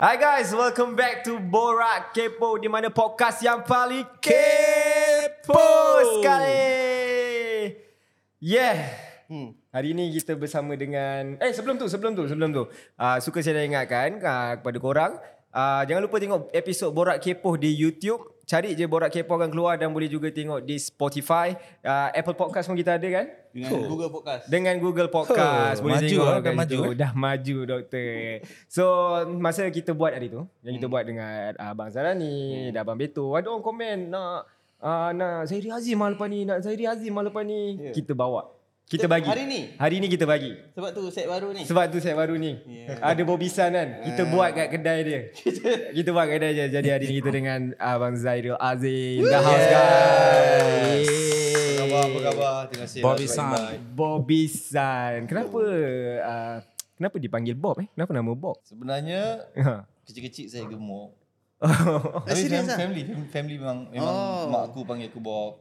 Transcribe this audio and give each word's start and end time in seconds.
Hi 0.00 0.16
guys, 0.16 0.48
welcome 0.56 0.96
back 0.96 1.20
to 1.28 1.36
Borak 1.36 2.16
Kepo 2.16 2.56
di 2.56 2.72
mana 2.72 2.88
podcast 2.88 3.44
yang 3.44 3.60
paling 3.60 4.08
kepo 4.16 5.68
sekali. 6.16 6.72
Yeah. 8.40 8.96
Hmm. 9.28 9.60
Hari 9.68 9.92
ini 9.92 10.08
kita 10.16 10.40
bersama 10.40 10.72
dengan 10.72 11.36
eh 11.36 11.52
sebelum 11.52 11.76
tu 11.76 11.84
sebelum 11.84 12.16
tu 12.16 12.24
sebelum 12.24 12.48
tu 12.48 12.64
uh, 12.96 13.20
suka 13.20 13.44
saya 13.44 13.60
ingatkan 13.60 14.24
uh, 14.24 14.56
kepada 14.56 14.78
korang 14.80 15.12
uh, 15.52 15.84
jangan 15.84 16.08
lupa 16.08 16.16
tengok 16.16 16.48
episod 16.48 16.96
Borak 16.96 17.20
Kepo 17.20 17.60
di 17.60 17.68
YouTube 17.68 18.39
cari 18.50 18.74
je 18.74 18.82
Borak 18.84 19.08
Kepo 19.08 19.30
akan 19.32 19.46
keluar 19.46 19.74
dan 19.74 19.88
boleh 19.88 20.06
juga 20.06 20.26
tengok 20.28 20.58
di 20.60 20.74
Spotify 20.76 21.54
uh, 21.80 22.10
Apple 22.10 22.34
Podcast 22.34 22.66
pun 22.66 22.74
kita 22.74 22.98
ada 22.98 23.06
kan 23.08 23.26
Dengan 23.48 23.70
oh. 23.72 23.86
Google 23.86 24.10
Podcast. 24.10 24.42
dengan 24.44 24.74
Google 24.76 25.06
Podcast 25.08 25.78
Oh, 25.78 25.82
boleh 25.84 25.94
maju 25.96 26.06
tengok 26.08 26.26
lah, 26.26 26.40
dah 26.40 26.52
maju, 26.52 26.78
eh. 26.80 26.94
dah 26.96 27.12
maju 27.14 27.56
doktor 27.64 28.10
so 28.66 28.84
masa 29.36 29.62
kita 29.68 29.90
buat 29.92 30.10
hari 30.10 30.26
tu 30.28 30.42
yang 30.60 30.66
Hmm. 30.66 30.76
kita 30.76 30.86
buat 30.88 31.04
dengan 31.04 31.30
uh, 31.54 31.70
Abang 31.70 31.88
Zarani 31.88 32.36
dan 32.68 32.80
Abang 32.80 32.94
Beto 32.96 33.32
ada 33.32 33.46
orang 33.46 33.62
komen 33.62 33.96
nak 34.08 34.50
uh, 34.78 35.10
nak 35.12 35.46
Zairi 35.46 35.70
Azim 35.70 35.94
mal 35.94 36.10
lepas 36.10 36.26
ni 36.26 36.42
nak 36.42 36.58
Zairi 36.60 36.84
Azim 36.84 37.10
mal 37.10 37.22
lepas 37.22 37.42
ni 37.42 37.78
Ya. 37.80 37.92
kita 37.92 38.12
bawa 38.12 38.50
kita 38.90 39.06
bagi 39.06 39.22
hari 39.24 39.46
ni? 39.46 39.60
hari 39.76 39.96
ni 39.96 40.06
kita 40.06 40.26
bagi 40.26 40.50
Sebab 40.74 40.90
tu 40.90 41.06
set 41.08 41.24
baru 41.24 41.54
ni. 41.54 41.62
sebab 41.62 41.86
tu 41.86 41.98
set 41.98 42.10
baru 42.12 42.34
ni 42.34 42.58
Ya. 42.66 42.98
Ada 43.06 43.22
bobisan 43.22 43.70
kan 43.70 43.88
Kita 44.02 44.26
buat 44.26 44.50
kat 44.50 44.66
kedai 44.68 45.00
dia 45.00 45.20
Kita 45.96 46.10
buat 46.10 46.26
kat 46.26 46.34
kedai 46.36 46.52
dia 46.52 46.66
Jadi 46.68 46.88
hari 46.88 47.06
ni 47.06 47.14
kita 47.16 47.30
dengan 47.38 47.60
Abang 47.76 48.14
Zairul 48.14 48.58
Azim 48.58 49.22
The 49.22 49.38
house 49.38 49.66
guys 49.70 51.06
Apa 51.06 51.86
khabar? 51.86 52.02
Apa 52.02 52.18
khabar? 52.20 52.58
Terima 52.66 52.84
kasih. 52.84 53.00
Bobby 53.00 53.22
Mas 53.22 53.32
San. 53.32 53.46
Iqbal. 53.46 53.72
Bobby 53.92 54.42
San 54.48 55.18
Kenapa 55.24 55.60
uh, 56.20 56.56
Kenapa 56.92 57.16
dipanggil 57.16 57.54
Bob 57.54 57.78
eh 57.78 57.88
Kenapa 57.88 58.10
nama 58.12 58.32
Bob 58.32 58.58
Sebenarnya 58.60 59.22
Ha. 59.56 59.86
kecil-kecil 60.02 60.46
saya 60.46 60.66
gemuk. 60.66 61.14
Oh. 61.60 62.24
Tapi 62.24 62.40
serious 62.40 62.64
fam- 62.64 62.72
ah? 62.72 62.78
family, 62.80 63.02
family, 63.04 63.28
family 63.28 63.56
memang 63.56 63.78
memang 63.88 64.10
Oh. 64.10 64.48
mak 64.48 64.62
aku 64.66 64.80
panggil 64.82 65.06
aku 65.06 65.20
Bob. 65.20 65.60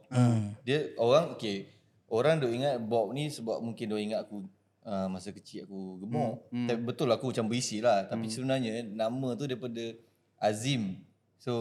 Dia 0.64 0.96
orang 0.96 1.36
okey. 1.36 1.68
Orang 2.10 2.42
duk 2.42 2.50
ingat 2.50 2.82
Bob 2.82 3.14
ni 3.14 3.30
sebab 3.30 3.62
mungkin 3.62 3.86
dia 3.86 4.00
ingat 4.02 4.20
aku 4.26 4.50
uh, 4.84 5.08
masa 5.08 5.30
kecil 5.30 5.70
aku 5.70 6.02
gemuk. 6.02 6.50
Tapi 6.50 6.82
betul 6.82 7.08
aku 7.14 7.30
macam 7.30 7.46
berisi 7.46 7.80
lah. 7.80 8.10
Tapi 8.10 8.26
sebenarnya 8.28 8.82
nama 8.86 9.38
tu 9.38 9.46
daripada 9.46 9.94
Azim. 10.42 11.06
So 11.40 11.54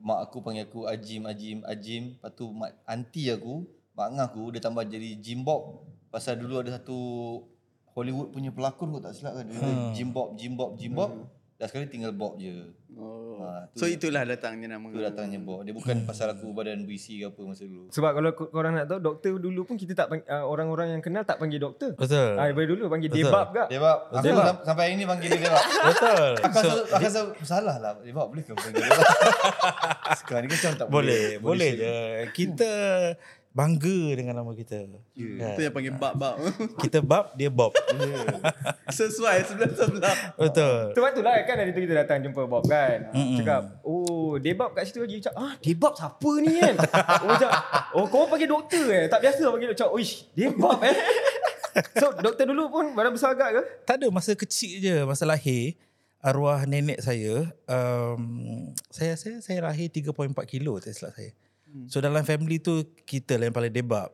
mak 0.00 0.30
aku 0.30 0.40
panggil 0.40 0.64
aku 0.70 0.88
Ajim, 0.88 1.28
Ajim, 1.28 1.66
Ajim. 1.66 2.16
Lepas 2.16 2.32
tu 2.32 2.48
mak 2.54 2.72
aunty 2.88 3.28
aku, 3.28 3.66
mak 3.92 4.08
ngah 4.14 4.26
aku 4.30 4.42
dia 4.56 4.60
tambah 4.62 4.86
jadi 4.86 5.18
Jim 5.20 5.44
Bob. 5.44 5.84
Pasal 6.08 6.38
dulu 6.38 6.62
ada 6.62 6.78
satu 6.78 6.96
Hollywood 7.92 8.32
punya 8.32 8.48
pelakon 8.48 8.88
kau 8.94 9.02
tak 9.04 9.18
silap 9.18 9.36
kan. 9.36 9.44
Dia 9.44 9.60
hmm. 9.60 9.92
Jim 9.92 10.08
Bob, 10.14 10.28
Jim 10.38 10.52
Bob, 10.56 10.70
Jim 10.80 10.92
Bob. 10.96 11.12
Dah 11.62 11.70
sekali 11.70 11.86
tinggal 11.86 12.10
Bob 12.10 12.34
je. 12.36 12.74
Oh. 12.92 13.38
Ha, 13.38 13.70
tu- 13.70 13.78
so 13.78 13.84
itulah 13.86 14.26
datangnya 14.26 14.74
nama. 14.74 14.82
Tu 14.84 14.98
datangnya 14.98 15.38
Bob. 15.38 15.62
Dia 15.62 15.70
bukan 15.70 16.02
pasal 16.02 16.26
aku 16.28 16.50
badan 16.50 16.82
berisi 16.82 17.16
ke 17.16 17.30
apa 17.30 17.38
masa 17.40 17.62
dulu. 17.62 17.86
Sebab 17.86 18.10
kalau 18.12 18.30
ko- 18.32 18.50
korang 18.50 18.74
nak 18.74 18.84
tahu 18.84 18.98
Doktor 19.00 19.38
dulu 19.38 19.62
pun 19.62 19.76
kita 19.76 19.94
tak 19.94 20.06
panggil, 20.08 20.26
uh, 20.26 20.42
Orang-orang 20.44 20.90
yang 20.90 21.00
kenal 21.00 21.22
tak 21.22 21.38
panggil 21.38 21.56
doktor 21.58 21.94
Betul. 21.94 22.34
Ah, 22.34 22.44
daripada 22.44 22.66
dulu 22.66 22.82
panggil 22.88 23.08
Betul. 23.08 23.22
Debab 23.24 23.46
kak 23.48 23.66
Debab. 23.68 23.98
Aku 24.10 24.24
Debab. 24.24 24.44
sam- 24.44 24.62
sampai 24.66 24.82
hari 24.82 24.94
ni 24.96 25.06
panggil 25.06 25.28
dia 25.28 25.38
Debab. 25.40 25.62
Betul. 25.86 26.30
Aku 26.36 26.54
rasa, 26.58 26.72
aku 26.90 27.04
rasa 27.06 27.20
salah 27.46 27.76
lah. 27.78 27.92
Debab 27.96 28.26
boleh 28.26 28.42
ke 28.42 28.52
panggil 28.52 28.82
Debab? 28.82 29.06
Sekarang 30.18 30.42
ni 30.42 30.48
kan 30.48 30.58
macam 30.58 30.72
tak 30.74 30.86
Boleh, 30.88 31.24
boleh. 31.38 31.70
boleh 31.70 31.70
je. 31.72 31.94
Kita 32.34 32.72
bangga 33.52 34.16
dengan 34.16 34.40
nama 34.40 34.52
kita. 34.56 34.88
Itu 35.12 35.36
Kan? 35.36 35.60
yang 35.60 35.74
panggil 35.76 35.94
bab-bab. 35.96 36.40
Kita 36.82 37.04
Bob, 37.04 37.36
dia 37.36 37.52
Bob. 37.52 37.76
Sesuai 38.98 39.44
sebelah-sebelah. 39.44 40.16
Betul. 40.40 40.96
Sebab 40.96 41.10
tu 41.12 41.20
lah 41.20 41.36
kan 41.44 41.56
hari 41.60 41.72
tu 41.72 41.80
kita 41.80 42.04
datang 42.04 42.20
jumpa 42.24 42.44
Bob 42.44 42.64
kan 42.68 43.08
Mm-mm. 43.12 43.40
Cakap 43.40 43.80
Oh 43.84 44.36
Debab 44.36 44.76
kat 44.76 44.84
situ 44.84 45.00
lagi 45.00 45.16
Cakap 45.24 45.40
ah 45.40 45.54
Debab 45.64 45.92
siapa 45.96 46.30
ni 46.44 46.60
kan 46.60 46.74
Oh 47.24 47.28
macam 47.32 47.50
Oh 47.96 48.04
kau 48.08 48.28
panggil 48.28 48.52
doktor 48.52 48.84
eh 48.92 49.08
Tak 49.08 49.24
biasa 49.24 49.48
panggil 49.48 49.72
doktor 49.72 49.88
Cakap 49.88 49.92
Uish 49.96 50.28
Debab 50.36 50.76
eh 50.84 50.96
So 51.96 52.12
doktor 52.20 52.44
dulu 52.44 52.68
pun 52.68 52.84
Badan 52.92 53.16
besar 53.16 53.32
agak 53.32 53.48
ke 53.56 53.62
Tak 53.88 53.96
ada 53.96 54.06
masa 54.12 54.36
kecil 54.36 54.76
je, 54.76 54.96
masa 55.08 55.24
lahir 55.24 55.72
arwah 56.22 56.62
nenek 56.70 57.02
saya 57.02 57.50
um, 57.66 58.70
saya 58.94 59.18
saya 59.18 59.42
saya 59.42 59.58
lahir 59.58 59.90
3.4 59.90 60.30
kilo 60.46 60.78
tak 60.78 60.94
silap 60.94 61.18
saya. 61.18 61.34
So 61.86 61.98
dalam 61.98 62.22
family 62.22 62.56
tu 62.56 62.72
kita 63.02 63.34
lah 63.34 63.46
yang 63.46 63.54
paling 63.54 63.72
debab. 63.72 64.12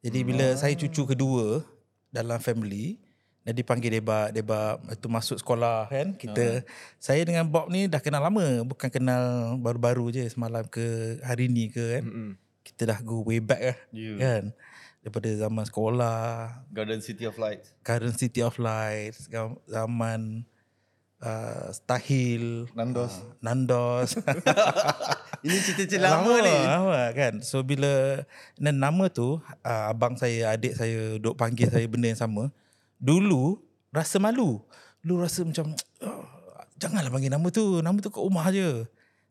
Jadi 0.00 0.22
bila 0.22 0.54
saya 0.54 0.74
cucu 0.74 1.02
kedua 1.04 1.62
dalam 2.08 2.38
family 2.38 2.98
dan 3.42 3.54
dipanggil 3.54 3.94
debab 3.94 4.30
debab 4.30 4.82
itu 4.84 5.06
masuk 5.06 5.38
sekolah 5.38 5.86
kan 5.86 6.10
kita 6.12 6.66
saya 6.98 7.22
dengan 7.22 7.46
Bob 7.46 7.66
ni 7.68 7.86
dah 7.86 7.98
kenal 7.98 8.18
lama 8.20 8.42
bukan 8.64 8.90
kenal 8.90 9.22
baru-baru 9.56 10.10
je 10.12 10.26
semalam 10.26 10.64
ke 10.64 10.82
hari 11.20 11.46
ni 11.46 11.70
ke 11.70 11.78
kan 11.92 12.04
Mm-mm. 12.04 12.30
kita 12.62 12.82
dah 12.84 12.98
go 13.00 13.22
way 13.22 13.38
back 13.38 13.62
lah 13.62 13.78
Yeah. 13.94 14.18
kan 14.18 14.42
daripada 14.98 15.30
zaman 15.30 15.62
sekolah 15.62 16.18
Garden 16.68 16.98
City 16.98 17.22
of 17.22 17.38
Light. 17.38 17.62
current 17.80 18.18
city 18.18 18.42
of 18.42 18.58
light 18.58 19.14
gam- 19.28 19.62
zaman 19.64 20.42
uh, 21.18 21.68
Stahil 21.70 22.66
Nandos. 22.72 23.14
uh, 23.14 23.32
Nandos 23.40 24.10
Ini 25.46 25.56
cerita-cerita 25.62 26.10
lama 26.10 26.32
ni. 26.42 26.50
lama 26.50 27.00
kan 27.12 27.38
so 27.40 27.62
bila 27.62 28.18
dan 28.56 28.76
nama 28.76 29.06
tu 29.06 29.38
uh, 29.38 29.84
abang 29.86 30.18
saya 30.18 30.52
adik 30.52 30.74
saya 30.74 31.16
duk 31.16 31.38
panggil 31.38 31.68
saya 31.68 31.86
benda 31.86 32.08
yang 32.08 32.18
sama 32.18 32.50
dulu 32.96 33.60
rasa 33.90 34.18
malu 34.18 34.58
dulu 35.00 35.22
rasa 35.22 35.46
macam 35.46 35.70
oh, 36.02 36.24
janganlah 36.76 37.08
panggil 37.08 37.30
nama 37.30 37.46
tu 37.48 37.78
nama 37.78 37.94
tu 37.96 38.10
kat 38.10 38.18
rumah 38.18 38.48
je 38.48 38.82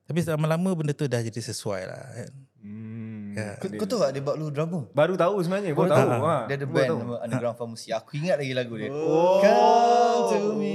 tapi 0.05 0.21
lama-lama 0.23 0.69
benda 0.71 0.93
tu 0.93 1.03
dah 1.05 1.19
jadi 1.19 1.41
sesuai 1.43 1.81
lah 1.83 2.03
kan 2.15 2.31
Hmm. 2.65 3.37
Ya. 3.37 3.61
Kau, 3.61 3.69
kau 3.69 3.85
tahu 3.85 4.01
tak 4.01 4.17
Debab 4.17 4.41
lu 4.41 4.49
drama? 4.49 4.89
Baru 4.89 5.13
tahu 5.13 5.37
sebenarnya 5.37 5.77
Baru 5.77 5.85
Baru 5.85 5.93
tahu 5.93 6.09
tahu. 6.09 6.23
ha. 6.25 6.37
Dia 6.49 6.55
ada 6.57 6.65
band 6.65 6.87
tahu. 6.89 6.99
Underground 7.21 7.57
Pharmacy. 7.61 7.93
Aku 7.93 8.09
ingat 8.17 8.41
lagi 8.41 8.53
lagu 8.57 8.73
dia. 8.73 8.89
Oh. 8.89 9.37
Come 9.37 10.17
to 10.33 10.39
me 10.57 10.73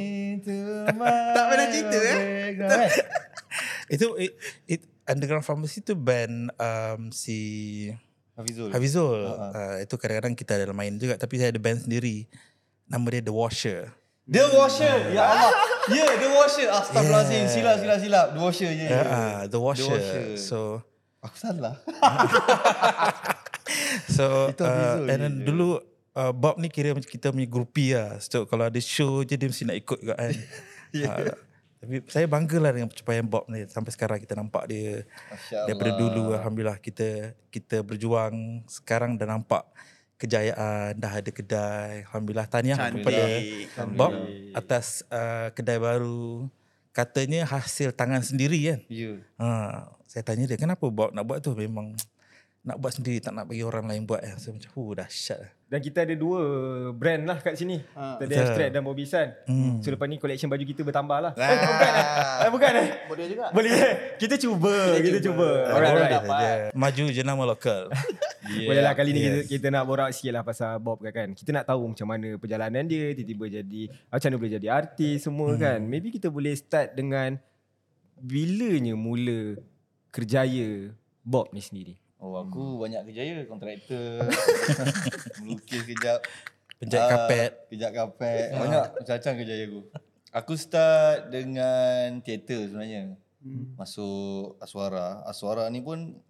my 0.97 1.11
Tak 1.37 1.45
pernah 1.51 1.67
cerita, 1.69 1.97
eh? 1.99 2.89
itu 3.95 4.07
it, 4.17 4.33
it, 4.67 4.81
underground 5.05 5.43
pharmacy 5.43 5.83
tu 5.83 5.99
band 5.99 6.55
um, 6.55 7.11
si 7.11 7.39
Hafizul. 8.39 8.71
Hafizul. 8.73 9.21
Ha, 9.29 9.47
Uh, 9.51 9.77
itu 9.85 9.95
kadang-kadang 10.01 10.33
kita 10.33 10.57
ada 10.57 10.73
main 10.73 10.97
juga 10.97 11.19
tapi 11.21 11.37
saya 11.37 11.53
ada 11.53 11.61
band 11.61 11.85
sendiri. 11.85 12.25
Nama 12.89 13.05
dia 13.07 13.23
The 13.29 13.35
Washer. 13.35 13.81
The 14.25 14.45
Washer. 14.55 15.13
Ya 15.13 15.27
Allah. 15.27 15.53
Ya, 15.91 16.07
yeah, 16.07 16.11
The 16.17 16.29
Washer. 16.31 16.69
Astagfirullahaladzim. 16.71 17.43
Yeah. 17.45 17.53
Silap, 17.53 17.77
silap, 17.83 17.99
silap. 17.99 18.27
The 18.33 18.41
Washer. 18.41 18.71
Ya, 18.71 18.73
Uh, 18.73 18.89
yeah, 18.89 19.05
uh, 19.05 19.41
The 19.51 19.61
Washer. 19.61 19.91
Washer. 19.93 20.25
So 20.39 20.59
Aku 21.21 21.37
salah. 21.37 21.77
so 24.17 24.49
Itu 24.49 24.65
uh, 24.65 25.05
and 25.05 25.07
je. 25.07 25.21
then 25.21 25.35
dulu 25.45 25.77
uh, 26.15 26.33
Bob 26.33 26.57
ni 26.57 26.67
kira 26.67 26.91
macam 26.91 27.07
kita 27.07 27.31
punya 27.31 27.47
groupie 27.47 27.93
lah. 27.93 28.19
So 28.19 28.45
kalau 28.45 28.67
ada 28.67 28.79
show 28.79 29.23
je 29.23 29.35
dia 29.35 29.47
mesti 29.47 29.65
nak 29.65 29.79
ikut 29.79 29.99
juga 30.01 30.15
kan. 30.17 30.33
Ya. 30.91 31.07
uh, 31.07 31.39
tapi 31.79 32.03
saya 32.11 32.27
banggalah 32.27 32.75
dengan 32.75 32.91
pencapaian 32.91 33.23
Bob 33.23 33.47
ni 33.47 33.63
sampai 33.65 33.95
sekarang 33.95 34.19
kita 34.19 34.35
nampak 34.35 34.67
dia 34.67 35.07
daripada 35.65 35.91
dulu 35.95 36.35
alhamdulillah 36.35 36.77
kita 36.77 37.31
kita 37.47 37.81
berjuang 37.81 38.67
sekarang 38.67 39.15
dah 39.15 39.25
nampak 39.25 39.63
kejayaan 40.19 40.93
dah 40.93 41.13
ada 41.15 41.31
kedai 41.31 42.05
alhamdulillah 42.05 42.45
tahniah 42.45 42.77
Cantik. 42.77 43.01
kepada 43.01 43.23
Alhamdulillah. 43.23 43.97
Bob 43.97 44.13
atas 44.53 44.87
uh, 45.09 45.49
kedai 45.55 45.79
baru 45.79 46.51
katanya 46.93 47.47
hasil 47.47 47.95
tangan 47.95 48.21
sendiri 48.21 48.59
kan 48.75 48.81
Ya. 48.91 49.17
ha, 49.39 49.49
saya 50.05 50.21
tanya 50.21 50.45
dia 50.45 50.59
kenapa 50.59 50.85
Bob 50.91 51.15
nak 51.15 51.25
buat 51.25 51.39
tu 51.39 51.55
memang 51.55 51.95
nak 52.61 52.77
buat 52.77 52.93
sendiri 52.93 53.19
tak 53.19 53.33
nak 53.33 53.49
bagi 53.49 53.65
orang 53.65 53.89
lain 53.89 54.05
buat 54.05 54.21
so 54.37 54.53
macam 54.53 54.69
huh 54.71 54.93
dahsyat 54.93 55.39
lah. 55.41 55.51
Dan 55.65 55.81
kita 55.81 56.03
ada 56.03 56.13
dua 56.13 56.43
brand 56.93 57.23
lah 57.25 57.39
kat 57.39 57.55
sini 57.55 57.79
Ha. 57.95 58.19
Kita 58.19 58.27
ada. 58.27 58.37
Abstract 58.43 58.73
dan 58.75 58.83
Bobisan 58.83 59.27
Hmm. 59.47 59.79
So 59.81 59.89
lepas 59.89 60.05
ni 60.05 60.19
collection 60.19 60.51
baju 60.51 60.61
kita 60.61 60.83
bertambah 60.83 61.19
lah 61.21 61.33
eh, 61.33 61.47
Bukan 61.63 61.93
eh 61.95 62.07
Eh, 62.43 62.51
Bukan 62.51 62.73
eh 62.75 62.87
Boleh 63.07 63.27
juga. 63.31 63.47
Boleh 63.49 63.73
eh 63.73 63.95
Kita 64.19 64.35
cuba 64.35 64.99
Kita, 64.99 65.19
cuba, 65.23 65.49
Alright, 65.65 65.95
Boleh 65.95 66.11
alright. 66.11 66.27
saja. 66.27 66.75
maju 66.75 67.03
jenama 67.09 67.43
lokal 67.45 67.83
Yeah. 68.41 68.67
Boleh 68.67 68.83
lah 68.83 68.93
kali 68.93 69.11
ni 69.13 69.21
kita, 69.21 69.37
Yes. 69.37 69.47
kita 69.47 69.67
nak 69.71 69.85
borak 69.87 70.11
sikit 70.11 70.33
lah 70.33 70.43
pasal 70.43 70.83
Bob 70.83 70.99
kan, 70.99 71.13
kan 71.13 71.29
Kita 71.33 71.55
nak 71.55 71.63
tahu 71.63 71.87
macam 71.87 72.09
mana 72.09 72.35
perjalanan 72.35 72.83
dia 72.83 73.15
Tiba-tiba 73.15 73.47
jadi 73.63 73.83
Macam 74.11 74.27
mana 74.27 74.37
boleh 74.37 74.55
jadi 74.59 74.69
artis 74.69 75.17
semua 75.23 75.55
hmm. 75.55 75.61
kan 75.61 75.79
Maybe 75.79 76.09
kita 76.11 76.27
boleh 76.27 76.51
start 76.53 76.93
dengan 76.93 77.39
Bilanya 78.19 78.93
mula 78.93 79.55
kerjaya 80.11 80.91
Bob 81.23 81.53
ni 81.55 81.63
sendiri 81.63 81.95
Oh, 82.21 82.37
aku 82.37 82.77
banyak 82.77 83.09
kerjaya. 83.09 83.49
Kontraktor. 83.49 84.29
Melukis 85.41 85.89
kejap. 85.89 86.21
penjahit 86.77 87.09
Ah, 87.09 87.09
kapet 87.29 87.53
Kejap 87.73 87.91
kapet. 87.97 88.53
Banyak 88.53 88.85
macam-macam 89.01 89.33
kerjaya 89.41 89.65
aku. 89.65 89.81
Aku 90.31 90.53
start 90.55 91.33
dengan 91.33 92.21
teater 92.21 92.69
sebenarnya. 92.69 93.17
Masuk 93.81 94.61
Aswara. 94.61 95.25
Aswara 95.25 95.65
ni 95.73 95.81
pun 95.81 96.21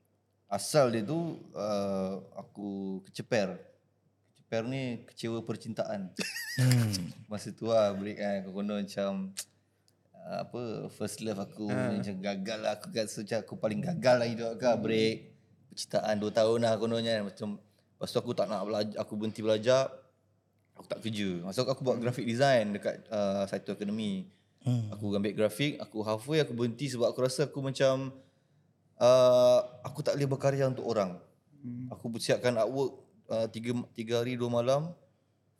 asal 0.46 0.94
dia 0.94 1.02
tu 1.02 1.42
uh, 1.58 2.22
aku 2.38 3.02
keceper. 3.10 3.58
Keceper 4.30 4.62
ni 4.70 5.02
kecewa 5.10 5.42
percintaan. 5.42 6.14
hmm. 6.54 7.26
Masa 7.26 7.50
tu 7.50 7.66
lah 7.66 7.90
break 7.98 8.22
kan. 8.22 8.46
Kau 8.46 8.62
konon 8.62 8.86
macam 8.86 9.34
uh, 10.14 10.38
apa 10.46 10.86
first 10.94 11.18
love 11.18 11.42
aku 11.42 11.66
macam 11.66 12.14
gagal 12.22 12.58
lah 12.62 12.78
aku 12.78 12.94
rasa 12.94 13.26
macam 13.26 13.38
aku 13.42 13.54
paling 13.58 13.80
gagal 13.82 14.16
lah 14.22 14.26
hidup 14.30 14.48
aku 14.54 14.66
hmm. 14.70 14.82
break 14.82 15.18
percintaan 15.70 16.18
2 16.18 16.30
tahun 16.34 16.58
lah 16.66 16.74
kononnya. 16.76 17.22
Macam 17.22 17.56
lepas 17.96 18.08
tu 18.10 18.18
aku 18.18 18.32
tak 18.34 18.46
nak 18.50 18.66
belajar 18.66 18.96
aku 18.98 19.12
berhenti 19.16 19.40
belajar 19.40 19.90
aku 20.76 20.86
tak 20.88 21.00
kerja. 21.04 21.44
Masa 21.44 21.62
aku 21.62 21.82
buat 21.84 22.00
graphic 22.00 22.24
design 22.24 22.76
dekat 22.76 23.04
uh, 23.12 23.44
Saito 23.46 23.76
Academy. 23.76 24.26
Hmm. 24.60 24.92
aku 24.92 25.16
ambil 25.16 25.32
grafik 25.32 25.80
aku 25.80 26.04
halfway 26.04 26.44
aku 26.44 26.52
berhenti 26.52 26.84
sebab 26.92 27.08
aku 27.08 27.24
rasa 27.24 27.48
aku 27.48 27.64
macam 27.64 28.12
uh, 29.00 29.60
aku 29.80 30.04
tak 30.04 30.20
boleh 30.20 30.28
berkarya 30.28 30.68
untuk 30.68 30.84
orang. 30.84 31.16
Hmm. 31.60 31.88
aku 31.92 32.12
bersiapkan 32.12 32.56
artwork 32.56 33.00
uh, 33.28 33.48
tiga, 33.48 33.76
tiga 33.92 34.20
hari 34.20 34.36
dua 34.36 34.52
malam 34.52 34.92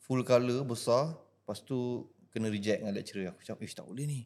full 0.05 0.27
colour 0.27 0.67
besar. 0.69 1.17
Lepas 1.17 1.65
tu 1.65 2.09
kena 2.35 2.51
reject 2.51 2.83
dengan 2.83 2.95
lecturer. 2.95 3.31
Aku 3.31 3.41
cakap 3.41 3.63
eh 3.63 3.71
tak 3.73 3.87
boleh 3.87 4.05
ni. 4.05 4.21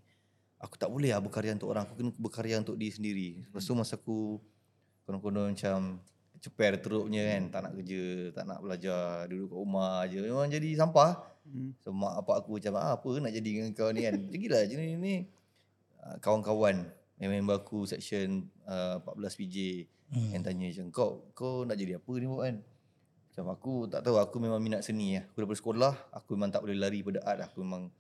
Aku 0.59 0.81
tak 0.81 0.89
boleh 0.89 1.13
lah 1.13 1.21
berkarya 1.21 1.53
untuk 1.53 1.71
orang. 1.71 1.85
Aku 1.85 1.95
kena 2.01 2.11
berkarya 2.17 2.57
untuk 2.59 2.77
diri 2.81 2.93
sendiri. 2.93 3.29
Lepas 3.45 3.63
tu 3.69 3.73
masa 3.77 3.95
aku 4.01 4.41
konon-konon 5.05 5.53
macam 5.53 6.01
ceper 6.41 6.77
teruknya 6.77 7.25
kan 7.25 7.43
tak 7.49 7.61
nak 7.65 7.73
kerja 7.81 8.05
tak 8.37 8.45
nak 8.45 8.59
belajar 8.61 9.25
duduk 9.33 9.49
kat 9.49 9.59
rumah 9.65 9.97
je 10.09 10.19
memang 10.21 10.49
jadi 10.53 10.69
sampah 10.77 11.25
hmm. 11.49 11.81
so 11.81 11.89
mak 11.89 12.21
apa 12.21 12.45
aku 12.45 12.61
macam 12.61 12.73
ah, 12.77 13.01
apa 13.01 13.09
nak 13.17 13.33
jadi 13.33 13.49
dengan 13.49 13.73
kau 13.73 13.89
ni 13.89 14.05
kan 14.05 14.17
pergilah 14.29 14.63
je 14.69 14.77
ni, 14.77 14.97
ni 15.01 15.17
Ah, 16.05 16.21
kawan-kawan 16.21 16.85
member 17.17 17.57
aku 17.57 17.89
section 17.89 18.45
uh, 18.69 19.01
14 19.01 19.41
PJ 19.41 19.57
hmm. 20.13 20.31
yang 20.37 20.43
tanya 20.45 20.69
macam 20.69 20.87
kau 20.93 21.11
kau 21.33 21.65
nak 21.65 21.81
jadi 21.81 21.97
apa 21.97 22.13
ni 22.21 22.29
buat 22.29 22.43
kan 22.45 22.57
macam 23.33 23.45
aku 23.57 23.75
tak 23.89 24.05
tahu 24.05 24.21
aku 24.21 24.37
memang 24.39 24.61
minat 24.63 24.85
seni 24.87 25.19
lah. 25.19 25.25
Aku 25.33 25.43
daripada 25.43 25.59
sekolah 25.59 25.95
aku 26.15 26.39
memang 26.39 26.55
tak 26.55 26.63
boleh 26.63 26.79
lari 26.79 27.03
pada 27.03 27.19
art 27.27 27.39
lah. 27.43 27.47
Aku 27.51 27.67
memang 27.67 27.91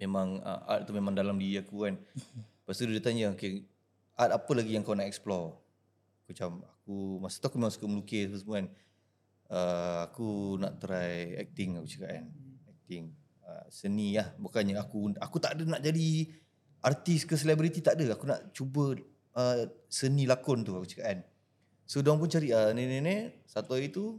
memang 0.00 0.40
uh, 0.40 0.60
art 0.64 0.88
tu 0.88 0.96
memang 0.96 1.12
dalam 1.12 1.36
diri 1.36 1.60
aku 1.60 1.90
kan. 1.90 2.00
Lepas 2.64 2.80
tu 2.80 2.88
dia 2.88 3.02
tanya 3.02 3.34
okay, 3.34 3.66
art 4.16 4.32
apa 4.32 4.48
lagi 4.56 4.72
yang 4.72 4.86
kau 4.86 4.96
nak 4.96 5.10
explore? 5.10 5.58
Macam 6.26 6.62
aku 6.66 7.22
masa 7.22 7.38
tu 7.38 7.46
aku 7.46 7.56
memang 7.58 7.72
suka 7.74 7.86
melukis 7.86 8.30
semua 8.34 8.62
kan. 8.62 8.68
Uh, 9.46 10.00
aku 10.10 10.58
nak 10.58 10.82
try 10.82 11.38
acting 11.38 11.78
aku 11.78 11.86
cakap 11.86 12.18
kan. 12.18 12.26
Acting 12.66 13.04
uh, 13.46 13.64
seni 13.70 14.18
lah 14.18 14.34
bukannya 14.36 14.74
aku 14.76 15.14
aku 15.22 15.36
tak 15.38 15.54
ada 15.54 15.62
nak 15.78 15.82
jadi 15.82 16.26
artis 16.82 17.22
ke 17.22 17.38
selebriti 17.38 17.78
tak 17.78 17.94
ada. 17.98 18.18
Aku 18.18 18.26
nak 18.26 18.50
cuba 18.50 18.98
uh, 19.38 19.70
seni 19.86 20.26
lakon 20.26 20.66
tu 20.66 20.74
aku 20.74 20.86
cakap 20.90 21.06
kan. 21.14 21.18
So 21.86 22.02
diorang 22.02 22.18
pun 22.18 22.26
cari 22.26 22.50
uh, 22.50 22.74
nenek-nenek 22.74 23.46
satu 23.46 23.78
hari 23.78 23.94
tu 23.94 24.18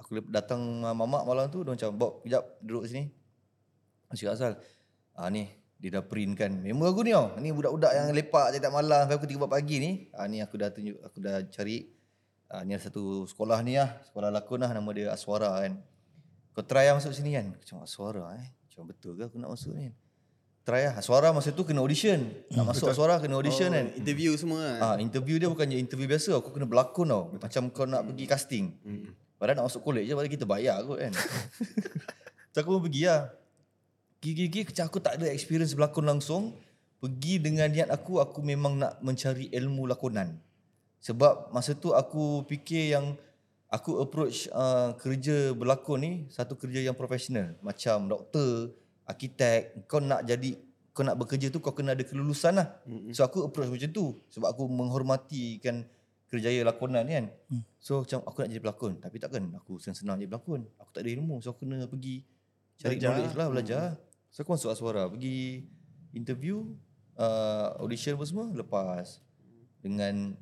aku 0.00 0.24
datang 0.32 0.80
uh, 0.80 0.96
mamak 0.96 1.28
malam 1.28 1.52
tu 1.52 1.60
dia 1.60 1.76
macam 1.76 1.90
Bob 1.92 2.12
kejap 2.24 2.42
duduk 2.64 2.88
sini. 2.88 3.12
Cakap 4.12 4.32
asal 4.36 4.52
ah 5.12 5.28
ni 5.28 5.61
dia 5.82 5.98
dah 5.98 6.04
print 6.06 6.38
kan. 6.38 6.62
Member 6.62 6.94
aku 6.94 7.02
ni 7.02 7.10
tau. 7.10 7.34
Ni 7.42 7.50
budak-budak 7.50 7.90
yang 7.90 8.14
lepak 8.14 8.54
je 8.54 8.62
tak 8.62 8.70
malam 8.70 9.02
sampai 9.02 9.18
aku 9.18 9.26
3 9.26 9.50
pagi 9.50 9.76
ni. 9.82 9.90
Ah 10.14 10.30
ni 10.30 10.38
aku 10.38 10.54
dah 10.54 10.70
tunjuk 10.70 10.94
aku 11.02 11.18
dah 11.18 11.42
cari 11.50 11.90
ah 12.46 12.62
ni 12.62 12.78
ada 12.78 12.86
satu 12.86 13.26
sekolah 13.26 13.58
ni 13.66 13.74
lah, 13.74 13.98
sekolah 14.06 14.30
lakon 14.30 14.62
lah 14.62 14.70
nama 14.70 14.86
dia 14.94 15.10
Aswara 15.10 15.50
kan. 15.58 15.82
Kau 16.54 16.62
try 16.62 16.86
lah 16.86 17.02
masuk 17.02 17.10
sini 17.10 17.34
kan. 17.34 17.50
Cakap 17.66 17.82
Aswara 17.82 18.30
eh. 18.38 18.46
Macam 18.46 18.94
betul 18.94 19.18
ke 19.18 19.26
aku 19.26 19.42
nak 19.42 19.58
masuk 19.58 19.74
ni? 19.74 19.90
Try 20.62 20.86
lah. 20.86 20.94
Aswara 21.02 21.34
masa 21.34 21.50
tu 21.50 21.66
kena 21.66 21.82
audition. 21.82 22.30
Nak 22.54 22.62
masuk 22.62 22.86
Aswara 22.94 23.18
kena 23.18 23.34
audition 23.34 23.66
oh, 23.66 23.74
kan. 23.74 23.86
Interview 23.98 24.30
semua 24.38 24.62
kan. 24.62 24.78
Ah, 24.86 24.96
interview 25.02 25.34
dia 25.42 25.50
bukannya 25.50 25.82
interview 25.82 26.06
biasa. 26.06 26.38
Aku 26.38 26.54
kena 26.54 26.70
berlakon 26.70 27.10
tau. 27.10 27.34
Macam 27.34 27.74
kau 27.74 27.90
nak 27.90 28.06
pergi 28.06 28.24
casting. 28.30 28.70
Hmm. 28.86 29.10
Padahal 29.34 29.58
nak 29.58 29.66
masuk 29.66 29.82
college 29.82 30.06
je. 30.06 30.14
Padahal 30.14 30.30
kita 30.30 30.46
bayar 30.46 30.78
kot 30.86 31.02
kan. 31.02 31.12
so 32.54 32.56
aku 32.62 32.78
pun 32.78 32.86
pergi 32.86 33.10
lah. 33.10 33.41
Gigi-gigi 34.22 34.70
macam 34.70 34.84
aku 34.86 34.98
tak 35.02 35.18
ada 35.18 35.26
experience 35.26 35.74
berlakon 35.74 36.06
langsung. 36.06 36.54
Pergi 37.02 37.42
dengan 37.42 37.66
niat 37.66 37.90
aku, 37.90 38.22
aku 38.22 38.38
memang 38.46 38.78
nak 38.78 39.02
mencari 39.02 39.50
ilmu 39.50 39.90
lakonan. 39.90 40.38
Sebab 41.02 41.50
masa 41.50 41.74
tu 41.74 41.90
aku 41.90 42.46
fikir 42.46 42.94
yang 42.94 43.18
aku 43.66 43.98
approach 43.98 44.46
uh, 44.54 44.94
kerja 44.94 45.50
berlakon 45.50 45.98
ni 45.98 46.12
satu 46.30 46.54
kerja 46.54 46.86
yang 46.86 46.94
profesional. 46.94 47.58
Macam 47.66 48.06
doktor, 48.06 48.70
arkitek, 49.10 49.90
kau 49.90 49.98
nak 49.98 50.22
jadi 50.22 50.54
kau 50.92 51.02
nak 51.02 51.16
bekerja 51.16 51.48
tu 51.48 51.58
kau 51.58 51.72
kena 51.72 51.96
ada 51.96 52.04
kelulusan 52.04 52.60
lah. 52.60 52.68
Mm-hmm. 52.84 53.16
So 53.16 53.24
aku 53.24 53.48
approach 53.48 53.72
macam 53.72 53.90
tu 53.90 54.22
sebab 54.28 54.52
aku 54.52 54.68
menghormati 54.68 55.58
kan 55.58 55.88
kerjaya 56.28 56.60
lakonan 56.62 57.02
ni 57.08 57.12
kan. 57.16 57.26
Mm. 57.48 57.62
So 57.80 58.04
macam 58.04 58.18
aku 58.28 58.36
nak 58.44 58.48
jadi 58.52 58.62
pelakon 58.62 58.92
tapi 59.00 59.16
takkan 59.16 59.42
aku 59.56 59.80
senang-senang 59.80 60.20
jadi 60.20 60.30
pelakon. 60.30 60.68
Aku 60.78 60.90
tak 60.92 61.02
ada 61.02 61.10
ilmu 61.16 61.40
so 61.40 61.56
aku 61.56 61.64
kena 61.64 61.88
pergi 61.88 62.22
cari 62.76 63.00
Belajar. 63.00 63.08
knowledge 63.08 63.34
lah 63.34 63.48
belajar. 63.48 63.84
Mm. 63.96 64.11
So 64.32 64.40
aku 64.40 64.56
masuk 64.56 64.72
Aswara 64.72 65.12
pergi 65.12 65.68
interview 66.16 66.72
uh, 67.20 67.76
audition 67.84 68.16
apa 68.16 68.24
semua 68.24 68.48
lepas 68.48 69.20
dengan 69.84 70.32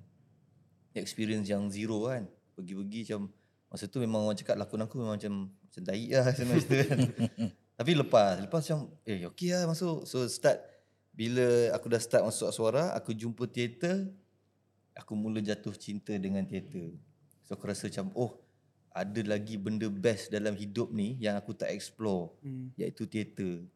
experience 0.95 1.51
yang 1.51 1.67
zero 1.75 2.07
kan. 2.07 2.31
Pergi-pergi 2.55 3.11
macam 3.11 3.35
masa 3.67 3.91
tu 3.91 3.99
memang 3.99 4.31
orang 4.31 4.39
cakap 4.39 4.55
lakon 4.55 4.87
aku 4.87 4.95
memang 5.03 5.19
macam 5.19 5.35
macam 5.51 5.83
tai 5.83 6.07
lah 6.07 6.31
semester 6.39 6.87
kan. 6.87 6.99
Tapi 7.51 7.93
lepas, 7.99 8.39
lepas 8.39 8.63
macam 8.63 8.95
eh 9.03 9.27
okey 9.27 9.59
lah 9.59 9.67
masuk. 9.67 10.07
So 10.07 10.23
start 10.31 10.63
bila 11.11 11.75
aku 11.75 11.91
dah 11.91 11.99
start 11.99 12.23
masuk 12.23 12.55
suara, 12.55 12.95
aku 12.95 13.11
jumpa 13.11 13.51
teater, 13.51 14.07
aku 14.95 15.19
mula 15.19 15.43
jatuh 15.43 15.75
cinta 15.75 16.15
dengan 16.15 16.47
teater. 16.47 16.95
So 17.43 17.59
aku 17.59 17.67
rasa 17.67 17.91
macam 17.91 18.15
oh 18.15 18.39
ada 18.91 19.23
lagi 19.27 19.59
benda 19.59 19.87
best 19.87 20.31
dalam 20.31 20.55
hidup 20.55 20.91
ni 20.91 21.19
yang 21.23 21.39
aku 21.39 21.55
tak 21.55 21.75
explore 21.75 22.35
hmm. 22.47 22.75
iaitu 22.79 23.07
teater. 23.11 23.67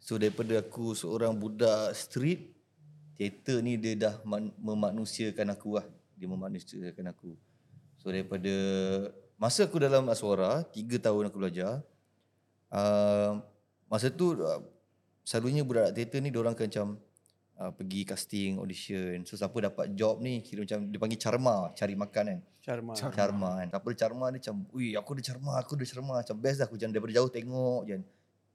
So 0.00 0.16
daripada 0.16 0.64
aku 0.64 0.96
seorang 0.96 1.36
budak 1.36 1.92
street, 1.92 2.56
teater 3.20 3.60
ni 3.60 3.76
dia 3.76 3.94
dah 3.94 4.14
man- 4.24 4.56
memanusiakan 4.56 5.52
aku 5.52 5.76
lah. 5.76 5.86
Dia 6.16 6.24
memanusiakan 6.24 7.12
aku. 7.12 7.36
So 8.00 8.08
daripada 8.08 8.52
masa 9.36 9.68
aku 9.68 9.76
dalam 9.76 10.08
Aswara, 10.08 10.64
tiga 10.72 10.96
tahun 10.96 11.28
aku 11.28 11.36
belajar, 11.36 11.84
uh, 12.72 13.44
masa 13.92 14.08
tu 14.08 14.40
uh, 14.40 14.64
selalunya 15.20 15.60
budak 15.60 15.92
teater 15.92 16.24
ni 16.24 16.32
orang 16.32 16.56
akan 16.56 16.64
macam 16.64 16.88
uh, 17.60 17.70
pergi 17.76 18.08
casting, 18.08 18.56
audition. 18.56 19.20
So 19.28 19.36
siapa 19.36 19.52
dapat 19.60 19.92
job 19.92 20.24
ni 20.24 20.40
kira 20.40 20.64
macam 20.64 20.88
dia 20.88 20.96
panggil 20.96 21.20
charma, 21.20 21.76
cari 21.76 21.92
makan 21.92 22.24
kan. 22.24 22.40
Charma. 22.64 22.92
Charma, 22.96 23.16
charma 23.16 23.50
kan. 23.60 23.68
Siapa 23.68 23.86
ada 23.92 23.96
charma 24.00 24.24
ni 24.32 24.36
macam, 24.40 24.56
"Ui, 24.72 24.96
aku 24.96 25.10
ada 25.12 25.22
charma, 25.24 25.52
aku 25.60 25.72
ada 25.76 25.84
charma." 25.84 26.14
Macam 26.24 26.36
best 26.40 26.56
dah 26.60 26.66
aku 26.68 26.80
jangan 26.80 26.96
daripada 26.96 27.12
jauh 27.20 27.28
tengok 27.28 27.80
je. 27.84 27.96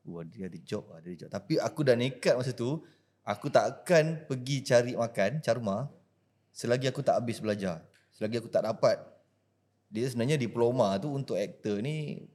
Wah, 0.06 0.22
dia 0.22 0.46
ada 0.46 0.60
job, 0.62 0.86
ada 0.94 1.10
job. 1.10 1.30
Tapi 1.34 1.58
aku 1.58 1.82
dah 1.82 1.98
nekat 1.98 2.38
masa 2.38 2.54
tu, 2.54 2.86
aku 3.26 3.50
tak 3.50 3.82
akan 3.82 4.30
pergi 4.30 4.62
cari 4.62 4.94
makan 4.94 5.42
charma 5.42 5.90
selagi 6.54 6.88
aku 6.88 7.02
tak 7.02 7.18
habis 7.18 7.42
belajar. 7.42 7.82
Selagi 8.14 8.40
aku 8.40 8.48
tak 8.48 8.64
dapat 8.64 9.02
dia 9.96 10.06
sebenarnya 10.10 10.36
diploma 10.36 10.92
tu 10.98 11.08
untuk 11.14 11.38
aktor 11.38 11.80
ni 11.80 12.26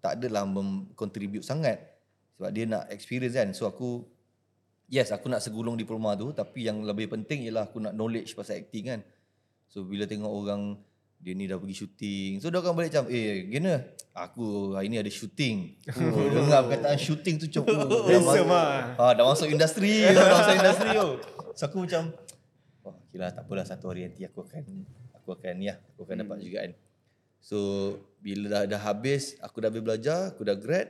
tak 0.00 0.18
adalah 0.18 0.48
contribute 0.96 1.44
sangat 1.44 1.78
sebab 2.34 2.50
dia 2.50 2.64
nak 2.64 2.88
experience 2.88 3.36
kan 3.36 3.48
so 3.52 3.68
aku 3.68 4.02
yes 4.88 5.12
aku 5.12 5.28
nak 5.28 5.44
segulung 5.44 5.76
diploma 5.76 6.16
tu 6.16 6.32
tapi 6.32 6.66
yang 6.66 6.80
lebih 6.82 7.06
penting 7.12 7.44
ialah 7.46 7.68
aku 7.68 7.78
nak 7.84 7.92
knowledge 7.92 8.32
pasal 8.32 8.58
acting 8.58 8.90
kan 8.90 9.00
so 9.68 9.84
bila 9.84 10.08
tengok 10.08 10.32
orang 10.32 10.80
dia 11.20 11.36
ni 11.36 11.44
dah 11.44 11.60
pergi 11.60 11.76
shooting. 11.84 12.40
So 12.40 12.48
dia 12.48 12.64
akan 12.64 12.72
balik 12.72 12.96
macam 12.96 13.12
eh 13.12 13.44
gimana 13.44 13.84
aku 14.16 14.72
hari 14.72 14.88
ni 14.88 14.96
ada 14.96 15.12
shooting. 15.12 15.76
Oh, 16.00 16.26
dengar 16.32 16.64
perkataan 16.64 16.96
shooting 16.96 17.36
tu 17.36 17.44
macam 17.52 17.62
oh, 17.92 18.08
dah, 18.08 18.20
masuk, 18.24 18.46
ha, 18.48 19.04
dah 19.12 19.24
masuk 19.28 19.48
industri 19.52 20.00
dah 20.16 20.24
masuk 20.32 20.54
industri 20.56 20.88
tu. 20.96 21.08
So 21.52 21.62
aku 21.68 21.84
macam 21.84 22.02
oh, 22.88 22.96
okay 22.96 23.18
lah, 23.20 23.30
tak 23.36 23.44
apalah 23.44 23.68
satu 23.68 23.92
hari 23.92 24.08
nanti 24.08 24.24
aku 24.24 24.48
akan 24.48 24.64
aku 25.12 25.36
akan 25.36 25.54
ya 25.60 25.76
aku 25.92 26.08
akan 26.08 26.16
dapat 26.24 26.36
juga 26.40 26.58
kan. 26.64 26.72
So 27.40 27.58
bila 28.20 28.48
dah, 28.48 28.62
dah 28.76 28.80
habis, 28.80 29.36
aku 29.44 29.60
dah 29.60 29.68
habis 29.68 29.84
belajar, 29.84 30.32
aku 30.32 30.44
dah 30.44 30.56
grad, 30.56 30.88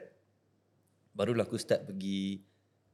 barulah 1.14 1.42
aku 1.42 1.58
start 1.58 1.90
pergi 1.90 2.42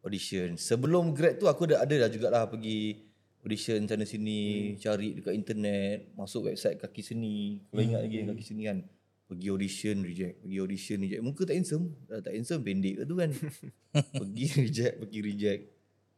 audition. 0.00 0.56
Sebelum 0.56 1.12
grad 1.12 1.36
tu 1.36 1.48
aku 1.48 1.68
dah 1.68 1.84
ada 1.84 2.08
dah 2.08 2.08
jugalah 2.08 2.48
pergi 2.48 3.05
audition 3.46 3.78
sana 3.86 4.02
sini, 4.02 4.74
hmm. 4.74 4.82
cari 4.82 5.08
dekat 5.14 5.34
internet, 5.38 6.10
masuk 6.18 6.50
website 6.50 6.82
kaki 6.82 6.98
seni. 7.06 7.62
Kalau 7.70 7.82
ingat 7.86 8.00
lagi 8.02 8.16
kaki 8.26 8.44
seni 8.44 8.62
kan. 8.66 8.78
Pergi 9.26 9.46
audition, 9.50 9.96
reject. 10.02 10.42
Pergi 10.42 10.58
audition, 10.58 10.98
reject. 11.02 11.22
Muka 11.22 11.42
tak 11.46 11.54
handsome. 11.58 11.94
Dah 12.10 12.22
tak 12.22 12.34
handsome, 12.34 12.62
pendek 12.66 12.94
ke 12.98 13.02
tu 13.06 13.14
kan. 13.14 13.30
pergi 14.22 14.46
reject, 14.54 14.94
pergi 15.02 15.18
reject. 15.22 15.62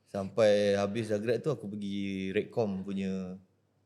Sampai 0.09 0.77
habis 0.81 1.13
dah 1.13 1.21
grad 1.21 1.45
tu 1.45 1.53
aku 1.53 1.69
pergi 1.69 2.33
Redcom 2.33 2.81
punya 2.81 3.37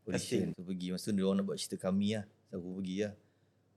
audition. 0.07 0.55
So, 0.55 0.63
pergi. 0.63 0.95
Masa 0.95 1.11
tu 1.11 1.19
dia 1.19 1.27
orang 1.27 1.43
nak 1.43 1.47
buat 1.51 1.59
cerita 1.59 1.79
kami 1.83 2.19
lah. 2.19 2.27
So, 2.51 2.63
aku 2.63 2.79
pergi 2.79 2.97
lah. 3.07 3.15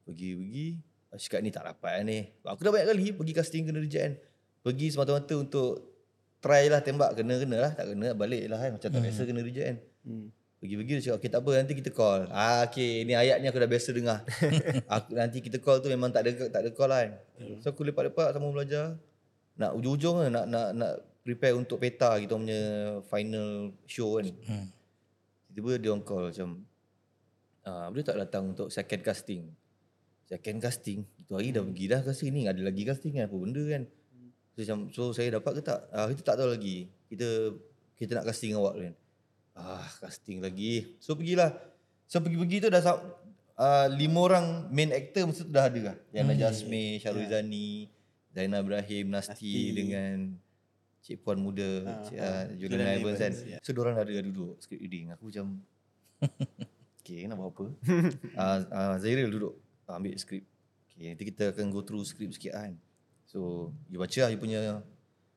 Pergi-pergi 0.05 0.67
Cakap 1.15 1.39
ni 1.41 1.49
tak 1.49 1.65
dapat 1.65 1.91
lah 1.97 2.03
ni 2.05 2.19
Aku 2.45 2.61
dah 2.61 2.69
banyak 2.69 2.87
kali 2.93 3.05
pergi 3.17 3.33
casting 3.33 3.63
kena 3.65 3.81
reject 3.81 4.03
kan 4.05 4.13
Pergi 4.61 4.93
semata-mata 4.93 5.33
untuk 5.33 5.94
Try 6.45 6.69
lah 6.69 6.85
tembak 6.85 7.17
Kena-kena 7.17 7.57
lah 7.57 7.71
Tak 7.73 7.89
kena 7.89 8.13
balik 8.13 8.45
lah 8.45 8.61
kan 8.61 8.77
Macam 8.77 8.89
tak 8.93 9.01
biasa 9.01 9.21
kena 9.25 9.41
reject 9.41 9.67
kan 9.73 9.77
Hmm. 10.05 10.29
Pergi-pergi 10.61 10.91
dia 10.93 11.01
cakap 11.09 11.17
Okay 11.17 11.29
tak 11.33 11.41
apa 11.41 11.51
nanti 11.57 11.73
kita 11.73 11.89
call 11.89 12.29
Ah 12.29 12.61
okay 12.69 13.01
ni 13.09 13.17
ayat 13.17 13.41
ni 13.41 13.49
aku 13.49 13.57
dah 13.57 13.65
biasa 13.65 13.89
dengar 13.89 14.21
aku, 14.93 15.17
Nanti 15.17 15.41
kita 15.41 15.57
call 15.57 15.81
tu 15.81 15.89
memang 15.89 16.13
tak 16.13 16.29
ada 16.29 16.45
tak 16.45 16.61
ada 16.61 16.69
call 16.69 16.93
lah 16.93 17.09
kan 17.09 17.11
So 17.65 17.73
aku 17.73 17.81
lepak-lepak 17.89 18.37
sama 18.37 18.53
belajar 18.53 18.93
Nak 19.57 19.73
ujung-ujung 19.81 20.21
lah 20.21 20.29
nak, 20.29 20.45
nak, 20.45 20.67
nak 20.77 20.93
prepare 21.25 21.57
untuk 21.57 21.81
peta 21.81 22.21
kita 22.21 22.37
punya 22.37 22.61
final 23.09 23.73
show 23.89 24.21
kan. 24.21 24.29
Hmm. 24.45 24.69
Tiba-tiba 25.49 25.81
dia 25.81 25.89
orang 25.89 26.05
call 26.05 26.29
macam 26.29 26.49
ah 27.65 27.89
boleh 27.89 28.05
tak 28.05 28.21
datang 28.21 28.53
untuk 28.53 28.69
second 28.69 29.01
casting. 29.01 29.49
Second 30.29 30.61
casting. 30.61 31.01
Itu 31.17 31.33
hari 31.33 31.49
dah 31.49 31.65
pergi 31.65 31.85
dah 31.89 32.05
casting 32.05 32.29
ni 32.29 32.41
ada 32.45 32.61
lagi 32.61 32.85
casting 32.85 33.17
kan 33.17 33.25
apa 33.25 33.35
benda 33.41 33.63
kan. 33.65 33.83
So, 34.55 34.63
macam 34.63 34.77
so 34.95 35.01
saya 35.11 35.35
dapat 35.35 35.59
ke 35.59 35.61
tak? 35.67 35.83
Ah 35.91 36.07
kita 36.07 36.23
tak 36.23 36.35
tahu 36.39 36.55
lagi. 36.55 36.87
Kita 37.11 37.27
kita 37.99 38.11
nak 38.15 38.25
casting 38.31 38.55
awak 38.55 38.73
kan. 38.79 38.93
Ah 39.55 39.83
casting 39.99 40.39
lagi. 40.39 40.95
So 41.03 41.19
pergilah. 41.19 41.51
So 42.07 42.23
pergi-pergi 42.23 42.63
tu 42.63 42.69
dah 42.71 42.81
uh, 42.85 43.87
lima 43.91 44.19
orang 44.23 44.47
main 44.71 44.95
actor 44.95 45.27
mesti 45.27 45.43
tu 45.43 45.51
dah 45.51 45.67
ada 45.67 45.79
lah. 45.91 45.95
Yang 46.15 46.25
hmm. 46.31 46.39
Jasmine, 46.39 46.93
Syarul 47.03 47.27
Zani, 47.27 47.89
Zainal 48.31 48.63
Ibrahim, 48.63 49.05
Nasti, 49.11 49.33
Nasti. 49.35 49.53
dengan 49.75 50.15
Cik 51.03 51.21
Puan 51.21 51.37
Muda, 51.37 51.71
Ah, 51.83 52.01
Cik, 52.05 52.17
ah, 52.17 52.25
uh, 52.25 52.43
Julian 52.55 52.95
Evans 52.95 53.19
kan. 53.19 53.33
Ya. 53.43 53.57
So 53.59 53.75
diorang 53.75 53.99
ada 53.99 54.09
duduk 54.09 54.55
script 54.63 54.81
reading. 54.85 55.11
Aku 55.11 55.27
macam 55.33 55.59
Okay 57.05 57.29
nak 57.29 57.37
buat 57.37 57.53
apa 57.53 57.65
uh, 58.41 58.59
uh, 58.65 58.95
Zairil 58.97 59.29
duduk 59.29 59.53
uh, 59.85 59.93
ambil 59.93 60.17
skrip 60.17 60.41
Okay 60.89 61.13
nanti 61.13 61.29
kita 61.29 61.53
akan 61.53 61.69
go 61.69 61.85
through 61.85 62.01
skrip 62.01 62.33
sikit 62.33 62.57
kan 62.57 62.73
So 63.35 63.75
you 63.91 63.99
baca 63.99 64.15
lah 64.23 64.31
you 64.31 64.39
punya 64.39 64.79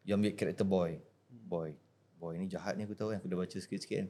You 0.07 0.15
ambil 0.15 0.39
karakter 0.39 0.63
boy. 0.63 1.03
Boy. 1.51 1.75
Boy 2.15 2.39
ni 2.39 2.47
jahat 2.47 2.79
ni 2.79 2.87
aku 2.87 2.95
tahu 2.95 3.11
kan 3.11 3.19
Aku 3.19 3.27
dah 3.27 3.39
baca 3.43 3.57
sikit-sikit 3.59 4.07
kan. 4.07 4.09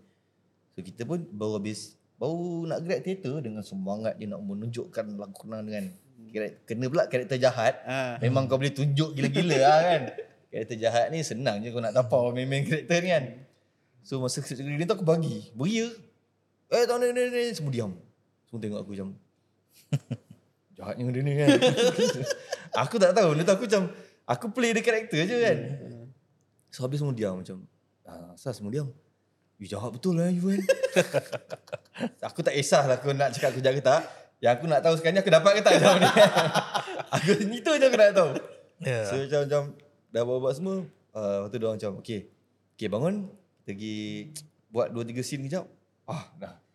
So 0.76 0.84
kita 0.84 1.08
pun 1.08 1.24
baru 1.32 1.56
habis 1.56 1.96
Baru 2.20 2.68
nak 2.68 2.84
grad 2.84 3.00
teater 3.00 3.40
Dengan 3.40 3.64
semangat 3.64 4.20
dia 4.20 4.28
nak 4.28 4.44
menunjukkan 4.44 5.16
lakonan 5.16 5.64
dengan 5.64 5.88
Kena 6.68 6.92
pula 6.92 7.08
karakter 7.08 7.40
jahat. 7.40 7.80
Ah. 7.88 8.20
Memang 8.20 8.44
kau 8.44 8.60
boleh 8.60 8.74
tunjuk 8.76 9.16
gila-gila 9.16 9.56
lah 9.56 9.78
kan. 9.80 10.02
Karakter 10.52 10.76
jahat 10.76 11.06
ni 11.08 11.24
senang 11.24 11.64
je 11.64 11.72
kau 11.72 11.80
nak 11.80 11.96
tapau 11.96 12.36
main-main 12.36 12.68
karakter 12.68 13.00
ni 13.00 13.08
kan. 13.08 13.24
So 14.04 14.20
masa 14.20 14.44
skrip 14.44 14.60
reading 14.60 14.84
tu 14.84 14.92
aku 14.92 15.08
bagi. 15.08 15.48
Beria. 15.56 15.88
Eh 16.68 16.84
tak 16.84 17.00
ni 17.00 17.16
ni 17.16 17.22
ni 17.32 17.48
Semua 17.56 17.72
diam. 17.72 17.96
Semua 18.44 18.60
tengok 18.60 18.80
aku 18.84 18.92
macam 18.92 19.08
Jahatnya 20.78 21.02
benda 21.10 21.20
ni 21.26 21.32
kan. 21.34 21.48
Aku 22.86 23.02
tak 23.02 23.10
tahu. 23.10 23.34
Benda 23.34 23.42
tu 23.42 23.54
aku 23.58 23.64
macam 23.66 23.82
Aku 24.30 24.46
play 24.54 24.70
the 24.70 24.78
karakter 24.78 25.26
je 25.26 25.36
kan. 25.42 25.58
So 26.70 26.86
habis 26.86 27.02
semua 27.02 27.10
diam 27.10 27.42
macam 27.42 27.66
ah, 28.06 28.38
Asal 28.38 28.54
semua 28.54 28.70
diam. 28.70 28.86
You 29.58 29.66
jahat 29.66 29.90
betul 29.90 30.14
lah 30.14 30.30
you 30.30 30.38
kan. 30.38 30.62
Aku 32.30 32.46
tak 32.46 32.54
kisah 32.54 32.86
lah 32.86 33.02
Aku 33.02 33.10
nak 33.10 33.34
cakap 33.34 33.50
aku 33.50 33.58
jaga 33.58 33.80
tak. 33.82 34.02
Yang 34.38 34.52
aku 34.54 34.64
nak 34.70 34.80
tahu 34.86 34.94
sekarang 34.94 35.18
ni 35.18 35.20
Aku 35.26 35.32
dapat 35.34 35.52
ke 35.58 35.60
tak 35.66 35.74
jawab 35.82 35.98
ni 35.98 36.06
Aku 37.10 37.30
itu 37.42 37.70
je 37.74 37.86
aku 37.90 37.98
nak 37.98 38.10
tahu. 38.14 38.30
Ya. 38.86 39.02
So 39.10 39.18
macam, 39.18 39.40
macam 39.50 39.62
Dah 40.14 40.22
buat-buat 40.22 40.54
semua 40.54 40.86
uh, 41.10 41.34
Lepas 41.42 41.50
tu 41.50 41.56
dia 41.58 41.66
orang 41.66 41.78
macam 41.82 41.92
Okay 42.06 42.20
Okay 42.78 42.86
bangun. 42.86 43.14
Kita 43.66 43.74
pergi 43.74 43.98
Buat 44.70 44.94
2-3 44.94 45.26
scene 45.26 45.42
kejap. 45.50 45.66
Ah 46.06 46.30
dah 46.38 46.67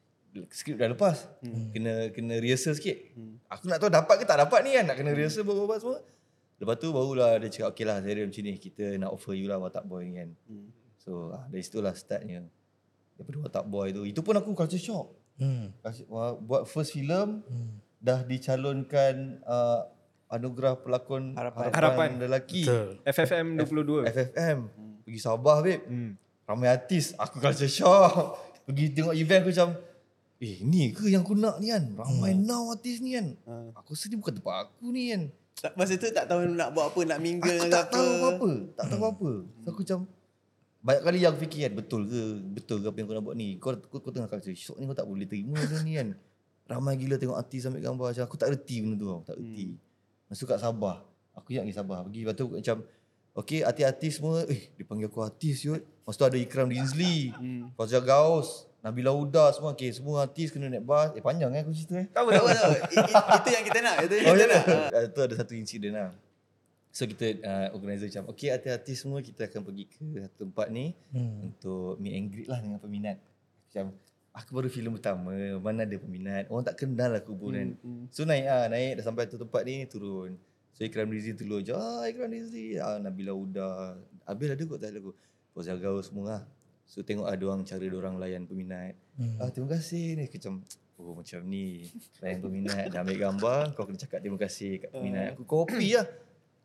Skrip 0.50 0.76
dah 0.76 0.88
lepas 0.88 1.30
hmm. 1.40 1.70
Kena 1.70 1.94
kena 2.10 2.34
rehearsal 2.38 2.74
sikit 2.74 2.98
hmm. 3.14 3.46
Aku 3.48 3.66
nak 3.66 3.78
tahu 3.78 3.88
dapat 3.88 4.16
ke 4.16 4.26
tak 4.26 4.40
dapat 4.40 4.60
ni 4.62 4.74
kan 4.74 4.86
Nak 4.86 4.96
kena 4.96 5.12
rehearsal 5.12 5.44
buat-buat 5.44 5.78
semua 5.78 6.02
Lepas 6.56 6.76
tu 6.76 6.90
barulah 6.90 7.38
dia 7.38 7.50
cakap 7.50 7.70
Okay 7.72 7.84
lah 7.84 7.98
Zairil 8.00 8.26
macam 8.26 8.42
ni 8.42 8.54
Kita 8.56 8.86
nak 8.96 9.10
offer 9.10 9.34
you 9.34 9.46
lah 9.46 9.58
Watak 9.58 9.84
Boy 9.84 10.06
ni 10.06 10.14
kan 10.16 10.30
Hmm. 10.44 10.74
So 10.96 11.30
ah, 11.30 11.46
dari 11.46 11.60
situlah 11.60 11.92
startnya 11.92 12.42
Daripada 13.14 13.38
Watak 13.42 13.66
Boy 13.68 13.92
tu 13.92 14.02
Itu 14.04 14.20
pun 14.20 14.34
aku 14.34 14.54
culture 14.54 14.80
shock 14.80 15.14
Hmm. 15.34 15.70
Kasi- 15.80 16.06
wah, 16.08 16.34
Buat 16.34 16.66
first 16.66 16.92
film 16.92 17.42
Hmm. 17.44 17.78
Dah 17.98 18.22
dicalonkan 18.22 19.38
uh, 19.44 19.86
Anugerah 20.28 20.76
pelakon 20.76 21.34
Harapan. 21.34 21.70
Harapan. 21.70 22.10
lelaki 22.18 22.66
Betul. 22.66 22.98
FFM 23.04 23.48
22. 23.60 24.10
FFM 24.10 24.58
Pergi 25.04 25.20
Sabah 25.20 25.60
babe 25.60 25.86
Hmm. 25.86 26.18
Ramai 26.44 26.70
artis 26.70 27.14
Aku 27.16 27.38
culture 27.38 27.70
shock 27.70 28.34
Pergi 28.64 28.90
tengok 28.92 29.14
event 29.14 29.42
aku 29.42 29.52
macam 29.52 29.70
Eh 30.44 30.60
ni 30.60 30.92
ke 30.92 31.08
yang 31.08 31.24
aku 31.24 31.34
nak 31.34 31.56
ni 31.58 31.72
kan? 31.72 31.88
Ramai 31.96 32.36
Hmm. 32.36 32.44
now 32.44 32.68
artis 32.68 33.00
ni 33.00 33.16
kan? 33.16 33.32
Ah. 33.44 33.72
Aku 33.74 33.96
rasa 33.96 34.06
ni 34.06 34.16
bukan 34.16 34.36
tempat 34.36 34.68
aku 34.68 34.92
ni 34.92 35.08
kan? 35.08 35.22
Tak- 35.56 35.74
Masa 35.74 35.96
tu 35.96 36.10
tak 36.10 36.26
tahu 36.26 36.44
nak 36.50 36.70
buat 36.70 36.92
apa, 36.92 37.00
nak 37.06 37.20
mingle 37.20 37.56
Aku 37.56 37.72
tak 37.72 37.86
tahu 37.88 38.04
apa-apa. 38.20 38.52
Tak 38.76 38.86
tahu 38.86 39.00
apa-apa. 39.00 39.32
So, 39.64 39.68
Aku 39.70 39.80
macam 39.82 40.00
Banyak 40.84 41.02
kali 41.02 41.18
yang 41.18 41.32
aku 41.32 41.42
fikir 41.42 41.60
kan 41.62 41.74
Betul 41.74 42.02
ke 42.04 42.22
Betul 42.52 42.78
ke 42.78 42.88
apa 42.90 42.98
yang 42.98 43.08
kau 43.08 43.16
nak 43.16 43.24
buat 43.24 43.36
ni? 43.38 43.48
Kau, 43.56 43.72
kau, 43.78 43.98
kau 43.98 44.12
tengah 44.12 44.28
culture 44.28 44.52
shock 44.54 44.76
ni 44.76 44.84
Kau 44.84 44.92
tak 44.94 45.08
boleh 45.08 45.24
terima 45.24 45.56
ni 45.80 45.96
kan? 45.96 46.12
Ramai 46.66 46.96
gila 46.98 47.16
tengok 47.16 47.36
artis 47.36 47.64
ambil 47.64 47.80
gambar 47.82 48.08
macam 48.12 48.24
Aku 48.26 48.36
tak 48.36 48.50
reti 48.50 48.76
benda 48.78 48.96
tu 48.96 49.08
tau. 49.08 49.22
Tak 49.24 49.36
reti. 49.38 49.80
Masa 50.26 50.38
tu 50.38 50.46
kat 50.46 50.60
Sabah. 50.60 50.98
Aku 51.34 51.48
ingat 51.50 51.64
pergi 51.64 51.78
Sabah. 51.78 52.00
Pergi 52.04 52.20
lepas 52.20 52.36
tu 52.36 52.46
macam 52.50 52.78
Okay 53.34 53.60
artis-artis 53.62 54.12
semua. 54.14 54.44
Eh 54.46 54.62
dia 54.70 54.84
panggil 54.84 55.08
aku 55.08 55.22
artis 55.22 55.64
yut 55.64 55.80
Lepas 55.80 56.14
tu 56.14 56.26
ada 56.26 56.36
Ikram 56.36 56.68
Dinsley 56.68 57.32
Hmm. 57.32 57.72
Fazia 57.74 57.98
Gaus 57.98 58.68
Nabila 58.84 59.12
Huda 59.12 59.50
semua 59.50 59.72
Okay 59.72 59.90
semua 59.90 60.22
artis 60.22 60.52
kena 60.52 60.68
naik 60.68 60.84
bas 60.84 61.16
Eh 61.16 61.24
panjang 61.24 61.50
eh 61.50 61.64
aku 61.64 61.72
cerita 61.72 61.96
eh 61.98 62.08
Tahu 62.10 62.28
Tahu 62.30 62.46
tahu. 62.46 62.48
tahu. 62.54 62.74
I- 62.92 63.08
i- 63.08 63.28
Itu 63.34 63.50
yang 63.50 63.64
kita 63.64 63.80
nak. 63.80 63.96
Itu 64.02 64.14
yang 64.14 64.26
Oh 64.26 64.36
kita 64.36 64.44
ya 64.44 64.52
nak. 64.52 64.64
Itu 65.08 65.20
ada 65.22 65.34
satu 65.36 65.54
insiden 65.54 65.92
lah 65.94 66.12
So 66.90 67.04
kita 67.04 67.26
uh, 67.40 67.68
organizer 67.72 68.06
macam 68.06 68.30
Okay 68.30 68.52
artis-artis 68.52 68.98
semua 69.00 69.20
kita 69.20 69.48
akan 69.48 69.62
pergi 69.64 69.84
ke 69.88 69.98
satu 70.22 70.46
tempat 70.46 70.68
ni 70.68 70.92
Hmm. 71.10 71.48
Untuk 71.48 71.96
meet 71.98 72.14
and 72.14 72.28
greet 72.28 72.46
lah 72.46 72.60
dengan 72.60 72.78
peminat 72.78 73.18
Macam 73.66 73.96
aku 74.30 74.50
baru 74.52 74.68
filem 74.68 74.92
pertama 74.92 75.32
Mana 75.58 75.84
ada 75.84 75.96
peminat 75.96 76.46
Orang 76.48 76.62
tak 76.62 76.76
kenal 76.78 77.16
aku 77.16 77.34
pun 77.34 77.52
kan 77.52 77.70
Hmm. 77.80 78.06
So 78.10 78.24
naik 78.24 78.46
ah 78.46 78.68
naik 78.68 79.00
dah 79.00 79.06
sampai 79.06 79.26
tu 79.26 79.38
tempat 79.38 79.64
ni 79.64 79.88
turun. 79.88 80.36
So 80.74 80.82
Ikram 80.82 81.08
Rizli 81.08 81.34
turun 81.34 81.62
je. 81.62 81.72
Ah 81.72 82.04
Ikram 82.04 82.28
Rizli. 82.28 82.76
Ah 82.76 82.98
Nabila 82.98 83.32
Huda. 83.32 83.94
Abil 84.24 84.50
ada 84.50 84.64
kot 84.64 84.78
tak 84.78 84.90
ada 84.90 85.00
kot. 85.00 85.14
Fozia 85.50 85.74
Gaus 85.76 86.10
semua 86.10 86.26
lah. 86.28 86.42
So 86.86 87.02
tengok 87.02 87.26
ada 87.26 87.44
orang 87.48 87.66
cara 87.66 87.82
dia 87.82 87.98
orang 87.98 88.16
layan 88.22 88.44
peminat. 88.46 88.94
Hmm. 89.18 89.38
Ah 89.42 89.50
terima 89.50 89.74
kasih 89.74 90.20
ni 90.20 90.30
macam 90.30 90.62
oh 91.00 91.14
macam 91.18 91.40
ni. 91.48 91.90
Layan 92.22 92.40
peminat 92.44 92.86
dah 92.94 93.02
ambil 93.02 93.18
gambar 93.18 93.62
kau 93.74 93.84
kena 93.90 94.00
cakap 94.00 94.20
terima 94.22 94.38
kasih 94.38 94.84
kat 94.84 94.90
peminat. 94.94 95.34
Aku 95.34 95.44
kopi 95.48 95.98
lah. 95.98 96.08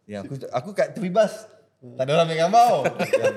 Ya 0.08 0.24
aku 0.24 0.34
aku 0.52 0.70
kat 0.76 0.96
tepi 0.96 1.08
bas. 1.12 1.48
Tak 1.78 2.02
ada 2.04 2.10
orang 2.18 2.26
ambil 2.26 2.38
gambar. 2.48 2.70
Macam, 2.90 3.34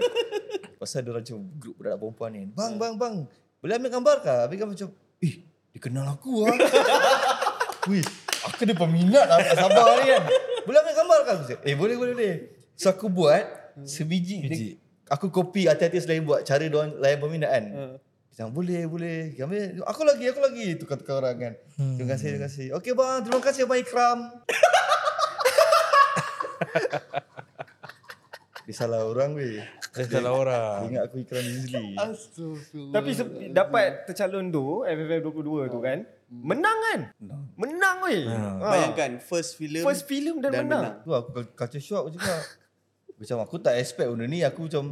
Pasal 0.81 1.05
dia 1.05 1.13
orang 1.13 1.21
macam 1.21 1.37
grup 1.61 1.75
budak 1.77 1.95
perempuan 2.01 2.29
ni. 2.33 2.41
Bang 2.49 2.73
bang 2.81 2.93
bang. 2.97 3.15
Boleh 3.61 3.73
ambil 3.77 3.91
gambar 3.93 4.15
kah? 4.25 4.39
Ambil 4.49 4.57
gambar 4.57 4.73
macam 4.73 4.89
eh 5.21 5.35
dia 5.71 5.79
kenal 5.79 6.05
aku 6.09 6.49
lah. 6.49 6.57
Wih, 7.89 8.05
aku 8.45 8.65
ada 8.65 8.73
peminat 8.73 9.25
lah 9.29 9.37
kat 9.41 9.55
Sabah 9.57 9.85
ni 10.01 10.05
kan. 10.09 10.23
Boleh 10.65 10.77
ambil 10.81 10.95
gambar 10.97 11.19
kan? 11.23 11.37
Cakap, 11.45 11.63
Eh 11.69 11.75
boleh 11.77 11.95
boleh 11.95 12.13
boleh. 12.17 12.35
So 12.73 12.89
aku 12.89 13.13
buat 13.13 13.45
sebiji. 13.85 14.41
Biji. 14.41 14.69
Dia, 15.11 15.19
aku 15.19 15.27
copy 15.27 15.67
artis-artis 15.67 16.07
lain 16.07 16.23
buat 16.23 16.41
cara 16.41 16.63
dia 16.63 16.71
orang 16.71 16.95
layan 16.95 17.19
peminat 17.19 17.51
kan. 17.51 17.65
Hmm. 17.67 17.95
Macam 18.31 18.47
boleh 18.49 18.87
boleh. 18.87 19.35
Ambil, 19.35 19.83
aku 19.83 20.01
lagi 20.01 20.25
aku 20.25 20.39
lagi. 20.39 20.67
Tukar-tukar 20.75 21.19
orang 21.19 21.35
kan. 21.37 21.53
Terima 21.75 22.09
kasih 22.09 22.27
terima 22.31 22.47
kasih. 22.47 22.67
Okey 22.73 22.93
bang, 22.93 23.19
terima 23.21 23.41
kasih 23.41 23.67
Abang 23.67 23.75
Ikram. 23.77 24.19
Dia 28.61 28.75
salah 28.77 29.03
orang 29.03 29.33
weh. 29.33 29.59
Salah 29.91 30.31
orang. 30.31 30.87
Ingat 30.87 31.11
aku 31.11 31.15
Ikram. 31.19 31.43
Astagfirullah. 31.97 32.93
Tapi 32.93 33.09
se- 33.11 33.51
dapat 33.51 34.07
tercalon 34.07 34.47
tu 34.47 34.85
FFM 34.85 35.19
22 35.25 35.67
tu 35.67 35.79
kan. 35.81 35.99
Menang 36.31 36.77
kan? 36.87 36.99
Menang 37.57 37.97
weh. 37.99 38.23
Ha. 38.23 38.63
Bayangkan 38.63 39.19
first 39.19 39.59
film 39.59 39.83
First 39.83 40.07
film 40.07 40.39
dan, 40.39 40.55
dan 40.55 40.63
menang. 40.63 40.81
menang. 40.87 41.03
Tu 41.03 41.11
aku 41.11 41.29
culture 41.51 41.83
shock 41.83 42.15
juga. 42.15 42.31
Macam 43.21 43.37
aku 43.39 43.55
tak 43.55 43.77
expect 43.77 44.09
benda 44.09 44.25
ni. 44.25 44.41
Aku 44.41 44.65
macam 44.65 44.83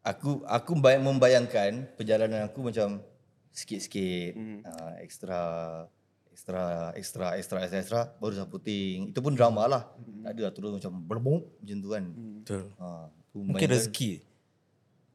aku 0.00 0.40
aku 0.42 0.72
bay- 0.76 0.96
membayangkan 0.98 1.92
perjalanan 1.94 2.48
aku 2.48 2.64
macam 2.64 3.04
sikit-sikit 3.52 4.32
Hmm. 4.32 4.58
uh, 4.62 4.92
extra 4.98 5.40
extra 6.30 6.62
extra 6.96 7.26
extra 7.36 7.56
extra 7.60 7.78
extra 7.78 8.00
baru 8.16 8.34
supporting. 8.34 9.12
Itu 9.12 9.20
pun 9.20 9.36
drama 9.36 9.68
lah. 9.68 9.82
Tak 10.24 10.32
ada 10.32 10.42
lah 10.42 10.52
terus 10.52 10.72
macam 10.72 10.92
berbom 11.02 11.44
macam 11.60 11.76
tu 11.76 11.88
kan. 11.90 12.04
Betul. 12.40 12.62
Ha, 12.74 12.86
tu 13.28 13.38
Mungkin 13.42 13.68
rezeki. 13.68 14.10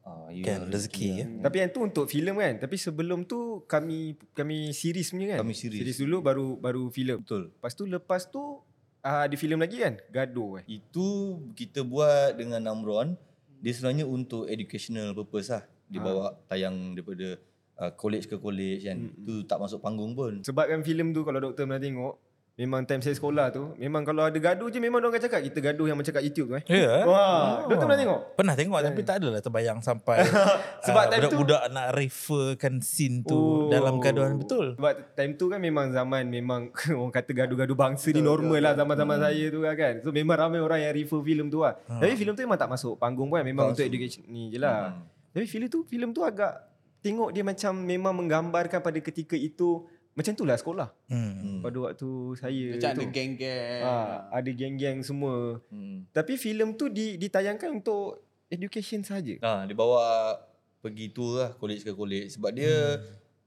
Ah, 0.06 0.30
ya, 0.30 0.44
Kan 0.46 0.70
rezeki 0.70 1.08
ya. 1.10 1.26
Tapi 1.42 1.56
yang 1.58 1.72
tu 1.72 1.82
untuk 1.82 2.06
filem 2.06 2.38
kan. 2.38 2.54
Tapi 2.62 2.78
sebelum 2.78 3.26
tu 3.26 3.66
kami 3.66 4.14
kami 4.32 4.70
series 4.70 5.10
punya 5.10 5.34
kan. 5.34 5.42
Kami 5.42 5.58
series. 5.58 5.82
Series 5.82 5.98
dulu 5.98 6.22
baru 6.22 6.48
baru 6.56 6.94
filem. 6.94 7.26
Betul. 7.26 7.50
Lepas 7.50 7.74
tu 7.74 7.90
lepas 7.90 8.22
tu 8.30 8.62
uh, 9.06 9.22
ada 9.30 9.36
filem 9.38 9.62
lagi 9.62 9.78
kan? 9.80 10.02
Gaduh 10.10 10.60
eh. 10.60 10.82
Itu 10.82 11.40
kita 11.54 11.86
buat 11.86 12.34
dengan 12.34 12.66
Namron. 12.66 13.14
Dia 13.62 13.72
sebenarnya 13.72 14.10
untuk 14.10 14.50
educational 14.50 15.14
purpose 15.14 15.54
lah. 15.54 15.64
Dia 15.86 16.02
Ha. 16.02 16.06
bawa 16.06 16.26
tayang 16.50 16.98
daripada 16.98 17.38
uh, 17.78 17.92
college 17.94 18.26
ke 18.26 18.36
college 18.42 18.82
kan. 18.90 18.98
Mm-mm. 18.98 19.26
Tu 19.26 19.34
tak 19.46 19.62
masuk 19.62 19.80
panggung 19.80 20.18
pun. 20.18 20.42
Sebabkan 20.42 20.82
filem 20.82 21.14
tu 21.14 21.22
kalau 21.22 21.38
doktor 21.38 21.70
pernah 21.70 21.82
tengok 21.82 22.14
Memang 22.56 22.88
time 22.88 23.04
saya 23.04 23.12
sekolah 23.12 23.52
tu 23.52 23.76
Memang 23.76 24.02
kalau 24.02 24.24
ada 24.24 24.34
gaduh 24.34 24.72
je 24.72 24.80
Memang 24.80 25.04
orang 25.04 25.12
akan 25.12 25.28
cakap 25.28 25.44
Kita 25.44 25.60
gaduh 25.60 25.92
yang 25.92 26.00
macam 26.00 26.08
kat 26.10 26.24
YouTube 26.24 26.48
tu 26.48 26.56
eh. 26.56 26.64
Ya. 26.66 27.04
Wah 27.04 27.60
Diorang 27.62 27.68
tu 27.68 27.84
pernah 27.84 28.00
tengok? 28.00 28.20
Pernah 28.32 28.56
tengok 28.56 28.80
tapi 28.82 29.02
tak 29.04 29.16
adalah 29.20 29.40
terbayang 29.40 29.80
sampai 29.82 30.18
Sebab 30.88 30.96
ah, 30.98 31.10
time 31.12 31.20
tu- 31.28 31.36
budak-budak 31.36 31.64
nak 31.70 31.88
referkan 31.92 32.74
scene 32.80 33.22
tu 33.22 33.36
Oh. 33.36 33.68
dalam 33.68 34.00
gaduhan. 34.00 34.40
Betul. 34.40 34.80
Sebab 34.80 34.94
time 35.12 35.36
tu 35.36 35.52
kan 35.52 35.60
memang 35.60 35.92
zaman 35.92 36.24
Memang 36.26 36.72
orang 36.96 37.12
kata 37.12 37.32
gaduh-gaduh 37.36 37.76
bangsa 37.76 38.08
ni 38.10 38.24
normal 38.24 38.60
lah 38.62 38.74
Zaman-zaman 38.74 39.16
Hmm. 39.16 39.26
saya 39.26 39.46
tu 39.50 39.60
kan, 39.60 39.76
kan. 39.76 39.94
So 40.00 40.10
memang 40.10 40.36
ramai 40.38 40.60
orang 40.60 40.80
yang 40.80 40.94
refer 40.94 41.20
filem 41.22 41.48
tu 41.50 41.60
lah. 41.60 41.76
Tapi 41.76 42.16
filem 42.16 42.32
tu 42.32 42.42
memang 42.42 42.56
tak 42.56 42.72
masuk 42.72 42.96
panggung 42.96 43.28
pun 43.28 43.44
Memang 43.44 43.76
untuk 43.76 43.84
education 43.84 44.24
ni 44.26 44.48
je 44.48 44.58
lah. 44.58 44.96
Hmm. 44.96 45.04
Tapi 45.30 45.44
filem 45.44 45.68
tu 45.68 45.84
filem 45.84 46.10
tu 46.10 46.24
agak 46.24 46.56
Tengok 46.98 47.30
dia 47.30 47.44
macam 47.44 47.76
Memang 47.78 48.16
menggambarkan 48.16 48.80
pada 48.80 48.98
ketika 48.98 49.36
itu 49.36 49.84
Macam 50.16 50.32
tu 50.32 50.48
lah 50.48 50.56
sekolah 50.56 50.90
Hmm. 51.12 51.60
Pada 51.60 51.78
waktu 51.92 52.10
saya 52.40 52.66
Macam 52.80 52.92
tu 52.96 53.04
ada 53.04 53.06
geng-geng. 53.12 53.82
Ah, 53.84 54.32
ada 54.32 54.50
geng-geng 54.50 55.04
semua. 55.04 55.60
Hmm. 55.68 56.08
Tapi 56.16 56.40
filem 56.40 56.72
tu 56.80 56.88
di, 56.88 57.20
ditayangkan 57.20 57.84
untuk 57.84 58.24
education 58.48 59.04
saja. 59.04 59.36
Ha, 59.44 59.68
dia 59.68 59.76
bawa 59.76 60.34
pergi 60.80 61.12
tour 61.12 61.42
lah 61.44 61.52
college 61.58 61.84
ke 61.84 61.92
college 61.92 62.32
sebab 62.38 62.54
dia 62.56 63.02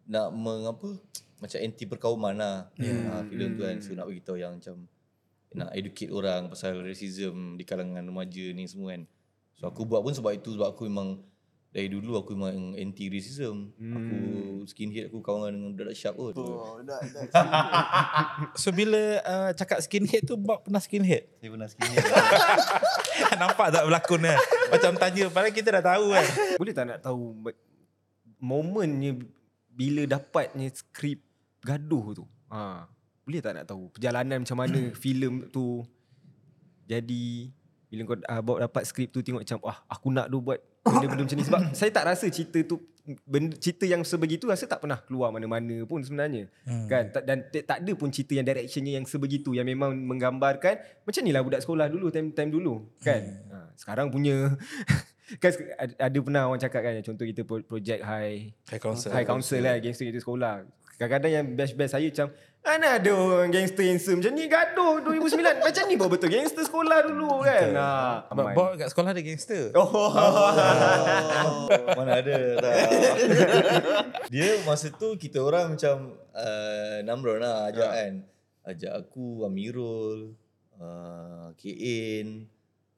nak 0.04 0.34
mengapa 0.34 0.98
macam 1.42 1.58
anti 1.62 1.84
perkauman 1.88 2.34
lah. 2.37 2.68
Yeah. 2.76 3.16
Ha, 3.16 3.25
filem 3.25 3.56
tu 3.56 3.62
kan 3.64 3.76
so 3.80 3.96
nak 3.96 4.06
bagi 4.10 4.22
tahu 4.22 4.37
yang 4.37 4.60
macam 4.60 4.84
nak 5.56 5.72
educate 5.72 6.12
orang 6.12 6.52
pasal 6.52 6.84
racism 6.84 7.56
di 7.56 7.64
kalangan 7.64 8.04
remaja 8.04 8.52
ni 8.52 8.68
semua 8.68 8.92
kan. 8.92 9.08
So 9.56 9.72
aku 9.72 9.88
buat 9.88 10.04
pun 10.04 10.12
sebab 10.12 10.37
itu 10.37 10.52
sebab 10.54 10.76
aku 10.76 10.84
memang 10.87 11.25
dari 11.68 11.92
dulu 11.92 12.16
aku 12.16 12.32
memang 12.32 12.72
anti 12.80 13.12
racism. 13.12 13.76
Aku 13.76 14.16
skinhead 14.64 15.12
aku 15.12 15.20
kawan 15.20 15.52
dengan 15.52 15.70
budak 15.76 15.92
sharp 15.92 16.16
kot. 16.16 16.34
Oh, 16.40 16.80
dah. 16.80 17.00
So 18.60 18.72
bila 18.72 19.20
uh, 19.20 19.50
cakap 19.52 19.84
skinhead 19.84 20.25
tu 20.25 20.40
Bob 20.40 20.64
pernah 20.64 20.80
skinhead? 20.80 21.28
Saya 21.38 21.50
pernah 21.52 21.68
skinhead. 21.68 22.04
Nampak 23.40 23.68
tak 23.68 23.82
berlakon 23.84 24.20
kan? 24.25 24.38
Macam 24.72 24.92
tanya 24.96 25.25
padahal 25.28 25.52
kita 25.52 25.68
dah 25.76 25.84
tahu 25.84 26.06
kan. 26.16 26.26
Boleh 26.56 26.75
tak 26.75 26.84
nak 26.88 26.98
tahu 27.04 27.22
be- 27.37 27.60
momennya 28.40 29.20
bila 29.68 30.02
dapatnya 30.08 30.72
skrip 30.72 31.20
gaduh 31.60 32.16
tu? 32.16 32.25
Ha. 32.48 32.88
Boleh 33.28 33.44
tak 33.44 33.60
nak 33.60 33.68
tahu 33.68 33.92
perjalanan 33.92 34.40
macam 34.40 34.56
mana 34.56 34.80
filem 35.04 35.52
tu 35.52 35.84
jadi 36.88 37.52
bila 37.88 38.00
kau 38.04 38.16
uh, 38.16 38.40
bawa 38.40 38.56
dapat 38.68 38.84
skrip 38.88 39.12
tu 39.12 39.20
tengok 39.20 39.44
macam 39.44 39.60
wah 39.64 39.80
aku 39.88 40.08
nak 40.08 40.28
tu 40.32 40.40
buat 40.40 40.60
benda-benda 40.95 41.23
macam 41.25 41.38
ni 41.38 41.45
sebab 41.45 41.61
saya 41.76 41.90
tak 41.92 42.04
rasa 42.09 42.26
cerita 42.33 42.59
tu 42.64 42.76
benda, 43.26 43.57
cerita 43.57 43.88
yang 43.88 44.04
sebegitu 44.04 44.45
rasa 44.49 44.68
tak 44.68 44.85
pernah 44.85 45.00
keluar 45.00 45.33
mana-mana 45.33 45.85
pun 45.88 46.04
sebenarnya 46.04 46.49
hmm. 46.68 46.87
kan 46.88 47.04
tak, 47.09 47.23
dan 47.25 47.38
tak 47.49 47.78
ada 47.80 47.92
pun 47.97 48.12
cerita 48.12 48.37
yang 48.37 48.45
directionnya 48.45 48.92
yang 49.00 49.07
sebegitu 49.09 49.57
yang 49.57 49.64
memang 49.64 49.97
menggambarkan 49.97 50.80
macam 51.09 51.21
ni 51.25 51.33
lah 51.33 51.40
budak 51.40 51.64
sekolah 51.64 51.88
dulu 51.88 52.12
time 52.12 52.35
time 52.37 52.52
dulu 52.52 52.85
kan 53.00 53.23
hmm. 53.25 53.52
ha, 53.52 53.57
sekarang 53.78 54.12
punya 54.12 54.52
kan 55.42 55.52
ada, 56.00 56.18
pernah 56.21 56.49
orang 56.49 56.61
cakap 56.61 56.80
kan 56.85 57.00
contoh 57.04 57.25
kita 57.25 57.42
pro- 57.45 57.64
project 57.64 58.00
high 58.04 58.52
High 58.68 58.83
council. 58.83 59.11
high 59.12 59.28
council 59.28 59.61
lah 59.61 59.76
gangster 59.80 60.09
kita 60.09 60.21
sekolah 60.21 60.64
kadang-kadang 60.99 61.33
yang 61.33 61.47
best-best 61.55 61.95
saya 61.95 62.11
macam 62.11 62.28
mana 62.59 62.99
ada 62.99 63.11
orang 63.14 63.49
gangster 63.55 63.87
handsome 63.87 64.19
macam 64.19 64.33
ni 64.35 64.45
gaduh 64.50 64.99
2009 65.07 65.62
macam 65.71 65.83
ni 65.87 65.95
baru 65.95 66.11
betul 66.11 66.28
gangster 66.28 66.64
sekolah 66.67 66.99
dulu 67.07 67.47
kan 67.47 67.71
ha, 67.78 68.19
Bob 68.59 68.75
kat 68.75 68.90
sekolah 68.90 69.14
ada 69.14 69.23
gangster. 69.23 69.71
Oh. 69.78 70.11
Mana 71.95 72.19
ada 72.19 72.37
tak. 72.59 72.75
Dia 74.33 74.59
masa 74.67 74.90
tu 74.90 75.14
kita 75.14 75.38
orang 75.38 75.78
macam 75.78 76.19
uh, 76.35 76.99
Namron 77.07 77.38
lah 77.38 77.71
ajak 77.71 77.90
kan. 77.95 78.12
Ajak 78.69 78.93
aku, 78.93 79.47
Amirul, 79.49 80.37
uh, 80.76 81.55
KN. 81.57 82.45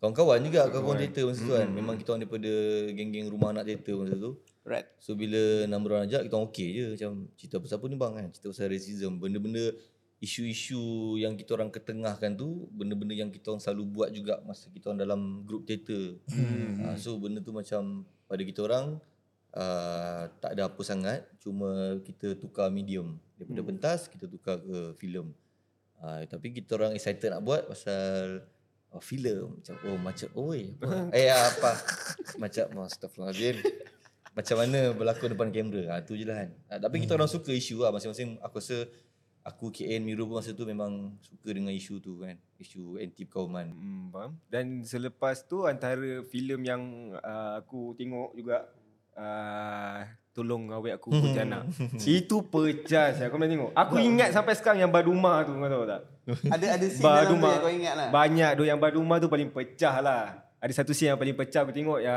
Kawan-kawan 0.01 0.41
juga 0.43 0.67
kawan-kawan 0.73 0.99
teater 1.05 1.25
masa 1.29 1.41
tu 1.45 1.53
kan. 1.55 1.69
Memang 1.69 1.95
kita 2.01 2.09
orang 2.17 2.23
daripada 2.25 2.53
geng-geng 2.97 3.29
rumah 3.29 3.53
anak 3.53 3.69
teater 3.69 3.95
masa 4.01 4.17
tu. 4.17 4.33
Right. 4.61 4.87
So 5.01 5.17
bila 5.17 5.65
Namron 5.65 6.05
ajak 6.05 6.29
kita 6.29 6.35
orang 6.37 6.49
okey 6.53 6.69
je 6.77 6.85
macam 6.97 7.11
cerita 7.35 7.57
pasal 7.57 7.77
apa 7.81 7.87
ni 7.89 7.97
bang 7.97 8.13
kan. 8.13 8.27
Cerita 8.33 8.47
pasal 8.53 8.67
racism. 8.69 9.13
Benda-benda 9.17 9.65
isu-isu 10.21 11.17
yang 11.17 11.33
kita 11.33 11.57
orang 11.57 11.73
ketengahkan 11.73 12.37
tu 12.37 12.69
benda-benda 12.77 13.17
yang 13.17 13.33
kita 13.33 13.57
orang 13.57 13.63
selalu 13.65 13.85
buat 13.89 14.09
juga 14.13 14.37
masa 14.45 14.69
kita 14.69 14.93
orang 14.93 15.01
dalam 15.01 15.21
grup 15.49 15.65
teater. 15.65 16.21
Hmm. 16.29 16.93
Uh, 16.93 16.97
so 17.01 17.17
benda 17.17 17.41
tu 17.41 17.57
macam 17.57 18.05
pada 18.29 18.43
kita 18.45 18.61
orang 18.69 19.01
uh, 19.57 20.29
tak 20.45 20.61
ada 20.61 20.69
apa 20.69 20.83
sangat 20.85 21.25
cuma 21.41 21.97
kita 22.05 22.37
tukar 22.37 22.69
medium 22.69 23.17
daripada 23.41 23.65
hmm. 23.65 23.71
pentas 23.73 24.13
kita 24.13 24.29
tukar 24.29 24.61
ke 24.61 24.93
filem. 25.01 25.33
Uh, 26.01 26.25
tapi 26.29 26.53
kita 26.53 26.77
orang 26.77 26.93
excited 26.93 27.33
nak 27.33 27.41
buat 27.41 27.65
pasal 27.65 28.45
oh, 28.93 29.03
filem 29.03 29.57
macam 29.57 29.75
oh 29.87 29.99
macam 30.01 30.29
oi 30.37 30.75
apa 30.81 30.97
eh 31.19 31.29
apa 31.31 31.73
macam 32.37 32.67
oh, 32.77 32.87
astagfirullahalazim 32.87 33.57
macam 34.31 34.57
mana 34.63 34.95
berlakon 34.95 35.35
depan 35.35 35.49
kamera. 35.51 35.83
Ha, 35.91 36.03
tu 36.07 36.15
je 36.15 36.25
lah 36.25 36.47
kan. 36.47 36.51
Ha, 36.71 36.73
tapi 36.79 37.03
kita 37.03 37.19
orang 37.19 37.31
suka 37.31 37.51
isu 37.51 37.83
lah. 37.83 37.91
Masing-masing 37.91 38.39
aku 38.39 38.63
rasa 38.63 38.87
aku 39.43 39.75
KN 39.75 40.07
Miru 40.07 40.29
pun 40.31 40.39
masa 40.39 40.55
tu 40.55 40.63
memang 40.69 41.17
suka 41.25 41.51
dengan 41.51 41.75
isu 41.75 41.99
tu 41.99 42.23
kan. 42.23 42.39
Isu 42.61 43.01
anti 43.01 43.27
perkauman. 43.27 43.67
Hmm, 43.73 44.07
faham. 44.15 44.33
Dan 44.47 44.87
selepas 44.87 45.45
tu 45.45 45.67
antara 45.67 46.23
filem 46.31 46.61
yang 46.63 46.83
uh, 47.19 47.59
aku 47.59 47.99
tengok 47.99 48.37
juga 48.39 48.71
uh, 49.19 50.07
Tolong 50.31 50.71
awet 50.71 50.95
aku 50.95 51.11
Pontianak. 51.21 51.67
Itu 51.99 52.47
pecah 52.47 53.11
saya. 53.11 53.27
Kau 53.29 53.37
pernah 53.37 53.51
tengok? 53.51 53.71
Aku 53.75 53.99
ingat 53.99 54.31
sampai 54.31 54.55
sekarang 54.55 54.87
yang 54.87 54.93
Baduma 54.95 55.43
tu 55.43 55.59
kau 55.59 55.67
tahu 55.67 55.85
tak? 55.91 56.01
Ada 56.47 56.67
ada 56.79 56.87
scene 56.87 57.03
dalam 57.03 57.27
tu 57.27 57.35
Baduma. 57.35 57.51
yang 57.51 57.63
kau 57.63 57.73
ingat 57.75 57.95
lah. 57.99 58.09
Banyak 58.15 58.51
tu 58.55 58.63
yang 58.63 58.79
Baduma 58.79 59.15
tu 59.19 59.27
paling 59.27 59.51
pecah 59.51 59.99
lah. 59.99 60.50
Ada 60.61 60.85
satu 60.85 60.93
scene 60.93 61.17
yang 61.17 61.21
paling 61.21 61.33
pecah 61.33 61.65
aku 61.65 61.73
tengok 61.73 62.05
ya 62.05 62.17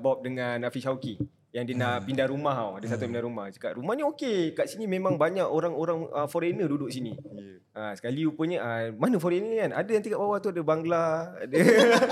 Bob 0.00 0.24
dengan 0.24 0.64
Afiq 0.64 0.80
Shauki 0.80 1.20
yang 1.56 1.64
dia 1.64 1.76
nak 1.76 2.04
pindah 2.04 2.28
rumah 2.28 2.52
tau. 2.52 2.72
Ada 2.76 2.96
satu 2.96 3.08
yang 3.08 3.16
pindah 3.16 3.24
rumah. 3.24 3.44
Cakap 3.48 3.80
rumah 3.80 3.96
ni 3.96 4.04
okey. 4.04 4.52
Kat 4.52 4.68
sini 4.68 4.84
memang 4.84 5.16
banyak 5.16 5.44
orang-orang 5.44 6.04
uh, 6.12 6.28
foreigner 6.28 6.68
duduk 6.68 6.92
sini. 6.92 7.16
Yeah. 7.16 7.56
Ha, 7.76 7.92
sekali 7.96 8.24
rupanya 8.24 8.64
uh, 8.64 8.84
mana 8.96 9.16
foreigner 9.16 9.48
ni 9.52 9.58
kan? 9.60 9.72
Ada 9.72 9.90
nanti 10.00 10.08
kat 10.08 10.20
bawah 10.20 10.40
tu 10.40 10.48
ada 10.48 10.60
Bangla, 10.64 11.36
ada 11.36 11.56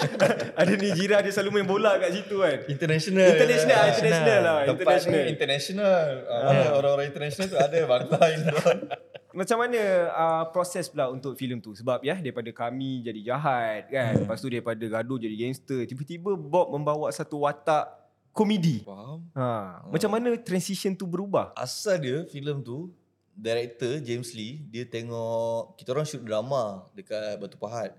ada 0.61 0.73
Nijira 0.77 1.25
dia 1.25 1.33
selalu 1.33 1.61
main 1.61 1.69
bola 1.69 1.97
kat 2.01 2.13
situ 2.13 2.41
kan. 2.41 2.59
International. 2.69 3.29
International, 3.33 3.85
international 3.89 4.41
lah, 4.41 4.57
Tempat 4.69 4.85
international. 4.85 5.25
international. 5.33 6.05
Uh, 6.25 6.73
Orang-orang 6.81 7.07
international 7.09 7.47
tu 7.49 7.57
ada 7.57 7.79
bangla 7.85 8.21
Indon. 8.33 8.79
Macam 9.35 9.59
mana 9.59 9.81
uh, 10.15 10.45
proses 10.55 10.87
pula 10.87 11.11
untuk 11.11 11.35
filem 11.35 11.59
tu? 11.59 11.75
Sebab 11.75 12.07
ya 12.07 12.15
daripada 12.23 12.47
kami 12.55 13.03
jadi 13.03 13.35
jahat 13.35 13.91
kan. 13.91 14.23
Lepas 14.23 14.39
tu 14.39 14.47
daripada 14.47 14.79
gaduh 14.79 15.19
jadi 15.19 15.35
gangster. 15.35 15.83
Tiba-tiba 15.91 16.39
Bob 16.39 16.71
membawa 16.71 17.11
satu 17.11 17.43
watak 17.43 17.91
komedi. 18.31 18.87
Faham? 18.87 19.27
Ha, 19.35 19.83
macam 19.91 20.11
mana 20.15 20.39
transition 20.39 20.95
tu 20.95 21.11
berubah? 21.11 21.51
Asal 21.59 21.99
dia 21.99 22.23
filem 22.31 22.63
tu 22.63 22.95
director 23.35 23.99
James 23.99 24.31
Lee 24.39 24.63
dia 24.71 24.87
tengok 24.87 25.75
kita 25.75 25.91
orang 25.91 26.07
shoot 26.07 26.23
drama 26.23 26.87
dekat 26.95 27.35
Batu 27.43 27.59
Pahat. 27.59 27.99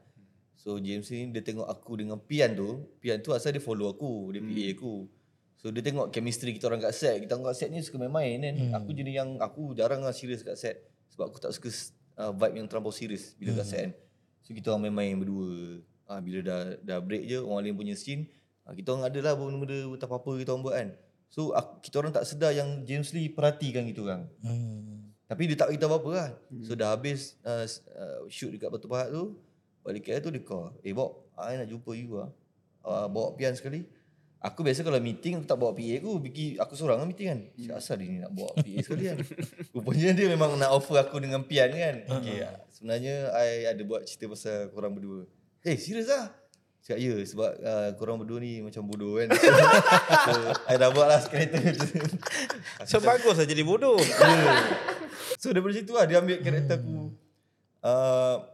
So 0.56 0.80
James 0.80 1.12
Lee 1.12 1.36
dia 1.36 1.43
tengok 1.43 1.67
aku 1.67 2.00
dengan 2.00 2.15
Pian 2.15 2.56
tu, 2.56 2.80
Pian 3.04 3.19
tu 3.19 3.36
asal 3.36 3.52
dia 3.52 3.60
follow 3.60 3.91
aku, 3.91 4.32
dia 4.32 4.39
PA 4.39 4.65
aku. 4.71 4.95
So 5.60 5.67
dia 5.67 5.84
tengok 5.84 6.15
chemistry 6.15 6.56
kita 6.56 6.71
orang 6.71 6.80
kat 6.80 6.95
set. 6.95 7.19
Kita 7.19 7.36
orang 7.36 7.52
kat 7.52 7.56
set 7.60 7.67
ni 7.76 7.84
suka 7.84 8.00
main-main 8.00 8.39
kan. 8.39 8.56
Aku 8.80 8.95
jenis 8.95 9.19
yang 9.19 9.36
aku 9.43 9.76
jarang 9.76 10.00
lah 10.00 10.15
serius 10.15 10.39
kat 10.39 10.56
set 10.56 10.94
sebab 11.15 11.32
aku 11.32 11.39
tak 11.39 11.56
suka 11.56 11.71
uh, 12.19 12.36
vibe 12.36 12.60
yang 12.60 12.67
terlampau 12.67 12.91
serius 12.91 13.32
bila 13.39 13.63
kat 13.63 13.65
set 13.65 13.80
kan. 13.80 13.91
So 14.43 14.51
kita 14.51 14.75
orang 14.75 14.91
main-main 14.91 15.15
berdua. 15.15 15.80
Ah 16.06 16.19
bila 16.19 16.43
dah 16.43 16.75
dah 16.84 16.99
break 16.99 17.23
je 17.25 17.39
orang 17.39 17.65
lain 17.65 17.75
punya 17.80 17.95
scene, 17.95 18.28
ah, 18.67 18.75
kita 18.75 18.93
orang 18.93 19.08
ada 19.08 19.19
lah 19.23 19.34
benda-benda 19.34 19.95
tak 19.95 20.12
apa-apa 20.12 20.32
kita 20.43 20.51
orang 20.51 20.63
buat 20.67 20.75
kan. 20.75 20.89
So 21.32 21.56
aku, 21.56 21.82
kita 21.82 21.95
orang 22.04 22.13
tak 22.13 22.28
sedar 22.28 22.51
yang 22.51 22.84
James 22.84 23.10
Lee 23.15 23.32
perhatikan 23.32 23.88
kita 23.88 24.04
orang. 24.04 24.28
Hmm. 24.43 25.15
Tapi 25.25 25.49
dia 25.49 25.58
tak 25.58 25.73
beritahu 25.73 25.89
apa-apa 25.89 26.12
lah. 26.13 26.30
So 26.62 26.78
dah 26.78 26.93
habis 26.93 27.39
uh, 27.41 27.65
uh, 27.95 28.30
shoot 28.30 28.54
dekat 28.54 28.69
Batu 28.69 28.86
Pahat 28.86 29.10
tu. 29.10 29.39
Balik 29.82 30.06
KL 30.06 30.21
tu 30.21 30.30
dia 30.30 30.43
call. 30.43 30.75
Eh 30.86 30.93
Bob, 30.93 31.25
I 31.39 31.58
nak 31.58 31.71
jumpa 31.71 31.95
you 31.97 32.21
lah. 32.21 32.30
Uh, 32.86 33.10
bawa 33.10 33.34
pian 33.34 33.56
sekali. 33.58 33.89
Aku 34.45 34.62
biasa 34.62 34.86
kalau 34.86 35.01
meeting 35.01 35.41
aku 35.41 35.45
tak 35.49 35.58
bawa 35.58 35.73
PA 35.73 35.93
aku. 35.97 36.21
Pergi, 36.21 36.45
aku 36.62 36.77
seorang 36.77 37.01
kan 37.01 37.08
meeting 37.10 37.27
kan. 37.34 37.39
Hmm. 37.49 37.77
Asal 37.81 37.97
dia 37.97 38.13
ni 38.13 38.21
nak 38.21 38.29
bawa 38.29 38.53
PA 38.53 38.75
sekali 38.86 39.03
kan. 39.10 39.17
Rupanya 39.73 40.13
dia 40.13 40.27
memang 40.29 40.53
nak 40.62 40.69
offer 40.69 41.01
aku 41.01 41.17
dengan 41.17 41.41
pian 41.41 41.73
kan. 41.73 42.05
Okay, 42.21 42.45
sebenarnya 42.69 43.34
I 43.34 43.65
ada 43.73 43.81
buat 43.81 44.05
cerita 44.05 44.29
pasal 44.29 44.69
korang 44.69 44.93
berdua. 44.93 45.25
Eh 45.65 45.81
serius 45.81 46.13
lah? 46.13 46.29
Cakap 46.86 47.01
ya 47.01 47.17
sebab 47.25 47.51
uh, 47.65 47.89
korang 47.97 48.21
berdua 48.21 48.38
ni 48.38 48.62
macam 48.62 48.86
bodoh 48.86 49.17
kan. 49.17 49.34
So, 50.29 50.34
I 50.69 50.77
dah 50.77 50.93
buat 50.93 51.10
lah 51.10 51.21
tu. 51.25 51.34
So 52.89 53.01
bagus 53.01 53.41
lah 53.41 53.49
jadi 53.49 53.65
bodoh. 53.65 53.97
So 55.41 55.49
daripada 55.49 55.73
situ 55.73 55.97
lah 55.97 56.05
dia 56.05 56.21
ambil 56.21 56.45
karakter 56.45 56.77
aku. 56.77 57.10
Uh, 57.81 58.45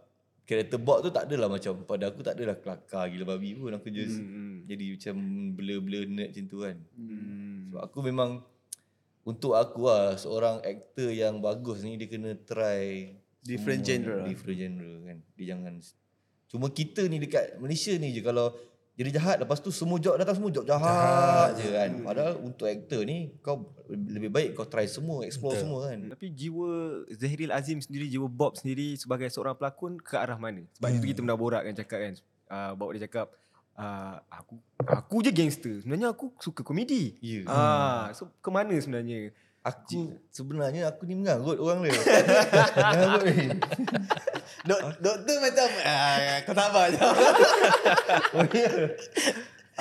karakter 0.52 0.76
Bob 0.84 1.00
tu 1.00 1.16
tak 1.16 1.32
adalah 1.32 1.48
macam 1.48 1.88
pada 1.88 2.12
aku 2.12 2.20
tak 2.20 2.36
adalah 2.36 2.60
kelakar 2.60 3.08
gila 3.08 3.24
babi 3.24 3.56
pun 3.56 3.72
aku 3.72 3.88
just 3.88 4.20
hmm. 4.20 4.68
jadi 4.68 5.00
macam 5.00 5.16
blur-blur 5.56 6.04
nerd 6.12 6.36
macam 6.36 6.46
tu 6.52 6.58
kan. 6.60 6.76
Hmm. 7.00 7.72
Sebab 7.72 7.82
aku 7.88 8.00
memang 8.04 8.44
untuk 9.24 9.56
aku 9.56 9.88
lah 9.88 10.20
seorang 10.20 10.60
aktor 10.60 11.08
yang 11.16 11.40
bagus 11.40 11.88
ni 11.88 11.96
dia 11.96 12.12
kena 12.12 12.36
try 12.44 13.16
Different 13.42 13.82
genre. 13.82 14.22
Different 14.30 14.58
genre 14.62 14.94
kan. 15.08 15.18
Dia 15.34 15.46
jangan 15.58 15.74
cuma 16.52 16.68
kita 16.68 17.08
ni 17.08 17.16
dekat 17.16 17.56
Malaysia 17.64 17.96
ni 17.96 18.12
je 18.12 18.20
kalau 18.20 18.52
jadi 19.02 19.18
jahat 19.18 19.42
lepas 19.42 19.58
tu 19.58 19.74
semua 19.74 19.98
job 19.98 20.14
datang 20.14 20.38
semua 20.38 20.54
job 20.54 20.62
jahat, 20.62 20.86
jahat 20.86 21.50
je 21.58 21.68
kan. 21.74 21.92
Padahal 22.06 22.34
untuk 22.38 22.70
aktor 22.70 23.02
ni 23.02 23.34
kau 23.42 23.74
lebih 23.90 24.30
baik 24.30 24.54
kau 24.54 24.70
try 24.70 24.86
semua, 24.86 25.26
explore 25.26 25.58
Betul. 25.58 25.64
semua 25.66 25.80
kan. 25.90 26.00
Tapi 26.14 26.26
jiwa 26.30 26.70
Zahril 27.10 27.50
Azim 27.50 27.82
sendiri, 27.82 28.06
jiwa 28.06 28.30
Bob 28.30 28.62
sendiri 28.62 28.94
sebagai 28.94 29.26
seorang 29.34 29.58
pelakon 29.58 29.98
ke 29.98 30.14
arah 30.14 30.38
mana? 30.38 30.62
Sebab 30.78 30.88
hmm. 30.94 30.98
itu 31.02 31.06
kita 31.10 31.20
pernah 31.26 31.40
borak 31.42 31.66
kan 31.66 31.74
cakap 31.74 31.98
kan. 31.98 32.14
Uh, 32.52 32.72
Bob 32.78 32.94
dia 32.94 33.02
cakap, 33.10 33.34
uh, 33.74 34.22
aku 34.30 34.54
aku 34.86 35.16
je 35.26 35.32
gangster. 35.34 35.74
Sebenarnya 35.82 36.14
aku 36.14 36.30
suka 36.38 36.62
komedi. 36.62 37.18
Ya. 37.26 37.42
Ah, 37.50 38.14
so 38.14 38.30
ke 38.38 38.50
mana 38.54 38.78
sebenarnya? 38.78 39.34
Aku 39.62 40.18
sebenarnya 40.34 40.90
aku 40.90 41.06
ni 41.06 41.14
mengarut 41.14 41.62
orang 41.62 41.86
dia. 41.86 41.94
mengarut 42.98 43.24
ni. 43.30 43.46
Dok, 44.66 44.82
doktor 44.98 45.36
macam 45.38 45.70
ah, 45.86 46.42
kau 46.42 46.54
sabar 46.58 46.86
je. 46.90 46.98
Oh, 48.34 48.46
ya. 48.50 48.70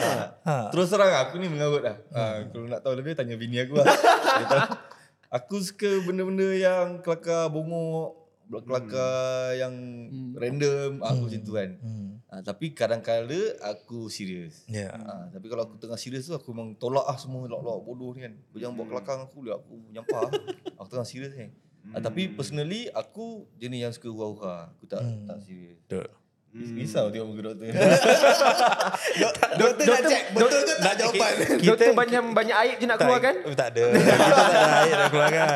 Ha. 0.40 0.72
Terus 0.72 0.88
terang 0.88 1.12
aku 1.12 1.36
ni 1.36 1.52
mengarut 1.52 1.84
lah. 1.84 1.96
Ha, 2.16 2.48
kalau 2.48 2.64
nak 2.64 2.80
tahu 2.80 2.96
lebih 2.96 3.12
tanya 3.12 3.36
bini 3.36 3.60
aku 3.60 3.76
lah. 3.76 3.84
Aku 5.30 5.62
suka 5.62 6.02
benda-benda 6.02 6.50
yang 6.50 7.06
kelakar 7.06 7.46
bongok, 7.54 8.19
kelakar 8.58 9.14
yang 9.54 9.74
random, 10.34 10.98
aku 10.98 11.20
macam 11.24 11.40
tu 11.40 11.52
kan. 11.52 11.70
Hmm. 11.78 12.10
Ha, 12.26 12.42
tapi 12.42 12.70
kadang-kala 12.70 13.38
aku 13.64 14.06
serius. 14.06 14.66
Ya. 14.66 14.90
Ha, 14.92 15.28
tapi 15.28 15.46
kalau 15.46 15.62
aku 15.64 15.74
tengah 15.76 15.94
serius 15.94 16.24
tu 16.24 16.32
aku 16.32 16.50
memang 16.50 16.74
tolak 16.74 17.02
lah 17.02 17.14
semua 17.14 17.44
lok-lok 17.44 17.78
bodoh 17.80 18.10
ni 18.12 18.24
kan. 18.24 18.34
Jangan 18.52 18.74
buat 18.74 18.86
kelakar 18.88 19.14
dengan 19.16 19.26
aku 19.26 19.38
dia 19.40 19.54
aku 19.54 19.74
nyampah. 19.88 20.26
aku 20.74 20.88
tengah 20.88 21.04
serius 21.04 21.30
ni. 21.32 21.50
Ha, 21.88 21.98
tapi 21.98 22.28
personally 22.28 22.86
aku 22.88 23.26
jenis 23.56 23.78
yang 23.80 23.92
suka 23.92 24.08
hura-hura. 24.08 24.56
Aku 24.72 24.84
tak 24.84 25.00
Hmm. 25.00 25.26
tak 25.26 25.38
serius. 25.40 25.78
Betul. 25.80 26.06
Risau 26.50 27.06
tengok 27.08 27.26
muka 27.28 27.42
doktor. 27.44 27.70
Dok, 29.20 29.32
doktor 29.60 29.84
nak 29.86 30.02
check 30.04 30.24
betul 30.32 30.60
ke 30.60 30.74
tak 30.76 30.94
jawapan. 30.96 31.32
Kita- 31.38 31.62
Doktor 31.64 31.88
banyak 31.94 32.22
banyak 32.32 32.56
aib 32.58 32.76
je 32.76 32.86
nak 32.86 32.98
keluar 32.98 33.20
kan? 33.20 33.34
Tak, 33.40 33.54
tak 33.54 33.68
ada. 33.70 33.84
Kita 33.88 34.14
tak 34.34 34.48
ada 34.50 34.60
air 34.80 34.94
nak 34.96 35.08
keluarkan. 35.08 35.48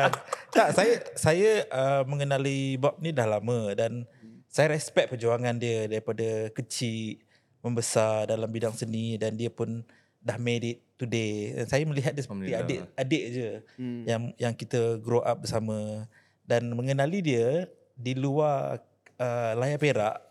Tak, 0.55 0.71
saya 0.71 0.93
saya 1.19 1.51
uh, 1.67 2.03
mengenali 2.07 2.79
Bob 2.79 2.95
ni 3.03 3.11
dah 3.11 3.27
lama 3.27 3.75
dan 3.75 4.07
saya 4.47 4.71
respect 4.71 5.11
perjuangan 5.11 5.59
dia 5.59 5.83
daripada 5.91 6.47
kecil 6.55 7.19
membesar 7.59 8.31
dalam 8.31 8.47
bidang 8.47 8.71
seni 8.71 9.19
dan 9.19 9.35
dia 9.35 9.51
pun 9.51 9.83
dah 10.23 10.39
made 10.39 10.63
it 10.63 10.79
today. 10.95 11.51
Dan 11.59 11.67
saya 11.67 11.83
melihat 11.83 12.15
dia 12.15 12.23
seperti 12.23 12.55
adik 12.55 12.79
adik 12.95 13.23
je 13.35 13.49
hmm. 13.75 14.01
yang 14.07 14.23
yang 14.39 14.53
kita 14.55 14.95
grow 15.03 15.19
up 15.19 15.43
bersama 15.43 16.07
dan 16.47 16.71
mengenali 16.71 17.19
dia 17.19 17.67
di 17.91 18.15
luar 18.15 18.79
uh, 19.19 19.51
layar 19.59 19.75
perak 19.75 20.23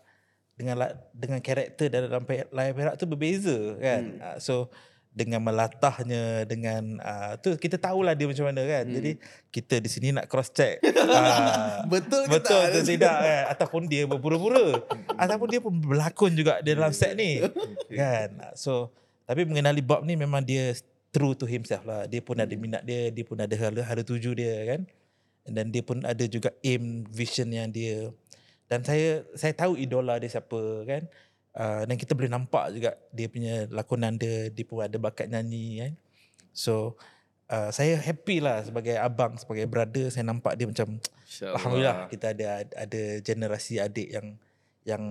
dengan 0.57 0.89
dengan 1.13 1.37
karakter 1.37 1.93
dalam 1.93 2.25
layar 2.49 2.73
perak 2.73 2.95
tu 2.97 3.05
berbeza 3.05 3.77
kan. 3.77 4.03
Hmm. 4.09 4.25
Uh, 4.25 4.37
so 4.41 4.73
dengan 5.15 5.39
melatahnya 5.39 6.43
dengan 6.43 6.99
uh, 6.99 7.39
tu 7.39 7.55
kita 7.55 7.79
tahulah 7.79 8.11
dia 8.11 8.27
macam 8.27 8.51
mana 8.51 8.61
kan. 8.67 8.83
Hmm. 8.83 8.95
Jadi 8.99 9.11
kita 9.47 9.79
di 9.79 9.87
sini 9.87 10.11
nak 10.11 10.27
cross 10.27 10.51
check. 10.51 10.83
uh, 10.83 11.87
Betul 11.93 12.27
ke 12.27 12.35
betul 12.35 12.59
tak? 12.59 12.75
atau 12.75 12.81
tidak 12.83 13.15
kan 13.23 13.43
ataupun 13.55 13.81
dia 13.87 14.03
berpura-pura 14.03 14.83
ataupun 15.15 15.47
dia 15.47 15.59
pun 15.63 15.73
berlakon 15.79 16.35
juga 16.35 16.59
di 16.59 16.75
dalam 16.75 16.91
set 16.91 17.15
ni. 17.15 17.39
kan. 17.99 18.51
So 18.59 18.91
tapi 19.23 19.47
mengenali 19.47 19.79
Bob 19.79 20.03
ni 20.03 20.19
memang 20.19 20.43
dia 20.43 20.75
true 21.15 21.31
to 21.31 21.47
himself 21.47 21.87
lah. 21.87 22.03
Dia 22.11 22.19
pun 22.19 22.35
ada 22.35 22.51
minat 22.51 22.83
dia, 22.83 23.07
dia 23.07 23.23
pun 23.23 23.39
ada 23.39 23.55
hala, 23.55 23.87
hala 23.87 24.03
tuju 24.03 24.35
dia 24.35 24.67
kan. 24.67 24.83
Dan 25.47 25.71
dia 25.71 25.79
pun 25.79 26.03
ada 26.03 26.27
juga 26.27 26.51
aim, 26.59 27.07
vision 27.07 27.47
yang 27.55 27.71
dia 27.71 28.11
dan 28.65 28.81
saya 28.81 29.21
saya 29.37 29.53
tahu 29.53 29.77
idola 29.77 30.17
dia 30.17 30.29
siapa 30.29 30.57
kan 30.89 31.05
uh, 31.55 31.81
dan 31.87 31.95
kita 31.95 32.13
boleh 32.13 32.31
nampak 32.31 32.75
juga 32.75 32.91
dia 33.09 33.27
punya 33.31 33.65
lakonan 33.71 34.19
dia 34.19 34.51
dia 34.51 34.63
pun 34.67 34.83
ada 34.83 34.97
bakat 34.99 35.31
nyanyi 35.31 35.81
kan 35.81 35.91
so 36.51 36.99
uh, 37.49 37.71
saya 37.71 37.97
happy 37.97 38.43
lah 38.43 38.63
sebagai 38.63 38.95
abang 38.99 39.39
sebagai 39.39 39.65
brother 39.65 40.11
saya 40.11 40.27
nampak 40.27 40.55
dia 40.59 40.67
macam 40.67 40.99
alhamdulillah 41.41 42.07
kita 42.11 42.35
ada 42.35 42.63
ada 42.75 43.01
generasi 43.23 43.81
adik 43.81 44.07
yang 44.11 44.27
yang 44.85 45.03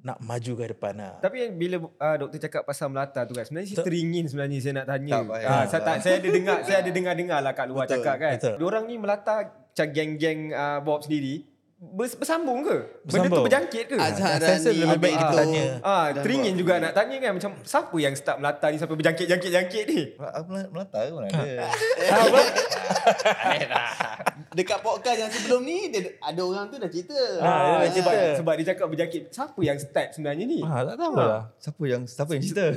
nak 0.00 0.16
maju 0.24 0.52
ke 0.56 0.64
depan 0.72 0.96
lah. 0.96 1.20
Tapi 1.20 1.36
yang 1.44 1.52
bila 1.60 1.76
uh, 1.76 2.16
doktor 2.16 2.40
cakap 2.40 2.62
pasal 2.64 2.88
melata 2.88 3.28
tu 3.28 3.36
kan 3.36 3.44
sebenarnya 3.44 3.68
saya 3.76 3.84
teringin 3.84 4.24
sebenarnya 4.32 4.58
saya 4.64 4.74
nak 4.80 4.86
tanya. 4.88 5.12
Tak 5.12 5.24
payah. 5.28 5.48
Ah, 5.52 5.64
saya 5.68 5.80
tak 5.84 5.96
saya 6.00 6.14
ada 6.16 6.28
dengar 6.32 6.56
saya 6.64 6.78
ada 6.80 6.90
dengar-dengar 6.90 7.38
lah 7.44 7.52
kat 7.52 7.66
luar 7.68 7.84
Betul, 7.84 7.94
cakap 8.00 8.14
kan. 8.16 8.34
betul. 8.40 8.56
Diorang 8.56 8.84
ni 8.88 8.94
melata 8.96 9.36
macam 9.52 9.88
geng-geng 9.92 10.40
uh, 10.56 10.78
Bob 10.80 11.04
sendiri 11.04 11.44
bersambung 11.80 12.60
ke? 12.60 12.76
Benda 12.76 12.84
tu 12.84 13.08
Bersambung. 13.08 13.44
berjangkit 13.48 13.84
ke? 13.88 13.96
Azhar 13.96 14.36
Saya 14.36 14.60
rasa 14.60 14.68
Rani, 14.68 14.80
lebih 14.84 15.00
baik 15.00 15.16
kita 15.16 15.24
Abang 15.24 15.40
tanya. 15.40 15.64
Ah, 15.80 16.06
teringin 16.12 16.54
juga 16.60 16.76
nak 16.76 16.92
tanya 16.92 17.16
kan 17.16 17.32
macam 17.40 17.50
siapa 17.64 17.96
yang 17.96 18.12
start 18.12 18.36
melata 18.36 18.66
ni 18.68 18.76
sampai 18.76 18.96
berjangkit-jangkit-jangkit 19.00 19.84
ni? 19.88 20.00
Melata 20.68 20.98
ke 21.08 21.12
mana 21.16 21.28
ada. 21.32 21.64
Dekat 24.60 24.84
podcast 24.84 25.18
yang 25.24 25.32
sebelum 25.32 25.64
ni 25.64 25.88
dia, 25.88 26.20
ada 26.20 26.40
orang 26.44 26.68
tu 26.68 26.76
dah 26.76 26.90
cerita. 26.92 27.16
Ah, 27.40 27.80
dia 27.80 27.88
dah 27.88 27.88
sebab, 27.96 28.12
cerita. 28.12 28.36
sebab 28.44 28.52
dia 28.60 28.66
cakap 28.76 28.86
berjangkit. 28.92 29.22
Siapa 29.32 29.60
yang 29.64 29.78
start 29.80 30.08
sebenarnya 30.12 30.44
ni? 30.44 30.60
Ah, 30.60 30.84
tak 30.84 30.96
tahu 31.00 31.12
lah. 31.16 31.48
Siapa 31.56 31.82
yang 31.88 32.02
siapa 32.04 32.30
yang 32.36 32.42
cerita? 32.44 32.64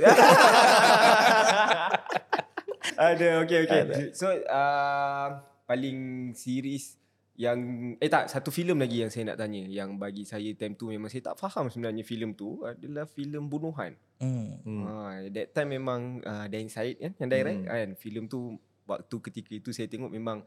Ada, 2.94 3.42
okay, 3.42 3.58
okay. 3.68 3.82
So, 4.16 4.30
uh, 4.48 5.28
paling 5.66 6.30
series 6.32 7.03
yang, 7.34 7.58
eh 7.98 8.06
tak, 8.06 8.30
satu 8.30 8.54
filem 8.54 8.78
lagi 8.78 9.02
yang 9.02 9.10
saya 9.10 9.34
nak 9.34 9.42
tanya. 9.42 9.66
Yang 9.66 9.98
bagi 9.98 10.22
saya 10.22 10.46
time 10.54 10.78
tu 10.78 10.86
memang 10.86 11.10
saya 11.10 11.34
tak 11.34 11.36
faham 11.38 11.66
sebenarnya 11.66 12.06
filem 12.06 12.30
tu 12.30 12.62
adalah 12.62 13.10
filem 13.10 13.42
bunuhan. 13.42 13.98
Hmm. 14.22 14.62
Ha, 14.86 15.26
that 15.34 15.50
time 15.50 15.74
memang 15.74 16.22
uh, 16.22 16.46
Dan 16.46 16.70
Said 16.70 16.94
kan 17.02 17.10
yang 17.18 17.30
direct 17.34 17.60
hmm. 17.66 17.70
kan. 17.70 17.88
Filem 17.98 18.24
tu 18.30 18.54
waktu 18.86 19.16
ketika 19.18 19.50
itu 19.50 19.74
saya 19.74 19.90
tengok 19.90 20.14
memang 20.14 20.46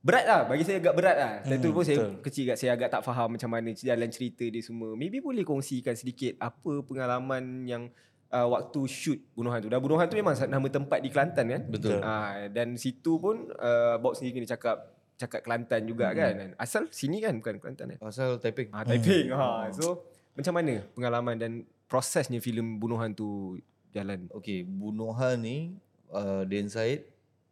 berat 0.00 0.24
lah. 0.24 0.40
Bagi 0.48 0.64
saya 0.64 0.80
agak 0.80 0.94
berat 0.96 1.16
lah. 1.20 1.32
Time 1.44 1.60
tu 1.60 1.68
Hmm, 1.68 1.76
pun 1.76 1.84
saya 1.84 1.98
betul. 2.00 2.12
kecil 2.24 2.44
kat 2.48 2.56
saya 2.56 2.70
agak 2.72 2.88
tak 2.88 3.02
faham 3.04 3.28
macam 3.36 3.50
mana 3.52 3.68
jalan 3.76 4.08
cerita 4.08 4.44
dia 4.48 4.62
semua. 4.64 4.96
Maybe 4.96 5.20
boleh 5.20 5.44
kongsikan 5.44 5.92
sedikit 5.92 6.40
apa 6.40 6.80
pengalaman 6.80 7.68
yang 7.68 7.92
uh, 8.32 8.48
waktu 8.48 8.80
shoot 8.88 9.20
bunuhan 9.36 9.60
tu. 9.60 9.68
Dan 9.68 9.84
bunuhan 9.84 10.08
tu 10.08 10.16
memang 10.16 10.32
nama 10.48 10.64
tempat 10.72 11.04
di 11.04 11.12
Kelantan 11.12 11.44
kan. 11.44 11.62
Betul. 11.68 12.00
Ha, 12.00 12.48
dan 12.48 12.80
situ 12.80 13.20
pun 13.20 13.52
uh, 13.52 14.00
Bob 14.00 14.16
sendiri 14.16 14.40
kena 14.40 14.48
cakap 14.48 14.96
cakap 15.20 15.44
Kelantan 15.44 15.84
juga 15.84 16.10
hmm. 16.10 16.16
kan. 16.16 16.34
Asal 16.56 16.88
sini 16.88 17.20
kan 17.20 17.36
bukan 17.36 17.60
Kelantan 17.60 17.92
kan. 17.96 17.98
Pasal 18.00 18.40
Taiping. 18.40 18.72
Ha, 18.72 18.88
Taiping. 18.88 19.26
Ha, 19.36 19.68
so 19.76 20.08
macam 20.32 20.56
mana 20.56 20.80
pengalaman 20.96 21.36
dan 21.36 21.52
prosesnya 21.84 22.40
filem 22.40 22.80
bunuhan 22.80 23.12
tu 23.12 23.60
jalan? 23.92 24.24
Okey, 24.32 24.64
bunuhan 24.64 25.36
ni 25.44 25.76
uh, 26.08 26.48
Dan 26.48 26.72
Said 26.72 27.04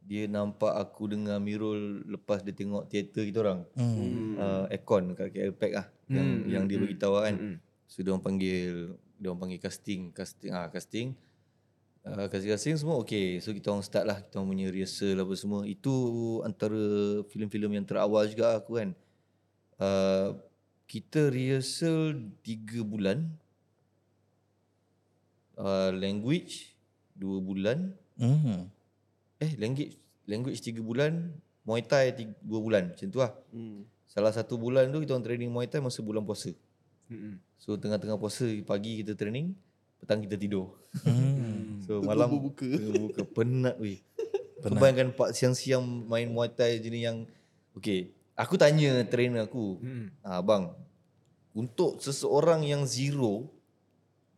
dia 0.08 0.24
nampak 0.24 0.72
aku 0.72 1.04
dengan 1.12 1.36
Mirul 1.36 2.00
lepas 2.08 2.40
dia 2.40 2.56
tengok 2.56 2.88
teater 2.88 3.28
kita 3.28 3.44
orang. 3.44 3.60
Hmm. 3.76 4.40
Uh, 4.40 4.64
aircon 4.72 5.12
kat 5.12 5.28
KL 5.36 5.52
Pack 5.52 5.72
lah 5.76 5.86
yang 6.08 6.24
Hmm, 6.24 6.48
yang 6.48 6.62
hmm, 6.64 6.70
dia 6.72 6.76
hmm. 6.80 6.84
beritahu 6.88 7.14
kan. 7.20 7.34
Mm-mm. 7.36 7.56
So 7.84 8.00
dia 8.00 8.10
orang 8.16 8.24
panggil 8.24 8.96
dia 9.20 9.28
orang 9.28 9.40
panggil 9.44 9.60
casting, 9.60 10.00
casting 10.16 10.50
ah 10.56 10.72
casting. 10.72 11.12
Uh, 12.08 12.26
casting-casting 12.32 12.76
semua 12.80 12.96
okey. 13.04 13.38
So 13.44 13.52
kita 13.52 13.68
orang 13.68 13.84
start 13.84 14.04
lah 14.08 14.18
kita 14.24 14.40
orang 14.40 14.50
punya 14.56 14.66
rehearsal 14.72 15.16
apa 15.20 15.34
semua. 15.36 15.68
Itu 15.68 15.92
antara 16.42 16.80
filem-filem 17.28 17.80
yang 17.80 17.86
terawal 17.86 18.24
juga 18.28 18.56
aku 18.56 18.80
kan. 18.80 18.96
Uh, 19.76 20.40
kita 20.88 21.28
rehearsal 21.28 22.16
3 22.40 22.80
bulan. 22.80 23.28
Uh, 25.58 25.92
language 25.92 26.72
2 27.20 27.44
bulan. 27.44 27.92
Hmm. 28.16 28.72
Eh 29.38 29.52
language 29.60 29.94
language 30.28 30.60
3 30.60 30.80
bulan, 30.82 31.12
Muay 31.62 31.84
Thai 31.84 32.12
2 32.14 32.44
bulan 32.44 32.92
macam 32.92 33.06
tu 33.08 33.18
lah. 33.20 33.32
Hmm. 33.52 33.84
Salah 34.08 34.32
satu 34.32 34.56
bulan 34.56 34.88
tu 34.88 35.04
kita 35.04 35.12
orang 35.12 35.26
training 35.28 35.50
Muay 35.52 35.68
Thai 35.68 35.84
masa 35.84 36.00
bulan 36.00 36.24
puasa. 36.24 36.50
Mm-mm. 37.08 37.40
So 37.56 37.76
tengah-tengah 37.80 38.20
puasa 38.20 38.44
pagi 38.68 39.00
kita 39.00 39.16
training, 39.16 39.56
petang 39.98 40.22
kita 40.22 40.38
tidur. 40.38 40.74
Hmm. 41.04 41.82
So 41.84 42.00
malam 42.00 42.30
tengah 42.30 42.50
berbuka 42.94 43.22
penat 43.34 43.76
weh. 43.82 44.00
Penat. 44.58 44.78
bayangkan 44.82 45.08
pak 45.14 45.30
siang-siang 45.38 45.84
main 46.06 46.26
Muay 46.26 46.50
Thai 46.50 46.82
jenis 46.82 47.02
yang 47.06 47.18
okey, 47.78 48.10
aku 48.34 48.58
tanya 48.58 49.06
trainer 49.06 49.46
aku, 49.46 49.78
Mm-mm. 49.78 50.10
ah, 50.26 50.42
bang, 50.42 50.74
untuk 51.54 52.02
seseorang 52.02 52.66
yang 52.66 52.82
zero 52.82 53.46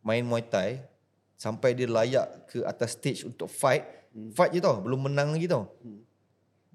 main 0.05 0.21
Muay 0.21 0.45
Thai 0.45 0.85
sampai 1.33 1.73
dia 1.73 1.89
layak 1.89 2.53
ke 2.53 2.61
atas 2.61 2.93
stage 2.93 3.25
untuk 3.25 3.49
fight, 3.49 4.01
Hmm. 4.11 4.27
fight 4.35 4.51
je 4.51 4.59
tau, 4.59 4.83
belum 4.83 5.07
menang 5.07 5.31
lagi 5.31 5.47
tau. 5.47 5.71
Hmm. 5.79 6.03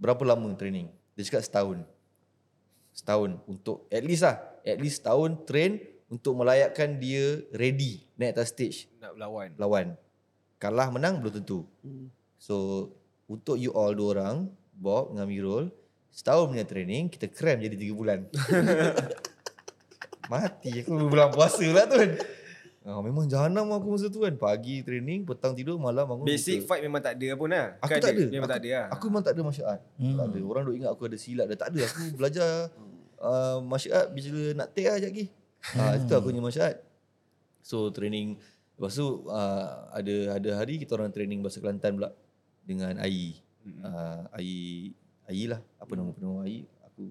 Berapa 0.00 0.24
lama 0.24 0.48
training? 0.56 0.88
Dia 1.12 1.22
cakap 1.28 1.44
setahun. 1.44 1.78
Setahun 2.96 3.30
untuk 3.44 3.84
at 3.92 4.00
least 4.00 4.24
lah, 4.24 4.40
at 4.64 4.80
least 4.80 5.04
setahun 5.04 5.44
train 5.44 5.84
untuk 6.06 6.38
melayakkan 6.38 6.98
dia 7.02 7.42
ready 7.50 8.06
naik 8.14 8.38
atas 8.38 8.54
stage 8.54 8.86
Nak 9.02 9.18
lawan. 9.18 9.50
lawan. 9.58 9.86
Kalah 10.56 10.88
menang 10.88 11.20
belum 11.20 11.42
tentu. 11.42 11.66
Hmm. 11.82 12.08
So 12.38 12.88
untuk 13.26 13.58
you 13.58 13.74
all 13.74 13.92
dua 13.92 14.08
orang, 14.16 14.36
Bob 14.72 15.12
dengan 15.12 15.26
Mirul, 15.26 15.66
Setahun 16.16 16.48
punya 16.48 16.64
training, 16.64 17.12
kita 17.12 17.28
cram 17.28 17.60
jadi 17.60 17.76
3 17.76 17.92
bulan. 17.92 18.24
Mati 20.32 20.80
aku 20.80 21.12
bulan 21.12 21.28
puasa 21.28 21.68
lah 21.68 21.84
tu 21.84 22.00
kan. 22.00 22.10
Oh, 22.88 23.04
memang 23.04 23.28
jahanam 23.28 23.68
aku 23.76 23.98
masa 23.98 24.08
tu 24.08 24.24
kan. 24.24 24.32
Pagi 24.32 24.80
training, 24.80 25.28
petang 25.28 25.52
tidur, 25.52 25.76
malam 25.76 26.08
bangun. 26.08 26.24
Basic 26.24 26.64
buka. 26.64 26.72
fight 26.72 26.82
memang 26.88 27.04
tak 27.04 27.20
ada 27.20 27.28
pun 27.36 27.52
lah. 27.52 27.76
Aku 27.84 27.90
Kan 27.92 27.98
tak 28.00 28.16
dia? 28.16 28.16
ada. 28.16 28.24
Memang 28.32 28.48
tak 28.48 28.56
aku, 28.56 28.64
ada 28.64 28.70
lah. 28.72 28.86
Aku 28.88 29.04
memang 29.12 29.24
tak 29.28 29.32
ada 29.36 29.40
martial 29.44 29.66
art. 29.68 29.82
Hmm. 30.00 30.16
Tak 30.16 30.26
ada. 30.32 30.40
Orang 30.40 30.62
duk 30.64 30.76
ingat 30.80 30.90
aku 30.96 31.02
ada 31.04 31.18
silat 31.20 31.46
dah. 31.52 31.58
Tak 31.60 31.68
ada. 31.68 31.80
Aku 31.84 32.00
belajar 32.16 32.50
uh, 33.28 33.56
martial 33.60 33.92
art 33.92 34.08
bila 34.16 34.40
nak 34.56 34.68
take 34.72 34.86
lah 34.88 34.96
sekejap 34.96 35.10
lagi. 35.12 35.24
Uh, 35.74 35.98
itu 35.98 36.12
aku 36.14 36.30
punya 36.30 36.38
martial 36.38 36.70
art. 36.70 36.78
So 37.64 37.90
training. 37.90 38.38
Lepas 38.78 38.94
tu 38.94 39.26
uh, 39.26 39.90
ada 39.90 40.38
ada 40.38 40.50
hari 40.62 40.78
kita 40.78 40.94
orang 40.94 41.10
training 41.10 41.42
bahasa 41.42 41.58
Kelantan 41.58 41.98
pula. 41.98 42.14
Dengan 42.62 42.94
AI. 43.02 43.40
Uh, 43.82 44.22
AI, 44.30 44.94
AI 45.26 45.44
lah. 45.50 45.60
Apa 45.82 45.98
nama 45.98 46.14
penuh 46.14 46.46
AI? 46.46 46.62
Aku 46.86 47.10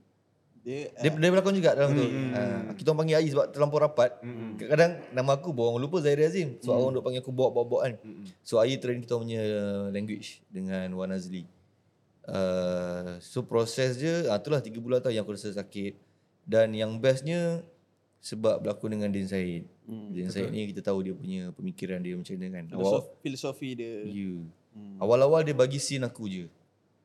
Dia, 0.65 0.89
dia, 0.97 1.09
dia 1.13 1.29
berlakon 1.29 1.53
juga 1.53 1.75
dalam 1.75 1.93
tu. 1.93 2.05
Uh, 2.05 2.73
kita 2.73 2.87
orang 2.89 2.99
panggil 3.03 3.15
AI 3.19 3.29
sebab 3.29 3.45
terlampau 3.51 3.79
rapat. 3.83 4.11
Kadang-kadang 4.57 4.93
nama 5.11 5.31
aku 5.35 5.51
bawa 5.51 5.75
orang 5.75 5.83
lupa 5.83 5.99
Zahiri 5.99 6.23
Azim. 6.25 6.49
Sebab 6.63 6.75
orang 6.75 6.93
duk 6.95 7.03
panggil 7.03 7.21
aku 7.21 7.33
bawa-bawa 7.35 7.91
kan. 7.91 7.93
So 8.41 8.57
AI 8.57 8.79
train 8.79 9.03
kita 9.03 9.19
punya 9.19 9.43
language 9.91 10.41
dengan 10.47 10.89
Wan 10.95 11.11
Azli. 11.11 11.43
Uh, 12.25 13.21
so 13.21 13.45
proses 13.45 14.01
je, 14.01 14.25
ah, 14.25 14.41
itulah 14.41 14.57
3 14.57 14.73
bulan 14.81 14.97
tau 14.97 15.13
yang 15.13 15.21
aku 15.21 15.37
rasa 15.37 15.53
sakit. 15.53 15.93
Dan 16.41 16.73
yang 16.73 16.97
bestnya 16.97 17.61
sebab 18.25 18.57
berlakon 18.57 18.97
dengan 18.97 19.13
Din 19.13 19.29
Said. 19.29 19.69
Hmm, 19.85 20.09
Din 20.09 20.33
Said 20.33 20.49
ni 20.49 20.73
kita 20.73 20.81
tahu 20.81 21.05
dia 21.05 21.13
punya 21.13 21.53
pemikiran 21.53 22.01
dia 22.01 22.17
macam 22.17 22.33
mana 22.33 22.47
kan. 22.57 22.65
Awal, 22.73 23.05
filosofi, 23.21 23.77
dia. 23.77 24.01
yeah. 24.09 24.97
Awal-awal 24.97 25.45
dia 25.45 25.53
bagi 25.53 25.77
scene 25.77 26.01
aku 26.01 26.25
je. 26.25 26.49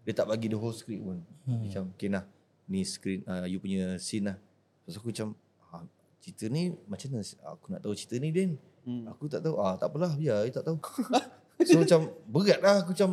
Dia 0.09 0.17
tak 0.17 0.33
bagi 0.33 0.49
the 0.49 0.57
whole 0.57 0.73
script 0.73 1.05
pun. 1.05 1.21
Hmm. 1.45 1.61
Macam, 1.61 1.93
okay 1.93 2.09
nah, 2.09 2.25
ni 2.65 2.81
screen, 2.89 3.21
uh, 3.29 3.45
you 3.45 3.61
punya 3.61 4.01
scene 4.01 4.33
lah. 4.33 4.41
Lepas 4.89 4.97
aku 4.97 5.13
macam, 5.13 5.37
ah, 5.69 5.85
cerita 6.25 6.49
ni 6.49 6.73
macam 6.89 7.07
mana 7.13 7.23
aku 7.53 7.67
nak 7.69 7.81
tahu 7.85 7.93
cerita 7.93 8.17
ni 8.17 8.29
Din. 8.33 8.51
Hmm. 8.89 9.05
Aku 9.13 9.29
tak 9.29 9.45
tahu. 9.45 9.61
Ah 9.61 9.77
tak 9.77 9.93
apalah, 9.93 10.17
biar 10.17 10.49
dia 10.49 10.57
tak 10.57 10.73
tahu. 10.73 10.81
so 11.69 11.85
macam 11.85 12.09
berat 12.25 12.65
lah 12.65 12.81
aku 12.81 12.97
macam 12.97 13.13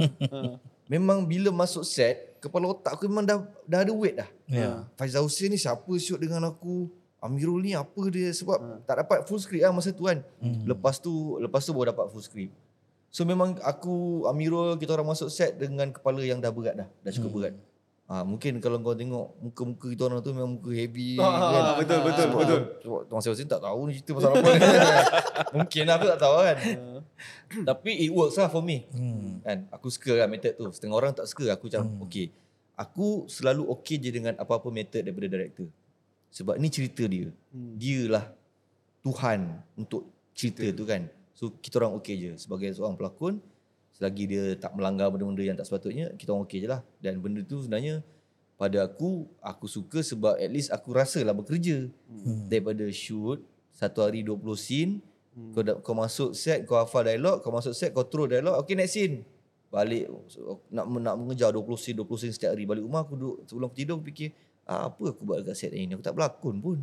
memang 0.87 1.27
bila 1.27 1.51
masuk 1.51 1.83
set, 1.83 2.39
kepala 2.39 2.71
otak 2.71 2.95
aku 2.95 3.11
memang 3.11 3.27
dah 3.27 3.43
dah 3.67 3.83
ada 3.83 3.91
weight 3.91 4.15
dah. 4.15 4.29
Ya. 4.47 4.87
Faizal 4.95 5.27
Hussein 5.27 5.51
ni 5.51 5.59
siapa 5.59 5.91
shoot 5.99 6.23
dengan 6.23 6.47
aku? 6.47 6.87
Amirul 7.27 7.59
ni 7.59 7.75
apa 7.75 8.03
dia 8.07 8.31
sebab 8.31 8.87
tak 8.87 9.03
dapat 9.03 9.27
full 9.27 9.37
script 9.43 9.63
lah 9.67 9.75
masa 9.75 9.91
tu 9.91 10.07
kan. 10.07 10.23
Lepas 10.63 11.03
tu 11.03 11.35
lepas 11.43 11.59
tu 11.61 11.75
baru 11.75 11.91
dapat 11.91 12.07
full 12.09 12.23
script. 12.23 12.55
So 13.11 13.27
memang 13.27 13.59
aku 13.61 14.25
Amirul 14.31 14.79
kita 14.79 14.95
orang 14.95 15.11
masuk 15.11 15.27
set 15.27 15.59
dengan 15.59 15.91
kepala 15.91 16.23
yang 16.23 16.39
dah 16.39 16.51
berat 16.51 16.75
dah, 16.79 16.87
dah 17.03 17.11
cukup 17.11 17.31
berat. 17.35 17.53
Ah 18.07 18.23
mungkin 18.23 18.63
kalau 18.63 18.79
kau 18.79 18.95
tengok 18.95 19.35
muka-muka 19.43 19.91
kita 19.91 20.07
orang 20.07 20.23
tu 20.23 20.31
memang 20.31 20.55
muka 20.55 20.71
heavy 20.71 21.19
Ah, 21.19 21.75
betul, 21.75 22.07
betul, 22.07 22.31
sebab, 22.31 22.39
betul. 22.39 22.61
Sebab 22.79 23.01
Tuan 23.11 23.19
Syawazin 23.19 23.47
tak 23.51 23.59
tahu 23.59 23.79
ni 23.83 23.99
cerita 23.99 24.11
pasal 24.15 24.31
apa 24.31 24.51
mungkin 25.59 25.83
aku 25.91 26.05
tak 26.07 26.19
tahu 26.23 26.35
kan. 26.39 26.57
Tapi 27.67 27.91
it 28.07 28.11
works 28.15 28.39
lah 28.39 28.47
for 28.47 28.63
me. 28.63 28.87
Hmm. 28.95 29.43
Kan? 29.43 29.67
Aku 29.75 29.91
suka 29.91 30.23
lah 30.23 30.27
method 30.31 30.55
tu. 30.55 30.71
Setengah 30.71 30.95
orang 30.95 31.11
tak 31.11 31.27
suka. 31.27 31.51
Aku 31.51 31.67
macam 31.67 31.83
hmm. 31.83 32.05
okay. 32.07 32.27
Aku 32.77 33.25
selalu 33.27 33.65
okay 33.73 33.97
je 33.97 34.13
dengan 34.13 34.37
apa-apa 34.37 34.69
method 34.69 35.01
daripada 35.01 35.27
director. 35.27 35.67
Sebab 36.31 36.59
ni 36.59 36.67
cerita 36.69 37.03
dia. 37.07 37.31
Hmm. 37.51 37.75
Dia 37.79 38.01
lah 38.11 38.25
Tuhan 39.01 39.63
untuk 39.79 40.07
cerita 40.35 40.67
tu 40.75 40.83
kan. 40.83 41.07
So 41.37 41.53
kita 41.61 41.81
orang 41.81 41.97
okay 41.97 42.17
je. 42.17 42.31
Sebagai 42.37 42.73
seorang 42.73 42.97
pelakon, 42.97 43.41
selagi 43.93 44.23
dia 44.29 44.43
tak 44.57 44.77
melanggar 44.77 45.09
benda-benda 45.09 45.41
yang 45.41 45.57
tak 45.57 45.65
sepatutnya, 45.65 46.13
kita 46.17 46.33
orang 46.33 46.45
okay 46.45 46.59
je 46.61 46.67
lah. 46.69 46.81
Dan 47.01 47.17
benda 47.17 47.41
tu 47.41 47.61
sebenarnya 47.61 48.05
pada 48.57 48.89
aku, 48.89 49.29
aku 49.41 49.69
suka 49.69 50.01
sebab 50.01 50.37
at 50.37 50.49
least 50.49 50.73
aku 50.73 50.93
rasa 50.93 51.21
lah 51.21 51.33
bekerja. 51.33 51.89
Hmm. 52.09 52.49
Daripada 52.49 52.85
shoot, 52.89 53.41
satu 53.73 54.01
hari 54.01 54.25
20 54.25 54.41
scene, 54.57 54.91
hmm. 55.37 55.53
kau, 55.53 55.61
kau 55.85 55.95
masuk 55.97 56.33
set, 56.33 56.65
kau 56.65 56.77
hafal 56.77 57.05
dialog, 57.05 57.41
kau 57.45 57.53
masuk 57.53 57.77
set, 57.77 57.93
kau 57.93 58.01
throw 58.01 58.25
dialog, 58.25 58.57
okay 58.57 58.73
next 58.73 58.97
scene. 58.97 59.21
Balik, 59.67 60.09
nak 60.71 60.85
nak 60.89 61.15
mengejar 61.19 61.53
20 61.53 61.61
scene, 61.77 61.97
20 62.01 62.21
scene 62.21 62.33
setiap 62.33 62.51
hari. 62.57 62.65
Balik 62.65 62.81
rumah 62.81 63.05
aku 63.05 63.13
duduk, 63.13 63.37
sebelum 63.45 63.69
aku 63.69 63.77
tidur 63.77 63.93
aku 64.01 64.05
fikir, 64.09 64.29
apa 64.67 65.15
aku 65.15 65.23
buat 65.23 65.41
dekat 65.41 65.55
set 65.55 65.71
ini? 65.71 65.95
Aku 65.95 66.03
tak 66.03 66.13
berlakon 66.13 66.59
pun. 66.59 66.77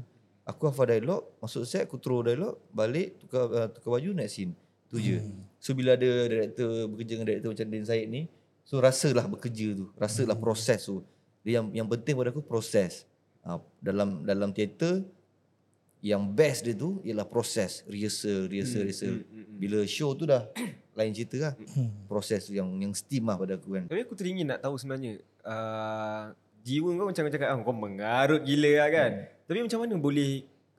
Aku 0.44 0.68
hafal 0.68 0.88
dialog, 0.88 1.24
masuk 1.40 1.64
set, 1.64 1.88
aku 1.88 1.96
throw 1.96 2.20
dialog, 2.20 2.60
balik, 2.72 3.16
tukar, 3.20 3.48
uh, 3.48 3.68
tukar 3.68 3.96
baju, 3.96 4.12
next 4.12 4.36
scene. 4.36 4.52
Tu 4.92 5.00
je. 5.00 5.16
So 5.56 5.72
bila 5.72 5.96
ada 5.96 6.28
director, 6.28 6.88
bekerja 6.92 7.12
dengan 7.16 7.28
director 7.32 7.50
macam 7.56 7.66
Din 7.72 7.84
Said 7.88 8.04
ni, 8.08 8.28
so 8.64 8.76
rasalah 8.76 9.24
bekerja 9.24 9.72
tu. 9.72 9.88
Rasalah 9.96 10.36
proses 10.36 10.84
tu. 10.84 11.00
Dia 11.44 11.60
yang 11.60 11.72
yang 11.72 11.88
penting 11.88 12.16
pada 12.16 12.28
aku 12.28 12.44
proses. 12.44 13.08
Ha, 13.44 13.60
dalam 13.80 14.24
dalam 14.24 14.52
teater, 14.52 15.04
yang 16.04 16.28
best 16.28 16.68
dia 16.68 16.76
tu 16.76 17.00
ialah 17.00 17.24
proses. 17.24 17.80
Rehearsal, 17.88 18.44
rehearsal, 18.52 18.84
rehearsal. 18.84 19.14
Bila 19.56 19.88
show 19.88 20.12
tu 20.12 20.28
dah 20.28 20.44
lain 21.00 21.16
cerita 21.16 21.40
lah. 21.40 21.54
Proses 22.04 22.44
tu 22.44 22.52
yang 22.52 22.68
yang 22.76 22.92
steam 22.92 23.24
lah 23.24 23.40
pada 23.40 23.56
aku 23.56 23.80
kan. 23.80 23.88
Tapi 23.88 24.04
aku 24.04 24.12
teringin 24.12 24.52
nak 24.52 24.60
tahu 24.60 24.76
sebenarnya 24.76 25.24
uh, 25.48 26.36
jiwa 26.64 26.88
kau 26.90 27.06
macam 27.06 27.22
kau 27.22 27.32
cakap 27.32 27.48
ah, 27.48 27.58
kau 27.60 27.76
mengarut 27.76 28.40
gila 28.40 28.72
lah 28.74 28.88
kan. 28.88 29.10
Tapi 29.44 29.58
macam 29.60 29.78
mana 29.78 29.94
boleh 29.94 30.30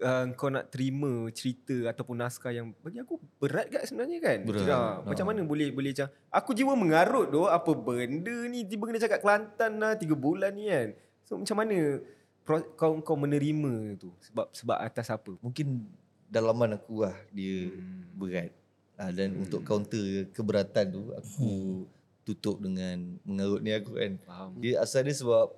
uh, 0.02 0.26
kau 0.34 0.50
nak 0.50 0.68
terima 0.68 1.30
cerita 1.30 1.88
ataupun 1.88 2.18
naskah 2.18 2.50
yang 2.50 2.74
bagi 2.82 2.98
aku 2.98 3.22
berat 3.38 3.70
kat 3.70 3.86
sebenarnya 3.86 4.18
kan. 4.20 4.38
Berat. 4.44 4.66
Ah, 4.68 4.96
macam 5.06 5.26
mana 5.30 5.46
boleh 5.46 5.70
boleh 5.70 5.94
macam 5.94 6.10
aku 6.28 6.52
jiwa 6.52 6.74
mengarut 6.74 7.30
doh 7.30 7.46
apa 7.46 7.72
benda 7.72 8.50
ni 8.50 8.66
tiba 8.66 8.90
kena 8.90 8.98
cakap 8.98 9.22
Kelantan 9.22 9.78
lah 9.78 9.94
3 9.94 10.10
bulan 10.12 10.52
ni 10.52 10.68
kan. 10.68 10.98
So 11.22 11.38
macam 11.38 11.58
mana 11.58 12.02
pro- 12.42 12.70
kau 12.74 12.98
kau 13.00 13.16
menerima 13.16 13.96
tu 13.96 14.10
sebab 14.20 14.50
sebab 14.52 14.78
atas 14.82 15.08
apa? 15.08 15.38
Mungkin 15.40 15.86
dalaman 16.26 16.76
aku 16.76 17.06
lah 17.06 17.14
dia 17.30 17.70
Hmm. 17.70 18.10
berat. 18.18 18.50
Ha, 18.96 19.12
dan 19.12 19.36
untuk 19.36 19.60
counter 19.62 20.32
keberatan 20.32 20.86
tu 20.88 21.12
aku 21.12 21.84
tutup 22.26 22.58
dengan 22.58 23.22
mengarut 23.22 23.62
ni 23.62 23.72
aku 23.72 23.96
kan. 23.96 24.18
Faham. 24.26 24.50
Dia 24.58 24.82
asal 24.82 25.06
dia 25.06 25.14
sebab 25.14 25.54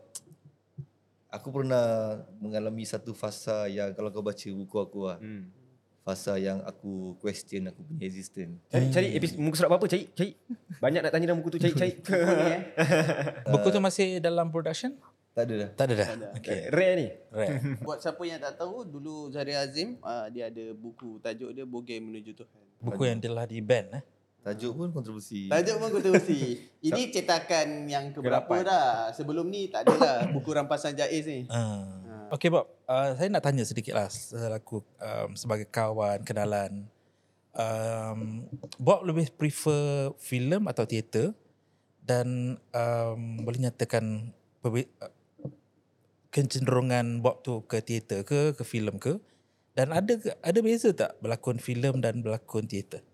aku 1.32 1.48
pernah 1.50 2.20
mengalami 2.44 2.84
satu 2.84 3.16
fasa 3.16 3.72
yang 3.72 3.96
kalau 3.96 4.12
kau 4.12 4.22
baca 4.22 4.48
buku 4.52 4.76
aku 4.76 5.00
lah. 5.08 5.18
Hmm. 5.24 5.48
Fasa 6.04 6.40
yang 6.40 6.64
aku 6.64 7.20
question 7.20 7.68
aku 7.68 7.84
punya 7.84 8.08
existence. 8.08 8.64
Cari, 8.72 8.88
cari 8.92 9.08
episode 9.16 9.44
muka 9.44 9.56
surat 9.60 9.70
apa-apa 9.72 9.88
cari 9.92 10.08
cari. 10.12 10.32
Banyak 10.80 11.02
nak 11.04 11.12
tanya 11.12 11.26
dalam 11.32 11.40
buku 11.40 11.56
tu 11.56 11.60
cari 11.60 11.76
cari. 11.76 11.94
Buku 13.48 13.68
tu 13.76 13.80
masih 13.84 14.24
dalam 14.24 14.48
production? 14.52 14.96
Tak 15.38 15.44
ada 15.46 15.54
dah. 15.54 15.70
Tak 15.78 15.86
ada 15.86 15.94
dah. 15.94 16.08
ada. 16.18 16.28
Okay. 16.42 16.60
Rare 16.74 16.96
ni. 16.98 17.08
Right. 17.30 17.62
Buat 17.86 18.02
siapa 18.02 18.26
yang 18.26 18.42
tak 18.42 18.58
tahu, 18.58 18.90
dulu 18.90 19.30
Zahri 19.30 19.54
Azim, 19.54 20.02
uh, 20.02 20.26
dia 20.34 20.50
ada 20.50 20.74
buku 20.74 21.22
tajuk 21.22 21.54
dia 21.54 21.62
Bogey 21.62 22.02
Menuju 22.02 22.34
Tuhan. 22.34 22.64
Buku 22.82 23.06
yang 23.06 23.22
telah 23.22 23.46
di 23.46 23.62
ban 23.62 23.86
eh. 24.02 24.04
Tajuk 24.48 24.80
pun 24.80 24.90
kontroversi. 24.96 25.52
Tajuk 25.52 25.76
pun 25.76 25.90
kontroversi. 25.92 26.56
Ini 26.88 27.12
cetakan 27.12 27.84
yang 27.92 28.16
keberapa 28.16 28.48
Keberapa? 28.48 28.64
dah. 28.64 29.12
Sebelum 29.12 29.44
ni 29.44 29.68
tak 29.68 29.84
adalah 29.84 30.24
buku 30.32 30.56
rampasan 30.56 30.96
Jaiz 30.96 31.28
ni. 31.28 31.44
Uh. 31.52 31.84
Okay 32.32 32.52
Bob, 32.52 32.68
uh, 32.88 33.16
saya 33.16 33.28
nak 33.28 33.44
tanya 33.44 33.64
sedikit 33.64 33.96
lah 33.96 34.08
selaku 34.12 34.84
um, 35.00 35.36
sebagai 35.36 35.68
kawan, 35.68 36.24
kenalan. 36.24 36.88
Um, 37.56 38.48
Bob 38.80 39.04
lebih 39.04 39.32
prefer 39.36 40.12
filem 40.20 40.68
atau 40.68 40.84
teater 40.84 41.32
dan 42.04 42.60
um, 42.72 43.20
boleh 43.44 43.68
nyatakan 43.68 44.36
perbe- 44.60 44.92
uh, 45.00 45.12
kecenderungan 46.32 47.24
Bob 47.24 47.48
tu 47.48 47.64
ke 47.64 47.80
teater 47.80 48.28
ke, 48.28 48.56
ke 48.56 48.64
filem 48.68 49.00
ke? 49.00 49.20
Dan 49.72 49.96
ada 49.96 50.20
ke- 50.20 50.36
ada 50.40 50.60
beza 50.60 50.92
tak 50.92 51.16
berlakon 51.24 51.64
filem 51.64 52.04
dan 52.04 52.20
berlakon 52.20 52.68
teater? 52.68 53.07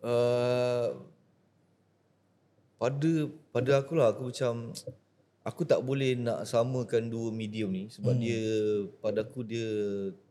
Uh, 0.00 0.96
pada 2.80 3.28
pada 3.52 3.70
aku 3.84 3.92
lah 3.92 4.08
aku 4.08 4.32
macam 4.32 4.72
aku 5.44 5.68
tak 5.68 5.80
boleh 5.84 6.16
nak 6.16 6.48
samakan 6.48 7.12
dua 7.12 7.28
medium 7.28 7.68
ni 7.68 7.92
sebab 7.92 8.16
hmm. 8.16 8.22
dia 8.24 8.44
pada 9.04 9.20
aku 9.20 9.44
dia 9.44 9.68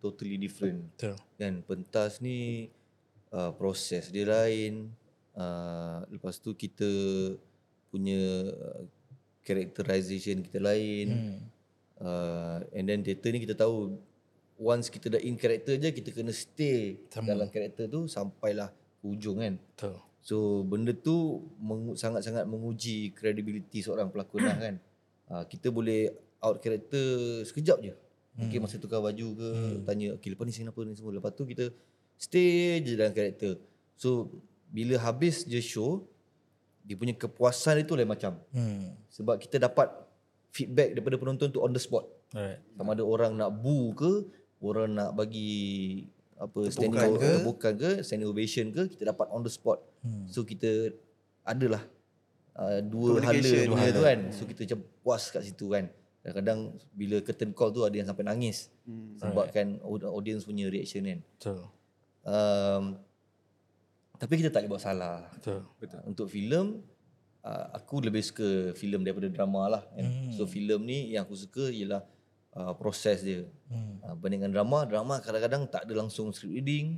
totally 0.02 0.42
different 0.42 0.90
Betul. 0.98 1.14
kan 1.38 1.62
pentas 1.66 2.18
ni 2.22 2.70
uh, 3.30 3.54
proses 3.54 4.10
dia 4.10 4.26
lain 4.26 4.90
uh, 5.38 6.06
lepas 6.10 6.42
tu 6.42 6.58
kita 6.58 6.90
punya 7.94 8.50
uh, 8.50 8.82
characterization 9.46 10.42
kita 10.42 10.58
lain 10.58 11.08
Hmm. 11.10 11.38
uh, 12.02 12.58
and 12.74 12.90
then 12.90 13.06
theater 13.06 13.30
ni 13.30 13.46
kita 13.46 13.54
tahu 13.54 13.94
once 14.58 14.90
kita 14.90 15.18
dah 15.18 15.22
in 15.22 15.38
character 15.38 15.78
je 15.78 15.90
kita 15.90 16.10
kena 16.14 16.34
stay 16.34 17.02
Sama. 17.14 17.34
dalam 17.34 17.48
character 17.50 17.86
tu 17.86 18.10
sampailah 18.10 18.74
hujung 19.02 19.40
kan 19.40 19.56
Betul. 19.58 19.96
So 20.20 20.68
benda 20.68 20.92
tu 20.92 21.48
mengu- 21.58 21.96
sangat-sangat 21.96 22.46
menguji 22.46 23.16
kredibiliti 23.16 23.80
seorang 23.82 24.12
pelakon 24.12 24.46
lah 24.46 24.58
kan. 24.60 24.76
Uh, 25.32 25.44
kita 25.52 25.72
boleh 25.72 26.12
out 26.44 26.60
character 26.60 27.42
sekejap 27.48 27.80
je. 27.82 27.96
Mungkin 28.40 28.64
masa 28.64 28.80
tukar 28.80 29.04
baju 29.04 29.28
ke 29.36 29.50
hmm. 29.52 29.84
tanya 29.84 30.08
okay 30.16 30.32
lepas 30.32 30.48
ni 30.48 30.56
scene 30.56 30.72
apa 30.72 30.80
ni 30.86 30.96
semua. 30.96 31.12
Lepas 31.12 31.36
tu 31.36 31.44
kita 31.44 31.72
stay 32.16 32.80
je 32.84 32.96
dalam 32.96 33.12
character. 33.12 33.60
So 34.00 34.32
bila 34.70 34.96
habis 35.02 35.44
je 35.44 35.60
show 35.60 36.06
dia 36.86 36.96
punya 36.96 37.16
kepuasan 37.16 37.84
itu 37.84 37.98
lain 37.98 38.08
macam. 38.08 38.40
Hmm. 38.56 38.96
Sebab 39.12 39.42
kita 39.42 39.60
dapat 39.60 39.92
feedback 40.54 40.96
daripada 40.96 41.16
penonton 41.20 41.52
tu 41.52 41.60
on 41.60 41.74
the 41.76 41.82
spot. 41.82 42.08
Alright. 42.32 42.62
Sama 42.78 42.94
ada 42.96 43.04
orang 43.04 43.34
nak 43.36 43.50
boo 43.60 43.92
ke, 43.98 44.30
orang 44.62 44.94
nak 44.94 45.18
bagi 45.18 46.06
apa 46.39 46.60
standing 46.71 47.19
ke? 47.19 47.32
tepukan 47.43 47.73
ke, 47.75 47.91
standing 47.99 48.30
ovation 48.32 48.71
ke, 48.71 48.88
kita 48.88 49.12
dapat 49.12 49.28
on 49.30 49.43
the 49.43 49.52
spot. 49.52 49.84
Hmm. 49.99 50.23
So 50.25 50.47
kita 50.47 50.95
adalah 51.43 51.84
uh, 52.56 52.80
dua 52.80 53.19
hala 53.19 53.43
dua 53.43 53.86
tu 53.91 54.02
kan. 54.08 54.19
So 54.32 54.47
kita 54.47 54.63
macam 54.63 54.80
puas 55.04 55.28
kat 55.28 55.43
situ 55.43 55.75
kan. 55.75 55.91
Kadang-kadang 56.23 56.75
bila 56.91 57.19
curtain 57.19 57.52
call 57.52 57.71
tu 57.71 57.84
ada 57.84 57.95
yang 57.95 58.08
sampai 58.08 58.23
nangis 58.23 58.71
Hmm. 58.89 59.19
sebabkan 59.21 59.78
aud- 59.86 60.08
audience 60.08 60.47
punya 60.47 60.65
reaction 60.65 61.06
kan. 61.06 61.19
Betul. 61.38 61.60
Um, 62.25 62.84
tapi 64.17 64.34
kita 64.36 64.49
tak 64.49 64.65
boleh 64.65 64.71
buat 64.75 64.84
salah. 64.84 65.30
Betul. 65.36 65.62
Betul. 65.78 65.99
Untuk 66.08 66.28
filem 66.28 66.82
uh, 67.43 67.65
aku 67.71 68.04
lebih 68.04 68.23
suka 68.23 68.73
filem 68.75 69.04
daripada 69.04 69.28
drama 69.28 69.80
lah 69.80 69.84
kan. 69.91 70.08
Hmm. 70.08 70.32
So 70.34 70.43
filem 70.43 70.82
ni 70.84 71.13
yang 71.13 71.23
aku 71.23 71.36
suka 71.36 71.67
ialah 71.67 72.04
uh, 72.56 72.74
proses 72.78 73.22
dia. 73.22 73.46
Hmm. 73.70 74.00
Uh, 74.02 74.16
bandingkan 74.18 74.50
drama, 74.50 74.86
drama 74.88 75.22
kadang-kadang 75.22 75.68
tak 75.70 75.86
ada 75.86 75.94
langsung 76.06 76.32
script 76.34 76.56
reading. 76.56 76.98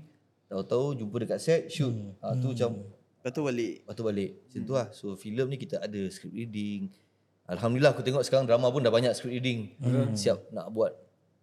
Tahu-tahu 0.52 1.00
jumpa 1.00 1.16
dekat 1.24 1.40
set 1.40 1.62
shoot. 1.72 1.92
Hmm. 1.92 2.16
Uh, 2.20 2.36
tu 2.40 2.48
macam 2.56 2.72
Lepas 3.22 3.38
tu 3.38 3.46
balik. 3.46 3.86
lepas 3.86 3.94
tu 3.94 4.04
balik. 4.04 4.32
Macam 4.50 4.62
tu 4.66 4.74
lah. 4.74 4.88
So 4.98 5.14
filem 5.14 5.48
ni 5.54 5.58
kita 5.62 5.78
ada 5.78 6.02
script 6.10 6.34
reading. 6.34 6.90
Alhamdulillah 7.46 7.94
aku 7.94 8.02
tengok 8.02 8.26
sekarang 8.26 8.50
drama 8.50 8.74
pun 8.74 8.82
dah 8.82 8.90
banyak 8.90 9.14
script 9.14 9.38
reading. 9.38 9.78
Hmm. 9.78 10.18
Siap 10.18 10.50
nak 10.50 10.74
buat 10.74 10.90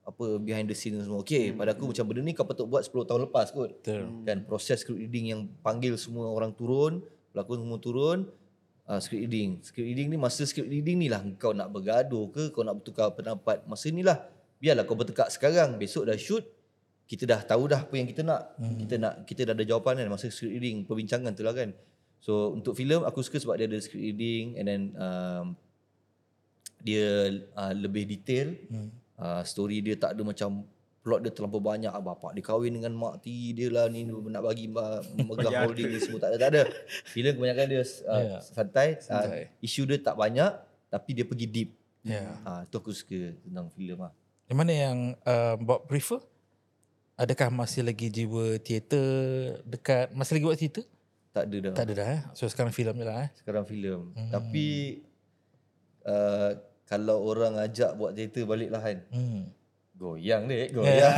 apa 0.03 0.41
behind 0.43 0.67
the 0.67 0.75
scene 0.75 0.99
semua. 0.99 1.23
Okay, 1.23 1.55
pada 1.55 1.77
aku 1.77 1.93
macam 1.93 2.05
benda 2.09 2.25
ni 2.25 2.33
kau 2.35 2.43
patut 2.49 2.67
buat 2.67 2.83
10 2.83 3.07
tahun 3.07 3.21
lepas 3.31 3.55
kot. 3.55 3.71
Betul. 3.79 4.27
Kan 4.27 4.43
proses 4.43 4.83
script 4.83 4.99
reading 4.99 5.31
yang 5.31 5.41
panggil 5.63 5.95
semua 5.95 6.27
orang 6.33 6.51
turun, 6.51 7.05
pelakon 7.31 7.63
semua 7.63 7.79
turun, 7.79 8.19
uh, 8.89 8.99
script 8.99 9.29
reading. 9.29 9.61
Script 9.61 9.85
reading 9.85 10.09
ni 10.09 10.17
masa 10.17 10.43
script 10.49 10.67
reading 10.67 10.97
ni 10.99 11.09
lah 11.13 11.21
kau 11.37 11.53
nak 11.53 11.69
bergaduh 11.69 12.33
ke, 12.33 12.51
kau 12.51 12.65
nak 12.65 12.81
bertukar 12.81 13.13
pendapat. 13.13 13.63
Masa 13.69 13.93
ni 13.93 14.01
lah 14.01 14.25
biarlah 14.59 14.89
kau 14.89 14.97
bertekak 14.99 15.31
sekarang, 15.31 15.79
besok 15.79 16.09
dah 16.09 16.19
shoot, 16.19 16.43
kita 17.07 17.25
dah 17.29 17.41
tahu 17.45 17.71
dah 17.71 17.85
apa 17.85 17.95
yang 17.95 18.09
kita 18.09 18.25
nak. 18.25 18.57
Hmm. 18.59 18.75
Kita 18.81 18.95
nak 18.97 19.15
kita 19.29 19.41
dah 19.47 19.55
ada 19.55 19.65
jawapan 19.65 20.03
kan 20.03 20.09
masa 20.09 20.33
script 20.33 20.57
reading, 20.57 20.89
perbincangan 20.89 21.33
tu 21.37 21.45
lah 21.45 21.55
kan. 21.55 21.71
So 22.19 22.51
untuk 22.57 22.75
filem 22.75 23.07
aku 23.07 23.23
suka 23.23 23.39
sebab 23.39 23.55
dia 23.61 23.71
ada 23.71 23.79
script 23.79 24.03
reading 24.03 24.59
and 24.59 24.67
then 24.67 24.83
um, 24.99 25.47
dia 26.83 27.31
uh, 27.55 27.73
lebih 27.77 28.09
detail. 28.09 28.57
Hmm. 28.73 28.91
Uh, 29.19 29.43
story 29.43 29.83
dia 29.83 29.99
tak 29.99 30.15
ada 30.15 30.23
macam 30.23 30.63
plot 31.09 31.25
dia 31.25 31.33
terlampau 31.33 31.65
banyak 31.65 31.89
ah, 31.89 32.05
bapak 32.05 32.37
dia 32.37 32.45
kahwin 32.45 32.77
dengan 32.77 32.93
mak 32.93 33.25
tiri 33.25 33.57
dia 33.57 33.73
lah 33.73 33.89
ni 33.89 34.05
nak 34.05 34.45
bagi 34.45 34.69
megang 34.69 35.65
holding 35.65 35.89
ni 35.89 35.99
semua 36.05 36.21
tak 36.21 36.37
ada 36.37 36.37
tak 36.37 36.51
ada. 36.53 36.63
Filem 37.09 37.33
kebanyakan 37.33 37.65
dia 37.65 37.81
uh, 37.81 38.21
Ya. 38.21 38.39
santai, 38.45 39.01
Santai. 39.01 39.49
Uh, 39.49 39.65
isu 39.65 39.89
dia 39.89 39.97
tak 40.05 40.21
banyak 40.21 40.53
tapi 40.93 41.17
dia 41.17 41.25
pergi 41.25 41.49
deep. 41.49 41.71
Ya. 42.05 42.29
Ah 42.45 42.61
uh, 42.61 42.61
tu 42.69 42.77
aku 42.77 42.93
suka 42.93 43.33
tentang 43.41 43.73
filem 43.73 43.97
ah. 44.05 44.13
Yang 44.53 44.59
mana 44.61 44.73
yang 44.77 44.99
uh, 45.25 45.57
Bob 45.57 45.89
prefer? 45.89 46.21
Adakah 47.17 47.49
masih 47.51 47.83
lagi 47.89 48.13
jiwa 48.13 48.61
teater 48.61 49.09
dekat 49.65 50.13
masih 50.13 50.37
lagi 50.37 50.45
buat 50.45 50.61
teater? 50.61 50.85
Tak 51.33 51.45
ada 51.49 51.57
dah. 51.57 51.73
Tak 51.73 51.85
ada 51.89 51.93
dah 51.97 52.09
eh. 52.13 52.23
So 52.37 52.45
sekarang 52.53 52.77
filem 52.77 52.95
je 53.01 53.05
lah 53.09 53.17
eh. 53.25 53.31
sekarang 53.41 53.65
filem. 53.65 54.13
Hmm. 54.13 54.29
Tapi 54.29 54.69
uh, 56.05 56.53
kalau 56.85 57.21
orang 57.25 57.57
ajak 57.61 57.97
buat 57.97 58.13
teater 58.13 58.45
balik 58.45 58.69
lah 58.69 58.81
kan. 58.85 58.99
Hmm. 59.09 59.51
Goyang 59.99 60.47
dek, 60.47 60.71
goyang. 60.79 61.15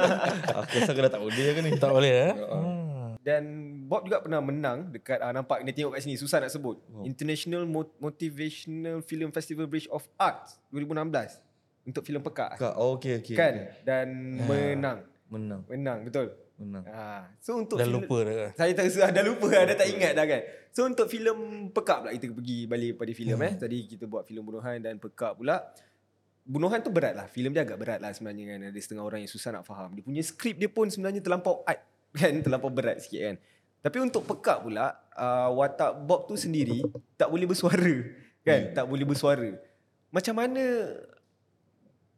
aku 0.58 0.80
rasa 0.80 0.92
kena 0.92 1.12
tak 1.12 1.20
boleh 1.20 1.44
ke 1.46 1.60
ni. 1.60 1.70
Tak 1.76 1.92
boleh 1.92 2.12
eh. 2.24 2.32
Ya. 2.32 2.46
Hmm. 2.48 3.12
Dan 3.20 3.42
Bob 3.84 4.04
juga 4.04 4.20
pernah 4.20 4.40
menang 4.40 4.88
dekat 4.88 5.16
uh, 5.18 5.28
nampak 5.30 5.60
ni 5.60 5.72
tengok 5.72 5.92
kat 5.92 6.02
sini 6.02 6.16
susah 6.16 6.40
nak 6.40 6.48
sebut. 6.48 6.76
Oh. 6.88 7.04
International 7.04 7.64
Mo- 7.64 7.96
Motivational 7.98 9.00
Film 9.00 9.28
Festival 9.28 9.64
Bridge 9.64 9.88
of 9.88 10.04
Arts 10.16 10.60
2016 10.70 11.40
untuk 11.84 12.00
filem 12.00 12.20
Pekak. 12.20 12.56
Kak, 12.56 12.74
oh, 12.74 12.96
okey 12.96 13.20
okey. 13.20 13.36
Kan? 13.36 13.52
okey. 13.54 13.84
Dan 13.84 14.06
menang. 14.40 14.98
Menang, 15.28 15.60
Menang 15.66 15.98
betul. 16.02 16.32
menang. 16.54 16.84
Ha. 16.86 17.26
So 17.40 17.58
untuk 17.58 17.76
Dah 17.76 17.84
filem- 17.84 18.04
lupa 18.04 18.16
dah. 18.22 18.52
Saya 18.54 18.72
tak 18.72 18.86
sudah 18.86 19.08
dah 19.10 19.24
lupa 19.24 19.46
dah, 19.50 19.64
dah 19.66 19.76
tak 19.76 19.88
ingat 19.90 20.12
dah 20.14 20.24
kan. 20.24 20.42
So 20.70 20.84
untuk 20.84 21.08
filem 21.08 21.36
Pekak 21.70 21.98
pula 22.00 22.10
kita 22.12 22.28
pergi 22.30 22.58
balik 22.64 22.92
pada 22.94 23.12
filem 23.12 23.36
hmm. 23.36 23.46
eh. 23.46 23.52
Tadi 23.58 23.78
kita 23.86 24.04
buat 24.04 24.24
filem 24.24 24.44
Bunuhan 24.44 24.78
dan 24.78 24.96
Pekak 24.96 25.34
pula. 25.34 25.60
Bunuhan 26.44 26.84
tu 26.84 26.92
berat 26.92 27.16
lah. 27.16 27.26
Filem 27.26 27.56
dia 27.56 27.64
agak 27.64 27.80
berat 27.80 27.98
lah 28.04 28.12
sebenarnya 28.12 28.54
kan. 28.54 28.68
Ada 28.68 28.80
setengah 28.80 29.04
orang 29.04 29.20
yang 29.24 29.32
susah 29.32 29.50
nak 29.56 29.64
faham. 29.64 29.96
Dia 29.96 30.04
punya 30.04 30.22
skrip 30.22 30.60
dia 30.60 30.68
pun 30.68 30.92
sebenarnya 30.92 31.24
terlampau 31.24 31.64
art 31.64 31.80
kan. 32.20 32.32
Terlampau 32.44 32.68
berat 32.68 33.00
sikit 33.00 33.20
kan. 33.20 33.36
Tapi 33.84 34.00
untuk 34.00 34.24
Pekak 34.24 34.64
pula, 34.64 34.96
uh, 35.12 35.52
watak 35.60 36.08
Bob 36.08 36.24
tu 36.24 36.40
sendiri 36.40 36.80
tak 37.20 37.28
boleh 37.28 37.44
bersuara. 37.44 37.96
Kan? 38.44 38.60
Hmm. 38.70 38.74
Tak 38.76 38.84
boleh 38.88 39.04
bersuara. 39.04 39.50
Macam 40.08 40.34
mana 40.36 40.64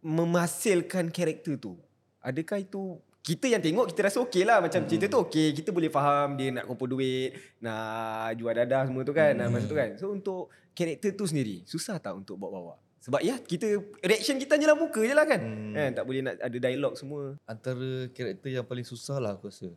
memasilkan 0.03 1.11
karakter 1.11 1.59
tu? 1.59 1.75
Adakah 2.23 2.63
itu 2.63 2.99
kita 3.27 3.51
yang 3.51 3.59
tengok 3.59 3.91
kita 3.91 4.07
rasa 4.07 4.23
okey 4.23 4.47
lah 4.47 4.63
macam 4.63 4.87
hmm. 4.87 4.87
cerita 4.87 5.11
tu 5.11 5.19
okey 5.27 5.51
kita 5.51 5.75
boleh 5.75 5.91
faham 5.91 6.39
dia 6.39 6.55
nak 6.55 6.71
kumpul 6.71 6.95
duit 6.95 7.35
nak 7.59 8.39
jual 8.39 8.55
dadah 8.55 8.87
semua 8.87 9.03
tu 9.03 9.11
kan 9.11 9.35
hmm. 9.35 9.51
masa 9.51 9.67
tu 9.67 9.75
kan 9.75 9.91
so 9.99 10.15
untuk 10.15 10.47
karakter 10.71 11.11
tu 11.19 11.27
sendiri 11.27 11.67
susah 11.67 11.99
tak 11.99 12.15
untuk 12.15 12.39
bawa-bawa 12.39 12.79
sebab 13.07 13.21
ya 13.21 13.39
kita 13.39 13.71
reaction 14.01 14.35
kita 14.35 14.55
hanya 14.55 14.69
lah 14.69 14.77
muka 14.77 14.99
je 14.99 15.15
lah 15.15 15.23
kan 15.23 15.39
hmm. 15.39 15.73
kan 15.73 15.91
tak 15.93 16.05
boleh 16.05 16.21
nak 16.21 16.35
ada 16.37 16.57
dialog 16.57 16.93
semua 16.93 17.39
Antara 17.45 17.89
karakter 18.11 18.51
yang 18.51 18.67
paling 18.67 18.83
susah 18.83 19.17
lah 19.17 19.33
aku 19.33 19.47
rasa. 19.47 19.71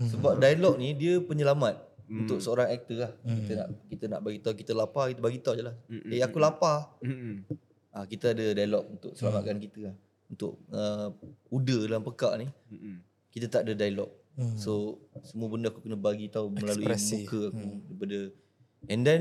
Sebab 0.00 0.40
dialog 0.40 0.74
ni 0.76 0.92
dia 0.92 1.20
penyelamat 1.20 1.92
Hmm. 2.02 2.26
untuk 2.26 2.42
seorang 2.42 2.66
aktor 2.68 2.98
lah. 2.98 3.12
Kita 3.22 3.52
nak 3.54 3.68
kita 3.86 4.04
nak 4.06 4.20
bagi 4.20 4.38
tahu 4.38 4.54
kita 4.54 4.72
lapar, 4.72 5.08
kita 5.08 5.22
bagi 5.22 5.38
tahu 5.38 5.54
je 5.54 5.62
lah. 5.62 5.72
Hmm, 5.86 6.02
Eh 6.08 6.20
aku 6.20 6.36
lapar. 6.36 6.98
hmm. 6.98 7.46
Ah 7.90 8.04
kita 8.04 8.32
ada 8.32 8.52
dialog 8.52 8.84
untuk 8.90 9.14
selamatkan 9.14 9.56
kita 9.56 9.80
lah. 9.86 9.94
Untuk 10.26 10.58
uh, 10.68 11.08
Uda 11.48 11.76
dalam 11.86 12.02
pekak 12.02 12.32
ni 12.36 12.46
Hmm. 12.68 12.98
kita 13.28 13.46
tak 13.48 13.62
ada 13.64 13.78
dialog. 13.78 14.10
Hmm. 14.34 14.56
So 14.56 14.98
semua 15.22 15.46
benda 15.46 15.68
aku 15.68 15.80
kena 15.80 15.94
bagi 15.94 16.26
tahu 16.26 16.50
melalui 16.50 16.84
Ekspresi. 16.84 17.22
muka 17.22 17.40
aku 17.48 17.68
daripada 17.86 18.18
and 18.88 19.02
then 19.04 19.20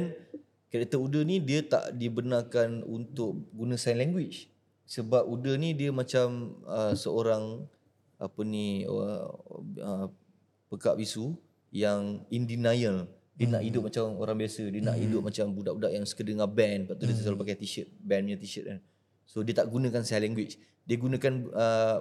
karakter 0.72 0.98
Uda 0.98 1.22
ni 1.28 1.44
dia 1.44 1.62
tak 1.62 1.94
dibenarkan 2.00 2.82
untuk 2.88 3.44
guna 3.52 3.76
sign 3.76 4.00
language. 4.00 4.48
Sebab 4.88 5.28
Uda 5.28 5.60
ni 5.60 5.76
dia 5.76 5.92
macam 5.92 6.58
uh, 6.64 6.96
seorang 6.96 7.68
apa 8.16 8.42
ni 8.48 8.88
uh, 8.88 9.28
uh, 9.84 10.08
pekak 10.72 10.96
bisu 10.96 11.36
yang 11.76 12.24
in 12.32 12.48
denial. 12.48 13.08
Dia 13.36 13.48
nak 13.48 13.64
hidup 13.66 13.90
macam 13.90 14.16
orang 14.22 14.38
biasa. 14.38 14.70
Dia 14.70 14.82
nak 14.86 14.98
hidup 15.02 15.22
macam 15.26 15.50
budak-budak 15.50 15.92
yang 15.98 16.06
suka 16.06 16.22
dengar 16.22 16.46
band. 16.46 16.88
Lepas 16.88 16.96
tu 17.00 17.04
dia 17.10 17.16
selalu 17.18 17.38
pakai 17.42 17.56
t-shirt. 17.58 17.90
Band 18.04 18.24
punya 18.30 18.38
t-shirt 18.38 18.66
kan. 18.70 18.80
So 19.26 19.42
dia 19.42 19.54
tak 19.58 19.68
gunakan 19.72 20.02
sign 20.06 20.22
language. 20.30 20.62
Dia 20.86 20.96
gunakan 21.00 21.34
uh, 21.56 21.98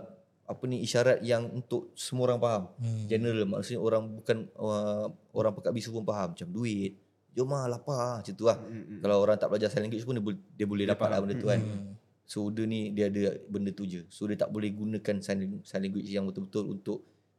apa 0.51 0.63
ni 0.67 0.83
isyarat 0.83 1.23
yang 1.23 1.47
untuk 1.49 1.95
semua 1.95 2.29
orang 2.29 2.41
faham. 2.43 2.63
Hmm. 2.77 3.07
General 3.07 3.47
maksudnya 3.47 3.81
orang 3.81 4.05
bukan 4.19 4.39
uh, 4.59 5.07
orang 5.31 5.53
pekat 5.55 5.73
bisu 5.73 5.95
pun 5.95 6.05
faham 6.05 6.35
macam 6.35 6.49
duit. 6.51 6.99
Jom 7.41 7.57
lah 7.57 7.65
lapar 7.73 8.21
macam 8.21 8.35
tu 8.37 8.45
lah. 8.45 8.61
Hmm. 8.61 9.01
Kalau 9.01 9.17
orang 9.25 9.41
tak 9.41 9.49
belajar 9.49 9.73
sign 9.73 9.89
language 9.89 10.05
pun 10.05 10.13
dia, 10.13 10.25
boleh- 10.29 10.45
dia 10.61 10.67
boleh 10.69 10.85
dapat 10.85 11.09
lah 11.09 11.19
benda 11.25 11.35
tu 11.41 11.49
kan. 11.49 11.57
Hmm. 11.57 11.97
So 12.29 12.53
dia 12.53 12.69
ni 12.69 12.93
dia 12.93 13.09
ada 13.09 13.41
benda 13.49 13.73
tu 13.73 13.89
je. 13.89 14.05
So 14.13 14.29
dia 14.29 14.37
tak 14.37 14.53
boleh 14.53 14.69
gunakan 14.69 15.25
sign, 15.25 15.65
sign 15.65 15.81
language 15.89 16.13
yang 16.13 16.29
betul-betul 16.29 16.69
untuk 16.69 16.99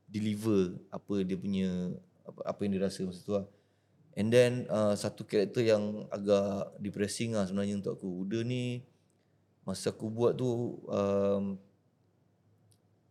deliver 0.09 0.75
apa 0.89 1.21
dia 1.21 1.37
punya 1.37 1.93
apa, 2.25 2.39
apa 2.49 2.59
yang 2.65 2.71
dia 2.75 2.81
rasa 2.89 3.05
masa 3.05 3.21
tu 3.21 3.33
lah. 3.37 3.45
And 4.17 4.27
then 4.27 4.67
uh, 4.67 4.91
satu 4.91 5.23
karakter 5.23 5.63
yang 5.63 6.09
agak 6.11 6.75
depressing 6.83 7.31
lah 7.37 7.47
sebenarnya 7.47 7.79
untuk 7.79 7.95
aku. 7.95 8.27
Uda 8.27 8.43
ni 8.43 8.83
masa 9.63 9.93
aku 9.93 10.11
buat 10.11 10.35
tu 10.35 10.81
um, 10.89 11.55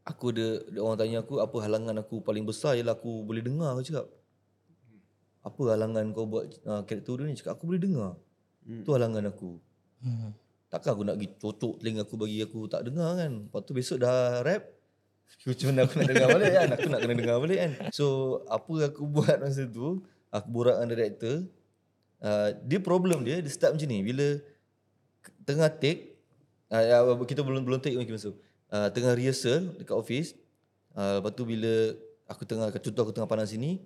aku 0.05 0.35
ada 0.37 0.61
ada 0.69 0.79
orang 0.83 0.99
tanya 1.01 1.19
aku 1.25 1.41
apa 1.41 1.57
halangan 1.63 1.97
aku 2.03 2.21
paling 2.21 2.45
besar 2.45 2.77
ialah 2.77 2.99
aku 2.99 3.25
boleh 3.25 3.41
dengar 3.41 3.73
aku 3.73 3.87
cakap. 3.89 4.20
Apa 5.41 5.73
halangan 5.73 6.13
kau 6.13 6.29
buat 6.29 6.53
uh, 6.69 6.83
karakter 6.85 7.25
ni? 7.25 7.33
Cakap 7.37 7.57
aku 7.57 7.65
boleh 7.73 7.81
dengar. 7.81 8.21
Hmm. 8.65 8.85
Tu 8.85 8.91
halangan 8.93 9.25
aku. 9.33 9.57
Hmm. 10.05 10.37
Takkan 10.71 10.91
aku 10.95 11.03
nak 11.03 11.17
pergi 11.19 11.29
cocok 11.41 11.75
telinga 11.83 12.07
aku 12.07 12.15
bagi 12.21 12.39
aku 12.45 12.61
tak 12.69 12.87
dengar 12.87 13.17
kan. 13.17 13.33
Lepas 13.49 13.61
tu 13.65 13.73
besok 13.73 13.99
dah 14.05 14.45
rap. 14.45 14.63
Macam 15.49 15.67
mana 15.73 15.81
aku 15.89 15.95
nak 15.97 16.09
dengar 16.13 16.29
balik 16.31 16.53
kan. 16.53 16.69
Aku 16.77 16.87
nak 16.93 17.01
kena 17.01 17.15
dengar 17.17 17.37
balik 17.41 17.59
kan. 17.59 17.73
So 17.91 18.07
apa 18.47 18.75
aku 18.93 19.03
buat 19.17 19.37
masa 19.41 19.65
tu. 19.65 20.05
Aku 20.31 20.47
borak 20.47 20.79
dengan 20.79 20.91
director. 20.95 21.37
Uh, 22.21 22.49
dia 22.69 22.79
problem 22.79 23.25
dia. 23.25 23.41
Dia 23.41 23.51
start 23.51 23.75
macam 23.75 23.89
ni. 23.89 23.99
Bila 24.05 24.27
tengah 25.43 25.73
take. 25.73 26.21
Uh, 26.71 27.19
kita 27.27 27.43
belum 27.43 27.67
belum 27.67 27.81
take 27.83 27.99
mungkin 27.99 28.15
masuk. 28.15 28.39
Uh, 28.71 28.87
tengah 28.95 29.17
rehearsal 29.17 29.75
dekat 29.75 29.97
office. 29.97 30.39
Uh, 30.95 31.19
lepas 31.19 31.33
tu 31.35 31.43
bila 31.43 31.99
aku 32.31 32.47
tengah, 32.47 32.71
contoh 32.71 33.03
aku 33.09 33.15
tengah 33.17 33.27
panas 33.27 33.51
sini. 33.51 33.83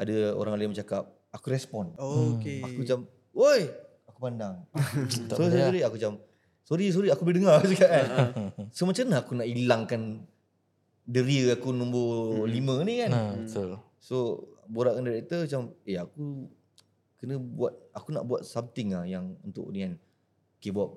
Ada 0.00 0.32
orang 0.32 0.56
lain 0.56 0.72
bercakap. 0.72 1.04
Aku 1.30 1.52
respon. 1.52 1.92
Oh, 2.00 2.40
okay. 2.40 2.64
Aku 2.64 2.80
macam, 2.80 2.98
woi, 3.36 3.68
aku 4.08 4.18
pandang. 4.18 4.64
Tak 5.28 5.36
sorry, 5.36 5.52
sorry, 5.52 5.60
sorry, 5.60 5.80
aku 5.84 5.94
macam, 6.00 6.12
sorry, 6.64 6.86
sorry, 6.88 7.08
aku 7.12 7.22
boleh 7.28 7.36
dengar 7.44 7.60
cakap 7.76 7.90
kan. 7.92 8.06
so 8.72 8.88
macam 8.88 9.04
mana 9.06 9.16
aku 9.20 9.32
nak 9.36 9.46
hilangkan 9.46 10.02
deria 11.04 11.54
aku 11.58 11.68
nombor 11.76 12.46
lima 12.48 12.80
ni 12.86 13.04
kan. 13.04 13.10
Ha, 13.12 13.20
betul. 13.44 13.70
So 14.00 14.16
borak 14.70 14.96
dengan 14.96 15.12
director 15.12 15.44
macam, 15.44 15.62
eh 15.84 15.98
aku 15.98 16.48
kena 17.20 17.36
buat, 17.36 17.74
aku 17.92 18.08
nak 18.16 18.24
buat 18.24 18.42
something 18.48 18.96
lah 18.96 19.04
yang 19.04 19.36
untuk 19.44 19.68
ni 19.74 19.84
kan. 19.84 19.94
Okay 20.56 20.72
Bob, 20.72 20.96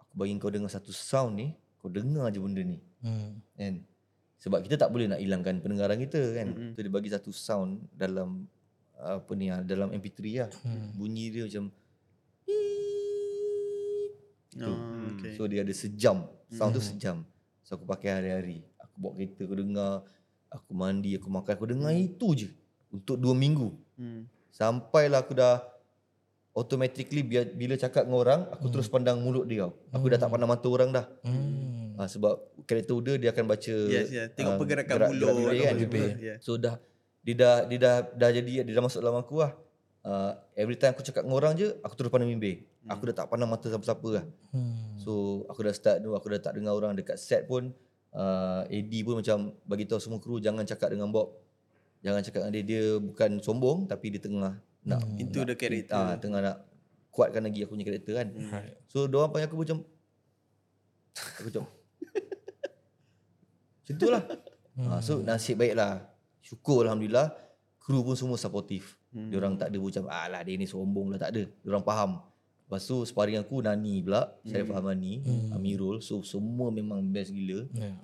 aku 0.00 0.12
bagi 0.18 0.34
kau 0.42 0.50
dengar 0.50 0.72
satu 0.72 0.90
sound 0.90 1.38
ni, 1.38 1.54
kau 1.78 1.92
dengar 1.92 2.32
je 2.34 2.40
benda 2.42 2.62
ni. 2.66 2.78
Hmm. 3.04 3.38
Kan? 3.54 3.84
Sebab 4.40 4.64
kita 4.64 4.80
tak 4.80 4.88
boleh 4.88 5.06
nak 5.12 5.20
hilangkan 5.20 5.60
pendengaran 5.60 6.00
kita 6.00 6.20
kan. 6.32 6.48
Mm-hmm. 6.56 6.72
So 6.72 6.78
dia 6.80 6.92
bagi 6.92 7.10
satu 7.12 7.30
sound 7.30 7.84
dalam 7.92 8.48
apa 9.00 9.32
ni 9.32 9.48
ah, 9.48 9.64
dalam 9.64 9.92
MP3 9.92 10.20
lah. 10.44 10.50
Hmm. 10.60 10.92
Bunyi 10.96 11.32
dia 11.32 11.48
macam 11.48 11.72
tu. 11.72 11.72
Oh, 14.60 14.76
okay. 15.16 15.32
So 15.38 15.48
dia 15.48 15.64
ada 15.64 15.72
sejam. 15.72 16.28
Sound 16.52 16.76
tu 16.76 16.82
sejam. 16.82 17.24
So 17.64 17.78
aku 17.78 17.86
pakai 17.88 18.20
hari-hari. 18.20 18.66
Aku 18.82 18.94
bawa 18.98 19.12
kereta 19.16 19.46
aku 19.46 19.56
dengar, 19.56 19.92
aku 20.50 20.70
mandi, 20.74 21.14
aku 21.16 21.28
makan, 21.30 21.52
aku 21.54 21.66
dengar 21.70 21.92
itu 21.94 22.28
je 22.34 22.48
untuk 22.90 23.16
dua 23.16 23.32
minggu. 23.32 23.72
Hmm. 23.96 24.26
Sampailah 24.50 25.22
aku 25.22 25.38
dah 25.38 25.62
automatically 26.52 27.22
bila, 27.22 27.46
bila 27.46 27.74
cakap 27.78 28.04
dengan 28.04 28.18
orang, 28.20 28.40
aku 28.50 28.66
terus 28.68 28.90
pandang 28.90 29.22
mulut 29.22 29.46
dia. 29.46 29.70
Aku 29.94 30.10
dah 30.10 30.18
tak 30.18 30.28
pandang 30.28 30.50
mata 30.50 30.66
orang 30.66 30.90
dah. 30.90 31.06
Hmm. 31.22 31.79
Ha, 32.00 32.08
sebab 32.08 32.32
karakter 32.64 32.96
Uda 32.96 33.20
dia 33.20 33.28
akan 33.28 33.44
baca 33.44 33.74
Yes, 33.92 34.08
yes. 34.08 34.32
Tengok 34.32 34.56
ah, 34.56 34.58
pergerakan 34.58 34.94
gerak- 34.96 35.10
mulut, 35.12 35.20
gerak 35.20 35.36
bibir 35.36 35.60
kan. 35.60 35.74
bibir. 35.76 36.08
Yeah. 36.16 36.36
So 36.40 36.56
dah 36.56 36.80
dia 37.20 37.34
dah 37.36 37.54
dia 37.68 37.76
dah 37.76 37.96
dah 38.16 38.30
jadi 38.32 38.64
dia 38.64 38.72
dah 38.72 38.80
masuk 38.80 39.04
dalam 39.04 39.20
aku 39.20 39.44
lah. 39.44 39.52
Uh, 40.00 40.32
every 40.56 40.80
time 40.80 40.96
aku 40.96 41.04
cakap 41.04 41.28
dengan 41.28 41.36
orang 41.36 41.52
je 41.60 41.68
aku 41.84 41.92
terus 41.92 42.08
pandang 42.08 42.32
bibir. 42.32 42.64
Aku 42.88 43.04
dah 43.04 43.12
tak 43.12 43.28
pandang 43.28 43.52
mata 43.52 43.68
siapa-siapa 43.68 44.08
lah. 44.16 44.24
Hmm. 44.48 44.96
So 44.96 45.44
aku 45.44 45.60
dah 45.60 45.76
start 45.76 46.00
tu 46.00 46.16
aku 46.16 46.32
dah 46.32 46.40
tak 46.40 46.56
dengar 46.56 46.72
orang 46.72 46.96
dekat 46.96 47.20
set 47.20 47.44
pun 47.44 47.76
uh, 48.16 48.64
AD 48.64 48.92
pun 49.04 49.20
macam 49.20 49.52
bagi 49.68 49.84
tahu 49.84 50.00
semua 50.00 50.16
kru 50.16 50.40
jangan 50.40 50.64
cakap 50.64 50.88
dengan 50.88 51.12
Bob. 51.12 51.36
Jangan 52.00 52.24
cakap 52.24 52.48
dengan 52.48 52.52
dia 52.56 52.64
dia 52.64 52.82
bukan 52.96 53.44
sombong 53.44 53.84
tapi 53.84 54.08
dia 54.08 54.24
tengah 54.24 54.56
nak 54.88 55.04
Into 55.20 55.44
the 55.44 55.52
character. 55.52 55.92
ah 55.92 56.16
tengah 56.16 56.40
nak 56.40 56.64
kuatkan 57.12 57.44
lagi 57.44 57.60
aku 57.60 57.76
punya 57.76 57.84
karakter 57.84 58.24
kan. 58.24 58.32
Right. 58.32 58.80
So 58.88 59.04
dia 59.04 59.20
orang 59.20 59.36
panggil 59.36 59.52
aku 59.52 59.60
macam 59.60 59.84
aku 61.36 61.48
macam 61.52 61.64
macam 63.90 63.98
tu 63.98 64.08
lah. 64.08 64.22
Ha, 64.78 65.00
so 65.06 65.18
nasib 65.26 65.58
baiklah. 65.58 66.06
Syukur 66.38 66.86
Alhamdulillah. 66.86 67.34
Kru 67.82 68.06
pun 68.06 68.14
semua 68.14 68.38
supportive. 68.38 68.86
Hmm. 69.10 69.34
Diorang 69.34 69.58
tak 69.58 69.74
ada 69.74 69.78
macam 69.82 70.04
alah 70.06 70.40
dia 70.46 70.54
ni 70.54 70.70
sombong 70.70 71.10
lah. 71.10 71.18
Tak 71.18 71.30
ada. 71.34 71.42
Diorang 71.66 71.82
faham. 71.82 72.22
Lepas 72.70 72.86
tu 72.86 73.02
sparring 73.02 73.42
aku 73.42 73.66
Nani 73.66 73.98
pula. 74.06 74.30
Saya 74.46 74.62
faham 74.62 74.94
Nani. 74.94 75.26
Amirul. 75.50 75.98
So 75.98 76.22
semua 76.22 76.70
memang 76.70 77.02
best 77.10 77.34
gila. 77.34 77.66
Yeah. 77.74 77.98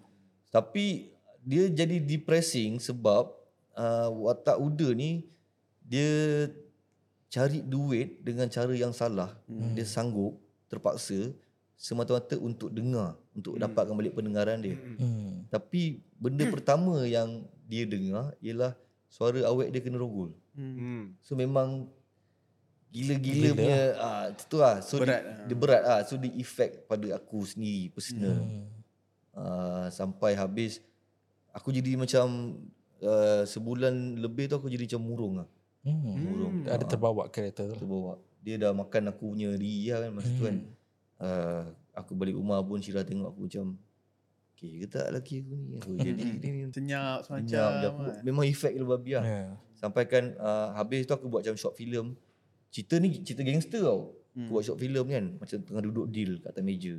Tapi 0.51 1.15
dia 1.47 1.71
jadi 1.71 2.03
depressing 2.03 2.83
sebab 2.83 3.31
uh, 3.79 4.11
watak 4.11 4.59
Uda 4.59 4.91
ni 4.91 5.31
dia 5.87 6.51
cari 7.31 7.63
duit 7.63 8.19
dengan 8.27 8.51
cara 8.51 8.75
yang 8.75 8.91
salah. 8.91 9.39
Hmm. 9.47 9.79
Dia 9.79 9.87
sanggup 9.87 10.43
terpaksa 10.67 11.31
semata-mata 11.77 12.35
untuk 12.41 12.73
dengar, 12.73 13.21
untuk 13.37 13.61
hmm. 13.61 13.63
dapatkan 13.69 13.95
balik 13.95 14.17
pendengaran 14.17 14.59
dia. 14.65 14.81
Hmm. 14.97 15.45
Tapi 15.53 16.01
benda 16.17 16.49
pertama 16.49 17.05
yang 17.05 17.45
dia 17.69 17.85
dengar 17.85 18.33
ialah 18.41 18.73
suara 19.13 19.45
awet 19.47 19.69
dia 19.71 19.85
kena 19.85 20.01
rogol. 20.01 20.33
Hmm. 20.57 21.13
So 21.21 21.37
memang 21.37 21.93
gila-gila 22.89 23.49
punya 23.53 23.81
ah 24.01 24.25
tu 24.33 24.57
lah. 24.57 24.81
So 24.81 24.97
Berat 24.97 25.21
dia, 25.21 25.29
lah. 25.29 25.45
dia 25.45 25.57
berat 25.57 25.83
ah. 25.85 26.01
So 26.09 26.17
dia 26.17 26.33
effect 26.41 26.89
pada 26.89 27.21
aku 27.21 27.45
sendiri 27.45 27.93
personal. 27.93 28.41
Hmm. 28.41 28.65
Uh, 29.37 29.87
sampai 29.93 30.33
habis 30.33 30.81
aku 31.53 31.69
jadi 31.69 31.93
macam 32.01 32.57
uh, 33.05 33.45
sebulan 33.45 34.17
lebih 34.17 34.49
tu 34.49 34.57
aku 34.57 34.73
jadi 34.73 34.89
macam 34.89 35.03
murung 35.05 35.35
lah. 35.45 35.49
Hmm. 35.85 36.17
Murung. 36.17 36.55
Ada 36.65 36.85
terbawa 36.89 37.29
karakter 37.29 37.77
tu. 37.77 37.85
Terbawa. 37.85 38.17
Dia 38.41 38.57
dah 38.57 38.73
makan 38.73 39.13
aku 39.13 39.37
punya 39.37 39.53
ria 39.53 40.01
kan 40.01 40.11
masa 40.17 40.31
tu 40.33 40.45
kan. 40.49 40.57
Hmm. 40.57 40.73
Uh, 41.17 41.65
aku 41.97 42.13
balik 42.13 42.37
rumah 42.37 42.61
pun 42.61 42.79
Syirah 42.79 43.03
tengok 43.03 43.33
aku 43.33 43.41
macam 43.49 43.81
Okay 44.57 44.81
ke 44.81 44.87
tak 44.89 45.13
lelaki 45.13 45.45
aku 45.45 45.53
ni 45.53 45.67
Aku 45.77 45.91
jadi 46.01 46.17
ni 46.17 46.49
ni 46.49 46.65
Senyap 46.73 47.29
semacam. 47.29 47.45
Senyap 47.45 47.73
je 47.77 47.87
aku, 47.93 48.01
kan. 48.09 48.17
Memang 48.25 48.45
efek 48.49 48.73
lebih 48.73 48.89
babi 48.89 49.13
lah 49.17 49.25
Yeah. 49.25 49.49
Sampai 49.77 50.09
kan 50.09 50.33
uh, 50.41 50.73
habis 50.73 51.05
tu 51.05 51.13
aku 51.13 51.29
buat 51.29 51.45
macam 51.45 51.61
short 51.61 51.77
film. 51.77 52.17
Cerita 52.73 52.97
ni 52.97 53.21
cerita 53.21 53.45
gangster 53.45 53.85
tau. 53.85 54.17
Hmm. 54.33 54.49
Aku 54.49 54.57
buat 54.57 54.65
short 54.65 54.81
film 54.81 55.05
kan 55.13 55.37
macam 55.37 55.59
tengah 55.61 55.83
duduk 55.85 56.09
deal 56.09 56.41
kat 56.41 56.57
atas 56.57 56.65
meja. 56.65 56.97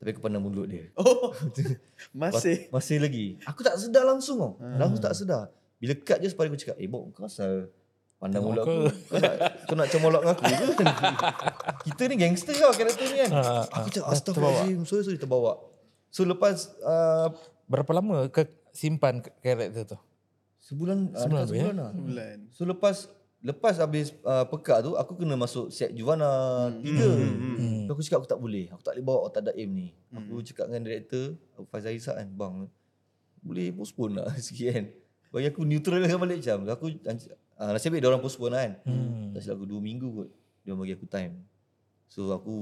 Tapi 0.00 0.08
aku 0.16 0.24
pandang 0.24 0.40
mulut 0.40 0.64
dia. 0.64 0.88
Oh. 0.96 1.36
Masih. 2.16 2.72
Masih 2.72 2.96
lagi. 3.04 3.36
Aku 3.44 3.60
tak 3.60 3.76
sedar 3.76 4.08
langsung 4.08 4.40
tau. 4.40 4.52
Hmm. 4.56 4.80
Langsung 4.80 5.04
tak 5.04 5.12
sedar. 5.12 5.52
Bila 5.76 5.92
cut 6.00 6.18
je 6.24 6.32
separi 6.32 6.48
aku 6.48 6.56
cakap, 6.56 6.80
"Eh, 6.80 6.88
Bob, 6.88 7.12
kau 7.12 7.28
asal 7.28 7.68
pandang 8.16 8.40
mulut 8.40 8.64
aku." 8.64 8.88
aku? 8.88 9.12
Kau 9.12 9.18
nak 9.20 9.34
kau 9.68 9.76
nak 9.76 9.88
comolok 9.92 10.22
dengan 10.24 10.34
aku 10.40 10.72
ke?" 10.72 10.84
Kita 11.84 12.02
ni 12.08 12.14
gangster 12.16 12.54
tau 12.54 12.72
karakter 12.72 13.06
ni 13.10 13.16
kan. 13.26 13.30
Ah, 13.34 13.64
aku 13.70 13.88
cakap, 13.92 14.06
ah, 14.06 14.14
"Astagfirullahalazim." 14.14 14.80
Sorry, 14.86 15.02
sorry 15.04 15.18
terbawa. 15.20 15.58
So 16.08 16.24
lepas 16.24 16.72
uh, 16.82 17.28
Berapa 17.68 17.90
lama 17.92 18.26
ke 18.32 18.48
simpan 18.72 19.20
karakter 19.44 19.84
tu? 19.84 19.98
sebulan 20.58 21.16
Sebulan 21.16 21.16
sebulan, 21.16 21.42
lebih, 21.44 21.60
sebulan 21.60 21.76
lah. 21.76 21.92
Bulan. 21.96 22.36
So 22.52 22.62
lepas 22.68 22.96
lepas 23.38 23.74
habis 23.78 24.10
uh, 24.26 24.44
pekat 24.50 24.82
tu 24.82 24.98
aku 24.98 25.14
kena 25.14 25.38
masuk 25.38 25.70
set 25.70 25.94
Juvana 25.94 26.68
tiga. 26.82 27.08
Hmm. 27.08 27.86
So, 27.88 27.96
aku 27.96 28.04
cakap 28.04 28.18
aku 28.20 28.30
tak 28.36 28.40
boleh. 28.42 28.68
Aku 28.68 28.82
tak 28.84 28.92
boleh 28.98 29.04
bawa 29.06 29.18
Otak 29.32 29.42
Daim 29.48 29.70
ni. 29.72 29.96
Aku 30.12 30.44
cakap 30.44 30.68
dengan 30.68 30.84
director 30.84 31.40
Faizal 31.72 31.96
Isak 31.96 32.20
kan, 32.20 32.28
bang 32.28 32.68
boleh 33.42 33.70
postpone 33.72 34.20
lah 34.20 34.28
sikit 34.44 34.66
kan. 34.74 34.84
Bagi 35.28 35.46
aku 35.52 35.60
neutral 35.64 36.04
kan 36.04 36.18
balik 36.20 36.40
macam. 36.44 36.58
Aku 36.68 36.86
uh, 36.88 37.70
nasib 37.72 37.92
baik 37.92 38.02
dia 38.04 38.10
orang 38.10 38.20
postpone 38.24 38.52
lah 38.52 38.60
kan. 38.64 38.72
Hmm. 38.84 39.32
Tak 39.32 39.40
silap 39.44 39.62
aku 39.62 39.66
2 39.72 39.80
minggu 39.80 40.08
kot. 40.12 40.30
Dia 40.68 40.76
bagi 40.76 40.92
aku 40.92 41.08
time. 41.08 41.32
So 42.12 42.28
aku 42.28 42.56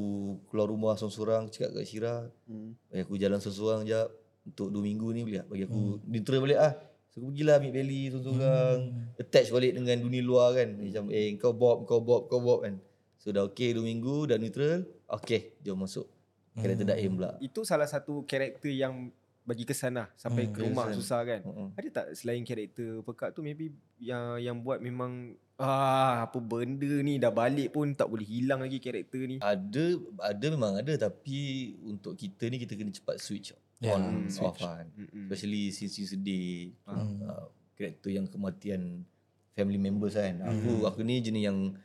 keluar 0.46 0.70
rumah 0.70 0.94
seorang-seorang 0.94 1.50
cakap 1.50 1.74
kat 1.74 1.84
Syira. 1.90 2.30
Hmm. 2.46 2.78
Bagi 2.86 3.02
aku 3.02 3.18
jalan 3.18 3.42
seorang-seorang 3.42 3.82
jap 3.82 4.14
untuk 4.46 4.70
2 4.70 4.78
minggu 4.78 5.06
ni 5.10 5.20
bagi, 5.26 5.42
bagi 5.42 5.62
aku 5.66 5.98
neutral 6.06 6.38
balik 6.46 6.58
ah. 6.62 6.72
So 7.10 7.18
aku 7.18 7.34
pergilah 7.34 7.58
ambil 7.58 7.72
Valley 7.74 8.02
seorang-seorang. 8.14 8.78
Attach 9.18 9.48
balik 9.50 9.72
dengan 9.74 9.96
dunia 9.98 10.22
luar 10.22 10.54
kan. 10.54 10.68
Macam 10.78 11.04
eh 11.10 11.34
kau 11.34 11.50
Bob, 11.50 11.82
kau 11.82 11.98
Bob, 11.98 12.30
kau 12.30 12.38
Bob 12.38 12.62
kan. 12.62 12.78
So 13.18 13.34
dah 13.34 13.42
okay 13.42 13.74
2 13.74 13.82
minggu 13.82 14.30
dah 14.30 14.38
neutral. 14.38 14.86
Okay 15.10 15.58
jom 15.66 15.82
masuk. 15.82 16.06
Karakter 16.54 16.86
Daim 16.86 17.18
pula. 17.18 17.34
Itu 17.42 17.66
salah 17.66 17.90
satu 17.90 18.22
karakter 18.22 18.70
yang 18.70 19.10
bagi 19.46 19.62
kesan 19.62 19.94
lah 19.94 20.10
sampai 20.18 20.50
ke 20.50 20.58
rumah 20.58 20.90
kesan. 20.90 20.98
susah 20.98 21.20
kan. 21.22 21.40
Mm-mm. 21.46 21.68
Ada 21.78 21.88
tak 21.88 22.06
selain 22.18 22.42
karakter 22.42 23.00
pekat 23.00 23.30
tu 23.30 23.40
maybe 23.40 23.70
yang 23.96 24.42
yang 24.42 24.56
buat 24.58 24.82
memang 24.82 25.38
ah 25.56 26.26
apa 26.26 26.36
benda 26.36 27.00
ni 27.00 27.16
dah 27.16 27.30
balik 27.30 27.72
pun 27.72 27.94
tak 27.94 28.10
boleh 28.10 28.26
hilang 28.26 28.60
lagi 28.60 28.82
karakter 28.82 29.22
ni. 29.24 29.38
Ada 29.38 29.96
ada 30.20 30.46
memang 30.50 30.74
ada 30.76 30.92
tapi 30.98 31.38
untuk 31.80 32.12
kita 32.12 32.50
ni 32.50 32.58
kita 32.58 32.74
kena 32.74 32.90
cepat 32.90 33.22
switch 33.22 33.54
Ya, 33.78 33.94
on 33.94 34.26
switch. 34.26 34.42
off 34.42 34.58
kan. 34.58 34.90
Mm-mm. 34.92 35.30
Especially 35.30 35.70
scene-scene 35.70 36.10
sedih. 36.10 36.74
Hmm. 36.84 37.22
Uh, 37.22 37.46
karakter 37.76 38.10
yang 38.10 38.26
kematian 38.26 39.06
family 39.54 39.78
members 39.78 40.18
kan. 40.18 40.42
Aku 40.42 40.84
aku 40.84 41.00
ni 41.00 41.22
jenis 41.22 41.46
yang 41.46 41.76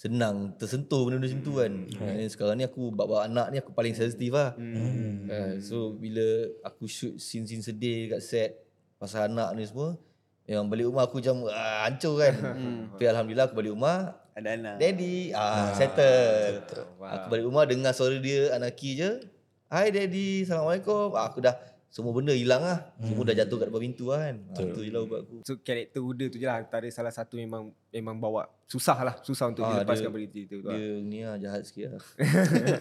senang 0.00 0.56
tersentuh 0.56 1.04
benda-benda 1.04 1.28
macam 1.28 1.42
tu 1.44 1.52
kan. 1.60 1.72
Dan 1.92 2.28
sekarang 2.32 2.56
ni 2.56 2.64
aku 2.64 2.88
bab-bab 2.88 3.28
anak 3.28 3.52
ni 3.52 3.60
aku 3.60 3.76
paling 3.76 3.92
sensitif 3.92 4.32
lah. 4.32 4.56
Hmm. 4.56 5.28
Uh, 5.28 5.52
so 5.60 5.92
bila 5.92 6.48
aku 6.64 6.88
shoot 6.88 7.20
scene-scene 7.20 7.60
sedih 7.60 8.16
kat 8.16 8.24
set 8.24 8.50
pasal 8.96 9.28
anak 9.28 9.52
ni 9.60 9.68
semua 9.68 10.00
yang 10.48 10.64
balik 10.72 10.88
rumah 10.88 11.04
aku 11.04 11.20
macam 11.20 11.44
ah, 11.52 11.84
hancur 11.84 12.16
kan. 12.16 12.32
Tapi 12.96 13.04
alhamdulillah 13.12 13.52
aku 13.52 13.56
balik 13.60 13.76
rumah 13.76 14.16
Ada 14.32 14.48
anak. 14.56 14.74
Daddy 14.80 15.36
ah, 15.36 15.76
settle. 15.76 16.64
Aku 16.96 17.26
balik 17.28 17.44
rumah 17.44 17.68
dengar 17.68 17.92
suara 17.92 18.16
dia 18.16 18.56
anaki 18.56 18.96
je. 18.96 19.20
Hai 19.70 19.92
daddy, 19.92 20.48
Assalamualaikum. 20.48 21.12
Ah, 21.12 21.28
aku 21.28 21.44
dah 21.44 21.54
semua 21.90 22.10
benda 22.10 22.30
hilang 22.30 22.62
lah. 22.62 22.94
Semua 22.98 23.22
dah 23.24 23.34
jatuh 23.34 23.56
kat 23.56 23.66
depan 23.66 23.82
pintu 23.82 24.04
lah 24.08 24.20
kan. 24.22 24.36
Ah, 24.48 24.62
tu 24.64 24.80
je 24.80 24.88
lah 24.88 25.02
ubat 25.02 25.20
aku. 25.20 25.42
So 25.42 25.58
karakter 25.58 25.98
Uda 25.98 26.24
tu 26.26 26.38
je 26.38 26.46
lah 26.46 26.56
antara 26.56 26.86
salah 26.88 27.10
satu 27.10 27.34
memang 27.34 27.68
memang 27.90 28.14
bawa 28.14 28.46
susah 28.64 28.94
lah 29.00 29.14
susah 29.20 29.50
untuk 29.50 29.62
Ah, 29.62 29.82
dilepaskan 29.82 30.06
dia- 30.06 30.14
berita 30.14 30.38
itu 30.38 30.56
tu 30.56 30.64
lah. 30.64 30.72
Dia 30.72 30.90
ni 31.00 31.18
lah 31.20 31.36
jahat 31.36 31.62
sikit 31.64 31.86
lah. 31.92 32.02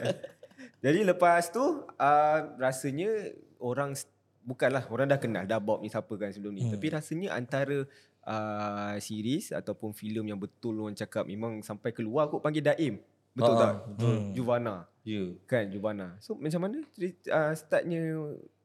Jadi 0.80 0.99
lepas 1.03 1.49
tu 1.49 1.64
uh, 1.89 2.39
rasanya 2.55 3.10
orang 3.57 3.95
bukanlah 4.41 4.86
orang 4.88 5.07
dah 5.07 5.18
kenal 5.18 5.43
dah 5.43 5.60
Bob 5.60 5.80
ni 5.80 5.89
siapa 5.89 6.12
kan 6.14 6.30
sebelum 6.30 6.53
ni. 6.53 6.64
Hmm. 6.64 6.72
Tapi 6.72 6.88
rasanya 6.89 7.34
antara 7.34 7.84
uh, 8.24 8.95
series 8.97 9.51
ataupun 9.51 9.91
filem 9.91 10.24
yang 10.26 10.39
betul 10.39 10.80
orang 10.80 10.93
cakap 10.93 11.26
memang 11.26 11.60
sampai 11.60 11.91
keluar 11.91 12.28
kot 12.28 12.39
panggil 12.39 12.62
Daim. 12.62 13.01
Betul 13.30 13.55
Ah, 13.55 13.60
tak? 13.60 13.74
betul. 13.89 14.16
Juvana. 14.34 14.76
Ya. 15.01 15.24
Kan 15.45 15.70
Juvana. 15.70 16.07
So 16.20 16.36
macam 16.36 16.62
mana 16.62 16.78
cerita, 16.91 17.28
uh, 17.30 17.53
startnya 17.53 18.01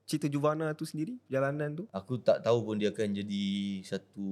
cerita 0.05 0.26
Juvana 0.26 0.72
tu 0.72 0.84
sendiri, 0.84 1.16
perjalanan 1.24 1.72
tu? 1.72 1.84
Aku 1.90 2.16
tak 2.18 2.40
tahu 2.40 2.62
pun 2.62 2.76
dia 2.76 2.88
akan 2.88 3.09
jadi 3.14 3.44
satu 3.82 4.28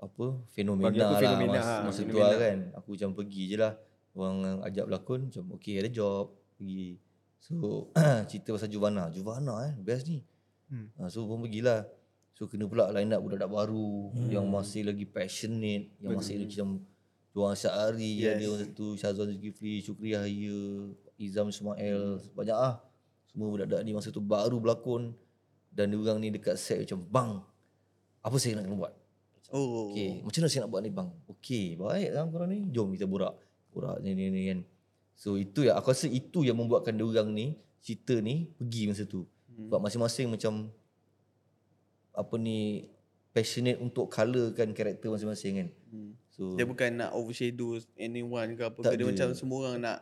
apa 0.00 0.26
fenomena 0.48 0.88
Bagi 0.88 1.00
aku 1.00 1.12
lah 1.12 1.20
fenomena, 1.20 1.52
masa, 1.52 1.68
ha, 1.68 1.84
masa 1.84 2.00
tu 2.00 2.04
fenomena. 2.08 2.24
lah 2.24 2.38
kan. 2.38 2.58
Aku 2.74 2.88
macam 2.94 3.10
pergi 3.12 3.42
je 3.46 3.56
lah. 3.56 3.72
Orang 4.10 4.36
ajak 4.64 4.84
berlakon 4.86 5.20
macam 5.28 5.44
okay 5.52 5.74
ada 5.76 5.88
job 5.88 6.32
pergi. 6.56 6.96
So 7.38 7.88
cerita 8.28 8.48
pasal 8.52 8.68
Juvana. 8.68 9.08
Juvana 9.08 9.54
eh 9.66 9.72
best 9.76 10.08
ni. 10.08 10.24
Hmm. 10.66 10.88
Ha, 10.96 11.06
so 11.06 11.24
pun 11.24 11.40
pergilah. 11.40 11.84
So 12.32 12.48
kena 12.48 12.64
pula 12.64 12.88
line 12.88 13.12
up 13.12 13.20
budak-budak 13.20 13.50
baru 13.50 14.08
Hmm. 14.10 14.32
yang 14.32 14.46
masih 14.48 14.82
lagi 14.82 15.04
passionate, 15.04 15.92
yang 16.00 16.16
masih 16.16 16.40
lagi 16.40 16.56
macam 16.56 16.80
Juang 17.30 17.54
Syahari, 17.54 18.18
yes. 18.18 18.34
Ada 18.34 18.44
orang 18.44 18.60
satu 18.64 18.86
Syazwan 18.96 19.28
Zulkifli, 19.30 19.78
Syukri 19.78 20.10
Yahya, 20.10 20.90
Izam 21.14 21.46
Ismail, 21.46 22.18
banyak 22.32 22.56
ah. 22.56 22.82
Semua 23.30 23.46
budak-budak 23.46 23.86
ni 23.86 23.94
masa 23.94 24.10
tu 24.10 24.18
baru 24.18 24.58
berlakon 24.58 25.14
dan 25.70 25.94
diorang 25.94 26.18
ni 26.18 26.34
dekat 26.34 26.58
set 26.58 26.82
macam 26.82 26.98
bang. 27.06 27.30
Apa 28.26 28.36
saya 28.42 28.58
nak 28.58 28.66
kena 28.66 28.76
buat? 28.76 28.92
Oh. 29.54 29.94
Okay, 29.94 30.18
macam 30.26 30.42
mana 30.42 30.50
saya 30.50 30.60
nak 30.66 30.70
buat 30.74 30.82
ni 30.82 30.90
bang? 30.90 31.08
Okay, 31.38 31.78
baik 31.78 32.10
lah 32.10 32.26
korang 32.26 32.50
ni. 32.50 32.58
Jom 32.74 32.90
kita 32.90 33.06
borak. 33.06 33.38
Borak 33.70 34.02
ni 34.02 34.18
ni 34.18 34.34
ni 34.34 34.50
kan. 34.50 34.60
So 35.14 35.38
itu 35.38 35.70
ya, 35.70 35.78
aku 35.78 35.94
rasa 35.94 36.10
itu 36.10 36.42
yang 36.42 36.58
membuatkan 36.58 36.98
diorang 36.98 37.30
ni, 37.30 37.54
cerita 37.78 38.18
ni 38.18 38.50
pergi 38.58 38.90
masa 38.90 39.06
tu. 39.06 39.30
Hmm. 39.46 39.70
Sebab 39.70 39.78
masing-masing 39.78 40.26
macam 40.26 40.74
apa 42.10 42.34
ni 42.34 42.90
passionate 43.30 43.78
untuk 43.78 44.10
colourkan 44.10 44.74
karakter 44.74 45.06
masing-masing 45.06 45.52
kan. 45.54 45.68
Hmm. 45.92 46.10
So 46.34 46.58
Dia 46.58 46.66
bukan 46.66 46.98
nak 46.98 47.14
overshadow 47.14 47.78
anyone 47.94 48.58
ke 48.58 48.62
apa 48.66 48.78
Tak 48.82 48.92
ke. 48.94 48.98
Dia 48.98 49.06
macam 49.06 49.28
semua 49.38 49.56
orang 49.62 49.76
nak 49.78 49.98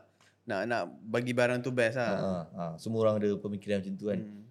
nak 0.48 0.64
nak 0.64 0.82
bagi 1.04 1.36
barang 1.36 1.60
tu 1.60 1.68
best 1.68 2.00
ha, 2.00 2.08
lah. 2.08 2.16
ha, 2.16 2.32
ha, 2.56 2.64
semua 2.80 3.04
orang 3.04 3.20
ada 3.20 3.28
pemikiran 3.36 3.84
macam 3.84 3.94
tu 4.00 4.08
kan. 4.08 4.16
Hmm. 4.16 4.48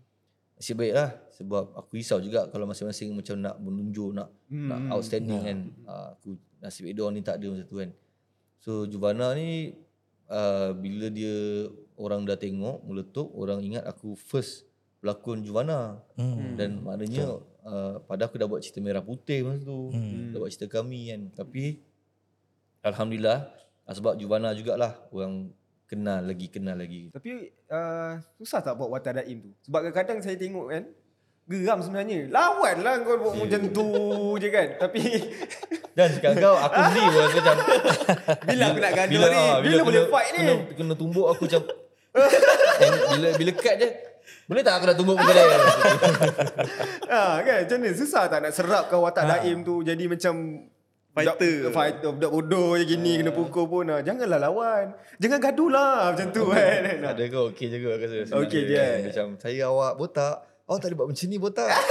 Nasib 0.57 0.77
baik 0.77 0.93
lah 0.93 1.09
sebab 1.33 1.73
aku 1.73 1.97
risau 1.97 2.21
juga 2.21 2.45
kalau 2.53 2.69
masing-masing 2.69 3.13
macam 3.17 3.37
nak 3.41 3.57
menunjuk 3.57 4.13
nak 4.13 4.29
Hmm. 4.47 4.69
nak 4.69 4.79
outstanding 4.93 5.41
kan. 5.41 5.59
Ha, 5.89 5.93
aku 6.13 6.37
nasib 6.61 6.85
baik 6.85 6.95
dia 7.01 7.05
ni 7.09 7.21
tak 7.25 7.35
ada 7.41 7.45
masa 7.49 7.65
tu 7.65 7.81
kan. 7.81 7.89
So 8.61 8.85
Juvana 8.85 9.33
ni 9.33 9.73
uh, 10.29 10.71
bila 10.77 11.09
dia 11.09 11.65
orang 11.97 12.29
dah 12.29 12.37
tengok 12.37 12.85
meletup 12.85 13.27
orang 13.33 13.65
ingat 13.65 13.83
aku 13.89 14.13
first 14.13 14.69
pelakon 15.01 15.41
Juvana. 15.41 15.97
Hmm. 16.13 16.53
Dan 16.53 16.85
maknanya 16.85 17.41
uh, 17.65 17.97
pada 18.05 18.29
aku 18.29 18.37
dah 18.37 18.45
buat 18.45 18.61
cerita 18.61 18.85
merah 18.85 19.01
putih 19.01 19.45
masa 19.49 19.65
tu. 19.65 19.89
Hmm. 19.89 20.29
Dah 20.29 20.37
buat 20.45 20.53
cerita 20.53 20.77
kami 20.77 21.09
kan. 21.09 21.21
Tapi 21.33 21.81
alhamdulillah 22.85 23.49
sebab 23.87 24.13
Juvana 24.19 24.53
jugalah 24.53 24.93
orang 25.09 25.49
kenal 25.87 26.19
lagi 26.21 26.47
kenal 26.47 26.75
lagi. 26.75 27.09
Tapi 27.09 27.31
uh, 27.65 28.19
susah 28.35 28.59
tak 28.59 28.75
buat 28.75 28.91
watak 28.91 29.17
daim 29.17 29.39
tu? 29.39 29.51
Sebab 29.63 29.79
kadang-kadang 29.81 30.19
saya 30.19 30.35
tengok 30.35 30.67
kan, 30.67 30.83
geram 31.45 31.79
sebenarnya. 31.79 32.27
Lawan 32.27 32.75
lah 32.79 32.93
kau 33.01 33.15
buat 33.17 33.33
macam 33.37 33.61
tu 33.69 33.87
je 34.37 34.47
kan. 34.47 34.67
Tapi 34.77 35.01
Dan 35.97 36.13
sekarang 36.13 36.37
kau 36.37 36.55
aku 36.55 36.77
sendiri 36.87 37.07
pun 37.07 37.19
rasa 37.19 37.37
macam 37.37 37.55
bila 38.45 38.63
aku 38.67 38.79
nak 38.79 38.93
gaduh 38.93 39.09
bila, 39.09 39.25
ni? 39.25 39.39
ah, 39.39 39.57
Bila, 39.57 39.73
boleh 39.81 39.97
kena- 39.97 40.11
fight 40.11 40.29
ni? 40.29 40.39
Kena, 40.39 40.53
kena 40.75 40.93
tumbuk 40.93 41.27
aku 41.27 41.43
macam 41.47 41.61
And 42.77 42.93
bila 43.11 43.27
bila 43.33 43.51
cut 43.53 43.75
je 43.77 43.89
boleh 44.45 44.61
tak 44.61 44.73
aku 44.73 44.85
nak 44.85 44.95
tumbuk 44.95 45.15
muka 45.15 45.31
dia? 45.31 45.43
ha, 47.07 47.19
kan 47.41 47.57
macam 47.63 47.77
mana? 47.77 47.93
Susah 47.93 48.23
tak 48.27 48.39
nak 48.39 48.51
serapkan 48.51 48.97
watak 48.97 49.23
Ha. 49.23 49.31
daim 49.37 49.59
tu 49.61 49.81
jadi 49.81 50.03
macam 50.05 50.33
Fighter. 51.17 51.55
Budak, 51.65 51.73
fighter, 51.73 52.09
budak 52.13 52.31
bodoh 52.31 52.69
je 52.77 52.85
gini 52.85 53.11
kena 53.17 53.31
pukul 53.33 53.65
pun. 53.65 53.89
Ha. 53.89 54.05
Janganlah 54.05 54.37
lawan. 54.37 54.85
Jangan 55.17 55.39
gaduh 55.41 55.69
lah 55.73 56.13
macam 56.13 56.27
tu 56.29 56.43
kan. 56.53 56.81
Ada 57.01 57.23
kau 57.33 57.49
okey 57.49 57.65
je 57.73 57.77
aku 57.81 57.87
rasa. 57.89 58.17
Okey 58.37 58.61
je. 58.69 58.85
Macam 59.09 59.27
saya 59.41 59.65
awak 59.65 59.97
botak. 59.97 60.45
Awak 60.69 60.77
tak 60.77 60.87
ada 60.93 60.95
buat 61.01 61.07
macam 61.09 61.25
ni 61.25 61.37
botak. 61.41 61.69
Ah. 61.73 61.81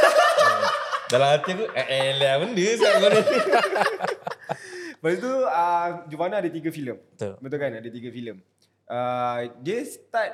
Dalam 1.13 1.29
hati 1.39 1.51
aku 1.55 1.65
eh, 1.71 1.87
eh 1.87 2.07
lah 2.19 2.35
benda 2.43 2.67
saya 2.79 2.95
kau 2.99 3.11
ni. 3.11 3.23
Lepas 4.97 5.23
tu 5.23 5.33
uh, 5.33 5.89
Juvana 6.11 6.35
ada 6.43 6.51
tiga 6.51 6.71
filem. 6.71 6.99
Betul. 7.15 7.33
Betul 7.39 7.59
kan? 7.63 7.71
Ada 7.79 7.91
tiga 7.91 8.09
filem. 8.11 8.37
Uh, 8.87 9.39
dia 9.63 9.83
start 9.87 10.33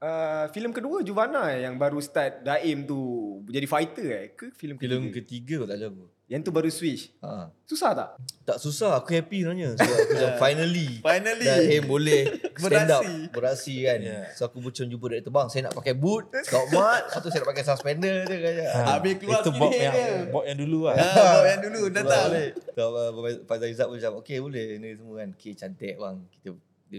uh, 0.00 0.44
filem 0.52 0.72
kedua 0.72 1.00
Juvana 1.00 1.52
yang 1.56 1.80
baru 1.80 2.00
start 2.04 2.44
Daim 2.44 2.84
tu 2.84 3.00
jadi 3.48 3.64
fighter 3.64 4.06
eh 4.12 4.26
ke 4.36 4.52
filem 4.52 4.76
ketiga? 4.76 4.92
Filem 4.92 5.04
ketiga 5.12 5.56
tak 5.68 5.78
jago. 5.80 6.13
Yang 6.24 6.40
tu 6.40 6.48
baru 6.48 6.66
switch. 6.66 7.12
Ha. 7.20 7.52
Susah 7.62 7.92
tak? 7.92 8.08
Tak 8.42 8.56
susah 8.56 8.96
aku 8.96 9.12
happy 9.12 9.40
sebenarnya 9.40 9.72
sebab 9.74 9.92
aku 9.94 10.10
macam 10.10 10.32
finally 10.42 10.88
Finally. 10.98 11.44
dah 11.44 11.58
aim 11.62 11.84
boleh 11.84 12.22
stand 12.64 12.88
up 12.88 13.04
Beraksi. 13.04 13.28
beraksi 13.28 13.74
kan. 13.82 13.98
Yeah. 14.00 14.24
So 14.32 14.48
aku 14.48 14.58
macam 14.58 14.84
jumpa 14.84 15.04
director 15.06 15.28
bang 15.30 15.46
saya 15.46 15.60
nak 15.64 15.74
pakai 15.74 15.92
boot, 15.92 16.32
scout 16.42 16.68
mat, 16.70 17.04
lepas 17.04 17.20
tu 17.20 17.28
saya 17.28 17.40
nak 17.40 17.50
pakai 17.52 17.62
suspender 17.62 18.14
je 18.22 18.36
kaya. 18.38 18.64
Ha, 18.66 18.78
Habis 18.96 19.12
keluar 19.18 19.40
Itu 19.40 19.50
dia. 19.52 19.80
yang, 19.82 19.94
Bob 20.30 20.44
yang 20.44 20.58
dulu 20.58 20.78
lah. 20.84 20.96
Ah, 20.96 21.12
Bob 21.34 21.44
yang 21.46 21.60
dulu 21.62 21.82
datang. 21.90 22.26
Boleh. 22.26 22.48
So, 22.72 22.82
uh, 22.88 23.10
Faizal 23.44 23.68
Izzat 23.68 23.86
pun 23.86 23.96
macam, 23.96 24.12
okay 24.18 24.38
boleh 24.38 24.64
ni 24.76 24.88
semua 24.94 25.14
kan. 25.18 25.28
Okay 25.34 25.52
cantik 25.52 25.94
bang. 25.94 26.16
Kita 26.30 26.48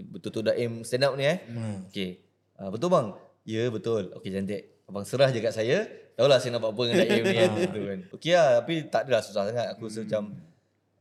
betul-betul 0.06 0.42
dah 0.44 0.54
aim 0.54 0.72
stand 0.82 1.02
up 1.02 1.14
ni 1.14 1.24
eh. 1.24 1.38
Hmm. 1.46 1.78
Okay. 1.88 2.22
Uh, 2.54 2.70
betul 2.70 2.88
bang? 2.88 3.06
Ya 3.42 3.66
betul. 3.68 4.14
Okay 4.14 4.30
cantik. 4.30 4.62
Abang 4.84 5.02
serah 5.02 5.28
je 5.28 5.38
kat 5.38 5.50
saya. 5.50 5.82
Tahulah 6.16 6.40
saya 6.40 6.56
nak 6.56 6.64
buat 6.64 6.72
apa 6.72 6.82
dengan 6.88 7.06
aim 7.12 7.24
ni 7.28 7.36
kan. 7.44 7.50
Kan. 7.60 8.00
Okay 8.16 8.32
lah. 8.32 8.64
Tapi 8.64 8.74
tak 8.88 9.00
adalah 9.04 9.20
susah 9.20 9.44
sangat. 9.52 9.68
Aku 9.76 9.84
rasa 9.84 10.00
macam 10.00 10.32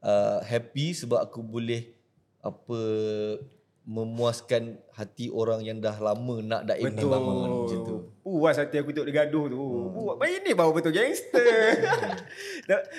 uh, 0.04 0.40
happy 0.44 0.92
sebab 0.92 1.24
aku 1.24 1.40
boleh 1.40 1.96
apa 2.44 2.80
memuaskan 3.86 4.82
hati 4.98 5.30
orang 5.30 5.62
yang 5.62 5.78
dah 5.78 5.94
lama 6.02 6.42
nak 6.42 6.66
daim 6.66 6.90
ni 6.90 7.06
bangun 7.06 7.70
macam 7.70 7.80
tu. 7.86 7.98
Puas 8.26 8.58
hati 8.58 8.82
aku 8.82 8.90
tengok 8.90 9.06
dia 9.14 9.22
gaduh 9.22 9.46
tu. 9.46 9.62
Hmm. 9.62 9.94
Puas. 9.94 10.26
Ini 10.26 10.52
baru 10.58 10.74
betul 10.74 10.90
gangster. 10.90 11.46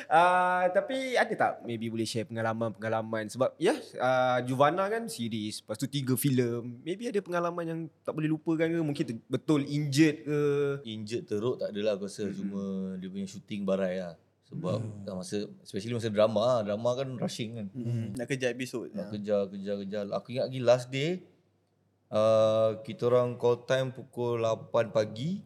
uh, 0.07 0.63
tapi 0.71 1.19
ada 1.19 1.35
tak 1.35 1.53
maybe 1.67 1.91
boleh 1.91 2.07
share 2.07 2.31
pengalaman-pengalaman 2.31 3.27
sebab 3.27 3.59
ya 3.59 3.75
yeah, 3.75 3.79
uh, 3.99 4.39
Juvana 4.47 4.87
kan 4.87 5.11
series, 5.11 5.59
lepas 5.59 5.75
tu 5.75 5.91
tiga 5.91 6.15
filem. 6.15 6.79
Maybe 6.87 7.11
ada 7.11 7.19
pengalaman 7.19 7.65
yang 7.67 7.81
tak 8.07 8.15
boleh 8.15 8.31
lupakan 8.31 8.71
ke? 8.71 8.79
Mungkin 8.79 9.05
ter- 9.11 9.25
betul 9.27 9.67
injured 9.67 10.23
ke? 10.23 10.41
Injured 10.87 11.27
teruk 11.27 11.59
tak 11.59 11.75
adalah 11.75 11.99
aku 11.99 12.07
rasa. 12.07 12.31
Cuma 12.31 12.95
dia 13.03 13.11
punya 13.11 13.27
shooting 13.27 13.67
barai 13.67 13.99
lah. 14.07 14.15
Sebab 14.47 14.79
dah 15.03 15.15
masa, 15.19 15.51
especially 15.67 15.99
masa 15.99 16.11
drama 16.11 16.43
lah. 16.43 16.61
Drama 16.63 16.91
kan 16.95 17.09
rushing 17.19 17.51
kan. 17.59 17.67
Hmm. 17.75 18.15
Nak 18.15 18.27
kejar 18.31 18.55
episod. 18.55 18.87
Nak 18.95 19.11
kejar, 19.11 19.51
kejar, 19.51 19.77
kejar. 19.83 20.05
Aku 20.15 20.31
ingat 20.31 20.47
lagi 20.47 20.61
last 20.63 20.87
day, 20.95 21.27
uh, 22.15 22.79
kita 22.87 23.11
orang 23.11 23.35
call 23.35 23.67
time 23.67 23.91
pukul 23.91 24.39
8 24.39 24.95
pagi. 24.95 25.43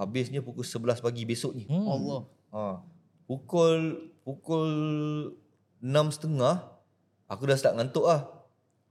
Habisnya 0.00 0.40
pukul 0.40 0.64
11 0.64 1.04
pagi 1.04 1.22
besoknya. 1.28 1.68
Hmm. 1.68 1.86
Allah. 1.92 2.20
Ha. 2.56 2.62
Pukul 3.28 4.08
pukul 4.24 4.70
6.30 5.84 6.36
aku 7.28 7.42
dah 7.44 7.56
start 7.56 7.76
ngantuk 7.76 8.08
lah. 8.08 8.24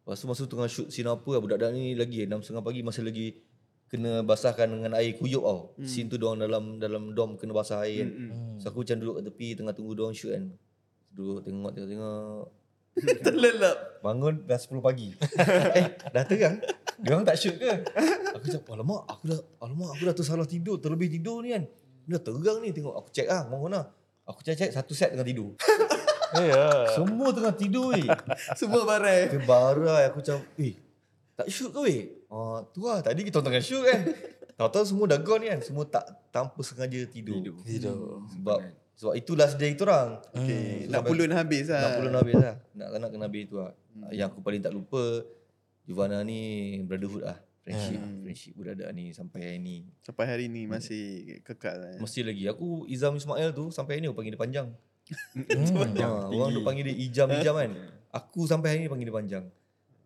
Lepas 0.05 0.23
tu 0.23 0.25
masa 0.29 0.41
tu 0.47 0.51
tengah 0.55 0.69
shoot 0.71 0.87
scene 0.87 1.09
apa 1.09 1.19
budak-budak 1.19 1.75
ni 1.75 1.97
lagi 1.97 2.23
6.30 2.23 2.63
pagi 2.63 2.79
masih 2.85 3.03
lagi 3.03 3.27
kena 3.87 4.23
basahkan 4.23 4.67
dengan 4.67 4.95
air 4.99 5.15
kuyup 5.15 5.43
tau. 5.43 5.59
Hmm. 5.79 5.87
Scene 5.87 6.11
tu 6.11 6.19
diorang 6.19 6.43
dalam 6.43 6.77
dalam 6.77 7.15
dom 7.15 7.39
kena 7.39 7.55
basah 7.55 7.87
air 7.87 8.03
kan. 8.03 8.09
Hmm. 8.11 8.59
So 8.59 8.71
aku 8.71 8.83
macam 8.83 8.97
duduk 8.99 9.15
kat 9.19 9.23
tepi 9.31 9.47
tengah 9.55 9.73
tunggu 9.73 9.93
diorang 9.95 10.15
shoot 10.15 10.35
kan. 10.35 10.45
Duduk 11.15 11.47
tengok 11.47 11.71
tengok 11.71 11.89
tengok. 11.89 12.45
Terlelap. 13.25 13.77
Bangun 14.01 14.43
dah 14.45 14.57
10 14.57 14.81
pagi. 14.81 15.13
eh, 15.79 15.85
dah 16.13 16.23
terang. 16.25 16.57
Diorang 16.97 17.25
tak 17.25 17.37
shoot 17.37 17.55
ke? 17.57 17.69
Aku 18.33 18.45
cakap, 18.49 18.73
alamak, 18.73 19.05
aku 19.05 19.23
dah 19.29 19.39
alamak, 19.61 19.89
aku 19.97 20.03
dah 20.09 20.15
tersalah 20.17 20.47
tidur, 20.49 20.81
terlebih 20.81 21.09
tidur 21.09 21.45
ni 21.45 21.53
kan. 21.53 21.63
Ni 22.09 22.11
dah 22.17 22.21
terang 22.21 22.57
ni 22.61 22.73
tengok. 22.73 22.93
Aku 22.97 23.09
check 23.13 23.29
ah, 23.29 23.45
bangun 23.45 23.77
lah. 23.77 23.85
Aku 24.27 24.41
check-check 24.43 24.73
satu 24.73 24.91
set 24.91 25.13
tengah 25.13 25.27
tidur. 25.27 25.53
Ya. 26.35 26.91
Semua 26.91 27.31
tengah 27.31 27.55
tidur 27.55 27.95
weh. 27.95 28.03
Semua 28.59 28.83
barai. 28.83 29.31
Kebarai 29.31 30.11
aku 30.11 30.19
macam, 30.19 30.43
eh, 30.59 30.75
tak 31.37 31.47
shoot 31.53 31.69
ke 31.69 31.79
weh? 31.85 32.01
Ah, 32.33 32.65
tu 32.73 32.89
lah, 32.89 33.05
tadi 33.05 33.21
kita 33.21 33.45
tengah 33.45 33.61
shoot 33.61 33.85
kan. 33.85 34.01
Tahu-tahu 34.57 34.85
semua 34.89 35.05
dah 35.05 35.21
gone 35.21 35.45
kan. 35.45 35.59
Semua 35.61 35.85
tak 35.85 36.09
tanpa 36.33 36.57
sengaja 36.65 36.97
tidur. 37.05 37.37
Tidur. 37.37 37.61
Tidur. 37.61 38.25
Sebab 38.33 38.59
sebab 38.97 39.13
itu 39.13 39.37
last 39.37 39.61
day 39.61 39.77
kita 39.77 39.85
orang. 39.85 40.17
Okay. 40.33 40.89
So, 40.89 40.97
Nak 40.97 41.01
pulun 41.05 41.29
habis 41.29 41.69
lah. 41.69 41.81
Nak 41.85 41.91
pulun 42.01 42.13
habis 42.17 42.35
lah. 42.41 42.55
Nak 42.73 42.87
nak 42.97 43.09
kena 43.13 43.25
habis 43.29 43.43
tu 43.45 43.55
lah. 43.61 43.71
Yang 44.09 44.27
aku 44.33 44.39
paling 44.41 44.61
tak 44.65 44.73
lupa 44.73 45.21
Juvana 45.85 46.25
ni 46.25 46.73
brotherhood 46.81 47.29
lah. 47.29 47.37
Friendship, 47.61 47.99
friendship 48.23 48.53
budak-budak 48.57 48.89
ni 48.97 49.13
sampai 49.13 49.39
hari 49.43 49.59
ni. 49.61 49.77
Sampai 50.01 50.25
hari 50.25 50.45
ni 50.49 50.65
masih 50.65 51.37
kekal 51.45 51.77
lah. 51.77 51.93
Mesti 52.01 52.25
lagi. 52.25 52.49
Aku 52.49 52.89
Izam 52.89 53.13
Ismail 53.13 53.53
tu 53.53 53.69
sampai 53.69 53.99
hari 53.99 54.01
ni 54.01 54.07
aku 54.09 54.17
panggil 54.17 54.33
dia 54.33 54.41
panjang. 54.41 54.67
Hmm. 55.37 55.95
Ha, 56.01 56.07
orang 56.33 56.49
tu 56.51 56.61
panggil 56.65 56.83
dia 56.89 56.95
Ijam-Ijam 57.07 57.55
kan. 57.55 57.71
Aku 58.19 58.43
sampai 58.43 58.67
hari 58.75 58.79
ni 58.83 58.89
panggil 58.91 59.07
dia 59.07 59.15
panjang. 59.15 59.45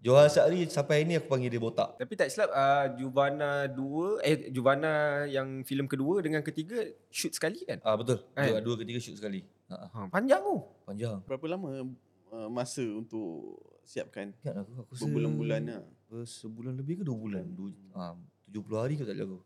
Johan 0.02 0.34
Syahri 0.34 0.66
sampai 0.66 0.94
hari 0.98 1.06
ni 1.06 1.16
aku 1.22 1.30
panggil 1.30 1.54
dia 1.54 1.62
botak. 1.62 1.94
Tapi 2.02 2.14
tak 2.18 2.34
silap 2.34 2.50
uh, 2.50 2.90
Juvana 2.98 3.70
2 3.70 4.26
eh 4.26 4.50
Juvana 4.50 5.24
yang 5.30 5.62
filem 5.62 5.86
kedua 5.86 6.26
dengan 6.26 6.42
ketiga 6.42 6.82
shoot 7.14 7.30
sekali 7.38 7.62
kan? 7.70 7.78
Ah 7.86 7.94
betul. 7.94 8.18
Kan? 8.34 8.50
Dua, 8.50 8.58
dua 8.66 8.76
ketiga 8.82 8.98
shoot 8.98 9.22
sekali. 9.22 9.46
Ha, 9.70 9.78
ha, 9.78 9.88
Ha, 9.94 10.00
panjang 10.10 10.42
tu. 10.42 10.58
panjang. 10.90 11.22
Berapa 11.30 11.46
lama 11.46 11.86
uh, 12.34 12.50
masa 12.50 12.82
untuk 12.82 13.62
siapkan? 13.86 14.34
Ingat 14.42 14.66
aku 14.66 14.72
aku 14.82 14.92
rasa 14.98 15.04
Berbulan-bulan 15.06 15.62
lah. 15.70 15.82
Sebulan 16.26 16.74
lebih 16.82 16.94
ke 17.00 17.04
dua 17.06 17.18
bulan? 17.22 17.46
Dua, 17.54 17.70
ha, 17.94 18.18
70 18.50 18.82
hari 18.82 18.94
ke 18.98 19.06
tak 19.06 19.16
jaga. 19.16 19.38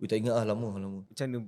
Ui, 0.00 0.06
tak 0.08 0.24
ingat 0.24 0.34
lah 0.40 0.56
lama 0.56 0.68
lama. 0.80 1.00
Macam 1.04 1.26
mana 1.28 1.38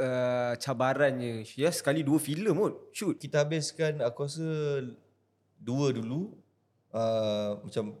uh, 0.00 0.52
cabarannya? 0.56 1.44
Ya 1.60 1.68
sekali 1.68 2.00
dua 2.00 2.16
filem 2.16 2.56
pun 2.56 2.72
shoot. 2.96 3.20
kita 3.20 3.44
habiskan 3.44 4.00
aku 4.00 4.24
rasa 4.24 4.48
dua 5.60 5.92
dulu 5.92 6.32
uh, 6.96 7.60
macam 7.60 7.92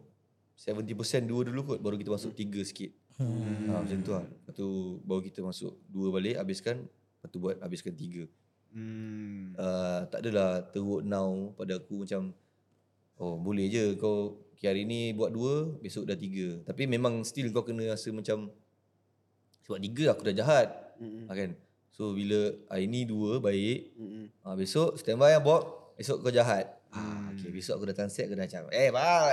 70% 0.56 1.28
dua 1.28 1.40
dulu 1.44 1.60
kot 1.68 1.78
baru 1.84 2.00
kita 2.00 2.10
masuk 2.16 2.32
tiga 2.32 2.64
sikit. 2.64 2.90
Hmm. 3.20 3.68
Ha, 3.68 3.84
macam 3.84 3.98
tu 4.00 4.12
lah. 4.12 4.24
Lepas 4.24 4.54
tu 4.56 4.68
baru 5.04 5.20
kita 5.20 5.40
masuk 5.44 5.72
dua 5.88 6.08
balik 6.08 6.40
habiskan 6.40 6.88
lepas 6.88 7.28
tu 7.28 7.38
buat 7.40 7.56
habiskan 7.60 7.92
tiga. 7.92 8.24
Hmm. 8.72 9.52
Uh, 9.56 10.00
tak 10.08 10.24
adalah 10.24 10.64
teruk 10.72 11.04
now 11.04 11.52
pada 11.56 11.76
aku 11.76 12.08
macam 12.08 12.32
oh 13.16 13.36
boleh 13.40 13.68
je 13.68 13.96
kau 13.96 14.46
okay, 14.56 14.72
hari 14.72 14.88
ni 14.88 15.12
buat 15.12 15.32
dua, 15.32 15.76
besok 15.84 16.08
dah 16.08 16.16
tiga. 16.16 16.64
Tapi 16.64 16.88
memang 16.88 17.20
still 17.24 17.52
kau 17.52 17.64
kena 17.64 17.92
rasa 17.92 18.08
macam 18.12 18.48
sebab 19.68 19.78
tiga 19.80 20.16
aku 20.16 20.22
dah 20.24 20.34
jahat. 20.36 20.68
Mm-mm. 20.96 21.28
Ha, 21.28 21.36
kan? 21.36 21.50
So 21.92 22.16
bila 22.16 22.52
hari 22.72 22.88
ni 22.88 23.04
dua 23.04 23.40
baik, 23.40 23.92
Mm-mm. 23.96 24.24
ha, 24.44 24.56
besok 24.56 24.96
standby 24.96 25.36
lah 25.36 25.44
Bob. 25.44 25.85
Esok 25.96 26.20
kau 26.20 26.30
jahat. 26.30 26.76
Ah, 26.92 27.28
okay, 27.28 27.48
besok 27.48 27.76
aku 27.76 27.86
datang 27.86 28.08
set 28.08 28.24
aku 28.24 28.36
dah 28.36 28.44
macam, 28.44 28.62
eh 28.68 28.88
bang. 28.88 29.24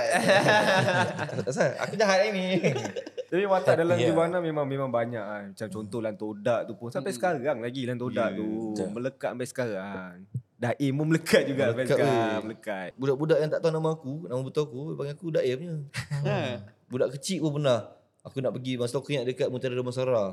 Asal 1.48 1.72
aku 1.76 1.96
jahat 1.96 2.18
hari 2.18 2.28
ni. 2.30 2.46
Tapi 3.30 3.44
watak 3.44 3.80
dalam 3.80 3.96
Yeah. 3.96 4.12
Nirvana 4.12 4.38
memang 4.38 4.64
memang 4.64 4.88
banyak 4.88 5.20
kan. 5.20 5.44
Macam 5.50 5.68
contoh 5.70 6.00
Lantodak 6.00 6.60
tu 6.64 6.72
pun 6.74 6.88
sampai 6.88 7.10
sekarang 7.10 7.40
lagi 7.58 7.84
Lantodak 7.84 8.32
Yeah. 8.32 8.38
tu 8.38 8.48
Betul. 8.72 8.88
melekat 8.92 9.30
sampai 9.32 9.48
sekarang. 9.48 10.14
Daim 10.54 10.92
pun 10.94 11.06
melekat 11.06 11.42
juga 11.44 11.62
sampai 11.66 11.84
Melekat, 11.84 11.96
sekarang, 11.98 12.16
weh. 12.16 12.42
melekat. 12.42 12.88
Budak-budak 12.96 13.38
yang 13.38 13.50
tak 13.50 13.60
tahu 13.60 13.72
nama 13.74 13.90
aku, 13.90 14.14
nama 14.24 14.40
betul 14.40 14.62
aku, 14.64 14.80
panggil 14.94 15.14
aku 15.14 15.26
Daim 15.30 15.58
je. 15.58 15.74
Ha. 16.22 16.36
Budak 16.90 17.08
kecil 17.14 17.38
pun 17.40 17.60
pernah. 17.60 17.80
Aku 18.22 18.40
nak 18.40 18.52
pergi 18.52 18.76
masa 18.76 18.96
aku 18.96 19.12
ingat 19.12 19.24
dekat 19.26 19.48
Mutiara 19.48 19.72
Damansara. 19.72 20.24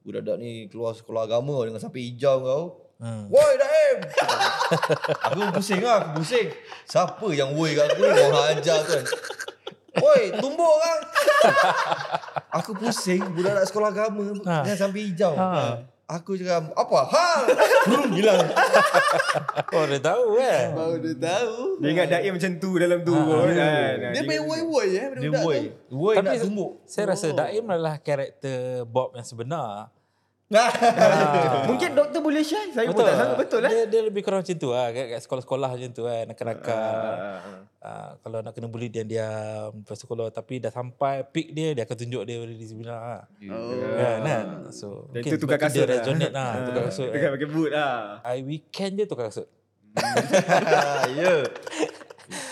Budak-budak 0.00 0.36
ni 0.36 0.66
keluar 0.66 0.94
sekolah 0.94 1.26
agama 1.26 1.62
dengan 1.62 1.78
sampai 1.78 2.06
hijau 2.06 2.36
kau. 2.38 2.62
Hmm. 2.98 3.26
Woi 3.26 3.52
Daim! 3.56 3.71
Aku 5.22 5.40
pusing 5.52 5.80
lah, 5.80 5.96
aku 6.00 6.20
pusing. 6.20 6.48
Siapa 6.84 7.26
yang 7.32 7.52
woi 7.52 7.72
kat 7.72 7.90
aku 7.90 8.02
ni? 8.02 8.20
Orang 8.22 8.46
hajar 8.50 8.78
tu 8.82 8.92
kan. 8.92 9.04
Woi, 9.92 10.22
tumbuk 10.34 10.74
kan? 10.80 10.98
aku 12.50 12.72
pusing, 12.74 13.20
budak 13.32 13.60
nak 13.60 13.66
sekolah 13.68 13.92
agama 13.92 14.24
Ha. 14.42 14.64
dengan 14.64 14.78
sampai 14.78 15.00
hijau. 15.04 15.36
Ha. 15.36 15.84
Aku 16.10 16.36
cakap, 16.36 16.68
apa? 16.72 16.98
Ha! 17.08 17.28
Burung 17.88 18.12
hilang. 18.12 18.44
Oh 19.72 19.84
dia 19.88 19.96
tahu 19.96 20.36
kan. 20.36 20.66
Baru 20.76 20.96
dia 21.00 21.14
tahu. 21.16 21.80
Dia 21.80 21.88
ingat 21.88 22.06
Daim 22.12 22.32
macam 22.36 22.52
tu 22.60 22.70
dalam 22.76 23.00
tu 23.00 23.16
pun 23.16 23.48
kan. 23.48 24.12
Dia 24.12 24.20
main 24.20 24.44
woi-woi 24.44 24.88
eh 24.92 25.06
Dia 25.16 25.30
woi. 25.40 25.72
Woi 25.88 26.14
Tapi 26.20 26.26
nak 26.28 26.44
tumbuk. 26.44 26.84
Saya 26.84 27.16
rasa 27.16 27.32
Daim 27.32 27.64
adalah 27.64 27.96
karakter 27.96 28.84
Bob 28.84 29.16
yang 29.16 29.24
sebenar. 29.24 29.88
Mungkin 31.72 31.88
doktor 31.96 32.20
boleh 32.20 32.44
share. 32.44 32.68
Saya 32.76 32.92
pun 32.92 33.00
tak 33.00 33.16
sangka 33.16 33.34
betul 33.40 33.60
eh. 33.64 33.70
Dia, 33.72 33.82
dia 33.88 34.00
lebih 34.04 34.20
kurang 34.20 34.44
macam 34.44 34.56
tu 34.56 34.68
lah. 34.68 34.92
Kat, 34.92 35.06
kat 35.16 35.20
sekolah-sekolah 35.24 35.68
macam 35.72 35.90
tu 35.90 36.02
kan. 36.04 36.24
Nakal-nakal. 36.28 36.76
Ah, 36.76 37.40
Uh, 37.82 38.14
kalau 38.22 38.38
nak 38.46 38.54
kena 38.54 38.70
bully 38.70 38.86
dia 38.86 39.02
diam. 39.02 39.74
Lepas 39.74 39.98
tu 39.98 40.06
kalau 40.06 40.30
tapi 40.30 40.62
dah 40.62 40.70
sampai 40.70 41.26
peak 41.26 41.50
dia, 41.50 41.74
dia 41.74 41.82
akan 41.82 41.98
tunjuk 41.98 42.22
dia 42.22 42.38
boleh 42.38 42.54
sebenar 42.62 42.94
lah. 42.94 43.22
Oh. 43.50 43.74
Kan, 43.98 44.18
kan? 44.22 44.44
So, 44.70 45.10
Dan 45.10 45.26
mungkin 45.26 45.30
itu 45.34 45.36
tukar 45.42 45.58
kasut 45.58 45.82
Dia 45.82 45.90
lah. 45.90 45.98
resonate 45.98 46.30
lah. 46.30 46.52
tukar 46.62 46.82
kasut. 46.86 47.10
Tukar 47.10 47.30
pakai 47.34 47.48
boot 47.50 47.70
lah. 47.74 48.22
I 48.22 48.38
weekend 48.46 49.02
je 49.02 49.04
tukar 49.10 49.34
kasut. 49.34 49.50
ya. 51.18 51.42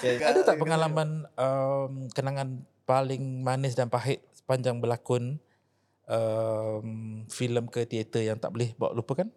Ada 0.03 0.41
tak 0.43 0.59
pengalaman 0.59 1.31
um, 1.39 2.11
kenangan 2.11 2.67
paling 2.83 3.47
manis 3.47 3.79
dan 3.79 3.87
pahit 3.87 4.27
sepanjang 4.35 4.83
berlakon 4.83 5.39
um, 6.11 6.87
filem 7.27 7.65
ke 7.65 7.87
teater 7.87 8.23
yang 8.25 8.37
tak 8.37 8.51
boleh 8.51 8.75
bawa 8.75 8.93
lupakan? 8.93 9.31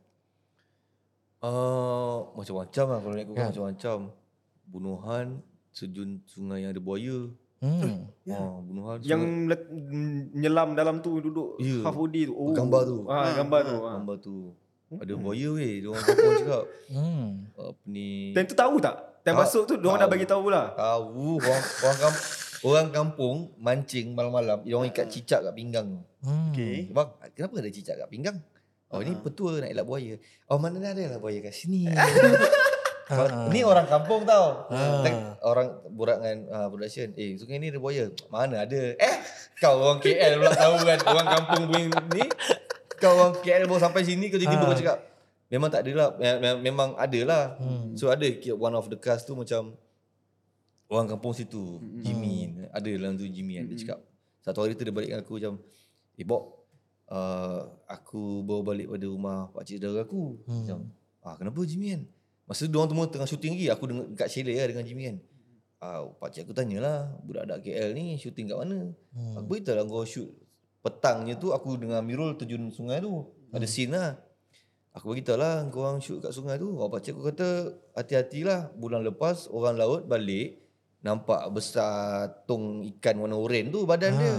Uh, 1.38 2.32
macam-macam 2.34 2.86
lah 2.88 2.99
kalau 2.99 3.13
nak 3.13 3.26
Kan? 3.30 3.47
macam-macam. 3.49 3.97
Bunuhan 4.65 5.26
sejun 5.69 6.24
sungai 6.26 6.63
yang 6.63 6.71
ada 6.71 6.80
buaya. 6.80 7.28
Hmm. 7.59 8.07
Ya. 8.24 8.39
Oh, 8.39 8.59
bunuhan 8.59 8.99
Yang 9.01 9.21
sungai- 9.21 9.47
let, 9.49 9.61
menyelam 9.69 10.69
dalam 10.74 10.95
tu 10.99 11.19
duduk 11.19 11.59
Ya. 11.59 11.84
half 11.84 11.93
body 11.93 12.26
tu. 12.26 12.34
Oh. 12.34 12.51
Gambar 12.51 12.82
tu. 12.84 12.97
Ah, 13.05 13.32
gambar 13.34 13.59
tu. 13.61 13.78
ah. 13.78 13.93
gambar 13.93 14.17
tu. 14.19 14.38
Ada 14.93 15.13
buaya 15.15 15.49
weh, 15.51 15.82
dia 15.82 15.89
orang 15.89 16.03
kampung 16.03 16.36
cakap. 16.38 16.63
Hmm. 16.93 17.49
Apa 17.55 17.82
ni? 17.88 18.30
Dan 18.32 18.45
tu 18.45 18.53
tahu 18.53 18.78
tak? 18.78 18.95
Time 19.21 19.34
Tak- 19.34 19.41
masuk 19.41 19.63
tu 19.65 19.74
diorang 19.76 19.97
dah 19.97 20.05
tahu. 20.05 20.13
bagi 20.13 20.26
tahu 20.26 20.41
pula. 20.43 20.63
Tahu 20.71 21.07
orang 21.39 21.63
orang 21.82 21.97
kampung 21.99 22.28
orang 22.64 22.89
kampung 22.89 23.51
mancing 23.57 24.11
malam-malam, 24.11 24.61
dia 24.61 24.74
orang 24.74 24.88
ikat 24.88 25.07
cicak 25.07 25.39
kat 25.41 25.53
pinggang. 25.53 25.99
Hmm. 26.20 26.49
Okay. 26.49 26.88
Bang, 26.89 27.11
kenapa 27.32 27.53
ada 27.57 27.70
cicak 27.70 27.95
kat 27.97 28.07
pinggang? 28.07 28.38
Oh 28.88 29.01
ni 29.01 29.16
petua 29.16 29.57
nak 29.57 29.68
elak 29.68 29.84
buaya. 29.84 30.14
Oh 30.45 30.55
mana 30.55 30.78
ada 30.80 31.03
lah 31.07 31.18
buaya 31.18 31.41
kat 31.41 31.49
sini. 31.51 31.89
Kau- 33.03 33.26
Ni 33.49 33.61
orang 33.61 33.84
kampung 33.84 34.22
tau. 34.24 34.70
Tak- 34.70 35.41
Orang 35.41 35.68
borak 35.89 36.18
dengan 36.18 36.38
uh, 36.47 36.68
production. 36.68 37.09
Eh, 37.14 37.36
sungai 37.36 37.57
ni 37.57 37.68
ada 37.68 37.78
buaya. 37.78 38.07
Mana 38.30 38.64
ada? 38.64 38.82
Eh, 38.93 39.16
kau 39.57 39.76
orang 39.78 39.97
KL 39.97 40.38
pula 40.38 40.53
tahu 40.53 40.76
kan. 40.80 40.99
Orang 41.03 41.28
kampung 41.28 41.61
punya 41.68 41.89
ni. 42.14 42.24
Kau 42.95 43.11
orang 43.14 43.34
KL 43.36 43.66
baru 43.66 43.82
sampai 43.82 44.01
sini 44.03 44.30
kau 44.30 44.38
tiba-tiba 44.38 44.64
kau 44.64 44.78
cakap. 44.78 44.97
Memang 45.49 45.70
tak 45.70 45.84
ada 45.84 45.91
lah. 45.93 46.09
Me- 46.16 46.39
me- 46.39 46.61
Memang 46.64 46.89
ada 46.95 47.20
lah. 47.24 47.43
So 47.93 48.07
ada 48.07 48.24
one 48.53 48.72
of 48.72 48.88
the 48.88 48.95
cast 48.95 49.26
tu 49.26 49.34
macam 49.34 49.74
orang 50.94 51.10
kampung 51.10 51.34
situ. 51.34 51.82
Jimmy. 52.06 52.70
Ada 52.70 52.88
dalam 52.94 53.18
tu 53.18 53.26
Jimmy 53.26 53.58
kan. 53.58 53.66
Dia 53.66 53.78
cakap. 53.82 54.00
Satu 54.46 54.62
hari 54.62 54.78
tu 54.78 54.86
dia 54.86 54.94
balik 54.94 55.10
dengan 55.10 55.22
aku 55.26 55.34
macam. 55.41 55.54
Eh 56.20 56.26
Bob. 56.28 56.44
Uh, 57.10 57.68
aku 57.86 58.41
bawa 58.46 58.74
balik 58.74 58.88
pada 58.89 59.06
rumah 59.10 59.50
pakcik 59.52 59.82
saudara 59.82 60.06
aku. 60.06 60.38
Macam. 60.46 60.89
Ah, 61.26 61.36
kenapa 61.39 61.60
Jimmy 61.66 61.98
kan? 61.98 62.02
Masa 62.46 62.68
tu 62.68 62.76
diorang 62.76 62.91
semua 62.91 63.06
tengah 63.10 63.28
syuting 63.28 63.54
lagi. 63.58 63.68
Aku 63.74 63.84
dengan 63.89 64.06
kat 64.14 64.28
Chalet 64.30 64.56
lah 64.60 64.68
dengan 64.70 64.86
Jimmy 64.86 65.04
kan. 65.10 65.18
Ah, 65.84 66.00
pakcik 66.16 66.48
aku 66.48 66.56
tanyalah, 66.56 67.12
budak-budak 67.28 67.60
KL 67.60 67.91
ni 67.91 68.16
syuting 68.16 68.48
kat 68.48 68.56
mana? 68.56 68.96
Hmm. 69.12 69.36
Aku 69.36 69.52
beritahu 69.52 69.76
lah 69.76 69.84
kau 69.84 70.08
shoot 70.08 70.32
petangnya 70.84 71.39
tu 71.39 71.56
aku 71.56 71.80
dengan 71.80 72.04
Amirul 72.04 72.36
terjun 72.36 72.68
sungai 72.70 73.00
tu. 73.00 73.24
Ada 73.56 73.64
scene 73.64 73.96
lah. 73.96 74.20
Aku 74.96 75.16
beritahu 75.16 75.39
lah 75.39 75.66
kau 75.72 75.82
orang 75.82 76.04
shoot 76.04 76.20
kat 76.20 76.36
sungai 76.36 76.60
tu. 76.60 76.76
Oh, 76.76 76.91
pakcik 76.91 77.16
aku 77.16 77.32
kata 77.32 77.50
hati-hatilah. 77.96 78.76
Bulan 78.76 79.02
lepas 79.08 79.48
orang 79.48 79.80
laut 79.80 80.02
balik 80.06 80.62
nampak 81.04 81.51
besar 81.51 82.32
tong 82.47 82.80
ikan 82.95 83.20
warna 83.20 83.36
oranye 83.36 83.68
tu 83.68 83.84
badan 83.84 84.16
dia. 84.16 84.36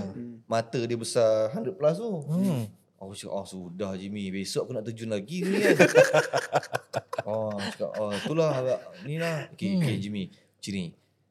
Mata 0.48 0.80
dia 0.80 0.96
besar 0.96 1.52
100 1.52 1.76
plus 1.76 1.96
tu. 2.00 2.10
Hmm. 2.24 2.64
Aku 3.04 3.12
cakap, 3.12 3.36
oh 3.36 3.44
sudah 3.44 3.92
Jimmy, 4.00 4.32
besok 4.32 4.64
aku 4.64 4.72
nak 4.72 4.88
terjun 4.88 5.12
lagi 5.12 5.44
ni 5.44 5.60
kan. 5.60 5.76
oh, 7.28 7.52
cakap, 7.52 7.92
oh 8.00 8.08
itulah 8.16 8.48
agak 8.48 8.80
ni 9.04 9.20
lah. 9.20 9.44
Okay, 9.52 9.76
okay 9.76 10.00
Jimmy, 10.00 10.32
macam 10.32 10.72
ni. 10.72 10.84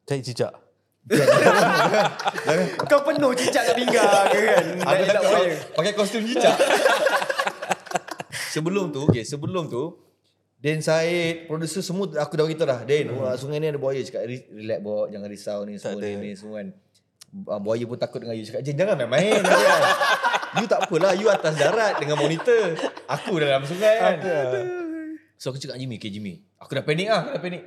Cari 0.05 0.21
cicak. 0.21 0.53
Kau 2.93 3.01
penuh 3.01 3.33
cicak 3.33 3.73
kat 3.73 3.75
pinggang 3.75 4.25
ke 4.29 4.39
kan? 4.39 4.65
Aku 4.85 5.03
takut 5.09 5.25
buaya. 5.33 5.57
pakai 5.73 5.93
kostum 5.97 6.21
cicak. 6.21 6.53
sebelum 8.53 8.93
tu, 8.93 9.09
okay, 9.09 9.25
sebelum 9.25 9.65
tu, 9.65 9.97
Dan 10.63 10.79
Said, 10.79 11.43
producer 11.43 11.83
semua 11.83 12.07
aku 12.23 12.39
dah 12.39 12.47
beritahu 12.47 12.63
dah. 12.63 12.87
Dan, 12.87 13.11
hmm. 13.11 13.35
sungai 13.35 13.59
ni 13.59 13.67
ada 13.67 13.75
buaya. 13.75 13.99
Cakap, 13.99 14.23
"Re- 14.23 14.47
relax 14.47 14.79
Bok, 14.79 15.11
jangan 15.11 15.27
risau 15.27 15.59
ni 15.67 15.75
semua 15.75 15.99
ni, 15.99 16.11
ni 16.23 16.31
semua 16.39 16.63
kan. 16.63 16.67
Ah, 17.51 17.59
Buaya 17.59 17.83
pun 17.83 17.99
takut 17.99 18.23
dengan 18.23 18.39
you. 18.39 18.47
Cakap, 18.47 18.63
Jen 18.63 18.79
jangan 18.79 18.95
main-main. 18.95 19.43
kan. 19.43 19.81
you 20.63 20.67
tak 20.71 20.87
apalah, 20.87 21.11
you 21.19 21.27
atas 21.27 21.59
darat 21.59 21.99
dengan 21.99 22.15
monitor. 22.15 22.79
Aku 23.11 23.35
dalam 23.43 23.67
sungai 23.67 23.95
kan. 23.99 24.17
So 25.35 25.51
aku 25.51 25.59
cakap 25.59 25.75
Jimmy, 25.75 25.99
okay 25.99 26.07
Jimmy. 26.07 26.39
Aku 26.55 26.71
dah 26.71 26.85
panik 26.87 27.11
lah, 27.11 27.27
aku 27.27 27.35
dah 27.35 27.41
panik. 27.43 27.63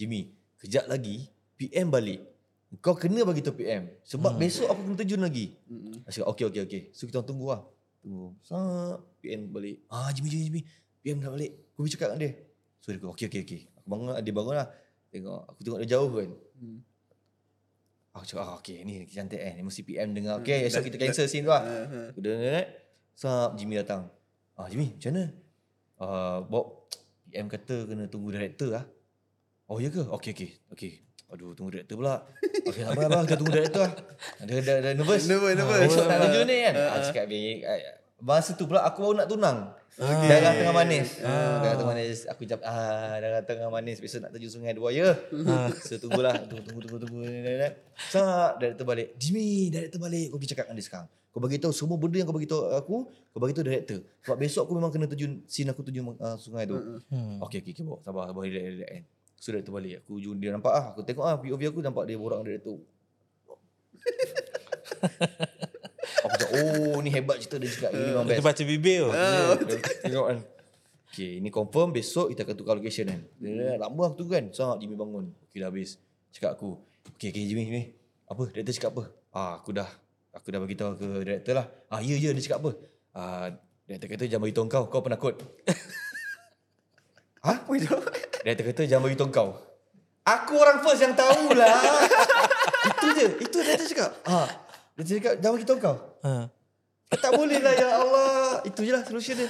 Jimmy, 0.00 0.32
kejap 0.56 0.88
lagi 0.88 1.28
PM 1.60 1.92
balik. 1.92 2.24
Kau 2.80 2.96
kena 2.96 3.28
bagi 3.28 3.44
tahu 3.44 3.60
PM. 3.60 3.92
Sebab 4.08 4.40
besok 4.40 4.72
aku 4.72 4.80
kena 4.88 4.96
terjun 4.96 5.20
lagi. 5.20 5.52
Aku 6.08 6.16
cakap, 6.16 6.28
okay, 6.32 6.44
okay, 6.48 6.62
okay. 6.64 6.82
So 6.96 7.04
kita 7.04 7.20
tunggu 7.20 7.52
lah. 7.52 7.60
Tunggu. 8.00 8.32
Sap, 8.40 9.04
PM 9.20 9.52
balik. 9.52 9.84
Ah, 9.92 10.08
Jimmy, 10.16 10.32
Jimmy, 10.32 10.44
Jimmy. 10.48 10.62
PM 11.04 11.20
dah 11.20 11.28
balik. 11.28 11.67
Aku 11.78 11.86
pergi 11.86 11.94
cakap 11.94 12.18
dengan 12.18 12.22
dia. 12.26 12.32
So 12.82 12.90
dia 12.90 12.98
kata, 12.98 13.14
okay, 13.14 13.26
okay, 13.30 13.40
okay. 13.46 13.60
Aku 13.78 13.86
bangun 13.86 14.18
dia 14.18 14.34
bangun 14.34 14.54
lah. 14.58 14.66
Tengok, 15.14 15.40
aku 15.46 15.60
tengok 15.62 15.78
dia 15.78 15.88
jauh 15.94 16.10
kan. 16.10 16.30
Aku 18.18 18.24
cakap, 18.26 18.42
ah, 18.50 18.58
okay, 18.58 18.82
ni 18.82 19.06
cantik 19.06 19.38
eh. 19.38 19.54
Ni 19.54 19.62
mesti 19.62 19.86
PM 19.86 20.10
dengar. 20.10 20.42
Okay, 20.42 20.66
esok 20.66 20.90
kita 20.90 20.98
cancel 20.98 21.30
scene 21.30 21.46
tu 21.46 21.54
lah. 21.54 21.62
Aku 22.10 22.18
dengar, 22.18 22.66
Sap, 23.14 23.54
Jimmy 23.54 23.78
datang. 23.78 24.10
Ah, 24.58 24.66
Jimmy, 24.66 24.90
macam 24.98 25.14
mana? 25.14 25.24
Uh, 26.02 26.38
Bob, 26.50 26.90
PM 27.30 27.46
kata 27.46 27.86
kena 27.86 28.10
tunggu 28.10 28.34
director 28.34 28.74
lah. 28.74 28.82
Oh, 29.70 29.78
ya 29.78 29.86
ke? 29.94 30.02
Okay, 30.18 30.34
okay. 30.34 30.50
Okay. 30.74 30.92
Aduh, 31.30 31.54
tunggu 31.54 31.78
director 31.78 31.94
pula. 31.94 32.26
Okay, 32.66 32.82
sabar, 32.82 33.06
sabar. 33.06 33.22
Kita 33.22 33.38
tunggu 33.38 33.54
director 33.54 33.86
lah. 33.86 33.94
Dia 34.50 34.66
dah, 34.66 34.76
dah 34.82 34.92
nervous. 34.98 35.30
Nervous, 35.30 35.54
nervous. 35.54 35.78
Ah, 35.78 35.86
Besok 35.86 36.04
nak 36.10 36.18
terjun 36.26 36.46
ni 36.50 36.56
kan? 36.66 36.74
Ah, 36.74 36.98
cakap. 37.06 37.30
Ah, 38.18 38.42
Masa 38.42 38.58
tu 38.58 38.66
pula 38.66 38.82
aku 38.82 38.98
baru 38.98 39.14
nak 39.22 39.28
tunang. 39.30 39.58
Darah 39.98 40.52
tengah 40.58 40.74
manis. 40.74 41.22
Darah 41.22 41.74
tengah 41.78 41.90
manis. 41.94 42.18
Aku 42.26 42.42
jawab, 42.42 42.62
ah, 42.66 43.14
darah 43.22 43.42
tengah 43.46 43.70
manis. 43.70 44.02
Besok 44.02 44.26
nak 44.26 44.34
terjun 44.34 44.50
sungai 44.58 44.74
ada 44.74 44.82
buaya. 44.82 45.14
So, 45.86 46.02
tunggulah. 46.02 46.34
Tunggu, 46.50 46.62
tunggu, 46.66 46.80
tunggu, 46.82 46.98
tunggu. 47.06 47.22
Sat, 48.10 48.58
director 48.58 48.82
balik. 48.82 49.14
Jimmy, 49.18 49.70
director 49.70 50.02
balik. 50.02 50.34
Kau 50.34 50.38
pergi 50.42 50.50
cakap 50.54 50.66
dengan 50.66 50.82
dia 50.82 50.86
sekarang. 50.86 51.08
Kau 51.28 51.46
bagi 51.46 51.62
tahu 51.62 51.70
semua 51.70 51.94
benda 51.94 52.18
yang 52.18 52.26
kau 52.26 52.34
bagi 52.34 52.50
tahu 52.50 52.66
aku, 52.72 52.96
kau 53.06 53.38
bagi 53.38 53.54
tahu 53.54 53.64
director. 53.70 54.02
Sebab 54.26 54.36
besok 54.42 54.66
aku 54.66 54.72
memang 54.74 54.90
kena 54.90 55.06
terjun 55.06 55.44
scene 55.46 55.70
aku 55.70 55.86
terjun 55.86 56.10
uh, 56.18 56.34
sungai 56.34 56.66
tu. 56.66 56.74
Hmm. 57.14 57.38
Okey 57.46 57.62
okey 57.62 57.78
okey 57.78 57.84
bawa 57.86 58.02
sabar 58.02 58.26
sabar 58.26 58.42
relax 58.42 58.64
relax 58.74 58.88
kan. 58.90 59.02
So 59.38 59.54
director 59.54 59.70
balik. 59.70 60.02
Aku 60.02 60.18
jumpa 60.18 60.40
dia 60.42 60.50
nampak 60.50 60.72
ah, 60.74 60.90
aku 60.90 61.06
tengok 61.06 61.22
ah 61.22 61.38
POV 61.38 61.62
aku 61.70 61.78
nampak 61.78 62.10
dia 62.10 62.18
borak 62.18 62.42
dengan 62.42 62.58
director. 62.58 62.76
aku 66.18 66.34
cakap 66.34 66.50
oh 66.54 66.96
ni 66.98 67.10
hebat 67.10 67.36
cerita 67.38 67.56
dia 67.56 67.70
cakap 67.70 67.90
ini 67.92 68.02
memang 68.06 68.24
Kita 68.24 68.34
best. 68.36 68.48
baca 68.48 68.62
bibir 68.64 68.98
tu. 68.98 69.10
Tengok 70.04 70.26
kan. 70.26 70.38
Okay, 71.08 71.40
ni 71.40 71.48
confirm 71.48 71.88
besok 71.90 72.30
kita 72.30 72.44
akan 72.44 72.54
tukar 72.54 72.74
location 72.74 73.06
kan. 73.06 73.20
Dia 73.36 73.74
lama 73.76 74.02
aku 74.06 74.14
tu 74.18 74.28
kan. 74.28 74.44
Sangat 74.50 74.78
Jimmy 74.78 74.94
bangun. 74.94 75.32
Okay 75.46 75.58
dah 75.58 75.68
habis. 75.68 75.96
Cakap 76.30 76.54
aku. 76.54 76.76
Okay, 77.16 77.32
okay 77.32 77.44
Jimmy, 77.44 77.64
Jimmy. 77.64 77.84
Apa? 78.24 78.44
Director 78.48 78.74
cakap 78.74 78.90
apa? 78.92 79.04
Ah, 79.30 79.52
aku 79.56 79.72
dah 79.72 79.88
aku 80.30 80.48
dah 80.48 80.60
bagi 80.60 80.76
tahu 80.76 80.92
ke 80.94 81.08
director 81.24 81.54
lah. 81.56 81.66
Ah, 81.88 81.98
ya 81.98 82.14
ya 82.14 82.30
dia 82.30 82.42
cakap 82.42 82.58
apa? 82.60 82.70
Ah, 83.10 83.46
director 83.84 84.08
kata 84.08 84.22
jangan 84.26 84.42
bagi 84.44 84.54
tahu 84.54 84.66
kau, 84.68 84.84
kau 84.86 85.00
penakut. 85.00 85.34
ha? 87.40 87.52
Apa 87.56 87.70
itu? 87.72 87.88
Director 88.44 88.64
kata 88.68 88.80
jangan 88.84 89.02
bagi 89.04 89.16
tahu 89.16 89.30
kau. 89.32 89.50
Aku 90.22 90.60
orang 90.60 90.84
first 90.84 91.00
yang 91.00 91.16
tahulah. 91.16 91.72
itu 92.92 93.06
je. 93.16 93.26
Itu 93.40 93.56
director 93.58 93.86
cakap. 93.88 94.10
Ah, 94.28 94.44
director 94.98 95.14
cakap 95.14 95.34
jangan 95.38 95.62
tahu 95.62 95.78
kau. 95.78 95.96
Ha. 96.20 96.50
Tak 97.08 97.32
boleh 97.32 97.56
lah 97.56 97.72
ya 97.72 97.88
Allah. 97.96 98.60
Itu 98.66 98.82
je 98.82 98.90
lah 98.90 99.00
solution 99.00 99.32
dia. 99.32 99.48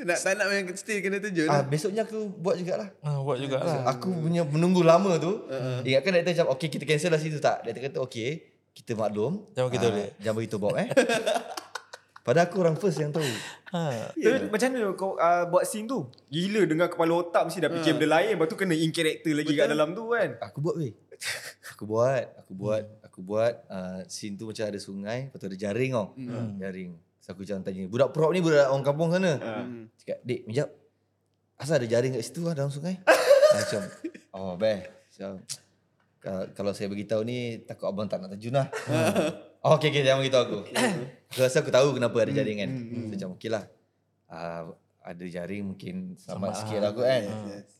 Nak 0.00 0.16
tak 0.16 0.32
nak 0.32 0.46
yang 0.48 0.70
still 0.72 0.96
kena 0.96 1.18
tunjuk 1.18 1.44
Ah, 1.44 1.60
lah. 1.60 1.62
besoknya 1.66 2.08
aku 2.08 2.30
buat 2.32 2.56
jugalah. 2.56 2.88
Ha, 3.02 3.20
buat 3.20 3.36
jugalah. 3.36 3.84
Aku 3.90 4.08
punya 4.16 4.46
menunggu 4.46 4.80
lama 4.80 5.20
tu. 5.20 5.44
Uh-huh. 5.44 5.84
Ingatkan 5.84 6.16
director 6.16 6.32
macam 6.40 6.48
okay 6.54 6.68
kita 6.70 6.88
cancel 6.88 7.10
lah 7.10 7.20
situ 7.20 7.36
tak. 7.36 7.66
Director 7.66 7.84
kata 7.84 7.98
okay. 8.00 8.30
Kita 8.70 8.96
maklum. 8.96 9.44
Jangan 9.52 9.68
beritahu 9.68 9.90
Ah, 9.90 9.96
dia. 9.98 10.06
Jangan 10.22 10.36
beritahu 10.38 10.60
Bob 10.62 10.74
eh. 10.78 10.88
Padahal 12.24 12.46
aku 12.46 12.56
orang 12.60 12.76
first 12.76 12.96
yang 12.96 13.10
tahu. 13.10 13.26
Ha. 13.72 14.12
Tapi 14.12 14.48
macam 14.48 14.68
mana 14.70 14.88
kau 14.92 15.10
uh, 15.16 15.44
buat 15.48 15.64
scene 15.64 15.84
tu? 15.84 16.08
Gila 16.28 16.62
dengan 16.64 16.86
kepala 16.86 17.12
otak 17.18 17.44
mesti 17.44 17.60
dah 17.60 17.68
fikir 17.68 17.96
benda 17.96 18.08
lain. 18.14 18.36
Lepas 18.36 18.46
tu 18.46 18.56
kena 18.56 18.72
in 18.72 18.88
character 18.88 19.32
lagi 19.32 19.52
kat 19.52 19.66
dalam 19.68 19.92
tu 19.92 20.12
kan. 20.12 20.36
Aku 20.38 20.60
buat 20.60 20.76
weh. 20.76 20.92
Aku 21.72 21.84
buat, 21.84 22.24
aku 22.40 22.52
buat, 22.52 22.82
aku 23.10 23.26
buat 23.26 23.66
uh, 23.66 24.06
scene 24.06 24.38
tu 24.38 24.46
macam 24.46 24.62
ada 24.62 24.78
sungai, 24.78 25.26
lepas 25.26 25.42
tu 25.42 25.50
ada 25.50 25.58
jaring 25.58 25.90
tau. 25.90 26.14
Hmm. 26.14 26.54
Jaring. 26.62 26.94
So 27.18 27.34
aku 27.34 27.42
macam 27.42 27.58
tanya, 27.66 27.82
budak 27.90 28.14
prop 28.14 28.30
ni 28.30 28.38
budak 28.38 28.70
orang 28.70 28.86
kampung 28.86 29.10
sana. 29.10 29.34
Hmm. 29.42 29.90
Cakap, 29.98 30.22
"Dik, 30.22 30.46
mijap. 30.46 30.70
Asal 31.58 31.82
ada 31.82 31.88
jaring 31.90 32.14
kat 32.14 32.22
situ 32.22 32.46
lah 32.46 32.54
dalam 32.54 32.70
sungai?" 32.70 32.96
Ah, 33.50 33.58
macam, 33.66 33.82
"Oh, 34.30 34.52
beh." 34.54 34.78
Macam 34.86 35.42
"Ka- 36.22 36.48
kalau 36.54 36.70
saya 36.70 36.86
beritahu 36.86 37.26
ni 37.26 37.66
takut 37.66 37.90
abang 37.90 38.06
tak 38.06 38.22
nak 38.22 38.38
terjun 38.38 38.54
lah. 38.54 38.70
oh, 39.66 39.74
okey 39.74 39.90
okey 39.90 40.06
jangan 40.06 40.22
beritahu 40.22 40.42
aku. 40.46 40.58
aku 41.34 41.38
rasa 41.42 41.58
aku 41.66 41.74
tahu 41.74 41.98
kenapa 41.98 42.14
ada 42.22 42.30
jaring 42.30 42.62
kan. 42.62 42.70
So, 42.70 43.10
macam 43.10 43.28
okeylah. 43.34 43.64
Uh, 44.30 44.70
ada 45.02 45.24
jaring 45.26 45.74
mungkin 45.74 46.14
selamat 46.14 46.62
sikit 46.62 46.78
lah 46.78 46.94
aku 46.94 47.02
kan. 47.02 47.22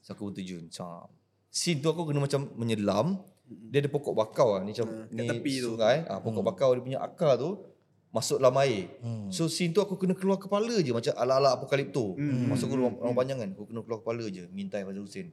So 0.03 0.19
aku 0.19 0.23
pun 0.27 0.35
terjun. 0.35 0.67
Macam 0.67 1.07
scene 1.53 1.79
tu 1.79 1.87
aku 1.87 2.03
kena 2.11 2.19
macam 2.19 2.51
menyelam. 2.59 3.23
Dia 3.51 3.83
ada 3.83 3.91
pokok 3.91 4.15
bakau 4.15 4.55
lah. 4.55 4.63
Ni 4.63 4.71
macam 4.71 4.87
ni 5.11 5.27
tepi 5.27 5.55
tu. 5.59 5.75
sungai. 5.75 6.07
Ah, 6.07 6.23
pokok 6.23 6.43
bakau 6.47 6.71
dia 6.79 6.83
punya 6.83 6.99
akar 7.03 7.35
tu 7.35 7.59
masuk 8.11 8.43
dalam 8.43 8.59
air. 8.63 8.91
So 9.31 9.47
scene 9.47 9.71
tu 9.71 9.79
aku 9.83 9.95
kena 9.95 10.15
keluar 10.19 10.39
kepala 10.39 10.75
je 10.83 10.91
macam 10.91 11.15
ala-ala 11.15 11.55
apokalipto. 11.55 12.15
Masuk 12.47 12.71
ke 12.71 12.75
ruang, 12.79 12.95
ruang 12.99 13.17
panjangan. 13.19 13.49
Aku 13.55 13.67
kena 13.71 13.81
keluar 13.87 14.01
kepala 14.03 14.25
je. 14.31 14.47
Mintai 14.51 14.83
Fazal 14.83 15.03
Hussein. 15.03 15.29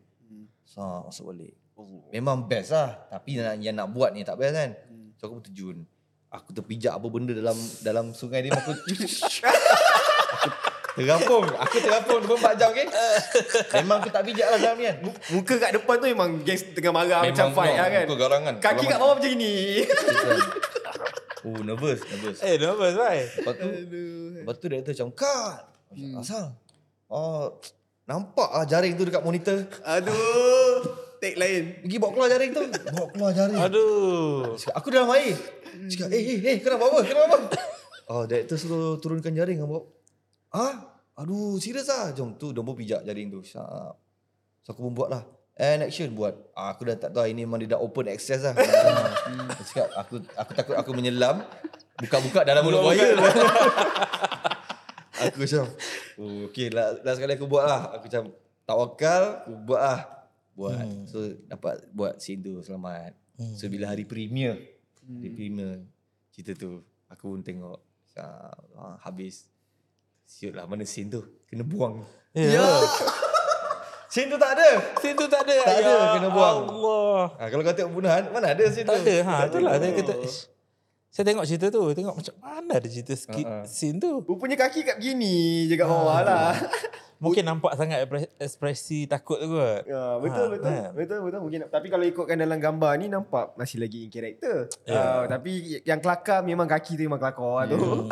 Sa 0.65 1.05
masuk 1.05 1.33
balik. 1.33 1.53
Memang 2.13 2.45
best 2.49 2.73
lah. 2.73 3.05
Tapi 3.09 3.37
yang, 3.37 3.61
yang 3.61 3.75
nak 3.77 3.93
buat 3.93 4.13
ni 4.13 4.25
tak 4.25 4.37
best 4.41 4.53
kan. 4.53 4.69
So 5.17 5.29
aku 5.29 5.41
pun 5.41 5.45
terjun. 5.45 5.77
Aku 6.27 6.51
terpijak 6.51 6.91
apa 6.91 7.07
benda 7.07 7.31
dalam 7.33 7.55
dalam 7.81 8.11
sungai 8.11 8.43
ni. 8.45 8.51
Aku, 8.51 8.75
aku 10.97 11.05
terapung. 11.05 11.45
Aku 11.45 11.77
terapung 11.77 12.21
24 12.25 12.57
jam 12.57 12.69
okay. 12.73 12.87
Memang 13.85 13.97
aku 14.01 14.09
tak 14.09 14.23
pijak 14.25 14.47
lah 14.49 14.57
dalam 14.57 14.75
ni 14.81 14.85
kan. 14.89 14.95
Muka 15.29 15.53
kat 15.61 15.71
depan 15.77 15.95
tu 16.01 16.05
memang 16.09 16.29
geng 16.41 16.61
tengah 16.73 16.93
marah 16.93 17.21
macam 17.21 17.45
Memang 17.53 17.53
fight 17.53 17.69
kau, 17.69 17.77
lah 17.77 17.89
kan. 17.93 18.05
muka 18.09 18.17
garangan. 18.17 18.53
Kaki 18.57 18.85
kat 18.89 18.97
bawah 18.97 19.15
macam 19.21 19.31
ni. 19.37 19.53
Oh 21.47 21.63
nervous, 21.63 22.03
nervous. 22.03 22.43
Eh, 22.43 22.59
nervous 22.59 22.93
bhai. 22.97 23.23
Lepas 23.23 23.53
tu, 23.55 23.67
lepas 24.35 24.53
tu 24.59 24.65
director 24.67 24.91
macam, 24.91 25.09
cut. 25.15 25.61
Macam, 25.95 26.19
Asal? 26.19 26.45
Oh, 27.07 27.55
nampak 28.03 28.49
lah 28.51 28.65
jaring 28.67 28.99
tu 28.99 29.07
dekat 29.07 29.23
monitor. 29.23 29.63
Aduh. 29.87 30.83
Take 31.23 31.39
lain. 31.39 31.81
Pergi 31.87 31.97
bawa 32.03 32.11
keluar 32.11 32.29
jaring 32.35 32.51
tu. 32.51 32.61
Bawa 32.67 33.07
keluar 33.15 33.31
jaring. 33.31 33.57
Aduh. 33.63 34.59
Cakap, 34.59 34.75
aku 34.75 34.87
dalam 34.91 35.07
air. 35.15 35.39
Cakap, 35.87 36.07
eh, 36.11 36.19
eh, 36.19 36.37
eh, 36.43 36.57
kenapa 36.59 36.83
apa? 36.83 36.99
Kenapa 37.05 37.25
apa? 37.31 37.37
Oh, 38.11 38.23
director 38.27 38.57
suruh 38.59 38.99
turunkan 38.99 39.31
jaring 39.31 39.63
kan, 39.63 39.67
Ah, 40.57 40.75
aduh, 41.13 41.61
serius 41.61 41.85
lah. 41.85 42.09
Jom, 42.17 42.33
tu, 42.33 42.49
Dombo 42.49 42.73
pijak 42.73 43.05
jaring 43.05 43.29
tu. 43.29 43.45
Syap. 43.45 43.93
So, 44.65 44.73
aku 44.73 44.89
pun 44.89 44.93
buat 44.97 45.09
lah. 45.13 45.23
And 45.57 45.85
action 45.85 46.13
buat. 46.17 46.33
Ah, 46.57 46.73
aku 46.73 46.89
dah 46.89 46.97
tak 46.97 47.13
tahu 47.13 47.29
ini 47.29 47.45
memang 47.45 47.61
dia 47.61 47.77
dah 47.77 47.81
open 47.81 48.09
access 48.09 48.45
lah. 48.45 48.57
Dia 48.57 49.63
cakap, 49.65 49.89
aku 49.93 50.21
aku 50.33 50.51
takut 50.57 50.75
aku 50.77 50.91
menyelam. 50.97 51.45
Buka-buka 51.97 52.45
dalam 52.45 52.61
mulut 52.65 52.85
buaya. 52.85 53.05
aku 55.25 55.37
macam, 55.45 55.65
oh, 56.21 56.45
okay, 56.49 56.69
last, 56.69 57.01
last 57.01 57.17
kali 57.17 57.33
aku 57.37 57.49
buat 57.49 57.65
lah. 57.65 57.81
Aku 57.97 58.05
macam, 58.05 58.23
tawakal, 58.69 59.23
aku 59.45 59.53
buat 59.65 59.81
lah. 59.81 59.99
Buat. 60.57 60.85
So, 61.09 61.17
dapat 61.49 61.85
buat 61.93 62.21
scene 62.21 62.41
tu, 62.41 62.61
selamat. 62.61 63.13
So, 63.57 63.69
bila 63.69 63.93
hari 63.93 64.05
premier, 64.05 64.57
hari 65.05 65.29
premier, 65.33 65.85
cerita 66.33 66.53
tu, 66.53 66.81
aku 67.09 67.33
pun 67.33 67.41
tengok. 67.41 67.81
Ah, 68.17 68.97
habis. 69.01 69.49
Siut 70.27 70.51
lah, 70.51 70.67
mana 70.67 70.83
scene 70.83 71.07
tu? 71.07 71.23
Kena 71.47 71.63
buang. 71.63 72.03
Ya. 72.31 72.59
Scene 74.07 74.27
tu 74.27 74.35
tak 74.35 74.55
ada. 74.55 74.69
Scene 74.97 75.15
tu 75.15 75.25
tak 75.25 75.43
ada. 75.43 75.55
Tak 75.63 75.77
ada, 75.77 75.91
Ya 75.93 76.07
kena 76.13 76.29
buang. 76.29 76.57
Allah. 76.65 77.19
Ha, 77.33 77.43
kalau 77.45 77.61
kau 77.61 77.73
tengok 77.73 77.89
pembunuhan, 77.91 78.23
mana 78.29 78.47
ada 78.49 78.63
scene 78.67 78.83
Tak 78.83 78.93
tu? 78.93 79.03
ada. 79.03 79.15
Ha, 79.21 79.33
itulah 79.45 79.73
saya 79.75 79.91
kata. 79.93 80.13
"Ish." 80.21 80.39
Saya 81.07 81.23
tengok 81.25 81.43
cerita 81.43 81.67
tu, 81.69 81.81
tengok 81.91 82.15
macam 82.15 82.35
mana 82.37 82.71
ada 82.77 82.87
cerita 82.87 83.13
skit 83.13 83.43
Ha, 83.43 83.55
ha. 83.57 83.65
scene 83.65 83.97
tu. 83.97 84.21
Rupanya 84.21 84.55
kaki 84.57 84.85
kat 84.85 84.95
begini 84.97 85.35
je 85.65 85.75
kat 85.75 85.83
bawah 85.85 86.19
lah. 86.21 86.51
Mungkin 87.17 87.43
nampak 87.43 87.73
sangat 87.73 88.05
ekspres- 88.05 88.33
ekspresi 88.37 89.09
takut 89.09 89.41
tu 89.41 89.49
kot. 89.49 89.81
Ya, 89.89 90.21
betul 90.21 90.45
Ha, 90.45 90.51
betul. 90.53 90.69
kan? 90.69 90.89
Betul 90.93 91.19
betul 91.25 91.39
mungkin 91.41 91.59
tapi 91.65 91.87
kalau 91.89 92.05
ikutkan 92.05 92.37
dalam 92.37 92.61
gambar 92.61 92.91
ni 93.01 93.09
nampak 93.09 93.57
masih 93.57 93.81
lagi 93.81 94.05
in 94.05 94.11
character. 94.13 94.69
Ya. 94.85 94.93
Uh, 94.93 95.23
tapi 95.25 95.81
yang 95.81 95.97
kelakar 95.97 96.45
memang 96.45 96.69
kaki 96.69 96.93
tu 96.93 97.01
memang 97.03 97.17
kelakar 97.17 97.73
tu. 97.73 97.77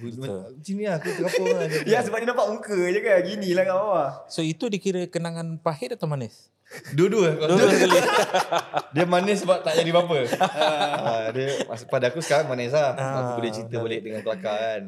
Betul. 0.00 0.56
Macam 0.56 0.74
ni 0.74 0.84
lah, 0.88 0.96
aku 0.96 1.08
terapung 1.12 1.46
lah. 1.52 1.68
ya 1.92 1.98
sebab 2.00 2.16
dia 2.16 2.28
nampak 2.32 2.46
muka 2.48 2.78
je 2.88 3.00
kan 3.04 3.20
gini 3.20 3.48
lah 3.52 3.64
kat 3.68 3.76
bawah. 3.76 4.08
So 4.32 4.40
itu 4.40 4.64
dikira 4.72 5.04
kenangan 5.04 5.60
pahit 5.60 5.92
atau 5.92 6.08
manis? 6.08 6.48
Dua-dua. 6.96 7.36
Dua-dua 7.36 7.68
sekali. 7.68 8.00
dia 8.96 9.04
manis 9.04 9.44
sebab 9.44 9.60
tak 9.60 9.76
jadi 9.76 9.90
apa-apa. 9.90 10.18
ha, 10.40 11.28
dia, 11.34 11.68
pada 11.84 12.08
aku 12.08 12.24
sekarang 12.24 12.48
manis 12.48 12.72
lah. 12.72 12.96
Ah, 12.96 13.12
aku 13.28 13.44
boleh 13.44 13.52
cerita 13.52 13.76
balik 13.76 14.00
dengan 14.00 14.24
kelakar 14.24 14.56
kan. 14.56 14.82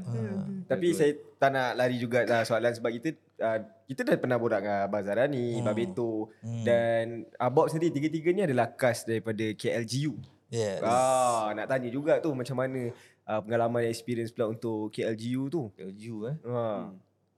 Tapi 0.65 0.87
saya 0.97 1.13
tak 1.37 1.51
nak 1.51 1.75
lari 1.75 1.99
juga 1.99 2.23
lah 2.23 2.47
soalan 2.47 2.73
sebab 2.73 2.89
kita 2.95 3.13
uh, 3.43 3.59
kita 3.91 4.07
dah 4.07 4.17
pernah 4.17 4.39
borak 4.39 4.63
dengan 4.63 4.87
Abang 4.87 5.03
Zarani, 5.03 5.59
hmm. 5.59 5.67
Babeto 5.67 6.31
hmm. 6.41 6.65
dan 6.65 7.05
Abob 7.37 7.67
sendiri 7.69 7.91
tiga-tiga 7.91 8.31
ni 8.31 8.43
adalah 8.47 8.71
cast 8.73 9.11
daripada 9.11 9.43
KLGU. 9.59 10.15
Yes. 10.53 10.85
Ah, 10.85 11.49
nak 11.57 11.65
tanya 11.65 11.89
juga 11.89 12.21
tu 12.21 12.31
macam 12.37 12.61
mana 12.61 12.93
uh, 13.25 13.41
pengalaman 13.41 13.89
experience 13.89 14.31
pula 14.31 14.53
untuk 14.53 14.93
KLGU 14.93 15.49
tu. 15.49 15.73
LGU 15.81 16.29
eh. 16.29 16.37
Ha. 16.45 16.93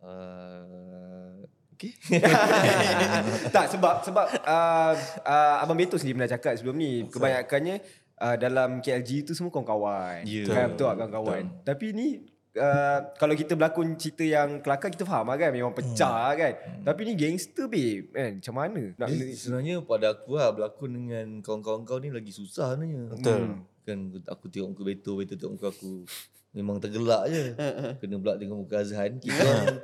Uh, 0.05 1.47
okay. 1.73 1.95
tak 3.55 3.71
sebab 3.71 4.03
sebab 4.03 4.27
uh, 4.43 4.93
uh, 5.23 5.57
Abang 5.63 5.79
Beto 5.79 5.95
sendiri 5.95 6.19
pernah 6.19 6.33
cakap 6.35 6.59
sebelum 6.59 6.75
ni 6.75 7.07
kebanyakannya 7.07 7.81
uh, 8.19 8.37
dalam 8.37 8.83
KLG 8.83 9.31
tu 9.31 9.33
semua 9.33 9.55
kawan-kawan. 9.55 10.27
Ya. 10.27 10.51
Kan 10.51 10.75
betul 10.75 10.91
kawan-kawan. 10.91 11.43
Tapi 11.63 11.87
ni 11.95 12.34
uh, 12.59 12.99
kalau 13.19 13.35
kita 13.35 13.59
berlakon 13.59 13.99
cerita 13.99 14.23
yang 14.23 14.63
kelakar 14.63 14.91
kita 14.91 15.03
faham 15.07 15.31
lah 15.31 15.37
kan 15.39 15.51
memang 15.51 15.75
pecah 15.75 16.33
hmm. 16.33 16.39
kan. 16.39 16.53
Tapi 16.87 17.01
ni 17.07 17.13
gangster 17.19 17.67
babe 17.67 18.11
kan. 18.15 18.33
Macam 18.39 18.55
mana 18.55 18.83
nak 18.95 19.09
Dia, 19.11 19.35
sebenarnya 19.35 19.75
pada 19.83 20.07
aku 20.15 20.31
lah 20.39 20.49
berlakon 20.55 20.91
dengan 20.95 21.27
kawan-kawan 21.43 21.83
kau 21.87 21.99
ni 21.99 22.11
lagi 22.15 22.33
susah 22.33 22.75
sebenarnya. 22.75 23.03
Betul. 23.15 23.41
Hmm. 23.43 23.61
Kan 23.85 23.99
aku 24.31 24.45
tengok 24.49 24.69
muka 24.73 24.83
Beto, 24.87 25.13
Beto 25.19 25.35
tengok 25.37 25.55
muka 25.59 25.69
aku. 25.71 25.95
Memang 26.55 26.77
tergelak 26.79 27.23
je. 27.29 27.45
Kena 28.01 28.17
pula 28.23 28.35
tengok 28.39 28.59
muka 28.67 28.77
Azhan. 28.81 29.19
Kita 29.23 29.43
orang 29.45 29.79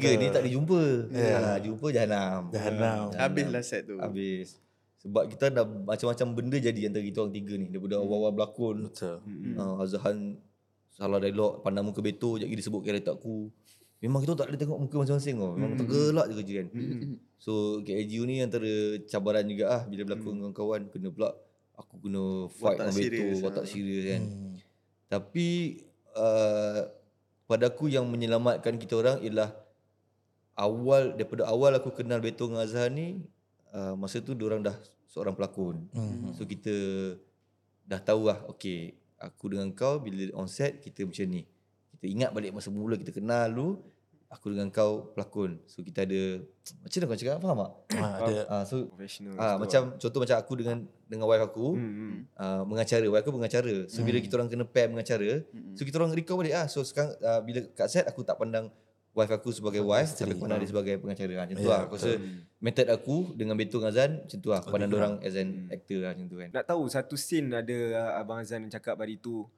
tiga 0.00 0.08
ni 0.16 0.26
tak 0.32 0.42
dijumpa. 0.46 0.82
Ya. 1.12 1.36
Ha, 1.36 1.58
jumpa 1.60 1.86
jahanam. 1.92 2.48
Jahanam. 2.48 3.12
Habislah 3.12 3.64
set 3.66 3.84
tu. 3.84 3.98
Habis. 4.00 4.56
Sebab 5.04 5.30
kita 5.30 5.54
dah 5.54 5.62
macam-macam 5.62 6.26
benda 6.34 6.56
jadi 6.58 6.90
antara 6.90 7.04
kita 7.04 7.22
orang 7.22 7.34
tiga 7.36 7.54
ni. 7.60 7.66
Daripada 7.68 8.00
awal-awal 8.00 8.32
berlakon. 8.32 8.76
Betul. 8.88 9.20
Hmm. 9.22 9.54
Uh, 9.54 9.74
Azhan 9.84 10.40
salah 10.96 11.20
dialog, 11.20 11.60
pandang 11.60 11.84
muka 11.84 12.00
Beto, 12.00 12.40
sekejap 12.40 12.48
lagi 12.48 12.56
dia 12.56 12.64
sebut 12.64 12.80
karakter 12.80 13.12
aku. 13.12 13.52
Memang 14.00 14.24
kita 14.24 14.32
tak 14.32 14.48
boleh 14.48 14.60
tengok 14.60 14.78
muka 14.80 14.96
masing-masing 15.04 15.36
tau. 15.36 15.52
Memang 15.56 15.76
tergelak 15.76 16.24
je 16.28 16.34
kerja 16.40 16.54
kan. 16.60 16.68
So 17.36 17.52
KLGU 17.84 18.22
ni 18.24 18.40
antara 18.40 18.96
cabaran 19.04 19.44
juga 19.44 19.64
ah 19.76 19.82
bila 19.84 20.08
berlakon 20.08 20.40
dengan 20.40 20.52
kawan 20.56 20.88
kena 20.88 21.08
pula 21.12 21.36
aku 21.76 22.08
kena 22.08 22.48
fight 22.48 22.80
dengan 22.80 22.96
Beto, 22.96 23.24
watak 23.44 23.64
ah. 23.64 23.68
serius 23.68 24.04
kan. 24.08 24.22
Hmm. 24.24 24.54
Tapi 25.12 25.48
uh, 26.16 26.88
pada 27.44 27.68
aku 27.68 27.92
yang 27.92 28.08
menyelamatkan 28.08 28.80
kita 28.80 28.96
orang 28.96 29.20
ialah 29.20 29.52
awal 30.56 31.12
daripada 31.12 31.44
awal 31.44 31.76
aku 31.76 31.92
kenal 31.92 32.24
Beto 32.24 32.48
dengan 32.48 32.64
Azhar 32.64 32.88
ni 32.88 33.20
uh, 33.76 33.92
masa 33.96 34.24
tu 34.24 34.32
orang 34.40 34.64
dah 34.64 34.76
seorang 35.12 35.36
pelakon. 35.36 35.88
Hmm. 35.92 36.32
So 36.32 36.48
kita 36.48 36.72
dah 37.84 38.00
tahu 38.00 38.32
lah 38.32 38.40
okay 38.48 38.96
aku 39.18 39.52
dengan 39.52 39.72
kau 39.72 39.98
bila 39.98 40.28
on 40.36 40.48
set 40.48 40.80
kita 40.80 41.04
macam 41.08 41.26
ni. 41.28 41.42
Kita 41.96 42.04
ingat 42.06 42.30
balik 42.36 42.52
masa 42.52 42.68
mula 42.68 43.00
kita 43.00 43.12
kenal 43.14 43.48
dulu 43.48 43.80
aku 44.26 44.52
dengan 44.52 44.68
kau 44.74 45.14
pelakon. 45.14 45.62
So 45.70 45.80
kita 45.80 46.04
ada 46.04 46.42
macam 46.82 46.98
mana 46.98 47.06
kau 47.08 47.18
cakap 47.18 47.36
faham 47.40 47.58
tak? 47.62 47.72
Ah, 47.96 48.14
ada 48.20 48.34
Ah 48.50 48.62
so 48.66 48.90
Professional. 48.90 49.32
ah 49.38 49.54
macam 49.56 49.96
contoh 49.96 50.20
macam 50.20 50.36
aku 50.36 50.52
dengan 50.58 50.76
dengan 51.06 51.26
wife 51.30 51.44
aku 51.46 51.66
Hmm, 51.78 51.92
hmm. 51.94 52.14
uh, 52.36 52.62
mengacara. 52.66 53.06
Wife 53.06 53.24
aku 53.24 53.34
mengacara. 53.38 53.74
So 53.86 54.02
bila 54.02 54.18
kita 54.18 54.34
orang 54.36 54.50
kena 54.50 54.64
pair 54.66 54.90
mengacara, 54.90 55.46
so 55.78 55.86
kita 55.86 55.96
orang 56.02 56.12
record 56.12 56.36
balik 56.42 56.54
ah. 56.58 56.66
So 56.66 56.82
sekarang 56.82 57.14
uh, 57.22 57.40
bila 57.40 57.60
kat 57.72 57.88
set 57.88 58.04
aku 58.04 58.26
tak 58.26 58.36
pandang 58.36 58.68
wife 59.16 59.32
aku 59.32 59.48
sebagai 59.48 59.80
wife 59.80 60.12
tapi 60.12 60.36
aku 60.36 60.44
pandang 60.44 60.60
dia 60.60 60.68
sebagai 60.68 60.94
pengacara. 61.00 61.32
Ah, 61.32 61.42
macam 61.42 61.56
tu 61.56 61.64
Ya, 61.64 61.72
lah. 61.72 61.80
Aku 61.82 61.94
rasa 61.96 62.10
method 62.58 62.86
aku 62.86 63.16
dengan 63.32 63.54
Betul 63.56 63.80
dengan 63.80 63.90
Azan 63.90 64.10
macam 64.20 64.38
tu 64.38 64.48
lah. 64.52 64.58
Aku 64.60 64.68
pandang 64.68 64.90
orang 64.92 65.14
as 65.20 65.34
an 65.34 65.48
Hmm. 65.48 65.72
actor 65.72 65.98
lah 65.98 66.10
macam 66.12 66.26
tu 66.26 66.36
kan. 66.36 66.48
Nak 66.52 66.64
tahu 66.64 66.82
satu 66.86 67.14
scene 67.16 67.48
ada 67.50 67.76
uh, 67.96 68.20
Abang 68.20 68.38
Azan 68.38 68.60
yang 68.62 68.72
cakap 68.72 68.94
hari 68.94 69.16
tu 69.16 69.48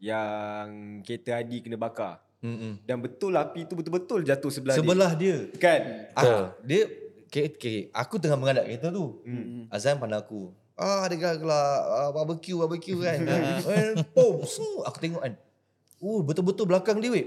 yang 0.00 0.66
kereta 1.00 1.38
Adi 1.38 1.60
kena 1.60 1.76
bakar. 1.76 2.18
Hmm. 2.42 2.80
Dan 2.82 2.98
betul 2.98 3.36
api 3.36 3.64
tu 3.64 3.78
betul-betul 3.78 4.26
jatuh 4.26 4.50
sebelah, 4.50 4.74
Sebelah 4.74 5.12
dia. 5.14 5.46
dia. 5.46 5.60
Kan? 5.60 5.80
Ah, 6.12 6.50
dia 6.58 6.90
okay, 7.28 7.46
okay, 7.48 7.78
aku 7.92 8.18
tengah 8.18 8.34
mengadap 8.34 8.66
kereta 8.66 8.90
tu. 8.90 9.22
Hmm. 9.22 9.70
Azan 9.70 9.96
pandang 9.96 10.24
aku. 10.24 10.50
Ah, 10.74 11.06
dia 11.06 11.14
gelak-gelak 11.14 11.76
ah, 11.86 12.10
barbecue 12.10 12.56
barbecue 12.56 12.98
kan. 12.98 13.18
Eh, 13.70 14.02
Pom, 14.10 14.42
so, 14.42 14.82
aku 14.82 14.98
tengok 14.98 15.22
kan. 15.22 15.36
Oh, 16.02 16.18
betul-betul 16.18 16.66
belakang 16.66 16.98
dia 16.98 17.12
weh. 17.12 17.26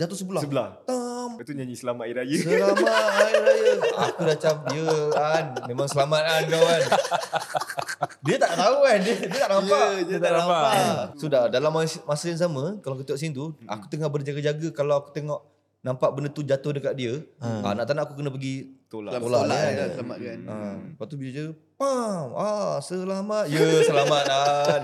Jatuh 0.00 0.16
sebelah. 0.16 0.40
Sebelah. 0.40 0.68
Tam. 0.88 0.96
Lepas 1.38 1.54
tu 1.54 1.54
nyanyi 1.54 1.78
Selamat 1.78 2.10
Hari 2.10 2.14
Raya. 2.18 2.34
Selamat 2.42 3.06
Hari 3.14 3.34
Raya. 3.46 3.72
Aku 4.10 4.20
dah 4.26 4.34
macam, 4.34 4.54
ya 4.74 4.90
kan. 5.14 5.44
Memang 5.70 5.86
selamat 5.86 6.22
kan 6.26 6.42
kawan. 6.50 6.80
Dia 8.26 8.36
tak 8.42 8.52
tahu 8.58 8.76
kan. 8.82 8.98
Dia, 9.06 9.14
dia 9.22 9.38
tak 9.46 9.50
nampak. 9.54 9.86
Ya, 9.86 10.02
dia 10.02 10.18
tak 10.18 10.32
nampak. 10.34 10.70
Sudah 11.14 11.42
dalam 11.46 11.70
masa 11.78 12.24
yang 12.26 12.42
sama, 12.42 12.82
kalau 12.82 12.98
kita 12.98 13.14
tengok 13.14 13.20
scene 13.22 13.30
tu, 13.30 13.54
aku 13.70 13.86
tengah 13.86 14.10
berjaga-jaga 14.10 14.68
kalau 14.74 14.98
aku 14.98 15.14
tengok 15.14 15.46
nampak 15.78 16.10
benda 16.10 16.26
tu 16.26 16.42
jatuh 16.42 16.74
dekat 16.74 16.98
dia, 16.98 17.22
ah, 17.38 17.70
nak 17.70 17.86
tak 17.86 17.94
nak 17.94 18.10
aku 18.10 18.18
kena 18.18 18.34
pergi 18.34 18.74
Tolak. 18.88 19.20
Tolak 19.20 19.44
Tolak 19.44 19.60
kan. 19.60 19.72
kan, 19.76 19.88
selamatkan. 19.92 20.38
Ha, 20.48 20.56
lepas 20.96 21.06
tu 21.12 21.16
bila 21.20 21.30
je, 21.36 21.46
pam, 21.76 22.26
ah, 22.32 22.80
selamat. 22.80 23.44
Ya, 23.52 23.84
selamat 23.84 24.22
kan. 24.24 24.80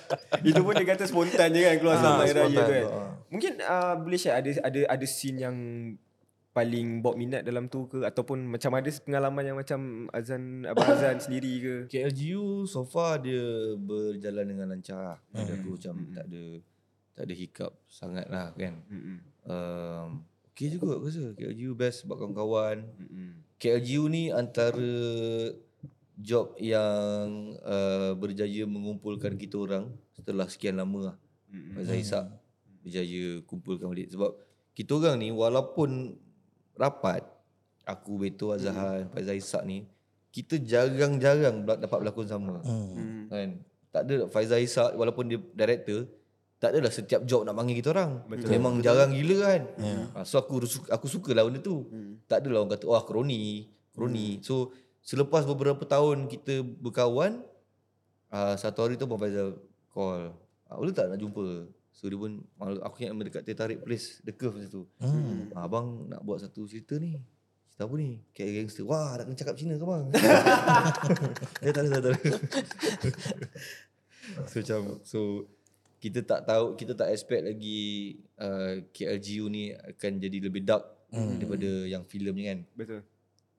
Itu 0.50 0.60
pun 0.66 0.74
dia 0.74 0.86
kata 0.90 1.06
spontan 1.06 1.54
je 1.54 1.60
kan 1.62 1.74
keluar 1.78 1.96
Selamat 2.02 2.24
Hari 2.26 2.34
Raya 2.34 2.58
tu 2.58 2.74
kan. 2.74 2.84
Ah. 2.90 3.10
Mungkin 3.30 3.52
uh, 3.62 3.94
boleh 4.02 4.18
share 4.18 4.42
ada 4.42 4.50
ada 4.58 4.80
ada 4.90 5.06
scene 5.06 5.38
yang 5.38 5.56
paling 6.54 7.02
bawa 7.02 7.14
minat 7.18 7.42
dalam 7.42 7.66
tu 7.66 7.90
ke 7.90 8.06
ataupun 8.06 8.46
macam 8.46 8.78
ada 8.78 8.86
pengalaman 9.02 9.42
yang 9.42 9.58
macam 9.58 10.06
Azan 10.14 10.66
Abang 10.66 10.90
Azan 10.94 11.18
sendiri 11.18 11.52
ke? 11.62 11.74
KLGU 11.90 12.66
so 12.66 12.82
far 12.86 13.22
dia 13.22 13.74
berjalan 13.78 14.50
dengan 14.50 14.66
lancar 14.70 14.98
lah. 14.98 15.18
Pada 15.30 15.54
aku 15.54 15.78
macam 15.78 15.94
tak 16.10 16.26
ada 16.30 16.42
tak 17.14 17.24
ada 17.30 17.34
hiccup 17.34 17.72
sangat 17.86 18.26
lah 18.26 18.50
kan. 18.54 18.74
Hmm. 18.90 19.18
Um, 19.46 20.06
okay 20.50 20.70
juga 20.70 20.98
aku 20.98 21.06
rasa 21.06 21.34
KLGU 21.38 21.74
best 21.74 22.06
sebab 22.06 22.22
kawan-kawan. 22.22 22.82
Hmm. 22.98 23.43
KLGU 23.58 24.10
ni 24.10 24.28
antara 24.34 24.94
job 26.14 26.54
yang 26.62 27.54
uh, 27.62 28.14
berjaya 28.14 28.66
mengumpulkan 28.66 29.34
kita 29.34 29.58
orang 29.58 29.90
setelah 30.14 30.46
sekian 30.46 30.78
lama 30.78 31.12
lah. 31.12 31.16
Hmm. 31.50 31.74
Faizal 31.78 31.98
Ishak 31.98 32.24
berjaya 32.84 33.24
kumpulkan 33.46 33.86
balik 33.88 34.12
sebab 34.12 34.36
kita 34.76 34.98
orang 34.98 35.16
ni 35.22 35.28
walaupun 35.30 36.18
rapat 36.74 37.24
aku 37.86 38.18
Beto 38.20 38.50
Azhan 38.50 39.08
Faizal 39.14 39.38
Ishak 39.38 39.62
ni 39.64 39.86
kita 40.34 40.58
jarang-jarang 40.58 41.62
dapat 41.62 41.98
berlakon 42.02 42.26
sama 42.26 42.58
Hmm. 42.62 43.30
kan 43.30 43.50
tak 43.94 44.02
ada 44.10 44.26
Faizal 44.30 44.62
Ishak 44.62 44.98
walaupun 44.98 45.30
dia 45.30 45.38
director 45.54 46.10
tak 46.64 46.72
adalah 46.72 46.88
setiap 46.88 47.20
job 47.28 47.44
nak 47.44 47.52
panggil 47.52 47.76
kita 47.76 47.92
orang 47.92 48.24
betul, 48.24 48.48
memang 48.48 48.80
betul. 48.80 48.88
jarang 48.88 49.12
gila 49.12 49.36
kan 49.44 49.62
yeah. 49.76 50.24
so 50.24 50.40
aku 50.40 50.64
aku 50.88 51.06
sukalah 51.12 51.44
benda 51.44 51.60
tu 51.60 51.84
hmm. 51.92 52.24
tak 52.24 52.40
adalah 52.40 52.64
orang 52.64 52.72
kata 52.72 52.88
wah 52.88 53.04
kroni 53.04 53.68
kroni 53.92 54.40
hmm. 54.40 54.48
so 54.48 54.72
selepas 55.04 55.44
beberapa 55.44 55.84
tahun 55.84 56.24
kita 56.24 56.64
berkawan 56.64 57.44
uh, 58.32 58.56
satu 58.56 58.88
hari 58.88 58.96
tu 58.96 59.04
Abang 59.04 59.20
Faizal 59.20 59.60
call 59.92 60.32
ah, 60.72 60.80
boleh 60.80 60.96
tak 60.96 61.12
nak 61.12 61.20
jumpa 61.20 61.68
so 61.92 62.08
dia 62.08 62.16
pun 62.16 62.40
aku 62.56 63.04
ingat 63.04 63.12
dekat 63.28 63.42
teh 63.44 63.52
tarik 63.52 63.84
place 63.84 64.24
the 64.24 64.32
curve 64.32 64.56
masa 64.56 64.72
tu 64.72 64.88
Hmm. 65.04 65.52
ah, 65.52 65.68
abang 65.68 66.08
nak 66.08 66.24
buat 66.24 66.40
satu 66.40 66.64
cerita 66.64 66.96
ni 66.96 67.20
cerita 67.76 67.84
apa 67.84 67.94
ni 68.00 68.24
cat 68.32 68.48
gangster 68.48 68.88
wah 68.88 69.20
nak 69.20 69.28
kena 69.28 69.36
cakap 69.36 69.54
Cina 69.60 69.76
ke 69.76 69.84
bang 69.84 70.04
eh 71.68 71.68
ada 71.68 71.76
tak 71.76 71.82
ada, 71.84 71.88
tak 71.92 72.00
ada. 72.00 72.12
so 74.48 74.56
macam 74.64 74.80
so 75.04 75.20
kita 76.04 76.20
tak 76.20 76.44
tahu 76.44 76.76
kita 76.76 76.92
tak 76.92 77.08
expect 77.16 77.48
lagi 77.48 78.12
uh, 78.36 78.84
KLGU 78.92 79.48
ni 79.48 79.72
akan 79.72 80.20
jadi 80.20 80.36
lebih 80.44 80.60
dark 80.60 80.84
hmm. 81.08 81.40
daripada 81.40 81.70
yang 81.88 82.04
filem 82.04 82.34
ni 82.36 82.44
kan. 82.44 82.58
Betul. 82.76 83.00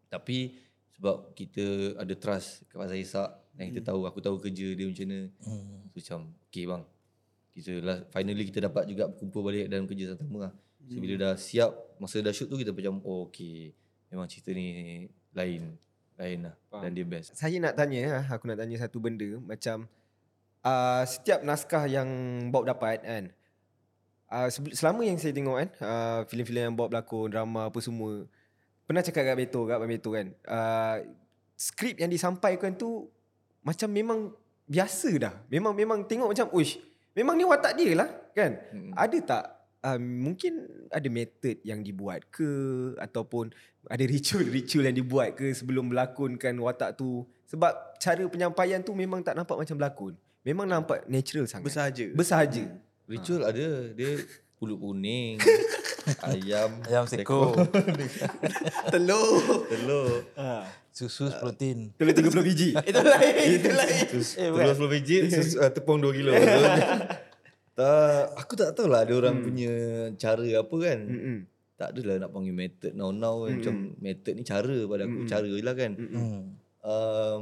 tapi 0.05 0.53
sebab 0.95 1.33
kita 1.33 1.97
ada 1.97 2.13
trust 2.13 2.63
kepada 2.69 2.93
Fazal 2.93 3.01
Ishak 3.01 3.29
dan 3.57 3.63
kita 3.73 3.81
tahu 3.89 4.05
aku 4.05 4.21
tahu 4.21 4.37
kerja 4.37 4.77
dia 4.77 4.85
macam 4.85 5.05
mana. 5.09 5.19
Hmm. 5.41 5.89
so 5.89 5.97
macam 5.97 6.19
okay 6.45 6.65
bang. 6.69 6.83
Kita 7.55 7.71
lah 7.81 7.97
finally 8.13 8.45
kita 8.45 8.59
dapat 8.69 8.83
juga 8.85 9.09
kumpul 9.09 9.41
balik 9.41 9.65
dalam 9.65 9.89
kerja 9.89 10.13
sama 10.13 10.37
lah. 10.45 10.53
So 10.85 11.01
bila 11.01 11.15
dah 11.17 11.33
siap 11.33 11.73
masa 11.97 12.21
dah 12.21 12.29
shoot 12.29 12.45
tu 12.45 12.61
kita 12.61 12.69
macam 12.69 13.01
oh 13.01 13.25
okay. 13.25 13.73
Memang 14.13 14.29
cerita 14.29 14.53
ni 14.53 15.09
lain 15.33 15.73
lain 16.15 16.37
lah. 16.45 16.55
Faham. 16.69 16.81
dan 16.85 16.89
dia 16.93 17.05
best. 17.09 17.33
Saya 17.33 17.57
nak 17.57 17.73
tanya, 17.73 18.21
ah, 18.21 18.27
aku 18.37 18.45
nak 18.47 18.61
tanya 18.61 18.77
satu 18.77 19.01
benda 19.01 19.27
macam 19.41 19.89
uh, 20.66 21.03
setiap 21.05 21.45
naskah 21.45 21.86
yang 21.86 22.09
Bob 22.49 22.66
dapat 22.66 23.05
kan. 23.05 23.30
Uh, 24.26 24.49
selama 24.74 25.05
yang 25.05 25.22
saya 25.22 25.32
tengok 25.32 25.55
kan, 25.61 25.70
uh, 25.86 26.20
filem-filem 26.26 26.74
yang 26.74 26.76
Bob 26.76 26.89
berlakon, 26.89 27.30
drama 27.30 27.70
apa 27.70 27.80
semua. 27.80 28.26
Pernah 28.89 29.05
cakap 29.05 29.24
kat 29.32 29.38
Beto, 29.38 29.61
kat 29.70 29.78
Abang 29.78 29.93
Beto 29.93 30.09
kan. 30.11 30.34
Uh, 30.43 31.05
skrip 31.55 32.01
yang 32.01 32.09
disampaikan 32.09 32.74
tu 32.74 33.07
macam 33.61 33.89
memang 33.93 34.20
biasa 34.66 35.09
dah. 35.22 35.34
Memang 35.47 35.78
memang 35.78 36.03
tengok 36.03 36.34
macam, 36.34 36.49
uish, 36.57 36.82
memang 37.13 37.38
ni 37.38 37.45
watak 37.45 37.78
dia 37.78 37.93
lah 37.93 38.09
kan. 38.34 38.57
Hmm. 38.74 38.91
Ada 38.97 39.18
tak 39.22 39.43
uh, 39.86 39.99
mungkin 40.01 40.66
ada 40.89 41.07
method 41.07 41.61
yang 41.61 41.86
dibuat 41.86 42.26
ke 42.34 42.49
ataupun 42.97 43.53
ada 43.86 44.01
ritual-ritual 44.01 44.89
yang 44.89 44.97
dibuat 44.97 45.38
ke 45.38 45.53
sebelum 45.53 45.93
melakonkan 45.93 46.57
watak 46.57 46.97
tu 46.97 47.24
sebab 47.45 47.72
cara 48.01 48.26
penyampaian 48.26 48.82
tu 48.82 48.97
memang 48.97 49.22
tak 49.22 49.38
nampak 49.38 49.55
macam 49.55 49.78
berlakon. 49.78 50.13
Memang 50.45 50.65
nampak 50.65 51.03
natural 51.05 51.45
sangat. 51.45 51.65
Bersahaja. 51.65 52.05
Bersahaja. 52.13 52.63
ritual 53.05 53.41
ada 53.43 53.65
dia 53.91 54.17
pulut 54.55 54.77
kuning 54.77 55.37
ayam 56.25 56.81
Ayam 56.81 57.05
seko. 57.05 57.53
Telur. 58.93 59.65
telur 59.67 60.09
Susu 60.89 61.27
protein. 61.35 61.91
Telur 61.97 62.13
30 62.13 62.31
biji. 62.41 62.69
Itu 62.73 63.01
lain. 63.03 63.35
Itu 63.51 63.69
lain. 63.69 64.05
Eh, 64.15 64.47
telur 64.47 64.73
10 64.79 64.93
biji 64.93 65.17
sus- 65.27 65.53
uh, 65.55 65.69
tepung 65.69 65.97
2 65.99 66.13
kilo 66.13 66.31
tak 67.75 68.39
aku 68.39 68.55
tak 68.55 68.71
tahu 68.71 68.87
lah 68.87 69.03
ada 69.03 69.11
orang 69.13 69.43
punya 69.43 69.67
cara 70.15 70.47
apa 70.55 70.75
kan 70.79 70.99
Mm-mm. 71.03 71.37
tak 71.75 71.91
adalah 71.91 72.23
nak 72.23 72.31
panggil 72.31 72.55
method 72.55 72.95
now 72.95 73.11
now 73.11 73.43
kan. 73.43 73.59
macam 73.59 73.75
method 73.99 74.31
ni 74.31 74.43
cara 74.47 74.75
pada 74.87 75.03
aku 75.03 75.17
cara 75.27 75.43
je 75.43 75.59
lah 75.59 75.75
kan 75.75 75.91
Hmm. 75.91 76.55
um, 76.79 77.41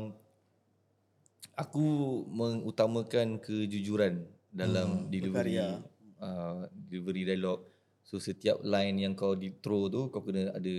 aku 1.53 1.85
mengutamakan 2.29 3.37
kejujuran 3.37 4.25
dalam 4.53 5.09
delivery 5.09 5.57
berkarya. 5.57 5.81
uh, 6.21 6.65
delivery 6.89 7.25
dialog 7.25 7.65
so 8.05 8.17
setiap 8.21 8.61
line 8.61 9.01
yang 9.01 9.13
kau 9.13 9.33
di 9.33 9.53
throw 9.61 9.89
tu 9.89 10.09
kau 10.13 10.21
kena 10.21 10.53
ada 10.53 10.75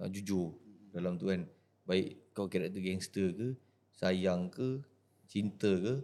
uh, 0.00 0.08
jujur 0.08 0.56
dalam 0.92 1.16
tu 1.20 1.28
kan. 1.28 1.44
Baik 1.86 2.18
kau 2.34 2.48
karakter 2.50 2.82
gangster 2.82 3.30
ke 3.32 3.48
sayang 3.96 4.48
ke 4.52 4.80
cinta 5.28 5.70
ke. 5.70 5.94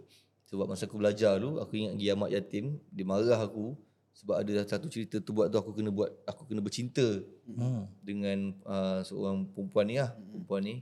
Sebab 0.53 0.69
masa 0.69 0.85
aku 0.85 1.01
belajar 1.01 1.41
dulu 1.41 1.57
aku 1.57 1.81
ingat 1.81 1.97
pergi 1.97 2.13
amat 2.13 2.29
yatim 2.29 2.65
dia 2.93 3.05
marah 3.09 3.41
aku 3.41 3.73
sebab 4.13 4.45
ada 4.45 4.61
satu 4.69 4.85
cerita 4.85 5.17
tu 5.17 5.33
buat 5.33 5.49
tu 5.49 5.57
aku 5.57 5.73
kena 5.73 5.89
buat 5.89 6.13
aku 6.29 6.45
kena 6.45 6.61
bercinta 6.61 7.25
Hmm. 7.43 7.89
dengan 7.99 8.55
uh, 8.63 9.03
seorang 9.03 9.49
perempuan 9.51 9.85
ni 9.89 9.97
lah 9.97 10.13
perempuan 10.13 10.61
ni. 10.61 10.75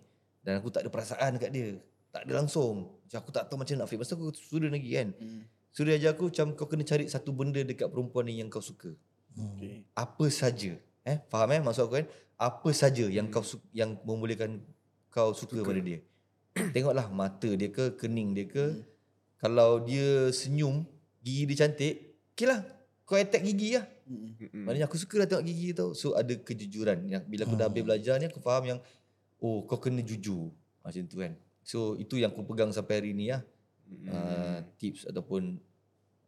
Dan 0.46 0.60
aku 0.60 0.70
tak 0.70 0.86
ada 0.86 0.90
perasaan 0.92 1.38
dekat 1.40 1.52
dia 1.56 1.68
tak 2.12 2.28
ada 2.28 2.44
langsung. 2.44 2.92
Macam 3.08 3.18
aku 3.24 3.32
tak 3.32 3.44
tahu 3.48 3.58
macam 3.60 3.74
nak 3.80 3.88
fake 3.88 4.02
pasal 4.04 4.16
aku 4.20 4.36
student 4.36 4.72
lagi 4.76 4.92
kan. 4.92 5.10
Hmm. 5.16 5.44
so 5.72 5.88
dia 5.88 5.96
ajar 5.96 6.12
aku 6.12 6.28
macam 6.28 6.48
kau 6.60 6.68
kena 6.68 6.84
cari 6.84 7.08
satu 7.08 7.32
benda 7.32 7.64
dekat 7.64 7.88
perempuan 7.88 8.28
ni 8.28 8.44
yang 8.44 8.52
kau 8.52 8.60
suka. 8.60 8.92
Okay. 9.32 9.88
apa 9.96 10.26
saja. 10.28 10.76
Eh 11.08 11.18
faham 11.32 11.56
eh 11.56 11.62
maksud 11.64 11.88
aku 11.88 12.04
kan? 12.04 12.08
Apa 12.36 12.70
saja 12.76 13.08
yang 13.08 13.32
kau 13.32 13.42
su- 13.42 13.64
yang 13.72 13.96
membolehkan 14.04 14.60
kau 15.08 15.32
suka, 15.32 15.64
pada 15.64 15.80
dia. 15.80 16.04
Tengoklah 16.76 17.08
mata 17.08 17.48
dia 17.48 17.72
ke 17.72 17.96
kening 17.96 18.36
dia 18.36 18.46
ke. 18.46 18.84
Kalau 19.40 19.82
dia 19.88 20.30
senyum 20.36 20.84
gigi 21.24 21.48
dia 21.48 21.66
cantik 21.66 22.12
okay 22.36 22.48
lah. 22.50 22.62
Kau 23.06 23.20
attack 23.20 23.44
gigi 23.44 23.76
lah. 23.78 23.86
Hmm. 24.08 24.66
Maknanya 24.66 24.90
aku 24.90 24.98
suka 24.98 25.22
lah 25.22 25.28
tengok 25.30 25.46
gigi 25.46 25.78
tau. 25.78 25.94
So 25.94 26.18
ada 26.18 26.34
kejujuran. 26.34 27.06
Yang 27.06 27.24
bila 27.30 27.42
aku 27.46 27.56
dah 27.60 27.68
habis 27.70 27.84
belajar 27.86 28.16
ni 28.18 28.26
aku 28.26 28.42
faham 28.42 28.64
yang 28.66 28.80
oh 29.38 29.62
kau 29.70 29.78
kena 29.78 30.02
jujur. 30.02 30.50
Macam 30.82 31.06
tu 31.06 31.22
kan. 31.22 31.38
So 31.62 31.96
itu 31.98 32.18
yang 32.18 32.34
aku 32.34 32.44
pegang 32.46 32.74
sampai 32.74 33.02
hari 33.02 33.12
ni 33.14 33.30
lah. 33.32 33.42
Uh, 34.08 34.64
tips 34.80 35.04
ataupun 35.04 35.60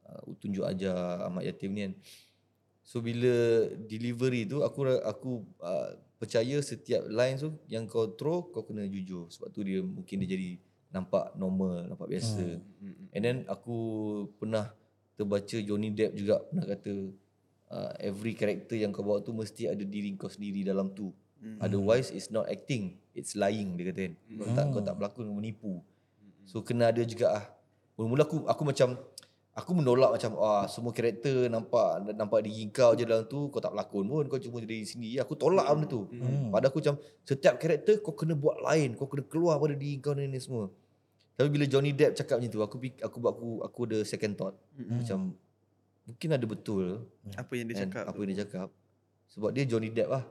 uh, 0.03 0.21
tunjuk 0.43 0.67
ajar 0.67 1.23
amat 1.31 1.47
yatim 1.47 1.71
ni 1.71 1.81
kan. 1.87 1.93
So 2.83 2.99
bila 2.99 3.65
delivery 3.87 4.43
tu 4.43 4.59
aku 4.59 4.99
aku 4.99 5.47
uh, 5.63 5.95
percaya 6.19 6.59
setiap 6.59 7.07
line 7.07 7.39
tu 7.39 7.55
yang 7.71 7.87
kau 7.87 8.11
throw 8.19 8.43
kau 8.51 8.67
kena 8.67 8.83
jujur 8.83 9.31
sebab 9.31 9.47
tu 9.55 9.63
dia 9.63 9.79
mungkin 9.79 10.19
dia 10.23 10.29
jadi 10.35 10.59
nampak 10.93 11.33
normal, 11.39 11.87
nampak 11.89 12.11
biasa. 12.11 12.59
Hmm. 12.83 13.09
And 13.15 13.21
then 13.23 13.37
aku 13.49 13.77
pernah 14.37 14.69
terbaca 15.15 15.57
Johnny 15.63 15.89
Depp 15.89 16.13
juga 16.19 16.43
pernah 16.45 16.65
kata 16.67 16.93
uh, 17.73 17.91
every 17.97 18.37
character 18.37 18.77
yang 18.77 18.93
kau 18.93 19.01
bawa 19.01 19.23
tu 19.25 19.33
mesti 19.33 19.71
ada 19.71 19.81
diri 19.81 20.13
kau 20.19 20.29
sendiri 20.29 20.61
dalam 20.67 20.93
tu. 20.93 21.09
Hmm. 21.41 21.57
Otherwise 21.63 22.11
it's 22.13 22.29
not 22.29 22.45
acting, 22.51 22.99
it's 23.13 23.37
lying 23.37 23.77
dia 23.77 23.93
kata 23.93 24.01
kan. 24.09 24.13
Kau 24.37 24.47
tak 24.53 24.65
kau 24.73 24.81
tak 24.81 24.95
berlakon 24.97 25.23
kau 25.29 25.37
menipu. 25.37 25.73
So 26.49 26.65
kena 26.65 26.91
ada 26.91 27.01
juga 27.05 27.39
ah. 27.39 27.45
Mula-mula 27.95 28.25
aku 28.25 28.43
aku 28.49 28.63
macam 28.65 28.97
aku 29.53 29.71
menolak 29.77 30.17
macam 30.17 30.33
ah 30.41 30.65
semua 30.65 30.89
karakter 30.89 31.45
nampak 31.45 32.09
nampak 32.17 32.41
diri 32.41 32.65
kau 32.73 32.97
je 32.97 33.05
dalam 33.05 33.29
tu 33.29 33.53
kau 33.53 33.61
tak 33.61 33.69
berlakon 33.69 34.09
pun 34.09 34.25
kau 34.25 34.41
cuma 34.41 34.57
jadi 34.65 34.81
sini. 34.83 35.21
Aku 35.21 35.37
tolak 35.37 35.69
hmm. 35.69 35.73
benda 35.77 35.87
tu. 35.87 36.01
Hmm. 36.09 36.49
Padahal 36.49 36.69
aku 36.73 36.79
macam 36.81 36.95
setiap 37.21 37.55
karakter 37.61 38.01
kau 38.01 38.17
kena 38.17 38.33
buat 38.33 38.57
lain, 38.65 38.97
kau 38.97 39.05
kena 39.05 39.23
keluar 39.29 39.61
pada 39.61 39.77
diri 39.77 40.01
kau 40.01 40.17
ni, 40.17 40.25
ni 40.25 40.41
semua. 40.41 40.73
Tapi 41.33 41.49
bila 41.49 41.65
Johnny 41.65 41.93
Depp 41.93 42.13
cakap 42.17 42.37
macam 42.41 42.51
tu 42.53 42.61
aku 42.61 42.77
aku 43.01 43.17
buat 43.21 43.33
aku 43.33 43.49
aku 43.61 43.79
ada 43.89 43.97
second 44.01 44.33
thought. 44.33 44.55
Hmm. 44.73 45.01
Macam 45.01 45.19
mungkin 46.03 46.29
ada 46.35 46.45
betul 46.49 47.07
Apa 47.39 47.55
yang 47.55 47.71
dia 47.71 47.79
kan 47.79 47.87
cakap. 47.87 48.03
apa 48.09 48.17
yang 48.25 48.29
dia 48.33 48.39
cakap. 48.43 48.67
Sebab 49.33 49.49
dia 49.53 49.63
Johnny 49.69 49.89
Depp 49.93 50.09
lah. 50.09 50.23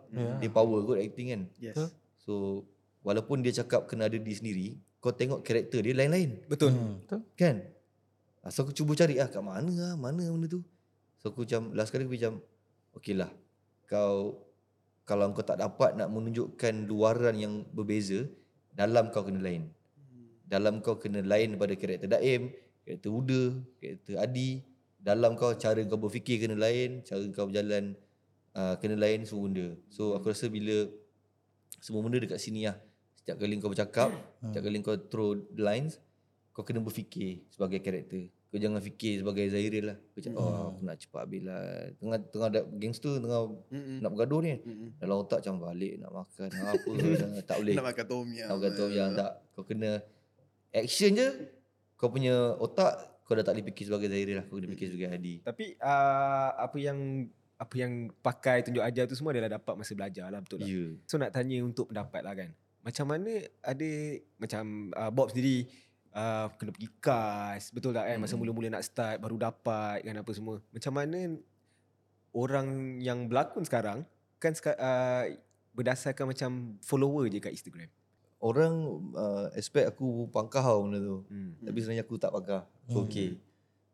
Dia 0.43 0.51
power 0.51 0.83
kot 0.83 0.99
acting 0.99 1.29
kan. 1.31 1.43
Yes. 1.63 1.79
So 2.23 2.63
walaupun 3.03 3.43
dia 3.43 3.53
cakap 3.63 3.91
kena 3.91 4.07
ada 4.09 4.17
diri 4.19 4.35
sendiri, 4.35 4.67
kau 5.03 5.15
tengok 5.15 5.43
karakter 5.43 5.83
dia 5.83 5.95
lain-lain. 5.95 6.43
Betul. 6.47 6.73
Betul. 7.03 7.21
Kan? 7.35 7.57
So 8.51 8.67
aku 8.67 8.75
cuba 8.75 8.99
cari 8.99 9.23
ah 9.23 9.31
kat 9.31 9.43
mana 9.43 9.71
ah, 9.93 9.95
mana 9.95 10.27
benda 10.27 10.51
tu. 10.51 10.67
So 11.23 11.31
aku 11.31 11.47
macam 11.47 11.71
last 11.79 11.95
kali 11.95 12.07
aku 12.07 12.15
macam 12.19 12.43
okey 12.99 13.15
lah. 13.15 13.31
Kau 13.87 14.43
kalau 15.07 15.31
kau 15.35 15.47
tak 15.47 15.63
dapat 15.63 15.99
nak 15.99 16.11
menunjukkan 16.11 16.87
luaran 16.87 17.35
yang 17.39 17.67
berbeza, 17.75 18.27
dalam 18.75 19.11
kau 19.11 19.23
kena 19.27 19.43
lain. 19.43 19.71
Dalam 20.47 20.83
kau 20.83 20.99
kena 20.99 21.23
lain 21.23 21.55
daripada 21.55 21.75
karakter 21.79 22.09
Daim, 22.11 22.51
karakter 22.87 23.11
Uda, 23.11 23.43
karakter 23.79 24.15
Adi. 24.19 24.63
Dalam 25.03 25.35
kau 25.35 25.51
cara 25.59 25.83
kau 25.87 25.99
berfikir 25.99 26.39
kena 26.39 26.55
lain, 26.55 27.03
cara 27.03 27.23
kau 27.35 27.51
berjalan 27.51 27.99
uh, 28.55 28.75
kena 28.79 28.95
lain 28.99 29.27
semua 29.27 29.51
benda. 29.51 29.67
So 29.91 30.15
aku 30.15 30.31
rasa 30.31 30.47
bila 30.47 30.87
semua 31.83 32.01
benda 32.03 32.23
dekat 32.23 32.39
sini 32.39 32.71
lah. 32.71 32.79
Setiap 33.23 33.39
kali 33.39 33.55
kau 33.63 33.71
bercakap, 33.71 34.11
setiap 34.51 34.63
kali 34.67 34.77
kau 34.83 34.99
throw 34.99 35.39
the 35.39 35.63
lines, 35.63 36.03
kau 36.51 36.67
kena 36.67 36.83
berfikir 36.83 37.47
sebagai 37.49 37.79
karakter. 37.79 38.29
Kau 38.53 38.61
jangan 38.61 38.85
fikir 38.85 39.25
sebagai 39.25 39.49
Zairil 39.49 39.95
lah. 39.95 39.97
Kau 40.13 40.21
cakap, 40.21 40.37
oh 40.37 40.77
aku 40.77 40.83
nak 40.85 40.97
cepat 41.01 41.21
habis 41.25 41.41
lah. 41.41 41.63
Tengah, 41.97 42.19
tengah 42.29 42.49
ada 42.53 42.61
gangster, 42.69 43.15
tengah 43.17 43.41
Mm-mm. 43.73 43.99
nak 44.05 44.11
bergaduh 44.13 44.41
ni. 44.45 44.61
Mm-mm. 44.61 44.89
Dalam 45.01 45.17
otak 45.25 45.41
macam 45.41 45.55
balik 45.65 45.97
nak 45.97 46.11
makan, 46.13 46.49
nak 46.53 46.73
apa. 46.77 46.91
tak 47.49 47.57
boleh. 47.65 47.75
Nak 47.81 47.87
makan 47.89 48.05
tom 48.05 48.27
yum. 48.29 48.49
Nak 48.53 48.57
makan 48.61 48.73
tom 48.77 48.91
yang 48.93 49.11
tak. 49.17 49.33
Kau 49.57 49.65
kena 49.65 49.91
action 50.69 51.17
je. 51.17 51.29
Kau 51.97 52.13
punya 52.13 52.59
otak, 52.61 53.25
kau 53.25 53.33
dah 53.33 53.47
tak 53.47 53.57
boleh 53.57 53.67
fikir 53.73 53.85
sebagai 53.89 54.13
Zairil 54.13 54.37
lah. 54.43 54.45
Kau 54.45 54.61
kena 54.61 54.69
fikir 54.69 54.87
sebagai 54.93 55.09
Adi. 55.17 55.35
Tapi 55.41 55.65
uh, 55.81 56.49
apa 56.53 56.77
yang 56.77 56.99
apa 57.57 57.75
yang 57.79 58.11
pakai 58.21 58.67
tunjuk 58.67 58.83
ajar 58.83 59.07
tu 59.07 59.15
semua 59.15 59.31
adalah 59.31 59.55
dapat 59.55 59.79
masa 59.79 59.95
belajar 59.95 60.27
lah 60.29 60.43
betul 60.43 60.61
tak? 60.61 60.69
Ya. 60.69 60.85
So 61.07 61.15
nak 61.17 61.31
tanya 61.31 61.63
untuk 61.63 61.89
pendapat 61.89 62.21
lah 62.21 62.35
kan. 62.35 62.51
Macam 62.83 63.07
mana 63.07 63.31
ada 63.63 63.91
macam 64.43 64.91
uh, 64.99 65.11
Bob 65.15 65.31
sendiri 65.31 65.71
uh, 66.13 66.51
kena 66.59 66.71
pergi 66.75 66.91
cast 66.99 67.71
betul 67.71 67.95
tak 67.95 68.11
kan 68.11 68.19
masa 68.19 68.35
mula-mula 68.35 68.69
nak 68.69 68.85
start 68.85 69.23
baru 69.23 69.39
dapat 69.39 70.03
kan 70.03 70.19
apa 70.19 70.31
semua. 70.35 70.59
Macam 70.75 70.93
mana 70.99 71.39
orang 72.35 72.99
yang 72.99 73.31
berlakon 73.31 73.63
sekarang 73.63 74.03
kan 74.43 74.53
uh, 74.75 75.31
berdasarkan 75.73 76.35
macam 76.35 76.51
follower 76.83 77.31
je 77.31 77.39
kat 77.39 77.55
Instagram. 77.55 77.89
Orang 78.43 78.75
uh, 79.15 79.47
expect 79.55 79.95
aku 79.95 80.27
pangkah 80.35 80.67
benda 80.83 80.99
tu. 80.99 81.23
Hmm. 81.31 81.55
Tapi 81.63 81.79
sebenarnya 81.79 82.03
aku 82.03 82.19
tak 82.19 82.35
pakar. 82.35 82.67
Aku 82.91 83.07
okey. 83.07 83.39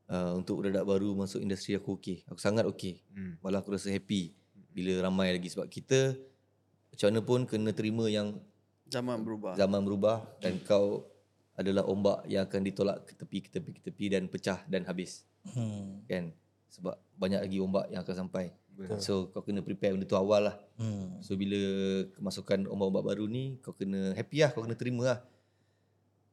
Uh, 0.09 0.41
untuk 0.41 0.65
budak 0.65 0.89
baru 0.89 1.13
masuk 1.13 1.45
industri 1.45 1.77
aku 1.77 2.01
okey. 2.01 2.25
Aku 2.33 2.41
sangat 2.41 2.65
okey. 2.65 3.05
Hmm. 3.13 3.37
Malah 3.45 3.61
aku 3.61 3.77
rasa 3.77 3.93
happy 3.93 4.33
bila 4.73 5.05
ramai 5.05 5.37
lagi 5.37 5.53
sebab 5.53 5.69
kita 5.69 6.17
macam 6.89 7.07
mana 7.13 7.21
pun 7.21 7.41
kena 7.45 7.71
terima 7.77 8.09
yang 8.09 8.41
Zaman 8.89 9.21
berubah. 9.21 9.53
zaman 9.55 9.81
berubah 9.83 10.17
dan 10.41 10.57
kau 10.61 11.05
adalah 11.53 11.85
ombak 11.85 12.25
yang 12.25 12.47
akan 12.47 12.61
ditolak 12.63 13.05
ke 13.05 13.13
tepi 13.15 13.39
ke 13.41 13.51
tepi 13.51 13.71
ke 13.77 13.81
tepi 13.83 14.05
dan 14.09 14.25
pecah 14.27 14.61
dan 14.65 14.85
habis 14.85 15.25
Hmm. 15.49 16.05
kan 16.05 16.29
sebab 16.69 16.93
banyak 17.15 17.41
lagi 17.41 17.59
ombak 17.59 17.89
yang 17.89 18.03
akan 18.03 18.17
sampai 18.19 18.53
Betul. 18.73 19.01
so 19.01 19.13
kau 19.29 19.41
kena 19.41 19.59
prepare 19.59 19.93
benda 19.93 20.05
tu 20.05 20.15
awal 20.15 20.49
lah 20.49 20.57
Hmm. 20.77 21.19
So 21.19 21.35
bila 21.35 21.59
kemasukan 22.15 22.65
ombak-ombak 22.65 23.05
baru 23.05 23.27
ni 23.27 23.59
kau 23.59 23.75
kena 23.75 24.15
happy 24.15 24.47
lah, 24.47 24.55
kau 24.55 24.63
kena 24.63 24.79
terima 24.79 25.05
lah. 25.05 25.21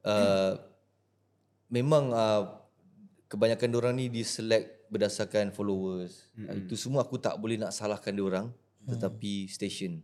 Uh, 0.06 0.54
memang 1.66 2.14
uh, 2.14 2.62
kebanyakan 3.26 3.74
orang 3.74 3.98
ni 3.98 4.06
diselect 4.06 4.86
berdasarkan 4.86 5.50
followers. 5.50 6.30
Uh, 6.38 6.62
itu 6.62 6.78
semua 6.78 7.02
aku 7.02 7.18
tak 7.18 7.34
boleh 7.34 7.58
nak 7.58 7.74
salahkan 7.74 8.14
orang 8.22 8.46
tetapi 8.86 9.50
station. 9.50 9.98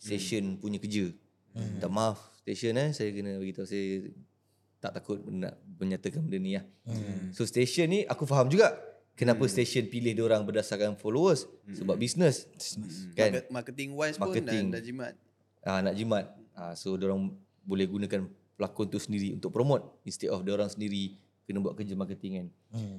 Station 0.00 0.56
punya 0.56 0.80
kerja. 0.80 1.12
Mm. 1.56 1.80
Tak 1.80 1.90
maaf 1.90 2.18
station 2.36 2.76
eh 2.76 2.92
saya 2.92 3.08
kena 3.10 3.40
beritahu 3.40 3.64
saya 3.64 4.12
tak 4.76 4.92
takut 5.00 5.18
nak 5.24 5.56
menyatakan 5.80 6.20
benda 6.20 6.38
ni 6.38 6.52
lah. 6.54 6.64
Mm. 6.84 7.32
So 7.32 7.48
station 7.48 7.88
ni 7.88 8.04
aku 8.04 8.28
faham 8.28 8.52
juga 8.52 8.76
kenapa 9.16 9.48
station 9.48 9.88
pilih 9.88 10.12
orang 10.20 10.44
berdasarkan 10.44 11.00
followers 11.00 11.48
sebab 11.72 11.96
business. 11.96 12.44
Kan? 13.16 13.32
Market- 13.32 13.48
Marketing 13.50 13.90
wise 13.96 14.20
pun 14.20 14.28
Marketing. 14.30 14.68
dah, 14.70 14.78
dah 14.78 14.82
jimat. 14.84 15.12
ah, 15.64 15.80
nak 15.80 15.94
jimat. 15.96 16.24
Ah, 16.52 16.76
so 16.76 16.94
orang 16.94 17.32
boleh 17.66 17.88
gunakan 17.88 18.28
pelakon 18.56 18.86
tu 18.88 19.00
sendiri 19.00 19.34
untuk 19.36 19.50
promote 19.52 19.84
instead 20.06 20.32
of 20.32 20.44
orang 20.44 20.70
sendiri 20.70 21.16
kena 21.48 21.58
buat 21.60 21.74
kerja 21.74 21.96
marketing 21.96 22.32
kan. 22.36 22.46
Hmm. 22.76 22.98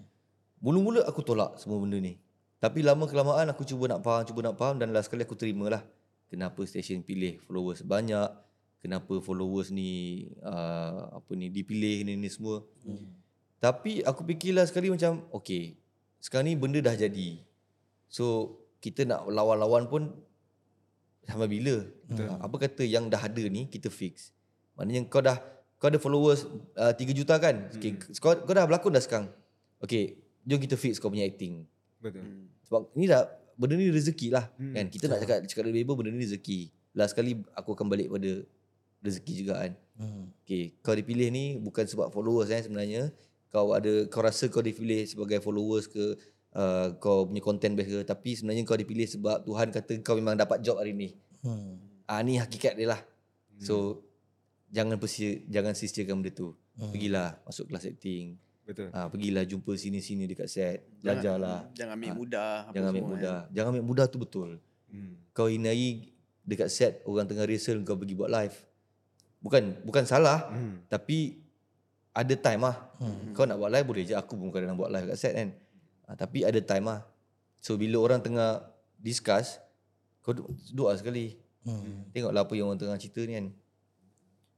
Mula-mula 0.58 1.06
aku 1.06 1.22
tolak 1.22 1.62
semua 1.62 1.78
benda 1.78 2.02
ni. 2.02 2.18
Tapi 2.58 2.82
lama 2.82 3.06
kelamaan 3.06 3.54
aku 3.54 3.62
cuba 3.62 3.86
nak 3.86 4.02
faham, 4.02 4.26
cuba 4.26 4.50
nak 4.50 4.58
faham 4.58 4.82
dan 4.82 4.90
last 4.90 5.14
kali 5.14 5.22
aku 5.22 5.38
terima 5.38 5.70
lah. 5.70 5.84
Kenapa 6.28 6.60
station 6.66 7.06
pilih 7.06 7.38
followers 7.46 7.86
banyak, 7.86 8.28
kenapa 8.88 9.20
followers 9.20 9.68
ni 9.68 10.24
uh, 10.40 11.12
apa 11.20 11.36
ni 11.36 11.52
dipilih 11.52 12.08
ni 12.08 12.16
ni 12.16 12.32
semua. 12.32 12.64
Hmm. 12.88 13.20
Tapi 13.60 14.00
aku 14.00 14.24
fikirlah 14.24 14.64
sekali 14.64 14.88
macam 14.88 15.28
okay, 15.36 15.76
sekarang 16.24 16.48
ni 16.48 16.56
benda 16.56 16.80
dah 16.80 16.96
jadi. 16.96 17.44
So 18.08 18.56
kita 18.80 19.04
nak 19.04 19.28
lawan-lawan 19.28 19.92
pun 19.92 20.16
sampai 21.28 21.52
bila? 21.52 21.84
Betul. 22.08 22.32
Apa 22.40 22.56
kata 22.64 22.88
yang 22.88 23.12
dah 23.12 23.20
ada 23.20 23.44
ni 23.52 23.68
kita 23.68 23.92
fix. 23.92 24.32
Maknanya 24.80 25.04
kau 25.12 25.20
dah 25.20 25.36
kau 25.84 25.92
ada 25.92 26.00
followers 26.00 26.48
uh, 26.80 26.96
3 26.96 27.12
juta 27.12 27.36
kan? 27.44 27.68
Okay, 27.76 28.00
kau, 28.24 28.40
kau 28.40 28.54
dah 28.56 28.64
berlakon 28.64 28.96
dah 28.96 29.04
sekarang. 29.04 29.28
Okay, 29.84 30.16
jom 30.48 30.64
kita 30.64 30.80
fix 30.80 30.96
kau 30.96 31.12
punya 31.12 31.28
acting. 31.28 31.68
Betul. 32.00 32.24
Sebab 32.72 32.96
ni 32.96 33.12
dah 33.12 33.28
benda 33.60 33.76
ni 33.76 33.92
rezeki 33.92 34.32
lah 34.32 34.48
hmm. 34.56 34.74
kan. 34.80 34.86
Kita 34.88 35.12
nak 35.12 35.20
cakap 35.28 35.38
cakap 35.44 35.68
lebih 35.68 35.92
benda 35.92 36.08
ni 36.08 36.24
rezeki. 36.24 36.72
Last 36.96 37.20
kali 37.20 37.44
aku 37.52 37.76
akan 37.76 37.92
balik 37.92 38.08
pada 38.08 38.48
rezeki 39.02 39.34
juga 39.46 39.54
kan. 39.66 39.74
Hmm. 39.98 40.30
Okay, 40.46 40.78
kau 40.86 40.94
dipilih 40.94 41.34
ni 41.34 41.58
bukan 41.58 41.86
sebab 41.86 42.14
followers 42.14 42.54
eh 42.54 42.62
sebenarnya. 42.62 43.10
Kau 43.48 43.74
ada 43.74 44.06
kau 44.12 44.22
rasa 44.22 44.52
kau 44.52 44.62
dipilih 44.62 45.08
sebagai 45.08 45.40
followers 45.42 45.90
ke 45.90 46.20
uh, 46.54 46.94
kau 47.02 47.26
punya 47.26 47.42
content 47.42 47.74
best 47.74 47.90
ke 47.90 48.00
tapi 48.06 48.36
sebenarnya 48.38 48.64
kau 48.68 48.78
dipilih 48.78 49.08
sebab 49.08 49.42
Tuhan 49.48 49.74
kata 49.74 49.92
kau 50.06 50.16
memang 50.20 50.38
dapat 50.38 50.62
job 50.62 50.78
hari 50.78 50.94
ni. 50.94 51.16
Hmm. 51.42 51.80
Ah 52.06 52.22
ni 52.22 52.38
hakikat 52.38 52.78
dia 52.78 52.94
lah. 52.94 53.02
So 53.58 54.06
jangan 54.70 55.02
persia, 55.02 55.42
jangan 55.50 55.74
sia-siakan 55.74 56.22
benda 56.22 56.32
tu. 56.36 56.54
Pergilah 56.78 57.42
masuk 57.42 57.74
kelas 57.74 57.90
acting. 57.90 58.38
Betul. 58.68 58.92
Ah 58.94 59.08
pergilah 59.08 59.48
jumpa 59.48 59.74
sini-sini 59.74 60.30
dekat 60.30 60.52
set. 60.52 60.86
Belajarlah. 61.02 61.72
Jangan 61.74 61.98
ambil 61.98 62.14
mudah. 62.14 62.54
apa 62.68 62.74
Jangan 62.76 62.90
ambil 62.94 63.06
mudah. 63.16 63.38
Jangan 63.50 63.70
ambil 63.74 63.86
mudah 63.88 64.06
tu 64.06 64.18
betul. 64.22 64.50
Hmm. 64.92 65.16
Kau 65.34 65.50
inai 65.50 66.14
dekat 66.46 66.70
set 66.70 66.94
orang 67.08 67.26
tengah 67.26 67.48
rehearsal 67.48 67.82
kau 67.82 67.98
pergi 67.98 68.14
buat 68.14 68.30
live. 68.30 68.56
Bukan 69.38 69.86
bukan 69.86 70.04
salah 70.04 70.50
Hmm. 70.50 70.82
tapi 70.90 71.40
ada 72.12 72.34
time 72.34 72.66
lah. 72.66 72.76
Kau 73.38 73.46
nak 73.46 73.62
buat 73.62 73.70
live 73.70 73.86
boleh 73.86 74.04
je 74.04 74.18
aku 74.18 74.34
pun 74.34 74.50
kadang 74.50 74.74
buat 74.74 74.90
live 74.90 75.14
kat 75.14 75.18
set 75.18 75.34
kan. 75.38 75.50
Ah, 76.10 76.18
tapi 76.18 76.42
ada 76.42 76.58
time 76.58 76.90
lah. 76.90 77.06
So 77.62 77.78
bila 77.78 78.02
orang 78.02 78.20
tengah 78.24 78.66
discuss 78.98 79.62
kau 80.26 80.34
duduk, 80.34 80.50
duduk 80.74 80.88
lah 80.90 80.98
sekali. 80.98 81.38
Hmm. 81.62 82.10
Tengoklah 82.12 82.42
apa 82.42 82.54
yang 82.58 82.72
orang 82.72 82.82
tengah 82.82 82.98
cerita 82.98 83.22
ni 83.24 83.38
kan. 83.38 83.48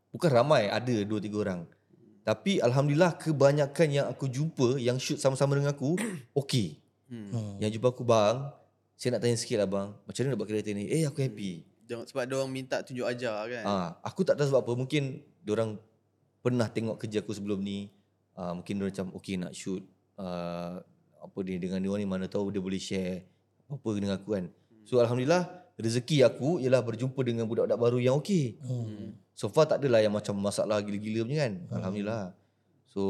Bukan 0.09 0.30
ramai, 0.32 0.71
ada 0.71 0.95
dua 1.05 1.19
tiga 1.19 1.38
orang. 1.43 1.61
Tapi 2.23 2.61
Alhamdulillah 2.61 3.17
kebanyakan 3.17 3.88
yang 3.89 4.05
aku 4.07 4.25
jumpa 4.25 4.77
yang 4.77 4.97
shoot 4.97 5.17
sama-sama 5.17 5.57
dengan 5.57 5.75
aku, 5.75 5.97
okey. 6.41 6.80
Hmm. 7.09 7.27
Hmm. 7.34 7.53
Yang 7.59 7.77
jumpa 7.77 7.91
aku 7.91 8.05
bang, 8.05 8.49
saya 8.95 9.17
nak 9.17 9.21
tanya 9.25 9.36
sikit 9.36 9.57
lah 9.59 9.69
bang. 9.69 9.88
Macam 9.93 10.19
mana 10.23 10.30
nak 10.32 10.39
buat 10.39 10.49
kereta 10.49 10.69
ni? 10.71 10.86
Eh 10.88 11.03
aku 11.03 11.19
happy. 11.19 11.65
Jangan 11.89 12.05
sebab 12.05 12.23
dia 12.29 12.35
orang 12.37 12.53
minta 12.53 12.77
tunjuk 12.85 13.01
ajar 13.09 13.49
kan. 13.49 13.65
Ah, 13.65 13.89
aku 14.05 14.21
tak 14.21 14.37
tahu 14.37 14.53
sebab 14.53 14.61
apa. 14.61 14.73
Mungkin 14.77 15.25
orang 15.49 15.81
pernah 16.45 16.69
tengok 16.69 17.01
kerja 17.01 17.25
aku 17.25 17.33
sebelum 17.33 17.65
ni. 17.65 17.89
Ah, 18.37 18.53
mungkin 18.53 18.77
dia 18.77 18.85
macam 18.93 19.05
okey 19.17 19.41
nak 19.41 19.57
shoot 19.57 19.81
uh, 20.21 20.79
apa 21.19 21.37
dia 21.43 21.59
dengan 21.59 21.81
dia 21.81 21.89
orang 21.91 22.01
ni 22.05 22.07
mana 22.07 22.25
tahu 22.29 22.53
dia 22.53 22.61
boleh 22.61 22.79
share 22.79 23.25
apa 23.67 23.89
dengan 23.97 24.21
aku 24.21 24.37
kan. 24.37 24.45
So 24.85 25.01
alhamdulillah 25.01 25.49
rezeki 25.81 26.23
aku 26.23 26.61
ialah 26.61 26.85
berjumpa 26.85 27.19
dengan 27.25 27.49
budak-budak 27.49 27.79
baru 27.81 27.97
yang 27.97 28.15
okey. 28.21 28.61
Hmm. 28.61 29.17
So 29.33 29.49
far 29.49 29.65
tak 29.65 29.81
adalah 29.81 30.05
yang 30.05 30.13
macam 30.13 30.37
masalah 30.37 30.79
gila-gila 30.85 31.25
punya 31.25 31.49
kan. 31.49 31.53
Alhamdulillah. 31.73 32.23
So 32.85 33.01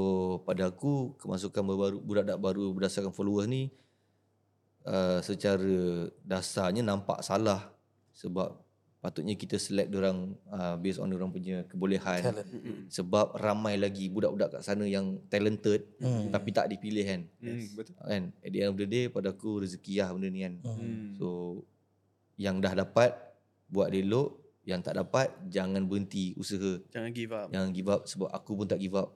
pada 0.48 0.72
aku 0.72 1.20
kemasukan 1.20 1.62
baru 1.68 1.98
budak-budak 2.00 2.40
baru 2.40 2.66
berdasarkan 2.74 3.12
followers 3.12 3.46
ni 3.52 3.76
uh, 4.88 5.20
secara 5.20 6.08
dasarnya 6.24 6.82
nampak 6.82 7.22
salah 7.22 7.70
sebab 8.16 8.69
patutnya 9.00 9.32
kita 9.32 9.56
select 9.56 9.88
orang 9.92 10.36
uh, 10.46 10.76
based 10.76 11.00
on 11.00 11.08
orang 11.08 11.32
punya 11.32 11.64
kebolehan 11.64 12.20
Talent. 12.20 12.48
sebab 12.92 13.32
ramai 13.34 13.80
lagi 13.80 14.08
budak-budak 14.08 14.60
kat 14.60 14.62
sana 14.62 14.84
yang 14.84 15.24
talented 15.28 15.88
Hmm. 15.98 16.28
tapi 16.30 16.52
tak 16.52 16.68
dipilih 16.68 17.04
kan. 17.04 17.22
Hmm, 17.40 17.64
betul. 17.74 17.96
Kan 17.96 18.24
at 18.36 18.50
the 18.50 18.60
end 18.60 18.70
of 18.70 18.78
the 18.78 18.84
day 18.84 19.08
pada 19.08 19.32
aku 19.32 19.64
rezeki 19.64 20.04
lah 20.04 20.12
benda 20.12 20.28
ni 20.28 20.44
kan. 20.44 20.54
Hmm. 20.62 21.16
So 21.16 21.28
yang 22.36 22.60
dah 22.60 22.72
dapat 22.74 23.16
buat 23.68 23.88
elok, 23.90 24.36
yang 24.64 24.80
tak 24.80 24.96
dapat 24.96 25.32
jangan 25.48 25.84
berhenti 25.84 26.36
usaha. 26.36 26.80
Jangan 26.90 27.12
give 27.12 27.32
up. 27.32 27.48
Jangan 27.50 27.70
give 27.72 27.90
up 27.90 28.02
sebab 28.04 28.28
aku 28.30 28.52
pun 28.54 28.68
tak 28.68 28.80
give 28.80 28.96
up. 28.96 29.16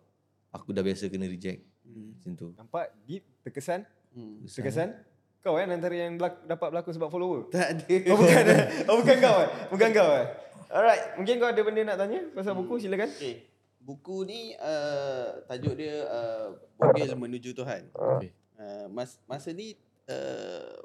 Aku 0.49 0.71
dah 0.71 0.79
biasa 0.79 1.07
kena 1.07 1.27
reject. 1.27 1.59
Hmm. 1.83 2.15
Macam 2.15 2.31
tu. 2.33 2.47
Nampak 2.55 2.87
deep 3.03 3.23
terkesan? 3.43 3.83
Hmm. 4.11 4.45
Terkesan? 4.45 4.95
Kau 5.43 5.59
kan 5.59 5.67
antara 5.67 5.91
yang 5.91 6.15
belak- 6.15 6.47
dapat 6.47 6.71
berlaku 6.71 6.95
sebab 6.95 7.11
follower? 7.11 7.51
Tak 7.51 7.67
ada. 7.75 7.95
Oh 8.07 8.15
bukan 8.15 8.43
eh? 8.47 8.59
Oh 8.89 8.95
bukan 8.95 9.17
kau 9.19 9.37
eh? 9.43 9.49
Bukan 9.67 9.89
kau 9.91 10.09
eh? 10.15 10.25
Alright, 10.71 11.03
mungkin 11.19 11.35
kau 11.37 11.49
ada 11.51 11.61
benda 11.61 11.81
nak 11.83 11.97
tanya 11.99 12.19
pasal 12.31 12.55
buku 12.55 12.79
silakan. 12.79 13.11
Okay. 13.11 13.43
Buku 13.77 14.23
ni 14.23 14.55
uh, 14.55 15.43
tajuk 15.45 15.75
dia 15.75 16.07
uh, 16.07 16.55
Bogel 16.79 17.13
Menuju 17.13 17.51
Tuhan. 17.51 17.91
Okay. 17.91 18.31
Uh, 18.55 18.87
mas, 18.87 19.19
masa 19.27 19.51
ni 19.51 19.75
uh, 20.07 20.79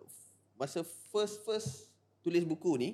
masa 0.59 0.83
first 1.09 1.41
first 1.41 1.87
tulis 2.21 2.43
buku 2.43 2.75
ni 2.77 2.91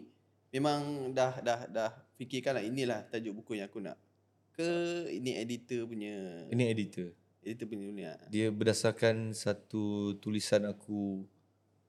memang 0.53 1.11
dah 1.11 1.41
dah 1.41 1.65
dah 1.67 1.91
fikirkan 2.15 2.61
lah 2.61 2.63
inilah 2.63 3.09
tajuk 3.09 3.33
buku 3.35 3.57
yang 3.57 3.67
aku 3.67 3.81
nak. 3.81 3.97
Ke 4.53 4.69
ini 5.11 5.35
editor 5.35 5.89
punya 5.89 6.47
Ini 6.47 6.65
editor. 6.71 7.11
editor 7.41 7.67
punya 7.67 7.89
ni. 7.89 8.05
ah? 8.05 8.21
Dia 8.29 8.53
berdasarkan 8.53 9.33
satu 9.33 10.15
tulisan 10.21 10.63
aku 10.63 11.25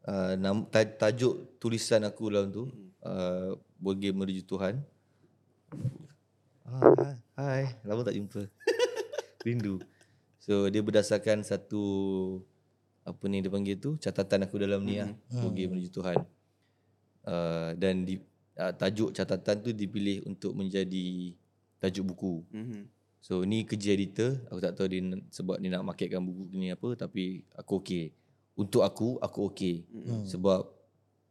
uh, 0.06 0.34
tajuk 0.98 1.58
tulisan 1.58 2.06
aku 2.06 2.30
dalam 2.30 2.54
tu 2.54 2.70
uh, 3.06 3.58
Boge 3.78 4.10
Menuju 4.14 4.46
Tuhan. 4.46 4.82
Ah, 6.66 7.14
hai, 7.38 7.78
lama 7.86 8.02
tak 8.02 8.18
jumpa. 8.18 8.42
Rindu. 9.46 9.82
So 10.42 10.70
dia 10.70 10.82
berdasarkan 10.82 11.42
satu 11.46 11.84
apa 13.06 13.22
ni 13.30 13.46
dia 13.46 13.54
panggil 13.54 13.78
tu 13.78 13.98
catatan 14.02 14.50
aku 14.50 14.58
dalam 14.58 14.82
ni 14.82 14.98
lah 15.02 15.14
Boge 15.30 15.66
Menuju 15.70 15.90
Tuhan. 15.94 16.18
Uh, 17.26 17.74
dan 17.82 18.06
di, 18.06 18.22
uh, 18.62 18.74
tajuk 18.74 19.10
catatan 19.10 19.58
tu 19.66 19.74
dipilih 19.74 20.22
untuk 20.30 20.54
menjadi 20.54 21.34
tajuk 21.82 22.14
buku. 22.14 22.34
Mhm. 22.54 22.82
So 23.26 23.42
ni 23.42 23.66
kerja 23.66 23.98
editor 23.98 24.38
Aku 24.54 24.62
tak 24.62 24.78
tahu 24.78 24.86
dia 24.86 25.02
sebab 25.34 25.58
dia 25.58 25.74
nak 25.74 25.82
marketkan 25.82 26.22
buku 26.22 26.46
ni 26.54 26.70
apa 26.70 26.94
Tapi 26.94 27.42
aku 27.58 27.82
okey 27.82 28.14
Untuk 28.56 28.82
aku, 28.88 29.20
aku 29.20 29.52
okey 29.52 29.84
Hmm. 29.92 30.24
Sebab 30.24 30.64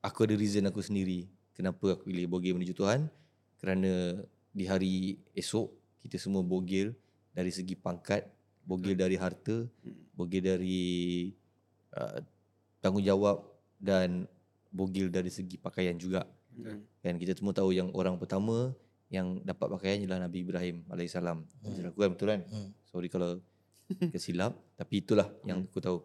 aku 0.05 0.19
ada 0.29 0.35
reason 0.37 0.65
aku 0.69 0.85
sendiri 0.85 1.27
Kenapa 1.57 1.97
aku 1.97 2.11
pilih 2.11 2.29
bogil 2.29 2.53
menuju 2.59 2.75
Tuhan 2.77 3.09
Kerana 3.59 4.21
di 4.53 4.65
hari 4.69 5.17
esok 5.33 5.73
Kita 6.05 6.21
semua 6.21 6.45
bogil 6.45 6.93
Dari 7.33 7.49
segi 7.49 7.75
pangkat 7.79 8.29
Bogil 8.65 8.97
dari 8.97 9.17
harta 9.17 9.65
Bogil 10.13 10.43
dari 10.45 10.83
uh, 11.97 12.19
Tanggungjawab 12.83 13.41
Dan 13.81 14.29
bogil 14.69 15.09
dari 15.09 15.31
segi 15.31 15.57
pakaian 15.57 15.95
juga 15.97 16.27
Mhm. 16.55 17.03
Kan 17.03 17.15
kita 17.19 17.35
semua 17.35 17.51
tahu 17.51 17.75
yang 17.75 17.91
orang 17.99 18.15
pertama 18.15 18.71
yang 19.11 19.43
dapat 19.43 19.75
pakaian 19.75 19.99
ialah 20.07 20.23
Nabi 20.27 20.47
Ibrahim 20.47 20.87
alaihissalam. 20.87 21.43
Hmm. 21.43 21.91
Aku 21.91 21.99
kan 21.99 22.11
betul 22.15 22.29
kan? 22.31 22.41
Hmm. 22.47 22.71
Sorry 22.87 23.11
kalau 23.11 23.43
kesilap 24.15 24.55
tapi 24.79 25.03
itulah 25.03 25.29
yang 25.45 25.67
aku 25.67 25.83
tahu. 25.83 25.99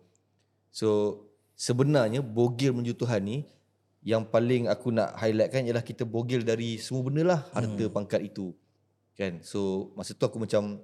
So 0.69 1.21
sebenarnya 1.57 2.23
bogil 2.23 2.71
menuju 2.71 2.95
Tuhan 2.95 3.21
ni 3.25 3.37
yang 3.99 4.23
paling 4.23 4.71
aku 4.71 4.95
nak 4.95 5.19
highlight 5.19 5.51
kan 5.51 5.67
ialah 5.67 5.83
kita 5.83 6.07
bogil 6.07 6.39
dari 6.47 6.79
semua 6.79 7.03
benda 7.03 7.23
lah 7.35 7.41
harta 7.51 7.85
hmm. 7.85 7.91
pangkat 7.91 8.21
itu. 8.31 8.55
Kan? 9.19 9.43
So 9.43 9.91
masa 9.99 10.15
tu 10.15 10.23
aku 10.23 10.39
macam 10.39 10.79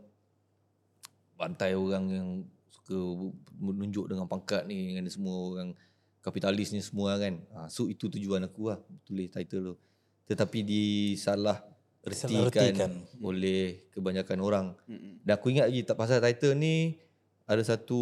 bantai 1.39 1.75
orang 1.75 2.05
yang 2.11 2.29
suka 2.71 2.95
menunjuk 3.55 4.11
dengan 4.11 4.27
pangkat 4.27 4.67
ni 4.67 4.91
dengan 4.91 5.07
semua 5.07 5.35
orang 5.55 5.69
kapitalis 6.19 6.75
ni 6.75 6.81
semua 6.83 7.15
kan. 7.15 7.39
Ha, 7.55 7.69
so 7.71 7.87
itu 7.87 8.11
tujuan 8.11 8.43
aku 8.43 8.73
lah 8.73 8.79
tulis 9.07 9.31
title 9.31 9.61
tu. 9.71 9.75
Tetapi 10.25 10.59
disalah 10.65 11.61
ertikan 12.05 12.91
oleh 13.21 13.89
kebanyakan 13.93 14.39
orang. 14.41 14.65
Mhm. 14.89 15.21
Dan 15.21 15.31
aku 15.37 15.53
ingat 15.53 15.69
lagi 15.69 15.81
tak 15.85 15.97
pasal 15.97 16.17
title 16.21 16.57
ni 16.57 16.97
ada 17.45 17.61
satu 17.61 18.01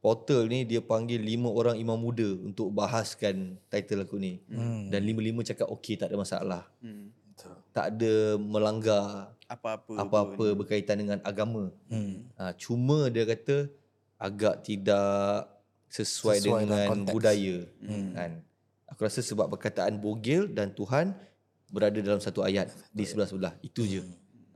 portal 0.00 0.48
ni 0.48 0.64
dia 0.64 0.80
panggil 0.80 1.20
lima 1.20 1.46
orang 1.46 1.76
imam 1.76 1.94
muda 1.94 2.24
untuk 2.40 2.72
bahaskan 2.72 3.60
title 3.68 4.02
aku 4.02 4.16
ni. 4.16 4.40
Hmm. 4.48 4.88
Dan 4.88 5.04
lima-lima 5.04 5.44
cakap 5.44 5.68
okey 5.70 5.94
tak 5.94 6.08
ada 6.08 6.16
masalah. 6.16 6.62
Mhm. 6.80 7.06
Betul. 7.30 7.56
Tak 7.72 7.86
ada 7.90 8.14
melanggar 8.36 9.32
Apa-apa 9.46 9.92
apa-apa 9.96 10.44
pun. 10.52 10.58
berkaitan 10.60 10.96
dengan 10.98 11.18
agama. 11.22 11.68
Hmm. 11.88 12.28
Ha, 12.36 12.52
cuma 12.54 13.08
dia 13.08 13.24
kata 13.24 13.68
agak 14.16 14.60
tidak 14.62 15.48
sesuai, 15.88 16.36
Sesuai 16.38 16.60
dengan 16.64 16.76
dengan, 16.76 16.88
konteks. 16.90 17.14
budaya. 17.16 17.56
Hmm. 17.80 18.12
Kan? 18.12 18.32
Aku 18.88 19.00
rasa 19.02 19.20
sebab 19.20 19.48
perkataan 19.48 19.96
bogil 19.96 20.48
dan 20.48 20.72
Tuhan 20.72 21.16
berada 21.68 21.96
dalam 21.96 22.18
satu 22.18 22.42
ayat 22.42 22.68
di 22.90 23.04
sebelah-sebelah. 23.04 23.56
Itu 23.60 23.84
je. 23.84 24.04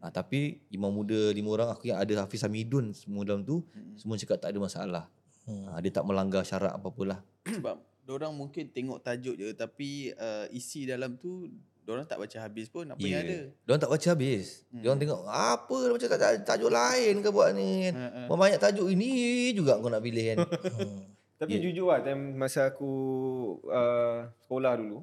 Ha, 0.01 0.12
tapi 0.12 0.61
imam 0.68 0.92
muda 0.92 1.32
lima 1.32 1.49
orang 1.51 1.68
aku 1.70 1.88
yang 1.88 1.97
ada 1.97 2.12
Hafiz 2.20 2.45
Hamidun 2.45 2.92
semua 2.92 3.24
dalam 3.24 3.40
tu 3.40 3.64
semua 3.95 4.16
cakap 4.16 4.36
tak 4.36 4.53
ada 4.53 4.61
masalah. 4.61 5.05
Hmm. 5.45 5.64
Ha, 5.68 5.80
dia 5.80 5.90
tak 5.92 6.05
melanggar 6.09 6.42
syarat 6.45 6.72
apa-apalah. 6.72 7.20
Sebab 7.57 7.76
orang 8.09 8.32
mungkin 8.36 8.68
tengok 8.68 9.01
tajuk 9.01 9.36
je 9.36 9.49
tapi 9.57 10.12
uh, 10.16 10.45
isi 10.53 10.84
dalam 10.84 11.16
tu 11.16 11.49
orang 11.84 12.09
tak 12.09 12.16
baca 12.16 12.36
habis 12.40 12.72
pun 12.72 12.88
apa 12.88 13.01
yang 13.01 13.24
ada. 13.24 13.53
Diorang 13.64 13.82
tak 13.84 13.92
baca 13.92 14.07
habis. 14.12 14.64
Hmm. 14.72 14.80
Diorang 14.80 15.01
tengok 15.01 15.20
apa 15.28 15.76
dia 15.76 15.92
macam 15.92 16.09
tajuk, 16.09 16.42
tajuk 16.49 16.70
lain 16.72 17.14
ke 17.20 17.28
buat 17.28 17.51
ni 17.53 17.70
kan. 17.88 17.95
Ha, 17.95 18.07
ha. 18.09 18.20
Uh, 18.28 18.36
Banyak 18.40 18.61
tajuk 18.61 18.88
ini 18.88 19.11
juga 19.53 19.76
kau 19.80 19.92
nak 19.92 20.05
pilih 20.05 20.24
kan. 20.32 20.38
Hmm. 20.74 21.14
Tapi 21.34 21.59
jujur 21.59 21.90
lah 21.90 22.01
time 22.01 22.38
masa 22.38 22.70
aku 22.70 22.92
uh, 23.66 24.30
sekolah 24.47 24.78
dulu 24.78 25.03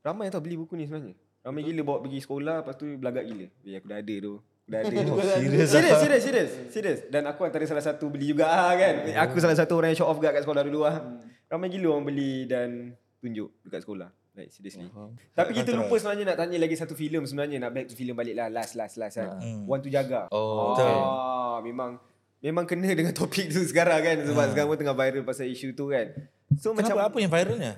Ramai 0.00 0.30
tau 0.30 0.38
beli 0.38 0.54
buku 0.54 0.78
ni 0.78 0.86
sebenarnya 0.86 1.18
Ramai 1.42 1.66
gila 1.66 1.82
bawa 1.82 1.98
pergi 2.06 2.18
sekolah 2.22 2.56
Lepas 2.62 2.74
tu 2.78 2.86
belagak 2.94 3.26
gila 3.26 3.46
Eh 3.66 3.74
aku 3.74 3.86
dah 3.90 3.98
ada 3.98 4.14
tu 4.22 4.38
Dah 4.62 4.78
ada 4.78 4.94
Oh, 5.10 5.18
serious 5.18 5.68
Serius 5.68 5.98
serius 5.98 6.22
serius 6.22 6.50
Serius 6.70 6.98
Dan 7.10 7.26
aku 7.26 7.42
antara 7.42 7.66
salah 7.66 7.82
satu 7.82 8.06
beli 8.08 8.30
juga 8.30 8.46
ah, 8.46 8.72
kan? 8.78 8.94
Aku 9.28 9.42
salah 9.42 9.58
satu 9.58 9.74
orang 9.78 9.92
yang 9.92 9.98
show 9.98 10.08
off 10.08 10.22
guard 10.22 10.38
kat 10.38 10.46
sekolah 10.46 10.62
dulu 10.62 10.86
lah. 10.86 11.02
Ramai 11.50 11.68
gila 11.68 11.98
orang 11.98 12.06
beli 12.08 12.46
dan 12.48 12.94
tunjuk 13.20 13.52
dekat 13.66 13.84
sekolah. 13.84 14.08
Like 14.32 14.48
seriously. 14.48 14.88
Tapi 15.36 15.52
kita 15.52 15.76
lupa 15.76 15.92
sebenarnya 16.00 16.32
nak 16.32 16.38
tanya 16.40 16.56
lagi 16.56 16.76
satu 16.78 16.96
filem 16.96 17.20
sebenarnya. 17.28 17.60
Nak 17.60 17.70
back 17.76 17.86
to 17.92 17.94
filem 17.98 18.16
balik 18.16 18.32
lah. 18.38 18.48
Last 18.48 18.72
last 18.78 18.96
last 18.96 19.20
kan? 19.20 19.36
Hmm. 19.36 19.68
One 19.68 19.84
to 19.84 19.92
Jaga. 19.92 20.32
Oh, 20.32 20.72
Betul. 20.72 20.88
Ah, 20.88 21.58
memang 21.60 22.00
memang 22.40 22.64
kena 22.64 22.88
dengan 22.96 23.12
topik 23.18 23.52
tu 23.52 23.60
sekarang 23.68 24.00
kan? 24.00 24.16
Sebab 24.24 24.56
sekarang 24.56 24.68
pun 24.72 24.78
tengah 24.80 24.96
viral 24.96 25.26
pasal 25.28 25.44
isu 25.52 25.76
tu 25.76 25.92
kan. 25.92 26.16
So 26.56 26.72
Kenapa? 26.72 26.80
macam 26.80 26.96
apa 27.04 27.16
yang 27.20 27.28
viralnya? 27.28 27.72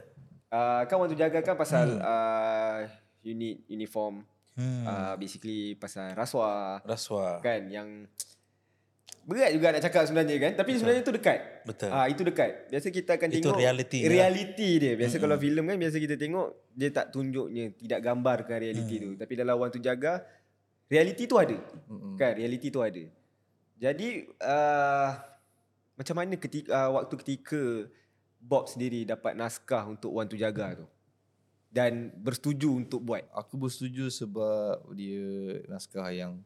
uh, 0.55 0.81
kan 0.87 0.97
want 0.97 1.11
to 1.11 1.19
jaga 1.19 1.43
kan 1.43 1.59
pasal 1.59 1.99
uh, 1.99 2.87
unit 3.27 3.67
uniform 3.67 4.23
Hmm. 4.55 4.87
uh, 4.87 5.15
basically 5.19 5.75
pasal 5.75 6.15
rasuah 6.15 6.79
Rasuah. 6.87 7.43
kan 7.43 7.67
yang 7.67 8.07
berat 9.25 9.51
juga 9.57 9.73
nak 9.75 9.83
cakap 9.83 10.07
sebenarnya 10.07 10.37
kan 10.37 10.53
tapi 10.55 10.77
sebenarnya 10.77 11.03
tu 11.03 11.11
dekat. 11.17 11.65
Betul. 11.65 11.91
Ah 11.91 12.07
itu 12.07 12.23
dekat. 12.23 12.69
Biasa 12.69 12.87
kita 12.93 13.11
akan 13.17 13.29
Itu 13.33 13.51
tengok 13.51 13.59
reality 13.59 13.99
reality 14.05 14.71
dia. 14.79 14.93
Biasa 15.01 15.17
kalau 15.17 15.37
filem 15.41 15.65
kan 15.65 15.77
biasa 15.81 15.97
kita 15.97 16.15
tengok 16.21 16.49
dia 16.77 16.91
tak 16.93 17.07
tunjuknya, 17.11 17.73
tidak 17.75 18.01
gambarkan 18.05 18.57
reality 18.61 18.95
tu. 19.01 19.11
Tapi 19.17 19.33
dalam 19.35 19.57
Want 19.57 19.73
to 19.73 19.81
Jaga 19.81 20.23
reality 20.93 21.25
tu 21.25 21.37
ada. 21.41 21.57
Kan 22.21 22.31
reality 22.37 22.69
tu 22.69 22.85
ada. 22.85 23.05
Jadi 23.81 24.09
uh, 24.45 25.11
macam 25.99 26.15
mana 26.15 26.35
ketika 26.37 26.69
uh, 26.71 26.91
waktu 27.01 27.15
ketika 27.27 27.91
Bob 28.45 28.69
sendiri 28.69 29.09
dapat 29.09 29.35
naskah 29.35 29.89
untuk 29.89 30.13
Want 30.13 30.29
to 30.31 30.37
Jaga 30.37 30.85
tu 30.85 30.87
dan 31.75 32.15
bersetuju 32.15 32.71
untuk 32.71 33.03
buat. 33.03 33.27
Aku 33.35 33.59
bersetuju 33.59 34.07
sebab 34.07 34.95
dia 34.95 35.59
naskah 35.67 36.15
yang 36.15 36.39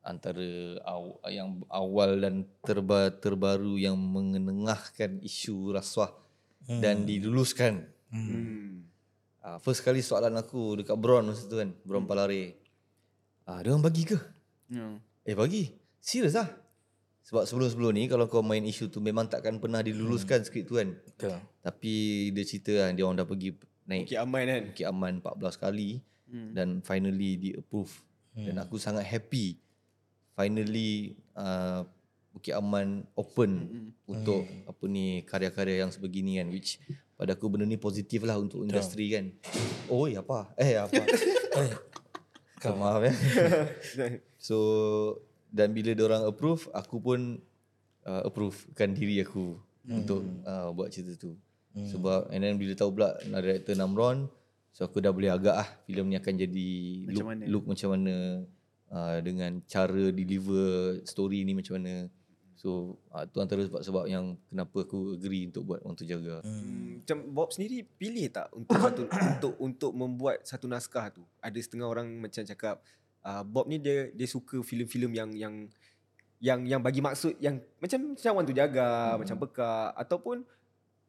antara 0.00 0.80
aw, 0.88 1.20
yang 1.28 1.60
awal 1.68 2.16
dan 2.16 2.48
terba, 2.64 3.12
terbaru 3.12 3.76
yang 3.76 3.96
mengenengahkan 3.96 5.20
isu 5.20 5.76
rasuah 5.76 6.16
hmm. 6.64 6.80
dan 6.80 7.04
diluluskan. 7.04 7.84
Hmm. 8.08 8.88
Uh, 9.44 9.60
first 9.60 9.84
kali 9.84 10.00
soalan 10.00 10.32
aku 10.40 10.80
dekat 10.80 10.96
Bron 10.96 11.28
masa 11.28 11.44
tu 11.44 11.60
kan, 11.60 11.76
Bron 11.84 12.08
Palare. 12.08 12.56
Ah, 13.44 13.56
uh, 13.56 13.58
dia 13.60 13.68
orang 13.76 13.84
bagi 13.84 14.08
ke? 14.08 14.16
Hmm. 14.72 14.96
Eh 15.28 15.36
bagi. 15.36 15.76
Serius 16.00 16.40
ah. 16.40 16.48
Sebab 17.24 17.48
sebelum-sebelum 17.48 17.92
ni 17.96 18.04
kalau 18.08 18.28
kau 18.28 18.44
main 18.44 18.64
isu 18.64 18.92
tu 18.92 19.00
memang 19.00 19.28
takkan 19.28 19.56
pernah 19.56 19.80
diluluskan 19.80 20.44
skrip 20.44 20.68
tu 20.68 20.76
kan. 20.76 20.92
Betul. 20.92 21.36
Tapi 21.64 21.92
dia 22.32 22.44
cerita 22.44 22.72
kan 22.84 22.92
dia 22.92 23.04
orang 23.04 23.24
dah 23.24 23.28
pergi 23.28 23.56
naik 23.84 24.08
Bukit 24.10 24.20
Aman 24.20 24.44
kan. 24.46 24.62
Bukit 24.72 24.86
Aman 24.88 25.14
14 25.20 25.60
kali 25.60 25.90
Hmm. 26.34 26.50
dan 26.50 26.68
finally 26.82 27.38
di 27.38 27.50
approve. 27.54 27.92
Dan 28.34 28.58
aku 28.58 28.82
sangat 28.82 29.06
happy 29.06 29.62
finally 30.34 31.14
uh, 31.38 31.86
Bukit 32.34 32.50
Aman 32.50 33.06
open 33.14 33.70
untuk 34.10 34.42
apa 34.66 34.84
ni 34.90 35.22
karya-karya 35.22 35.86
yang 35.86 35.94
sebegini 35.94 36.42
kan 36.42 36.50
which 36.50 36.82
pada 37.14 37.38
aku 37.38 37.46
benda 37.46 37.62
ni 37.62 37.78
positif 37.78 38.26
lah 38.26 38.34
untuk 38.42 38.66
industri 38.66 39.14
kan. 39.14 39.30
Oi 39.86 40.18
apa? 40.18 40.50
Eh 40.58 40.74
apa? 40.74 41.02
Eh, 41.54 41.70
Kau 42.58 42.74
maaf 42.74 43.06
ya. 43.06 43.14
so 44.50 44.58
dan 45.54 45.70
bila 45.70 45.94
orang 46.02 46.26
approve 46.26 46.66
aku 46.74 46.98
pun 46.98 47.38
uh, 48.02 48.26
approvekan 48.26 48.90
diri 48.90 49.22
aku 49.22 49.54
hmm. 49.86 50.02
untuk 50.02 50.26
uh, 50.42 50.74
buat 50.74 50.90
cerita 50.90 51.14
tu. 51.14 51.38
Hmm. 51.74 51.90
Sebab 51.90 52.30
and 52.30 52.46
then 52.46 52.54
bila 52.54 52.72
tahu 52.78 52.94
pula 52.94 53.18
nak 53.26 53.42
director 53.42 53.74
Namron 53.74 54.30
so 54.70 54.86
aku 54.86 55.02
dah 55.02 55.10
boleh 55.10 55.30
agak 55.30 55.54
ah 55.54 55.68
filem 55.86 56.10
ni 56.10 56.16
akan 56.18 56.34
jadi 56.34 56.70
Macam 57.06 57.14
look, 57.14 57.26
mana? 57.26 57.44
look 57.50 57.64
macam 57.66 57.88
mana 57.94 58.14
uh, 58.94 59.18
dengan 59.22 59.58
cara 59.66 60.04
deliver 60.14 60.98
story 61.02 61.42
ni 61.42 61.54
macam 61.54 61.78
mana. 61.78 62.06
So 62.54 62.96
uh, 63.10 63.26
tu 63.28 63.42
antara 63.42 63.60
sebab-sebab 63.66 64.06
yang 64.08 64.38
kenapa 64.48 64.86
aku 64.86 65.18
agree 65.18 65.50
untuk 65.50 65.68
buat 65.68 65.82
Orang 65.84 65.98
Tu 65.98 66.06
Jaga. 66.06 66.40
Hmm, 66.46 67.02
macam 67.02 67.18
Bob 67.34 67.50
sendiri 67.52 67.84
pilih 67.84 68.30
tak 68.30 68.48
untuk 68.54 68.78
satu 68.78 69.02
untuk 69.34 69.54
untuk 69.60 69.92
membuat 69.92 70.46
satu 70.46 70.70
naskah 70.70 71.10
tu? 71.10 71.26
Ada 71.42 71.58
setengah 71.60 71.90
orang 71.90 72.08
macam 72.22 72.40
cakap 72.46 72.80
uh, 73.26 73.42
Bob 73.42 73.66
ni 73.66 73.82
dia 73.82 74.08
dia 74.14 74.24
suka 74.30 74.62
filem-filem 74.62 75.12
yang 75.12 75.30
yang 75.34 75.54
yang 76.40 76.60
yang 76.64 76.80
bagi 76.80 77.04
maksud 77.04 77.36
yang 77.36 77.60
macam 77.80 78.16
macam 78.16 78.32
Wan 78.32 78.44
tu 78.48 78.56
jaga, 78.56 78.88
hmm. 79.12 79.16
macam 79.20 79.36
peka 79.44 79.72
ataupun 80.00 80.36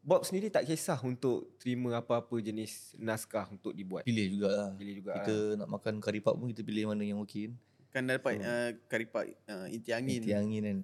Bob 0.06 0.22
sendiri 0.22 0.54
tak 0.54 0.70
kisah 0.70 1.02
untuk 1.02 1.58
terima 1.58 1.98
apa-apa 1.98 2.38
jenis 2.38 2.94
naskah 3.02 3.50
untuk 3.50 3.74
dibuat. 3.74 4.06
Pilih 4.06 4.38
jugalah. 4.38 4.70
Pilih 4.78 5.02
juga. 5.02 5.18
Kita 5.18 5.58
nak 5.58 5.70
makan 5.74 5.98
kari 5.98 6.22
pap 6.22 6.38
pun 6.38 6.54
kita 6.54 6.62
pilih 6.62 6.94
mana 6.94 7.02
yang 7.02 7.18
okey. 7.26 7.50
Kan 7.90 8.06
dah 8.06 8.22
dapat 8.22 8.38
uh, 8.38 8.70
karipak 8.86 9.34
uh, 9.50 9.66
inti 9.66 9.90
angin. 9.98 10.22
Inti 10.22 10.38
angin 10.38 10.62
kan. 10.62 10.80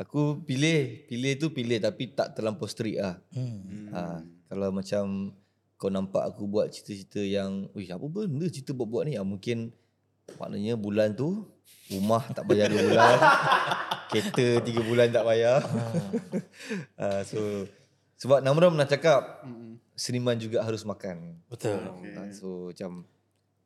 Aku 0.00 0.40
pilih, 0.40 1.04
pilih 1.04 1.36
tu 1.36 1.52
pilih 1.52 1.76
tapi 1.84 2.16
tak 2.16 2.32
terlampau 2.32 2.64
strict 2.64 2.96
lah. 2.96 3.20
Hmm. 3.36 3.60
Hmm. 3.60 3.86
Ha, 3.92 4.00
kalau 4.48 4.72
macam 4.72 5.36
kau 5.76 5.92
nampak 5.92 6.32
aku 6.32 6.48
buat 6.48 6.72
cerita-cerita 6.72 7.20
yang, 7.20 7.68
Wih 7.76 7.92
apa 7.92 8.08
benda 8.08 8.48
cerita 8.48 8.72
buat-buat 8.72 9.04
ni? 9.04 9.20
Ha, 9.20 9.22
mungkin 9.22 9.68
maknanya 10.40 10.80
bulan 10.80 11.12
tu 11.12 11.44
rumah 11.92 12.24
tak 12.32 12.48
bayar 12.48 12.72
2 12.72 12.88
bulan. 12.88 13.16
kereta 14.16 14.64
3 14.64 14.88
bulan 14.88 15.12
tak 15.12 15.24
bayar. 15.28 15.60
ha, 16.96 17.20
so 17.28 17.68
sebab 18.22 18.38
Namram 18.40 18.70
pernah 18.72 18.86
cakap 18.86 19.42
Hmm. 19.42 19.82
seniman 19.92 20.38
juga 20.38 20.62
harus 20.62 20.82
makan. 20.82 21.42
Betul. 21.46 21.74
Ha, 22.14 22.30
so 22.30 22.70
macam 22.70 23.02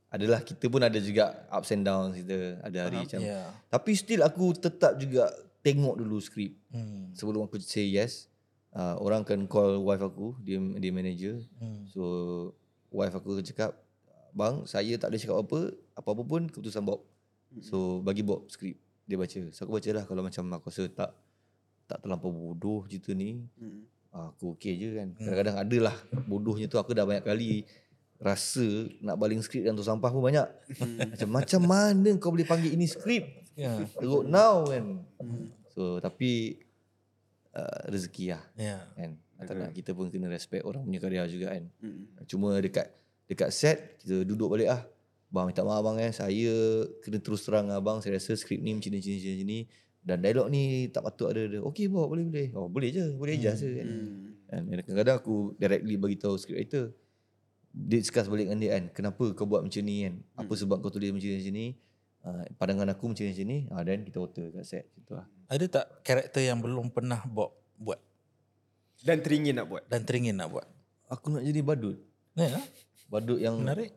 adalah 0.09 0.41
kita 0.41 0.65
pun 0.67 0.81
ada 0.81 0.97
juga 0.99 1.45
ups 1.51 1.71
and 1.71 1.85
downs 1.85 2.17
kita 2.17 2.63
ada 2.63 2.79
hari 2.81 3.05
macam 3.05 3.21
Ya. 3.21 3.53
tapi 3.69 3.93
still 3.93 4.23
aku 4.23 4.57
tetap 4.57 4.97
juga 4.97 5.29
tengok 5.61 5.99
dulu 5.99 6.17
skrip 6.19 6.57
Hmm. 6.71 7.13
sebelum 7.13 7.45
aku 7.45 7.59
say 7.59 7.85
yes. 7.85 8.33
Uh, 8.71 8.93
orang 8.99 9.25
akan 9.25 9.45
call 9.47 9.81
wife 9.81 10.01
aku, 10.01 10.37
dia 10.39 10.61
dia 10.77 10.93
manager. 10.93 11.41
Hmm. 11.57 11.85
So 11.87 12.03
wife 12.91 13.13
aku 13.13 13.41
cakap, 13.43 13.73
"Bang, 14.31 14.65
saya 14.65 14.93
tak 14.97 15.09
ada 15.09 15.17
cakap 15.17 15.37
apa, 15.39 15.59
apa-apa 15.95 16.23
pun 16.23 16.43
keputusan 16.47 16.85
Bob." 16.85 17.01
So 17.59 17.99
bagi 18.01 18.21
Bob 18.21 18.45
skrip, 18.47 18.77
dia 19.03 19.17
baca. 19.17 19.41
So 19.51 19.65
aku 19.65 19.81
baca 19.81 19.91
lah 19.91 20.05
kalau 20.05 20.21
macam 20.21 20.45
aku 20.53 20.69
rasa 20.69 20.85
tak 20.87 21.11
tak 21.87 21.99
terlampau 21.99 22.29
bodoh 22.29 22.85
cerita 22.85 23.11
ni, 23.11 23.41
Hmm. 23.57 23.89
Ah, 24.17 24.33
aku 24.33 24.57
okey 24.57 24.73
je 24.81 24.89
kan. 24.97 25.09
Kadang-kadang 25.13 25.57
ada 25.61 25.77
lah 25.93 25.97
bodohnya 26.25 26.67
tu 26.67 26.81
aku 26.81 26.97
dah 26.97 27.05
banyak 27.05 27.21
kali 27.21 27.69
rasa 28.17 28.65
nak 29.05 29.21
baling 29.21 29.45
skrip 29.45 29.69
dan 29.69 29.77
tu 29.77 29.85
sampah 29.85 30.09
pun 30.09 30.25
banyak. 30.25 30.49
macam 31.13 31.29
macam 31.37 31.61
mana 31.69 32.11
kau 32.17 32.33
boleh 32.33 32.49
panggil 32.49 32.73
ini 32.73 32.89
skrip? 32.89 33.29
Ya. 33.53 33.77
Teruk 34.01 34.25
now 34.25 34.65
kan. 34.65 35.05
So 35.77 36.01
tapi 36.01 36.57
uh, 37.53 37.93
rezeki 37.93 38.33
lah 38.33 38.43
Ya. 38.57 38.81
kan. 38.97 39.21
Tak 39.37 39.53
nak 39.53 39.71
kita 39.77 39.93
pun 39.93 40.09
kena 40.09 40.33
respect 40.33 40.65
orang 40.65 40.89
punya 40.89 40.97
karya 40.97 41.29
juga 41.29 41.53
kan. 41.53 41.69
Hmm. 41.85 42.09
Cuma 42.25 42.57
dekat 42.57 42.89
dekat 43.29 43.53
set 43.53 44.01
kita 44.01 44.25
duduk 44.25 44.49
balik 44.49 44.73
ah. 44.73 44.81
Bang 45.27 45.51
minta 45.51 45.61
maaf 45.67 45.83
bang 45.83 46.07
eh 46.07 46.13
saya 46.15 46.55
kena 47.03 47.19
terus 47.19 47.43
terang 47.45 47.69
abang 47.69 47.99
saya 48.01 48.17
rasa 48.17 48.33
skrip 48.39 48.63
ni 48.63 48.73
macam 48.73 48.95
ni 48.95 49.03
macam 49.03 49.11
ni 49.13 49.19
macam 49.21 49.45
ni 49.45 49.59
dan 50.07 50.23
dialog 50.23 50.47
ni 50.47 50.63
tak 50.87 51.03
patut 51.03 51.29
ada 51.29 51.43
ada. 51.45 51.59
Okey 51.61 51.91
bawa 51.91 52.07
boleh 52.07 52.25
boleh. 52.25 52.49
Oh 52.55 52.71
boleh 52.71 52.89
je, 52.89 53.11
boleh 53.13 53.35
je 53.35 53.51
je 53.51 53.69
kan. 53.75 53.87
Hmm. 53.87 54.39
Kan 54.47 54.63
and 54.63 54.79
kadang-kadang 54.81 55.17
aku 55.19 55.37
directly 55.59 55.99
bagi 55.99 56.17
tahu 56.17 56.39
script 56.39 56.55
writer 56.57 56.95
discuss 57.69 58.25
balik 58.25 58.47
dengan 58.47 58.57
dia 58.57 58.71
kan 58.73 58.85
kenapa 58.89 59.35
kau 59.35 59.45
buat 59.45 59.61
macam 59.61 59.83
ni 59.83 60.07
kan 60.07 60.15
apa 60.33 60.49
sebab 60.49 60.81
kau 60.81 60.89
tulis 60.89 61.11
macam 61.11 61.27
ni 61.27 61.37
macam 61.37 61.53
ni 61.53 61.67
uh, 62.23 62.43
pandangan 62.57 62.89
aku 62.89 63.05
macam 63.11 63.21
ni 63.21 63.31
macam 63.35 63.45
ni 63.45 63.59
ah 63.69 63.83
then 63.83 64.01
kita 64.01 64.17
water 64.17 64.47
kat 64.49 64.65
set 64.65 64.85
gitu 64.95 65.13
lah 65.13 65.27
Ada 65.47 65.65
tak 65.69 65.85
karakter 66.01 66.41
yang 66.41 66.63
belum 66.63 66.89
pernah 66.89 67.21
Bob 67.27 67.53
buat 67.77 68.01
Dan 69.03 69.21
teringin 69.21 69.61
nak 69.61 69.69
buat. 69.69 69.83
dan 69.87 70.09
teringin 70.09 70.41
nak 70.41 70.49
buat? 70.49 70.65
aku 71.07 71.27
nak 71.29 71.45
jadi 71.45 71.61
badut 71.61 71.99
Ya. 72.33 72.61
badut 73.09 73.37
yang 73.37 73.61
Menarik. 73.61 73.93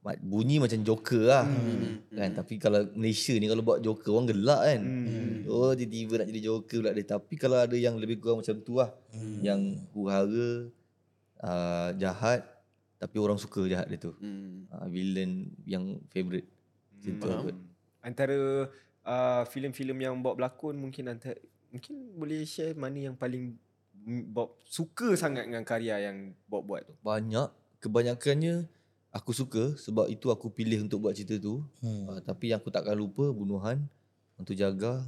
Bunyi 0.00 0.56
macam 0.56 0.80
joker 0.80 1.22
lah 1.22 1.44
Hmm. 1.44 2.00
kan 2.08 2.30
tapi 2.32 2.56
kalau 2.56 2.88
Malaysia 2.94 3.36
ni 3.36 3.44
kalau 3.44 3.60
buat 3.60 3.78
joker 3.78 4.10
orang 4.10 4.28
gelak 4.28 4.60
kan 4.64 4.80
Hmm. 4.80 5.36
oh 5.44 5.72
tiba-tiba 5.72 6.14
nak 6.16 6.28
jadi 6.28 6.40
joker 6.42 6.78
pula 6.80 6.90
dia 6.90 7.04
tapi 7.06 7.34
kalau 7.36 7.56
ada 7.56 7.76
yang 7.76 7.96
lebih 7.96 8.16
kurang 8.16 8.40
macam 8.40 8.56
tu 8.58 8.80
lah 8.80 8.88
Hmm. 9.12 9.40
yang 9.40 9.60
huru-hara 9.92 10.72
uh, 11.38 11.90
jahat 11.94 12.44
tapi 12.96 13.16
orang 13.16 13.36
suka 13.36 13.64
jahat 13.64 13.86
dia 13.86 14.00
tu 14.00 14.12
Hmm. 14.16 14.64
uh, 14.68 14.88
villain 14.88 15.52
yang 15.64 16.00
favourite 16.08 16.48
macam 16.96 17.12
tu. 17.44 17.56
Antara 18.00 18.36
uh, 19.04 19.42
filem-filem 19.46 19.96
yang 20.00 20.16
Bob 20.16 20.36
berlakon 20.36 20.76
mungkin 20.76 21.08
antara 21.08 21.36
mungkin 21.68 21.94
boleh 22.14 22.44
share 22.44 22.72
mana 22.72 23.12
yang 23.12 23.16
paling 23.16 23.52
Bob 24.26 24.56
suka 24.64 25.12
sangat 25.12 25.44
dengan 25.44 25.60
karya 25.60 26.08
yang 26.08 26.32
Bob 26.48 26.64
buat 26.64 26.88
tu. 26.88 26.96
banyak 27.00 27.52
kebanyakannya 27.80 28.64
aku 29.10 29.30
suka 29.30 29.74
sebab 29.76 30.06
itu 30.06 30.28
aku 30.28 30.48
pilih 30.48 30.80
untuk 30.80 31.02
buat 31.02 31.12
cerita 31.12 31.36
tu. 31.36 31.62
Hmm. 31.80 32.06
uh, 32.06 32.20
tapi 32.20 32.50
yang 32.50 32.58
aku 32.58 32.70
takkan 32.70 32.94
lupa 32.94 33.26
bunuhan 33.28 33.82
untuk 34.34 34.54
jaga 34.54 35.02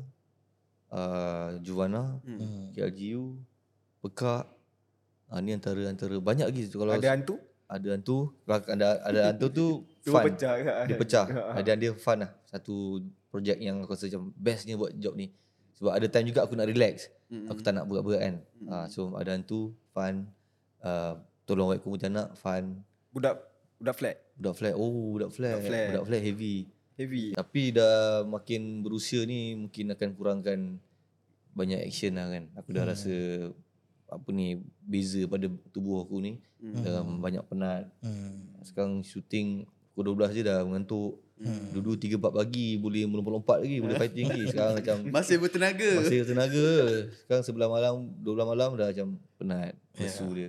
uh, 0.90 1.56
Juvana 1.60 2.18
Hmm. 2.22 2.70
KLGU 2.72 3.38
Pekak. 4.00 4.50
Uh, 5.26 5.40
ni 5.40 5.54
antara 5.54 5.80
antara 5.86 6.12
banyak 6.18 6.44
lagi 6.44 6.68
kalau 6.68 6.92
Ada 6.92 7.16
hantu? 7.16 7.40
ada 7.64 7.88
hantu. 7.88 8.36
Kalau 8.44 8.60
ada 8.68 8.86
ada 9.00 9.20
hantu 9.32 9.46
tu 9.48 9.66
Tu 10.04 10.10
fun. 10.10 10.22
pecah 10.26 10.52
dia 10.84 10.96
pecah. 10.98 11.24
Ada 11.56 11.72
dia 11.72 11.94
fun 11.94 12.18
lah. 12.20 12.34
Satu 12.44 13.00
projek 13.30 13.56
yang 13.56 13.80
aku 13.80 13.94
rasa 13.94 14.10
macam 14.10 14.34
bestnya 14.36 14.74
buat 14.76 14.92
job 14.98 15.14
ni. 15.14 15.30
Sebab 15.78 15.94
ada 15.94 16.04
time 16.04 16.26
juga 16.28 16.42
aku 16.42 16.52
nak 16.52 16.66
relax. 16.66 17.06
Hmm. 17.30 17.46
aku 17.48 17.62
tak 17.62 17.72
nak 17.72 17.86
berat-berat 17.88 18.20
kan. 18.20 18.34
Uh, 18.66 18.86
so 18.90 19.14
ada 19.14 19.32
hantu 19.32 19.72
fun. 19.88 20.26
Uh, 20.82 21.16
tolong 21.46 21.70
wife 21.70 21.80
kuntilanak 21.80 22.34
fun. 22.36 22.82
Budak 23.08 23.40
budak 23.82 23.94
flat. 23.94 24.16
budak 24.34 24.54
flat 24.54 24.74
oh 24.74 24.88
budak 25.12 25.30
flat 25.30 25.56
Budak 25.56 25.66
flat. 25.66 25.86
budak 25.90 26.04
flat 26.06 26.22
heavy 26.22 26.56
Heavy. 26.92 27.24
tapi 27.32 27.62
dah 27.72 28.22
makin 28.22 28.80
berusia 28.80 29.24
ni 29.24 29.58
mungkin 29.58 29.90
akan 29.90 30.08
kurangkan 30.12 30.60
banyak 31.52 31.82
action 31.82 32.14
lah 32.14 32.28
kan 32.28 32.46
aku 32.54 32.68
dah 32.70 32.84
rasa 32.86 33.12
apa 34.06 34.28
ni 34.28 34.56
beza 34.78 35.24
pada 35.24 35.44
tubuh 35.68 36.00
aku 36.00 36.18
ni 36.18 36.38
Hmm. 36.56 36.78
dah 36.78 37.02
banyak 37.02 37.42
penat 37.44 37.90
Hmm. 37.98 38.54
sekarang 38.62 39.02
syuting 39.02 39.66
pukul 39.90 40.14
12 40.14 40.30
je 40.32 40.42
dah 40.42 40.62
mengantuk 40.62 41.18
Hmm. 41.34 41.74
Dulu 41.74 41.98
3 41.98 42.14
4 42.14 42.30
pagi 42.30 42.78
boleh 42.78 43.02
melompat-lompat 43.02 43.66
lagi, 43.66 43.82
boleh 43.82 43.98
fighting 43.98 44.30
lagi. 44.30 44.46
Sekarang 44.46 44.78
macam 44.78 44.96
Masih 45.18 45.42
bertenaga. 45.42 45.90
masih 45.98 46.22
tenaga. 46.22 46.68
Sekarang 47.18 47.42
sebelah 47.42 47.66
malam, 47.66 48.14
12 48.22 48.46
malam 48.46 48.78
dah 48.78 48.86
macam 48.86 49.08
penat. 49.34 49.74
Lesu 49.98 50.22
Ya. 50.28 50.34
dia. 50.38 50.48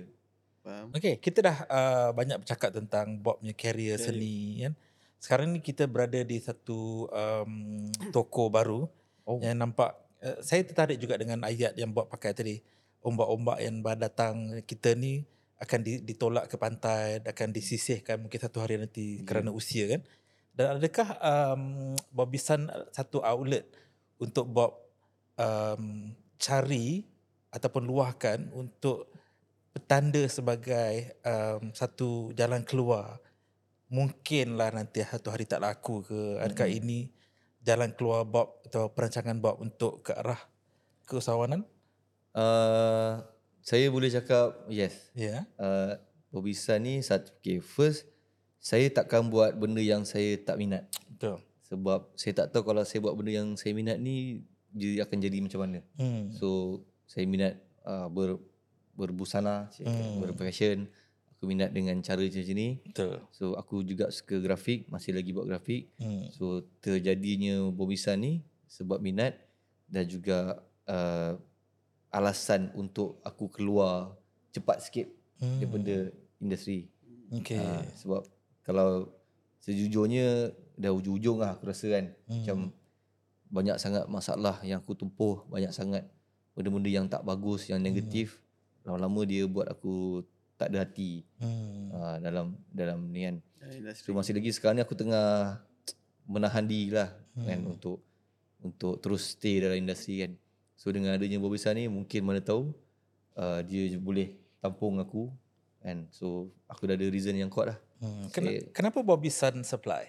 Faham? 0.64 0.88
Okay, 0.96 1.20
kita 1.20 1.44
dah 1.44 1.58
uh, 1.68 2.10
banyak 2.16 2.40
bercakap 2.40 2.72
tentang 2.72 3.20
Bob 3.20 3.44
punya 3.44 3.52
career 3.52 4.00
seni 4.00 4.64
kan. 4.64 4.72
Sekarang 5.20 5.52
ni 5.52 5.60
kita 5.60 5.84
berada 5.84 6.16
di 6.24 6.40
satu 6.40 7.04
um, 7.12 7.84
toko 8.16 8.48
baru 8.48 8.88
Oh. 9.24 9.40
yang 9.40 9.56
nampak 9.56 9.96
uh, 10.20 10.36
saya 10.44 10.60
tertarik 10.68 11.00
juga 11.00 11.16
dengan 11.16 11.40
ayat 11.48 11.72
yang 11.80 11.92
Bob 11.92 12.12
pakai 12.12 12.36
tadi. 12.36 12.56
Ombak-ombak 13.04 13.60
yang 13.60 13.84
datang 14.00 14.64
kita 14.64 14.96
ni 14.96 15.24
akan 15.60 15.80
di, 15.84 16.00
ditolak 16.00 16.48
ke 16.48 16.56
pantai, 16.56 17.20
akan 17.20 17.48
disisihkan 17.52 18.16
mungkin 18.16 18.40
satu 18.40 18.64
hari 18.64 18.80
nanti 18.80 19.20
kerana 19.28 19.52
usia 19.52 19.84
kan. 19.92 20.00
Dan 20.56 20.80
adakah 20.80 21.08
um, 21.20 21.62
Bobisan 22.08 22.68
satu 22.96 23.20
outlet 23.20 23.68
untuk 24.16 24.48
Bob 24.48 24.72
um, 25.36 26.16
cari 26.40 27.04
ataupun 27.52 27.84
luahkan 27.84 28.48
untuk 28.56 29.12
petanda 29.74 30.22
sebagai 30.30 31.18
um, 31.26 31.74
satu 31.74 32.30
jalan 32.38 32.62
keluar 32.62 33.18
mungkinlah 33.90 34.70
nanti 34.70 35.02
satu 35.02 35.34
hari 35.34 35.50
tak 35.50 35.60
laku 35.66 36.06
ke 36.06 36.38
adakah 36.38 36.70
ini 36.70 37.10
jalan 37.64 37.90
keluar 37.92 38.22
Bob 38.22 38.62
atau 38.62 38.94
perancangan 38.94 39.34
Bob 39.42 39.58
untuk 39.58 40.06
ke 40.06 40.14
arah 40.14 40.38
keusahawanan? 41.10 41.66
Uh, 42.30 43.22
saya 43.64 43.90
boleh 43.90 44.12
cakap 44.14 44.54
yes. 44.70 45.10
Ya. 45.16 45.48
Uh, 45.58 45.98
Bobisan 46.34 46.82
ni 46.82 46.98
satu 46.98 47.30
okay, 47.38 47.62
first 47.62 48.10
saya 48.58 48.90
takkan 48.90 49.30
buat 49.30 49.54
benda 49.54 49.78
yang 49.78 50.02
saya 50.02 50.34
tak 50.40 50.58
minat. 50.58 50.90
Betul. 51.06 51.38
Sebab 51.68 52.14
saya 52.18 52.32
tak 52.44 52.50
tahu 52.50 52.62
kalau 52.74 52.82
saya 52.82 53.00
buat 53.02 53.14
benda 53.14 53.30
yang 53.30 53.54
saya 53.54 53.70
minat 53.76 53.98
ni 54.02 54.42
dia 54.74 55.06
akan 55.06 55.18
jadi 55.18 55.38
macam 55.38 55.60
mana. 55.62 55.78
Hmm. 55.94 56.34
So 56.34 56.80
saya 57.06 57.24
minat 57.30 57.62
uh, 57.86 58.10
ber 58.10 58.42
berbusana, 58.94 59.70
hmm. 59.78 60.22
berfashion. 60.24 60.90
Aku 61.34 61.50
minat 61.50 61.74
dengan 61.74 61.98
cara 62.00 62.22
macam 62.24 62.42
ni. 62.54 62.80
Betul. 62.88 63.20
So 63.34 63.58
aku 63.58 63.84
juga 63.84 64.08
suka 64.08 64.40
grafik, 64.40 64.88
masih 64.88 65.12
lagi 65.12 65.34
buat 65.34 65.44
grafik. 65.44 65.92
Hmm. 66.00 66.30
So 66.32 66.64
terjadinya 66.80 67.68
Bobisan 67.74 68.22
ni 68.22 68.32
sebab 68.70 69.02
minat 69.02 69.36
dan 69.90 70.08
juga 70.08 70.64
uh, 70.88 71.36
alasan 72.14 72.72
untuk 72.72 73.20
aku 73.26 73.50
keluar 73.50 74.14
cepat 74.54 74.80
sikit 74.86 75.08
Hmm. 75.44 75.58
daripada 75.60 75.96
industri. 76.38 76.88
Okay. 77.42 77.58
Uh, 77.58 77.82
sebab 77.98 78.22
kalau 78.62 79.10
sejujurnya 79.60 80.54
dah 80.78 80.92
ujung-ujung 80.94 81.42
lah 81.42 81.58
aku 81.58 81.68
rasa 81.70 81.90
kan. 81.90 82.04
Hmm. 82.30 82.40
Macam 82.40 82.58
banyak 83.50 83.76
sangat 83.78 84.04
masalah 84.10 84.58
yang 84.66 84.82
aku 84.82 84.94
tempuh, 84.98 85.42
banyak 85.46 85.70
sangat 85.70 86.06
benda-benda 86.54 86.90
yang 86.90 87.06
tak 87.06 87.22
bagus, 87.26 87.66
yang 87.70 87.82
negatif. 87.82 88.38
Lama-lama 88.84 89.20
dia 89.24 89.44
buat 89.44 89.66
aku 89.66 90.22
tak 90.54 90.70
ada 90.70 90.84
hati 90.84 91.24
Hmm. 91.36 91.90
uh, 91.90 92.16
dalam 92.18 92.46
dalam 92.68 93.08
ni 93.08 93.24
kan. 93.24 93.36
So 93.96 94.12
masih 94.12 94.32
lagi 94.32 94.50
sekarang 94.50 94.76
ni 94.76 94.82
aku 94.82 94.94
tengah 94.94 95.58
menahan 96.24 96.62
diri 96.62 96.88
lah 96.90 97.10
Hmm. 97.32 97.44
kan 97.44 97.60
untuk 97.66 97.98
untuk 98.60 98.96
terus 98.98 99.34
stay 99.34 99.58
dalam 99.58 99.76
industri 99.78 100.20
kan. 100.20 100.32
So 100.74 100.88
dengan 100.88 101.12
adanya 101.12 101.36
Bobisan 101.36 101.74
ni 101.74 101.84
mungkin 101.86 102.22
mana 102.22 102.38
tahu 102.38 102.70
uh, 103.34 103.60
dia 103.60 103.96
boleh 103.96 104.30
tampung 104.58 104.96
aku 104.96 105.32
kan. 105.80 106.06
So 106.10 106.48
aku 106.64 106.84
dah 106.84 106.94
ada 106.94 107.06
reason 107.06 107.34
yang 107.34 107.48
kuat 107.48 107.72
lah. 107.72 107.78
Hmm. 107.98 108.28
Ken- 108.28 108.46
Saya- 108.46 108.64
kenapa 108.70 109.00
Bobby 109.00 109.28
Sun 109.28 109.60
Supply? 109.62 110.06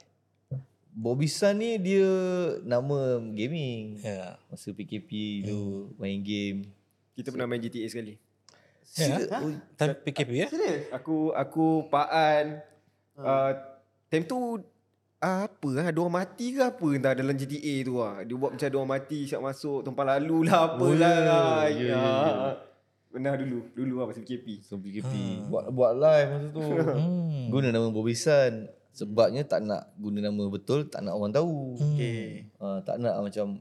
Bobisan 0.91 1.59
ni 1.59 1.75
dia 1.75 2.07
nama 2.61 2.95
gaming. 3.19 3.99
Ya. 3.99 4.39
Masa 4.47 4.71
PKP 4.71 5.43
tu 5.43 5.57
main 5.95 6.19
game. 6.19 6.71
Kita 7.11 7.29
pernah 7.29 7.43
main 7.45 7.59
GTA 7.59 7.83
sekali. 7.85 8.15
Ya. 8.95 9.17
Oh, 9.41 9.51
Time 9.75 9.97
PKP 10.05 10.29
ya? 10.45 10.47
Serius? 10.47 10.87
Aku 10.93 11.33
aku 11.33 11.89
Pak 11.89 12.07
An 12.13 12.45
uh, 13.19 13.51
time 14.07 14.25
tu 14.29 14.61
apa 15.25 15.67
lah, 15.73 15.89
ada 15.89 15.99
orang 16.05 16.21
mati 16.21 16.53
ke 16.53 16.61
apa 16.61 16.87
entah 16.93 17.13
dalam 17.17 17.33
GTA 17.33 17.75
tu 17.81 17.97
lah. 17.97 18.21
Dia 18.21 18.35
buat 18.37 18.53
macam 18.53 18.67
orang 18.77 18.93
mati 19.01 19.25
siap 19.25 19.41
masuk 19.41 19.81
tempat 19.81 20.05
lalu 20.05 20.45
lah 20.45 20.75
apalah. 20.75 21.65
ya, 21.65 21.81
ya, 21.81 21.97
ya. 21.97 22.05
Pernah 23.09 23.33
dulu, 23.39 23.59
dulu 23.73 23.93
lah 24.03 24.05
masa 24.11 24.21
PKP. 24.21 24.61
So 24.61 24.77
PKP 24.77 25.47
buat 25.49 25.71
buat 25.73 25.91
live 25.97 26.29
masa 26.29 26.47
tu. 26.53 26.61
Hmm. 26.95 27.49
Guna 27.49 27.73
nama 27.73 27.87
Bobisan 27.89 28.69
sebabnya 28.95 29.43
tak 29.43 29.65
nak 29.67 29.91
guna 29.99 30.29
nama 30.29 30.43
betul, 30.47 30.87
tak 30.87 31.03
nak 31.03 31.17
orang 31.17 31.33
tahu. 31.33 31.75
Okay. 31.75 32.47
uh, 32.61 32.79
tak 32.85 33.01
nak 33.01 33.19
macam 33.19 33.59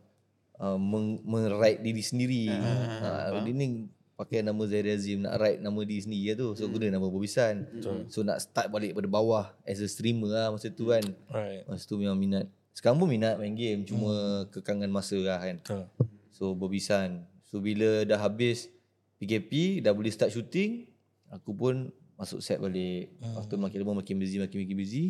uh, 0.60 0.78
meng, 0.78 1.22
meride 1.26 1.82
diri 1.82 2.02
sendiri. 2.04 2.44
Uh, 2.54 3.40
dia 3.42 3.52
ni 3.54 3.88
pakai 4.14 4.46
nama 4.46 4.62
Zairi 4.66 4.94
Azim 4.94 5.26
nak 5.26 5.34
ride 5.42 5.58
nama 5.58 5.78
diri 5.82 6.02
sendiri 6.02 6.32
lah 6.32 6.36
tu. 6.38 6.48
So 6.54 6.70
guna 6.70 6.86
nama 6.90 7.06
Bobisan. 7.10 7.66
So 8.10 8.22
nak 8.22 8.38
start 8.42 8.70
balik 8.70 8.94
pada 8.94 9.08
bawah 9.10 9.44
as 9.66 9.82
a 9.82 9.88
streamer 9.90 10.30
lah 10.30 10.46
masa 10.54 10.70
tu 10.70 10.90
kan. 10.90 11.02
Right. 11.30 11.66
Masa 11.66 11.82
tu 11.86 11.98
memang 11.98 12.18
minat. 12.18 12.46
Sekarang 12.74 12.98
pun 12.98 13.10
minat 13.10 13.38
main 13.38 13.54
game 13.54 13.82
cuma 13.86 14.46
kekangan 14.50 14.90
masa 14.90 15.18
lah 15.18 15.38
kan. 15.42 15.56
Betul. 15.62 15.84
So 16.30 16.54
Bobisan. 16.54 17.26
So 17.46 17.58
bila 17.58 18.02
dah 18.06 18.18
habis 18.18 18.70
PKP 19.18 19.82
dah 19.82 19.94
boleh 19.94 20.10
start 20.10 20.34
shooting, 20.34 20.90
aku 21.30 21.54
pun 21.54 21.90
masuk 22.14 22.38
set 22.38 22.62
balik. 22.62 23.10
Lepas 23.18 23.46
tu 23.50 23.58
makin 23.58 23.78
lama 23.82 24.02
makin 24.02 24.14
busy, 24.18 24.38
makin 24.38 24.62
makin 24.62 24.78
busy. 24.78 25.04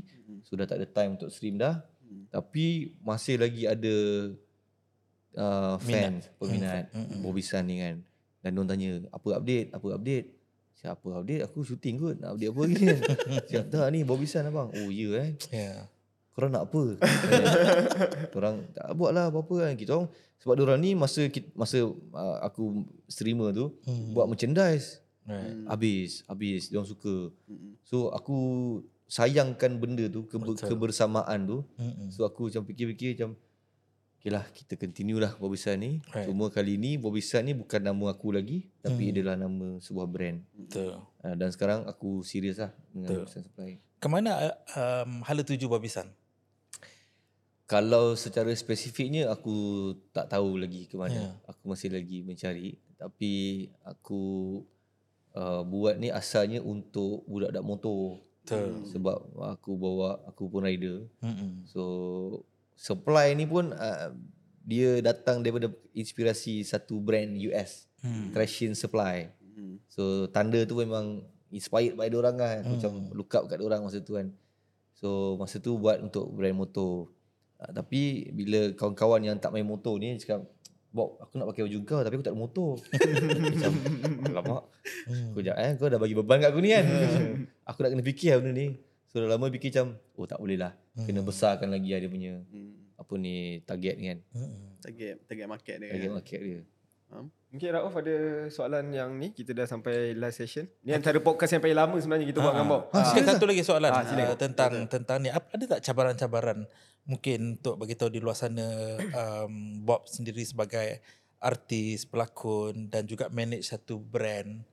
So 0.45 0.57
dah 0.57 0.65
tak 0.65 0.81
ada 0.81 0.89
time 0.89 1.21
untuk 1.21 1.29
stream 1.29 1.61
dah. 1.61 1.85
Tapi 2.33 2.97
masih 3.01 3.41
lagi 3.41 3.65
ada 3.69 3.95
uh, 5.37 5.77
fans, 5.81 6.29
peminat 6.37 6.89
Bobisan 7.21 7.65
ni 7.69 7.81
kan. 7.81 7.97
Dan 8.45 8.61
diorang 8.61 8.69
tanya, 8.69 8.91
apa 9.09 9.29
update? 9.41 9.73
Apa 9.73 9.87
update? 9.97 10.27
Siapa 10.77 11.09
update? 11.17 11.43
Aku 11.49 11.65
shooting 11.65 11.97
kot. 11.97 12.21
Nak 12.21 12.37
update 12.37 12.51
apa 12.53 12.61
lagi 12.61 12.85
kan? 12.85 13.01
Siapa 13.49 13.73
tak 13.73 13.89
ni 13.97 14.05
Bobisan 14.05 14.45
abang? 14.45 14.69
Oh 14.69 14.93
ya 14.93 15.17
eh. 15.17 15.33
Ya. 15.49 15.89
Korang 16.37 16.53
nak 16.53 16.69
apa? 16.69 16.83
Orang 18.37 18.69
tak 18.77 18.93
buat 18.93 19.17
lah 19.17 19.33
apa-apa 19.33 19.55
kan. 19.65 19.73
Kita 19.81 19.97
orang 19.97 20.09
sebab 20.45 20.61
orang 20.61 20.83
ni 20.83 20.93
masa 20.93 21.25
masa 21.57 21.89
uh, 21.89 22.39
aku 22.45 22.85
streamer 23.09 23.55
tu 23.57 23.73
hmm. 23.89 24.13
buat 24.13 24.29
merchandise. 24.29 25.01
Right. 25.25 25.65
Habis, 25.65 26.21
habis 26.29 26.69
dia 26.69 26.77
orang 26.77 26.91
suka. 26.91 27.33
Mm-mm. 27.49 27.81
So 27.81 28.13
aku 28.13 28.37
sayangkan 29.09 29.81
benda 29.81 30.05
tu 30.13 30.29
keber, 30.29 30.53
kebersamaan 30.61 31.49
tu. 31.49 31.59
Mm-mm. 31.81 32.13
So 32.13 32.29
aku 32.29 32.53
macam 32.53 32.69
fikir-fikir 32.69 33.17
macam 33.17 33.41
Okay 34.25 34.33
lah 34.33 34.49
kita 34.57 34.81
continue 34.81 35.21
lah 35.21 35.37
Bobisan 35.37 35.77
ni 35.85 36.01
Right. 36.09 36.25
Cuma 36.25 36.49
kali 36.49 36.81
ni 36.81 36.97
Bobisan 36.97 37.45
ni 37.45 37.53
bukan 37.53 37.85
nama 37.85 38.17
aku 38.17 38.33
lagi 38.33 38.73
Tapi 38.81 39.13
dia 39.13 39.21
adalah 39.21 39.37
nama 39.45 39.77
sebuah 39.85 40.09
brand 40.09 40.41
Betul. 40.57 40.97
uh, 40.97 41.35
Dan 41.37 41.53
sekarang 41.53 41.85
aku 41.85 42.25
serius 42.25 42.57
lah 42.57 42.73
Dengan 42.89 43.21
Bobisan 43.21 43.45
Supply 43.45 43.77
Kemana 44.01 44.53
um, 44.77 45.25
hala 45.25 45.41
tuju 45.45 45.65
Bobby 45.65 45.93
Sun? 45.93 46.09
Kalau 47.65 48.13
secara 48.13 48.53
spesifiknya 48.53 49.33
aku 49.33 49.57
tak 50.13 50.29
tahu 50.29 50.61
lagi 50.61 50.85
ke 50.85 51.01
mana. 51.01 51.33
Yeah. 51.33 51.33
Aku 51.49 51.73
masih 51.73 51.89
lagi 51.89 52.21
mencari. 52.21 52.77
Tapi 53.01 53.65
aku 53.81 54.61
uh, 55.33 55.65
buat 55.65 55.97
ni 55.97 56.13
asalnya 56.13 56.61
untuk 56.61 57.25
budak-budak 57.25 57.65
motor. 57.65 58.21
Betul. 58.45 58.85
Sebab 58.93 59.17
aku 59.41 59.73
bawa, 59.81 60.21
aku 60.29 60.53
pun 60.53 60.69
rider. 60.69 61.09
Mm-mm. 61.25 61.65
So 61.65 61.83
supply 62.75 63.33
ni 63.35 63.47
pun 63.47 63.71
uh, 63.73 64.11
dia 64.65 64.99
datang 65.05 65.45
daripada 65.45 65.69
inspirasi 65.93 66.65
satu 66.65 66.99
brand 66.99 67.37
US. 67.53 67.87
Hmm. 68.01 68.33
Trashin 68.33 68.73
Supply. 68.77 69.29
Hmm. 69.57 69.81
So 69.89 70.29
tanda 70.33 70.61
tu 70.65 70.77
memang 70.81 71.25
inspired 71.53 71.97
by 71.97 72.09
orang 72.13 72.37
lah. 72.37 72.61
Aku 72.65 72.75
Hmm. 72.75 72.77
macam 72.81 72.93
look 73.13 73.33
up 73.37 73.45
kat 73.49 73.61
orang 73.61 73.85
masa 73.85 74.01
tu 74.01 74.17
kan. 74.17 74.33
So 74.97 75.37
masa 75.37 75.61
tu 75.61 75.77
buat 75.77 76.01
untuk 76.01 76.33
brand 76.33 76.57
motor. 76.57 77.13
Uh, 77.61 77.71
tapi 77.73 78.33
bila 78.33 78.73
kawan-kawan 78.73 79.21
yang 79.21 79.37
tak 79.37 79.53
main 79.53 79.65
motor 79.65 79.97
ni 80.01 80.17
cakap 80.17 80.45
Bob, 80.95 81.19
aku 81.19 81.43
nak 81.43 81.51
pakai 81.51 81.67
baju 81.67 81.79
kau 81.83 82.01
tapi 82.07 82.15
aku 82.15 82.23
tak 82.23 82.35
ada 82.35 82.39
motor. 82.39 82.71
macam, 83.51 83.73
alamak. 84.31 84.63
Aku 85.35 85.43
cakap, 85.43 85.59
eh 85.59 85.71
kau 85.75 85.91
dah 85.91 85.99
bagi 85.99 86.15
beban 86.15 86.39
kat 86.39 86.55
aku 86.55 86.63
ni 86.63 86.71
kan. 86.71 86.87
aku 87.67 87.79
nak 87.83 87.91
kena 87.99 88.05
fikir 88.07 88.29
lah 88.31 88.39
benda 88.39 88.53
ni. 88.55 88.69
So 89.15 89.23
dah 89.23 89.31
lama 89.31 89.47
fikir 89.47 89.71
macam, 89.71 89.95
oh 90.19 90.27
tak 90.27 90.43
boleh 90.43 90.59
lah. 90.59 90.75
Kena 90.99 91.23
besarkan 91.23 91.71
lagi 91.71 91.87
lah 91.89 92.03
dia 92.03 92.11
punya 92.11 92.43
Hmm. 92.51 92.75
apa 92.95 93.13
ni 93.15 93.63
target 93.63 93.95
ni 93.95 94.07
kan. 94.09 94.19
Mm-mm. 94.35 94.83
Target 94.83 95.15
target 95.25 95.47
market 95.47 95.75
dia. 95.79 95.89
Target 95.89 96.03
kan. 96.05 96.15
market 96.19 96.41
dia. 96.43 96.61
Mungkin 97.55 97.69
Rauf 97.71 97.95
ada 97.95 98.17
soalan 98.51 98.91
yang 98.91 99.15
ni 99.15 99.31
kita 99.31 99.55
dah 99.55 99.63
sampai 99.65 100.19
last 100.19 100.43
session. 100.43 100.67
Ni 100.83 100.91
antara 100.91 101.23
podcast 101.23 101.55
yang 101.55 101.63
paling 101.63 101.79
lama 101.79 101.95
sebenarnya 101.95 102.27
kita 102.27 102.43
buat 102.43 102.53
dengan 102.53 102.67
Bob. 102.67 102.83
Ah, 102.91 103.07
silakan 103.07 103.25
satu 103.31 103.47
lagi 103.47 103.63
soalan 103.63 103.91
Ah, 103.95 103.97
ah, 103.97 104.05
silakan. 104.05 104.35
tentang 104.35 104.73
tentang 104.91 105.19
ni. 105.23 105.31
Ada 105.31 105.65
tak 105.79 105.81
cabaran-cabaran 105.87 106.59
mungkin 107.07 107.55
untuk 107.55 107.79
bagi 107.79 107.95
tahu 107.95 108.11
di 108.11 108.19
luar 108.19 108.35
sana 108.35 108.67
um, 108.99 109.79
Bob 109.81 110.11
sendiri 110.11 110.43
sebagai 110.43 110.99
artis, 111.39 112.03
pelakon 112.03 112.91
dan 112.91 113.07
juga 113.07 113.31
manage 113.31 113.71
satu 113.71 114.03
brand 114.03 114.67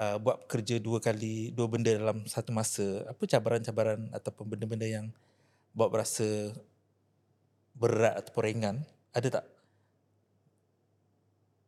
uh, 0.00 0.16
buat 0.16 0.48
kerja 0.48 0.80
dua 0.80 0.98
kali 0.98 1.52
dua 1.52 1.68
benda 1.68 1.92
dalam 1.92 2.24
satu 2.24 2.50
masa. 2.50 3.04
Apa 3.04 3.28
cabaran-cabaran 3.28 4.08
ataupun 4.16 4.56
benda-benda 4.56 4.88
yang 4.88 5.12
Bob 5.76 5.92
rasa 5.92 6.56
berat 7.76 8.24
ataupun 8.24 8.42
ringan? 8.42 8.76
Ada 9.12 9.40
tak? 9.40 9.46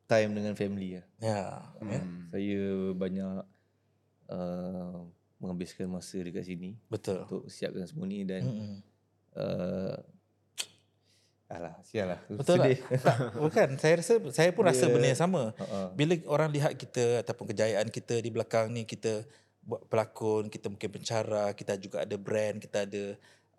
Time 0.08 0.32
dengan 0.32 0.56
family 0.56 0.98
lah. 0.98 1.06
Ya. 1.20 1.42
ya. 1.84 2.00
Saya 2.32 2.62
banyak 2.96 3.36
uh, 4.32 4.96
menghabiskan 5.42 5.90
masa 5.90 6.22
dekat 6.22 6.46
sini 6.46 6.78
Betul. 6.86 7.26
untuk 7.26 7.42
siapkan 7.50 7.82
semua 7.88 8.06
ni 8.06 8.22
dan 8.22 8.42
Mm-mm. 8.46 8.74
uh, 9.34 9.96
alah 11.52 11.74
sial 11.84 12.16
lah. 12.16 12.20
Betul 12.32 12.56
tak? 12.64 12.80
tak? 13.04 13.16
Bukan. 13.44 13.68
Saya 13.76 14.00
rasa 14.00 14.14
saya 14.32 14.50
pun 14.56 14.64
rasa 14.64 14.88
Dia- 14.88 14.92
benda 14.96 15.08
yang 15.12 15.20
sama. 15.20 15.52
Uh-uh. 15.52 15.92
Bila 15.92 16.16
orang 16.32 16.48
lihat 16.48 16.72
kita 16.80 17.20
ataupun 17.20 17.52
kejayaan 17.52 17.92
kita 17.92 18.18
di 18.24 18.32
belakang 18.32 18.72
ni 18.72 18.88
kita 18.88 19.28
buat 19.62 19.84
pelakon, 19.86 20.50
kita 20.50 20.66
mungkin 20.72 20.90
pencara, 20.90 21.54
kita 21.54 21.78
juga 21.78 22.02
ada 22.02 22.16
brand, 22.18 22.58
kita 22.58 22.88
ada 22.88 23.02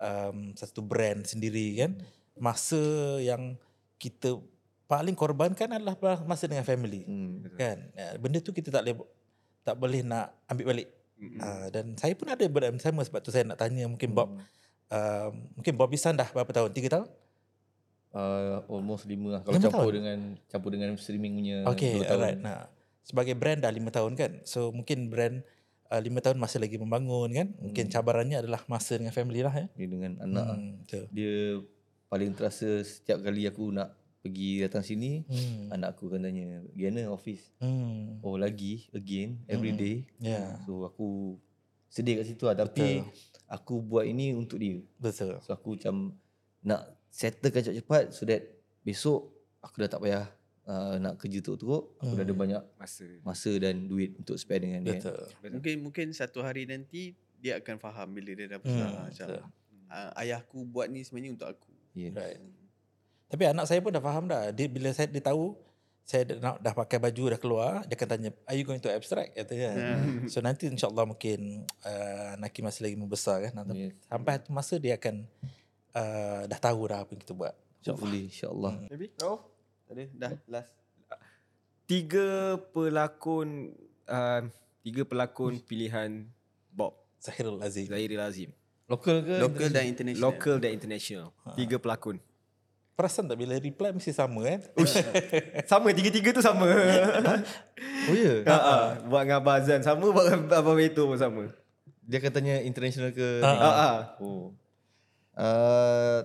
um, 0.02 0.52
satu 0.58 0.82
brand 0.84 1.24
sendiri 1.24 1.80
kan. 1.80 1.92
Masa 2.36 2.82
yang 3.22 3.56
kita 4.02 4.42
paling 4.90 5.16
korbankan 5.16 5.80
adalah 5.80 5.96
masa 6.28 6.50
dengan 6.50 6.66
family. 6.68 7.08
Hmm. 7.08 7.46
Kan? 7.56 7.78
Ya, 7.96 8.20
Benda 8.20 8.44
tu 8.44 8.52
kita 8.52 8.74
tak 8.74 8.84
boleh 8.84 8.96
tak 9.64 9.76
boleh 9.80 10.02
nak 10.04 10.34
ambil 10.50 10.76
balik. 10.76 10.90
Uh, 11.24 11.72
dan 11.72 11.96
saya 11.96 12.12
pun 12.20 12.28
ada 12.28 12.44
benda 12.52 12.68
yang 12.68 12.84
sama 12.84 13.00
sebab 13.00 13.24
tu 13.24 13.32
saya 13.32 13.48
nak 13.48 13.56
tanya 13.56 13.88
mungkin 13.88 14.12
Bob 14.12 14.44
um, 14.94 15.32
mungkin 15.58 15.74
Bobby 15.76 15.98
San 15.98 16.20
dah 16.20 16.30
berapa 16.30 16.50
tahun? 16.54 16.70
Tiga 16.74 17.00
tahun? 17.00 17.08
Uh, 18.14 18.62
almost 18.70 19.10
lima 19.10 19.36
lah. 19.36 19.42
Kalau 19.42 19.58
campur 19.58 19.90
dengan 19.92 20.38
campur 20.46 20.70
dengan 20.70 20.94
streaming 20.96 21.34
punya 21.34 21.58
Okay, 21.68 21.98
dua 21.98 22.06
tahun. 22.06 22.14
alright. 22.14 22.40
Nah, 22.40 22.70
sebagai 23.02 23.34
brand 23.34 23.58
dah 23.58 23.74
lima 23.74 23.90
tahun 23.90 24.14
kan. 24.14 24.32
So 24.46 24.70
mungkin 24.70 25.10
brand 25.10 25.42
uh, 25.90 25.98
lima 25.98 26.22
tahun 26.22 26.38
masih 26.38 26.62
lagi 26.62 26.78
membangun 26.78 27.34
kan. 27.34 27.48
Mungkin 27.58 27.90
cabarannya 27.90 28.38
adalah 28.38 28.62
masa 28.68 28.96
dengan 28.96 29.12
family 29.12 29.42
lah 29.42 29.52
ya. 29.52 29.66
Dia 29.74 29.88
dengan 29.88 30.22
anak. 30.22 30.46
Hmm, 30.46 30.72
betul. 30.80 31.04
Dia 31.10 31.36
paling 32.06 32.32
terasa 32.32 32.70
setiap 32.80 33.18
kali 33.20 33.50
aku 33.50 33.74
nak 33.74 33.98
pergi 34.22 34.62
datang 34.62 34.86
sini, 34.86 35.26
Hmm. 35.26 35.74
anak 35.74 35.98
aku 35.98 36.08
akan 36.08 36.24
tanya, 36.24 36.64
"Gimana 36.72 37.10
office?" 37.10 37.50
Hmm. 37.60 38.22
Oh 38.22 38.38
lagi, 38.38 38.88
again, 38.94 39.42
every 39.50 39.74
day. 39.74 39.96
Ya, 40.16 40.62
So 40.64 40.86
aku 40.86 41.42
sedih 41.90 42.22
kat 42.22 42.30
situ 42.30 42.46
lah. 42.46 42.56
Tapi 42.56 43.02
aku 43.48 43.82
buat 43.82 44.06
ini 44.06 44.32
untuk 44.32 44.62
dia. 44.62 44.80
betul. 44.96 45.42
So 45.42 45.52
aku 45.52 45.76
macam 45.76 46.14
nak 46.62 46.94
settlekan 47.14 47.62
cepat-cepat 47.62 48.04
so 48.10 48.26
that 48.26 48.42
besok 48.82 49.30
aku 49.62 49.86
dah 49.86 49.90
tak 49.90 50.02
payah 50.02 50.26
uh, 50.66 50.98
nak 50.98 51.22
kerja 51.22 51.40
teruk-teruk. 51.40 51.94
Aku 52.02 52.14
dah 52.14 52.26
ada 52.26 52.36
banyak 52.36 52.64
Masa. 52.76 53.06
masa 53.22 53.52
dan 53.56 53.86
duit 53.86 54.18
untuk 54.18 54.36
spend 54.36 54.66
dengan 54.66 54.82
dia. 54.82 54.98
Betul. 54.98 55.22
Mungkin 55.54 55.76
mungkin 55.80 56.06
satu 56.12 56.42
hari 56.42 56.66
nanti 56.66 57.14
dia 57.38 57.62
akan 57.62 57.76
faham 57.78 58.12
bila 58.12 58.34
dia 58.34 58.48
dah 58.48 58.60
besar 58.60 58.88
Hmm, 58.88 59.04
macam. 59.08 59.28
"Ah, 59.88 60.10
ayahku 60.18 60.66
buat 60.66 60.90
ni 60.90 61.06
sebenarnya 61.06 61.32
untuk 61.36 61.48
aku. 61.48 61.70
Yeah. 61.94 62.12
Right. 62.12 62.42
Tapi 63.30 63.44
anak 63.46 63.66
saya 63.70 63.80
pun 63.80 63.94
dah 63.94 64.02
faham 64.02 64.26
dah. 64.26 64.50
Dia 64.50 64.66
bila 64.66 64.90
saya 64.90 65.06
dia 65.06 65.22
tahu 65.22 65.54
saya 66.04 66.28
dah, 66.28 66.36
nak, 66.40 66.56
dah 66.60 66.74
pakai 66.76 67.00
baju 67.00 67.24
dah 67.32 67.40
keluar, 67.40 67.72
dia 67.88 67.96
akan 67.96 68.08
tanya, 68.10 68.30
"Are 68.44 68.58
you 68.58 68.64
going 68.64 68.80
to 68.80 68.92
abstract?" 68.92 69.38
kata 69.38 69.54
kan. 69.54 69.76
So 70.32 70.40
nanti 70.40 70.68
insya-Allah 70.68 71.08
mungkin 71.08 71.64
uh, 71.84 72.36
Naki 72.36 72.60
masih 72.60 72.90
lagi 72.90 72.98
membesar 72.98 73.40
kan. 73.48 73.64
Nanti 73.64 73.88
Yes. 73.88 73.96
Sampai 74.08 74.32
satu 74.36 74.50
masa 74.52 74.76
dia 74.76 75.00
akan 75.00 75.24
uh, 75.94 76.42
dah 76.50 76.60
tahu 76.60 76.90
dah 76.90 77.06
apa 77.06 77.12
yang 77.14 77.22
kita 77.22 77.34
buat. 77.34 77.54
Hopefully 77.84 78.32
insyaAllah. 78.32 78.74
Maybe? 78.90 79.12
Oh. 79.22 79.40
Tak 79.88 79.94
ada 79.94 80.04
dah 80.16 80.32
last. 80.50 80.72
Tiga 81.84 82.58
pelakon 82.72 83.76
uh, 84.08 84.42
tiga 84.82 85.04
pelakon 85.04 85.60
pilihan 85.64 86.26
Bob 86.72 86.96
Zahirul 87.20 87.60
Aziz. 87.60 87.92
Zahiri 87.92 88.16
Lazim. 88.16 88.56
Local 88.88 89.24
ke? 89.24 89.36
Local 89.40 89.68
dan 89.72 89.86
international. 89.88 90.24
Local 90.24 90.56
dan 90.60 90.72
international. 90.76 91.28
Tiga 91.56 91.76
pelakon. 91.80 92.18
Perasan 92.94 93.26
tak 93.26 93.42
bila 93.42 93.58
reply 93.58 93.90
mesti 93.90 94.14
sama 94.14 94.46
kan? 94.46 94.62
Sama 95.72 95.90
tiga-tiga 95.98 96.30
tu 96.30 96.46
sama. 96.46 96.70
Oh 98.04 98.16
ya? 98.16 98.44
Ha 98.44 98.58
ah, 98.60 98.86
buat 99.08 99.24
dengan 99.24 99.40
Abang 99.40 99.64
Azan 99.64 99.80
sama, 99.80 100.12
buat 100.12 100.28
dengan 100.28 100.60
Abang 100.60 100.76
Beto 100.76 101.08
pun 101.08 101.16
sama. 101.16 101.48
Dia 102.04 102.20
akan 102.20 102.32
tanya 102.36 102.60
international 102.60 103.16
ke? 103.16 103.40
Ha, 103.40 103.48
Ha 103.48 103.72
ah. 103.72 103.98
Oh. 104.20 104.52
Uh, 105.34 106.22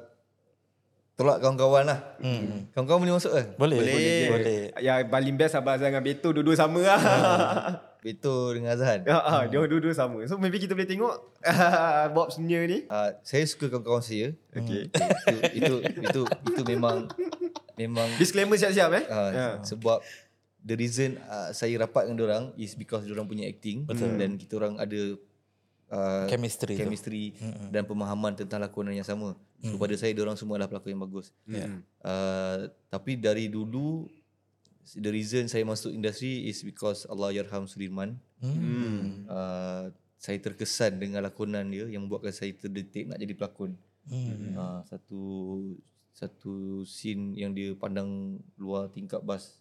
tolak 1.18 1.43
kawan-kawan 1.43 1.82
lah. 1.82 1.98
Hmm. 2.22 2.70
Kawan-kawan 2.70 3.01
boleh 3.02 3.14
masuk 3.18 3.32
ke? 3.35 3.43
Boleh. 3.59 3.78
Boleh. 3.82 4.26
Boleh. 4.30 4.60
Yang 4.78 4.98
paling 5.10 5.35
best 5.35 5.59
Abang 5.59 5.74
Azan 5.74 5.90
dengan 5.90 6.05
Beto 6.06 6.28
dua-dua 6.30 6.55
sama 6.55 6.80
lah. 6.85 7.01
Beto 8.06 8.55
dengan 8.55 8.78
Azhan. 8.78 9.02
Ha 9.10 9.18
ah, 9.18 9.43
dia 9.51 9.59
dua-dua 9.59 9.90
sama. 9.90 10.22
So 10.30 10.39
maybe 10.39 10.62
kita 10.62 10.78
boleh 10.78 10.86
tengok 10.86 11.14
Bob 12.14 12.30
senior 12.30 12.70
ni. 12.70 12.86
Uh, 12.86 13.10
saya 13.26 13.43
suka 13.51 13.66
kawan-kawan 13.66 13.98
saya. 13.98 14.30
Okay. 14.55 14.86
itu, 15.59 15.66
itu 15.66 15.74
itu 16.06 16.22
itu 16.22 16.62
memang 16.62 17.10
memang 17.74 18.09
Disclaimer 18.18 18.55
siap-siap 18.55 18.90
eh. 18.94 19.05
uh, 19.10 19.30
Ya. 19.35 19.48
sebab 19.66 19.98
the 20.62 20.74
reason 20.74 21.18
uh, 21.26 21.51
saya 21.55 21.78
rapat 21.78 22.10
dengan 22.10 22.18
orang 22.30 22.44
is 22.59 22.74
because 22.74 23.06
orang 23.10 23.26
punya 23.26 23.47
acting 23.47 23.86
Betul. 23.86 24.18
dan 24.18 24.39
kita 24.39 24.59
orang 24.59 24.74
ada 24.78 25.18
uh, 25.93 26.27
Chemistry 26.28 26.74
tu. 26.74 26.81
chemistry 26.81 27.24
dan 27.69 27.85
pemahaman 27.85 28.36
tentang 28.36 28.60
lakonan 28.60 28.94
yang 28.94 29.06
sama. 29.06 29.35
So 29.59 29.74
pada 29.74 29.94
saya 29.98 30.15
orang 30.23 30.39
semua 30.39 30.56
adalah 30.60 30.70
pelakon 30.70 30.94
yang 30.94 31.02
bagus. 31.02 31.35
Yeah. 31.48 31.82
Uh, 31.98 32.70
tapi 32.89 33.19
dari 33.19 33.51
dulu 33.51 34.06
the 34.97 35.10
reason 35.10 35.51
saya 35.51 35.66
masuk 35.66 35.93
industri 35.93 36.48
is 36.48 36.62
because 36.62 37.05
Allah 37.10 37.35
yarham 37.35 37.66
Sudirman. 37.66 38.16
Hmm. 38.39 39.27
Uh, 39.27 39.90
saya 40.19 40.39
terkesan 40.43 40.98
dengan 40.98 41.23
lakonan 41.27 41.70
dia 41.70 41.86
yang 41.86 42.06
membuatkan 42.06 42.35
saya 42.35 42.55
terdetik 42.55 43.10
nak 43.10 43.19
jadi 43.19 43.35
pelakon. 43.35 43.74
Hmm. 44.09 44.55
Uh, 44.55 44.81
satu 44.86 45.23
satu 46.15 46.82
scene 46.82 47.35
yang 47.39 47.55
dia 47.55 47.74
pandang 47.78 48.39
luar 48.59 48.90
tingkap 48.90 49.23
bas 49.23 49.59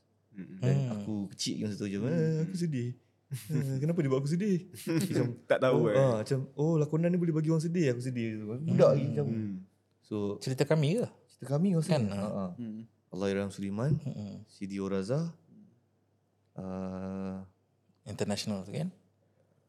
dan 0.62 0.76
Hmm. 0.78 0.94
aku 0.94 1.14
kecil 1.34 1.66
masa 1.66 1.82
tu 1.82 1.90
je. 1.90 1.98
Ah, 1.98 2.46
aku 2.46 2.54
sedih. 2.54 2.94
Ah, 3.28 3.76
Kenapa 3.84 4.00
dia 4.00 4.08
buat 4.08 4.24
aku 4.24 4.32
sedih? 4.32 4.72
macam 5.12 5.26
Tak 5.44 5.60
tahu 5.60 5.80
oh, 5.84 5.92
eh. 5.92 6.00
ah, 6.00 6.16
macam 6.24 6.40
oh 6.56 6.80
lakonan 6.80 7.12
ni 7.12 7.20
boleh 7.20 7.36
bagi 7.36 7.52
orang 7.52 7.60
sedih 7.60 7.92
aku 7.92 8.00
sedih. 8.00 8.40
Budak 8.40 8.96
lagi 8.96 9.06
macam. 9.12 9.26
Hmm. 9.28 9.56
So 10.00 10.40
Cerita 10.40 10.64
kami 10.64 10.96
ke? 10.96 11.08
cerita 11.36 11.46
kami 11.54 11.76
Kan, 11.84 12.08
kan, 12.08 12.16
ah. 12.16 12.24
uh, 12.48 12.52
Hmm. 12.56 12.88
Allah 13.08 13.28
Irham 13.28 13.52
Suliman, 13.52 14.00
Hmm. 14.00 14.44
Sidi 14.48 14.80
Oraza, 14.80 15.32
uh, 16.56 17.36
International 18.04 18.64
tu 18.64 18.72
kan? 18.72 18.90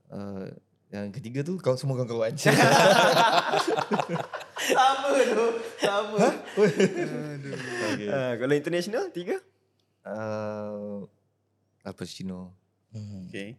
uh, 0.08 0.46
yang 0.88 1.12
ketiga 1.12 1.42
tu 1.42 1.58
kau 1.58 1.74
semua 1.74 1.98
kawan-kawan. 1.98 2.32
Sama 4.58 5.08
tu. 5.20 5.44
Sama. 5.78 6.18
okay. 7.88 8.08
Ah, 8.08 8.32
kalau 8.34 8.54
international 8.54 9.04
tiga? 9.12 9.36
uh, 10.02 11.04
Al 11.84 11.94
Pacino, 11.94 12.57
Hmm. 12.88 13.28
Okay. 13.28 13.58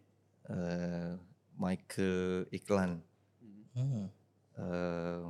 uh, 0.49 1.15
Michael 1.53 2.47
Iklan, 2.49 3.03
Hmm. 3.75 4.09
uh, 4.57 5.29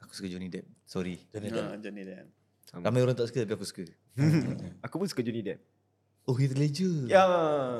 aku 0.00 0.12
suka 0.16 0.26
Johnny 0.26 0.48
Depp. 0.48 0.66
Sorry. 0.88 1.20
Johnny 1.30 1.52
Depp. 1.52 1.66
Ha, 1.68 1.76
Johnny 1.78 2.02
Depp. 2.02 2.26
Ramai 2.72 3.04
orang 3.04 3.12
tak 3.12 3.28
suka 3.28 3.44
tapi 3.44 3.54
aku 3.54 3.66
suka. 3.68 3.84
Aku 4.84 4.96
pun 4.96 5.08
suka 5.08 5.20
Johnny 5.20 5.44
Depp. 5.44 5.60
Oh 6.24 6.38
Heath 6.38 6.54
Ledger. 6.54 7.10
Ya. 7.10 7.24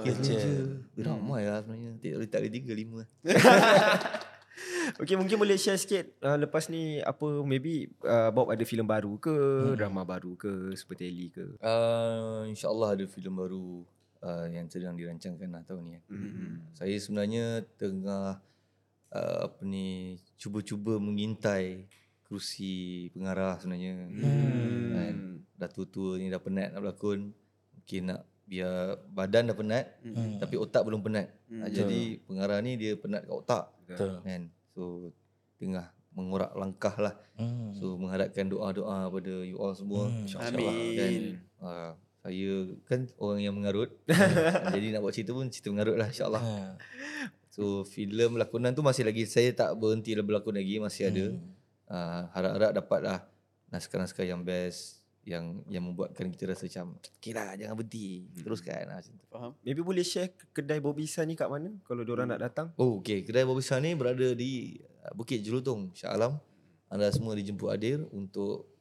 Heath 0.05 0.21
Ledger. 0.21 0.85
Ramai 1.01 1.47
lah 1.49 1.63
sebenarnya. 1.65 1.97
Tak, 2.03 2.29
tak 2.29 2.39
ada 2.45 2.49
tiga, 2.51 2.73
lima. 2.75 3.01
Okay 5.01 5.17
mungkin 5.17 5.41
boleh 5.41 5.57
share 5.57 5.81
sikit 5.81 6.21
uh, 6.21 6.37
lepas 6.37 6.69
ni 6.69 7.01
apa 7.01 7.25
maybe 7.47 7.89
uh, 8.05 8.29
Bob 8.29 8.53
ada 8.53 8.61
filem 8.69 8.85
baru 8.85 9.17
ke, 9.17 9.33
drama 9.79 10.05
baru 10.05 10.37
ke, 10.37 10.77
super 10.77 10.99
tele 10.99 11.33
ke. 11.33 11.57
Uh, 11.59 12.45
InsyaAllah 12.53 12.99
ada 13.01 13.05
filem 13.09 13.33
baru 13.33 13.87
uh, 14.23 14.47
yang 14.49 14.71
sedang 14.71 14.95
dirancangkan 14.95 15.51
lah 15.51 15.63
tahun 15.67 15.83
ni. 15.91 15.99
Hmm. 16.09 16.63
Saya 16.73 16.97
sebenarnya 16.97 17.67
tengah 17.77 18.39
uh, 19.13 19.39
apa 19.51 19.61
ni 19.67 20.17
cuba-cuba 20.39 20.97
mengintai 20.97 21.91
kerusi 22.25 23.11
pengarah 23.13 23.61
sebenarnya. 23.61 23.93
Hmm. 24.09 24.91
Kan? 24.95 25.15
Dah 25.59 25.69
tua-tua 25.69 26.17
ni 26.17 26.33
dah 26.33 26.41
penat 26.41 26.73
nak 26.73 26.81
berlakon. 26.81 27.35
Mungkin 27.77 28.03
nak 28.09 28.23
biar 28.43 29.01
badan 29.11 29.49
dah 29.49 29.57
penat 29.57 29.87
Hmm. 30.03 30.39
tapi 30.39 30.55
otak 30.57 30.83
belum 30.87 31.03
penat. 31.05 31.29
Hmm. 31.51 31.69
Jadi 31.69 32.23
pengarah 32.25 32.59
ni 32.65 32.79
dia 32.79 32.97
penat 32.97 33.27
kat 33.27 33.35
otak 33.35 33.65
Betul. 33.85 34.23
kan. 34.25 34.43
So 34.73 35.13
tengah 35.61 35.93
mengorak 36.13 36.53
langkah 36.57 36.93
lah. 37.01 37.15
Hmm. 37.37 37.73
So 37.77 37.97
mengharapkan 37.97 38.49
doa-doa 38.49 39.09
pada 39.09 39.35
you 39.45 39.57
all 39.61 39.73
semua. 39.77 40.09
InsyaAllah 40.09 40.73
Amin. 40.73 40.97
kan. 40.97 41.13
Uh, 41.63 41.93
saya 42.23 42.71
kan 42.87 43.11
orang 43.19 43.43
yang 43.43 43.55
mengarut. 43.59 43.91
Jadi 44.75 44.95
nak 44.95 45.03
buat 45.03 45.11
cerita 45.11 45.35
pun 45.35 45.51
cerita 45.51 45.75
mengarut 45.75 45.99
lah 45.99 46.07
insyaAllah. 46.07 46.43
Ha. 46.43 46.55
So 47.51 47.83
filem 47.83 48.39
lakonan 48.39 48.73
tu 48.73 48.81
masih 48.87 49.03
lagi 49.03 49.27
saya 49.27 49.51
tak 49.51 49.75
berhenti 49.75 50.15
berlakon 50.15 50.55
lagi 50.55 50.79
masih 50.79 51.11
ada. 51.11 51.27
Uh, 51.93 52.23
harap-harap 52.33 52.71
dapatlah 52.73 53.19
naskah-naskah 53.69 54.25
yang 54.25 54.41
best 54.47 55.03
yang 55.23 55.63
yang 55.71 55.87
membuatkan 55.87 56.27
kita 56.35 56.51
rasa 56.51 56.67
macam 56.67 56.99
okay 56.99 57.31
lah 57.31 57.55
jangan 57.55 57.79
berhenti 57.79 58.27
teruskan 58.43 58.91
lah 58.91 58.97
macam 58.99 59.15
tu. 59.19 59.27
Faham? 59.31 59.53
Maybe 59.63 59.81
boleh 59.83 60.03
share 60.03 60.35
kedai 60.51 60.83
Bobisan 60.83 61.31
ni 61.31 61.39
kat 61.39 61.47
mana 61.47 61.71
kalau 61.85 62.03
diorang 62.03 62.27
nak 62.31 62.43
datang. 62.43 62.75
Oh 62.79 62.99
okay 62.99 63.23
kedai 63.23 63.47
Babi 63.47 63.63
besar 63.63 63.79
ni 63.83 63.95
berada 63.95 64.35
di 64.35 64.83
uh, 65.05 65.13
Bukit 65.15 65.43
Jelutong 65.43 65.95
Shah 65.95 66.15
Alam. 66.15 66.39
Anda 66.91 67.13
semua 67.13 67.37
dijemput 67.39 67.71
Adil 67.71 68.09
untuk 68.11 68.72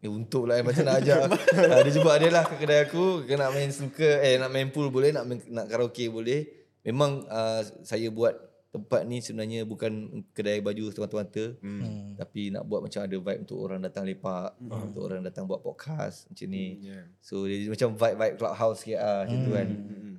Eh 0.00 0.08
untuk 0.08 0.48
lah 0.48 0.56
eh, 0.56 0.64
macam 0.64 0.80
nak 0.88 1.04
ajak 1.04 1.28
uh, 1.28 1.80
Dia 1.84 1.92
jemput 1.92 2.08
Adil 2.08 2.32
lah 2.32 2.48
ke 2.48 2.56
kedai 2.56 2.88
aku 2.88 3.28
ke 3.28 3.36
Nak 3.36 3.52
main 3.52 3.68
snooker 3.68 4.24
Eh 4.24 4.40
nak 4.40 4.48
main 4.48 4.72
pool 4.72 4.88
boleh 4.88 5.12
Nak 5.12 5.24
main, 5.28 5.38
nak 5.52 5.68
karaoke 5.68 6.08
boleh. 6.08 6.48
Memang 6.80 7.28
uh, 7.28 7.60
saya 7.84 8.08
buat 8.08 8.32
tempat 8.70 9.02
ni 9.02 9.18
sebenarnya 9.18 9.66
bukan 9.66 10.22
kedai 10.30 10.62
baju 10.62 10.94
semata-mata. 10.94 11.58
Hmm. 11.58 12.14
Tapi 12.14 12.54
nak 12.54 12.64
buat 12.70 12.80
macam 12.86 13.02
ada 13.02 13.16
vibe 13.18 13.42
untuk 13.42 13.58
orang 13.58 13.82
datang 13.82 14.06
lepak 14.06 14.54
Untuk 14.62 15.02
orang 15.10 15.26
datang 15.26 15.44
buat 15.44 15.60
podcast 15.60 16.30
macam 16.30 16.46
ni. 16.48 16.78
Yeah. 16.78 17.04
So 17.18 17.44
dia 17.50 17.66
macam 17.66 17.98
vibe-vibe 17.98 18.38
clubhouse 18.38 18.86
sikit 18.86 19.00
lah 19.02 19.18
macam 19.26 19.38
tu 19.42 19.50
kan. 19.52 19.68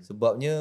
Sebabnya 0.03 0.56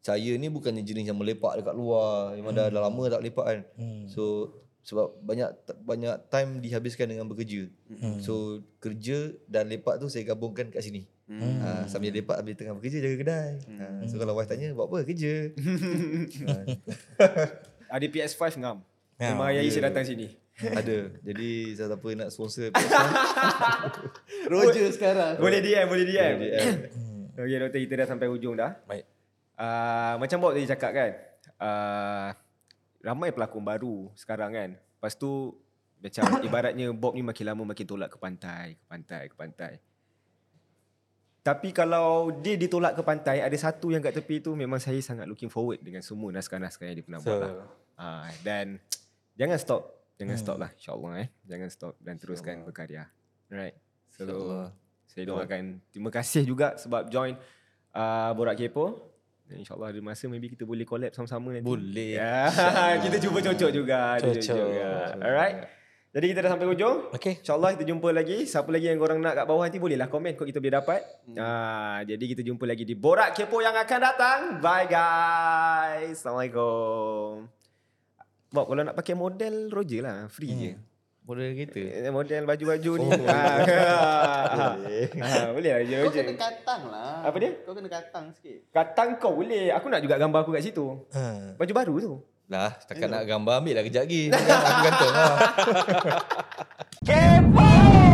saya 0.00 0.32
ni 0.36 0.48
bukannya 0.48 0.80
jenis 0.84 1.08
yang 1.08 1.18
melepak 1.18 1.60
dekat 1.60 1.74
luar. 1.76 2.36
Memang 2.36 2.52
dah, 2.52 2.68
dah 2.68 2.80
lama 2.84 3.02
tak 3.08 3.24
lepak 3.24 3.46
kan. 3.48 3.60
Hmm. 3.80 4.04
So 4.06 4.52
sebab 4.90 5.22
banyak 5.22 5.54
banyak 5.86 6.18
time 6.34 6.58
dihabiskan 6.58 7.06
dengan 7.06 7.30
bekerja. 7.30 7.70
So 8.18 8.58
kerja 8.82 9.30
dan 9.46 9.70
lepak 9.70 10.02
tu 10.02 10.10
saya 10.10 10.26
gabungkan 10.26 10.66
kat 10.74 10.82
sini. 10.82 11.06
Hmm. 11.30 11.62
Ha, 11.62 11.70
sambil 11.86 12.10
lepak 12.10 12.42
sambil 12.42 12.58
tengah 12.58 12.74
bekerja 12.74 12.98
jaga 12.98 13.16
kedai. 13.22 13.52
Ha, 13.78 14.02
so 14.10 14.18
kalau 14.18 14.34
wife 14.34 14.50
tanya 14.50 14.74
buat 14.74 14.90
apa 14.90 15.06
kerja. 15.06 15.54
ha, 16.42 16.54
Ada 17.94 18.06
PS5 18.10 18.58
ngam. 18.58 18.82
Ya, 19.22 19.30
Memang 19.30 19.54
hari 19.54 19.70
saya 19.70 19.94
datang 19.94 20.02
sini. 20.02 20.26
Ada. 20.58 21.22
Jadi 21.22 21.78
siapa 21.78 22.08
nak 22.18 22.28
sponsor 22.34 22.74
Roger 24.52 24.90
sekarang. 24.90 25.38
Boleh 25.38 25.62
DM, 25.62 25.86
boleh 25.86 26.02
DM. 26.02 26.34
Boleh 26.34 26.50
DM. 26.50 26.76
Okey 27.38 27.56
doktor, 27.62 27.78
kita 27.78 27.94
dah 27.94 28.06
sampai 28.10 28.26
hujung 28.26 28.58
dah. 28.58 28.74
Baik. 28.90 29.06
Uh, 29.54 30.18
macam 30.18 30.36
Bob 30.42 30.52
tadi 30.58 30.66
cakap 30.66 30.90
kan. 30.92 31.10
Uh, 31.62 32.28
ramai 33.00 33.32
pelakon 33.32 33.64
baru 33.64 34.08
sekarang 34.16 34.52
kan. 34.52 34.70
Lepas 34.76 35.16
tu 35.16 35.56
macam 36.00 36.24
ibaratnya 36.46 36.92
Bob 36.92 37.16
ni 37.16 37.24
makin 37.24 37.44
lama 37.44 37.62
makin 37.72 37.86
tolak 37.88 38.12
ke 38.12 38.18
pantai, 38.20 38.76
ke 38.76 38.84
pantai, 38.88 39.22
ke 39.28 39.36
pantai. 39.36 39.72
Tapi 41.40 41.72
kalau 41.72 42.28
dia 42.36 42.60
ditolak 42.60 42.92
ke 42.92 43.02
pantai, 43.02 43.40
ada 43.40 43.56
satu 43.56 43.88
yang 43.88 44.04
kat 44.04 44.12
tepi 44.12 44.44
tu 44.44 44.52
memang 44.52 44.76
saya 44.76 45.00
sangat 45.00 45.24
looking 45.24 45.48
forward 45.48 45.80
dengan 45.80 46.04
semua 46.04 46.28
naskah-naskah 46.36 46.84
yang 46.84 47.00
dia 47.00 47.06
pernah 47.08 47.20
So, 47.24 47.28
buat 47.32 47.40
lah. 47.40 47.52
Uh, 47.96 48.28
dan 48.44 48.66
jangan 49.40 49.56
stop. 49.56 49.82
Jangan 50.20 50.36
stop 50.36 50.56
lah 50.60 50.68
insyaAllah 50.76 51.12
eh. 51.24 51.28
Jangan 51.48 51.68
stop 51.72 51.94
dan 52.04 52.20
teruskan 52.20 52.60
berkarya. 52.68 53.08
Alright. 53.48 53.72
So, 54.12 54.28
saya 55.08 55.24
doakan 55.24 55.80
terima 55.88 56.12
kasih 56.12 56.44
juga 56.44 56.76
sebab 56.76 57.08
join 57.08 57.40
uh, 57.96 58.30
Borak 58.36 58.60
Kepo. 58.60 59.09
InsyaAllah 59.56 59.88
ada 59.96 60.00
masa 60.04 60.30
maybe 60.30 60.52
kita 60.52 60.62
boleh 60.62 60.86
collab 60.86 61.10
sama-sama 61.10 61.50
nanti. 61.50 61.66
Boleh. 61.66 62.18
Ya, 62.18 62.46
kita 63.04 63.16
cuba 63.18 63.38
cocok 63.42 63.70
juga. 63.74 64.20
Cocok. 64.22 64.34
Cocok. 64.38 64.56
juga. 64.56 64.90
Alright. 65.18 65.56
Jadi 66.10 66.26
kita 66.34 66.38
dah 66.42 66.50
sampai 66.58 66.66
hujung. 66.66 66.98
Okay. 67.14 67.38
InsyaAllah 67.38 67.70
kita 67.78 67.84
jumpa 67.86 68.08
lagi. 68.10 68.42
Siapa 68.42 68.66
lagi 68.74 68.90
yang 68.90 68.98
korang 68.98 69.22
nak 69.22 69.38
kat 69.38 69.44
bawah 69.46 69.62
nanti 69.62 69.78
bolehlah 69.78 70.10
komen 70.10 70.34
kod 70.34 70.50
kita 70.50 70.58
boleh 70.58 70.74
dapat. 70.74 71.00
Hmm. 71.30 71.36
Ah, 71.38 71.98
jadi 72.02 72.24
kita 72.34 72.42
jumpa 72.42 72.66
lagi 72.66 72.82
di 72.82 72.98
Borak 72.98 73.38
Kepo 73.38 73.62
yang 73.62 73.78
akan 73.78 73.98
datang. 74.02 74.40
Bye 74.58 74.90
guys. 74.90 76.18
Assalamualaikum. 76.18 77.46
Bob 78.50 78.66
kalau 78.66 78.82
nak 78.82 78.98
pakai 78.98 79.14
model 79.14 79.70
Roger 79.70 80.02
lah. 80.02 80.26
Free 80.26 80.50
hmm. 80.50 80.62
je. 80.62 80.72
Model 81.30 81.54
kita. 81.54 81.78
Eh, 81.78 82.10
Model 82.10 82.42
baju-baju 82.42 82.92
ni. 82.98 83.06
Oh. 83.06 83.22
Ah, 83.30 84.74
ah, 85.30 85.46
boleh 85.54 85.70
lah 85.70 86.02
Kau 86.02 86.10
kena 86.10 86.34
katang 86.34 86.82
lah. 86.90 87.22
Apa 87.22 87.36
dia? 87.38 87.50
Kau 87.62 87.70
kena 87.78 87.86
katang 87.86 88.34
sikit. 88.34 88.66
Katang 88.74 89.14
kau 89.22 89.38
boleh. 89.38 89.70
Aku 89.70 89.86
nak 89.86 90.02
juga 90.02 90.18
gambar 90.18 90.42
aku 90.42 90.50
kat 90.58 90.66
situ. 90.66 90.98
Ha. 91.14 91.54
Baju 91.54 91.70
baru 91.70 91.94
tu. 92.02 92.12
Lah, 92.50 92.74
setakat 92.82 93.06
nak 93.06 93.30
gambar 93.30 93.62
ambil 93.62 93.78
lah 93.78 93.84
kejap 93.86 94.10
lagi. 94.10 94.22
Aku 94.34 94.80
gantung 94.82 95.12
lah. 95.14 95.38
Kepo! 97.06 98.09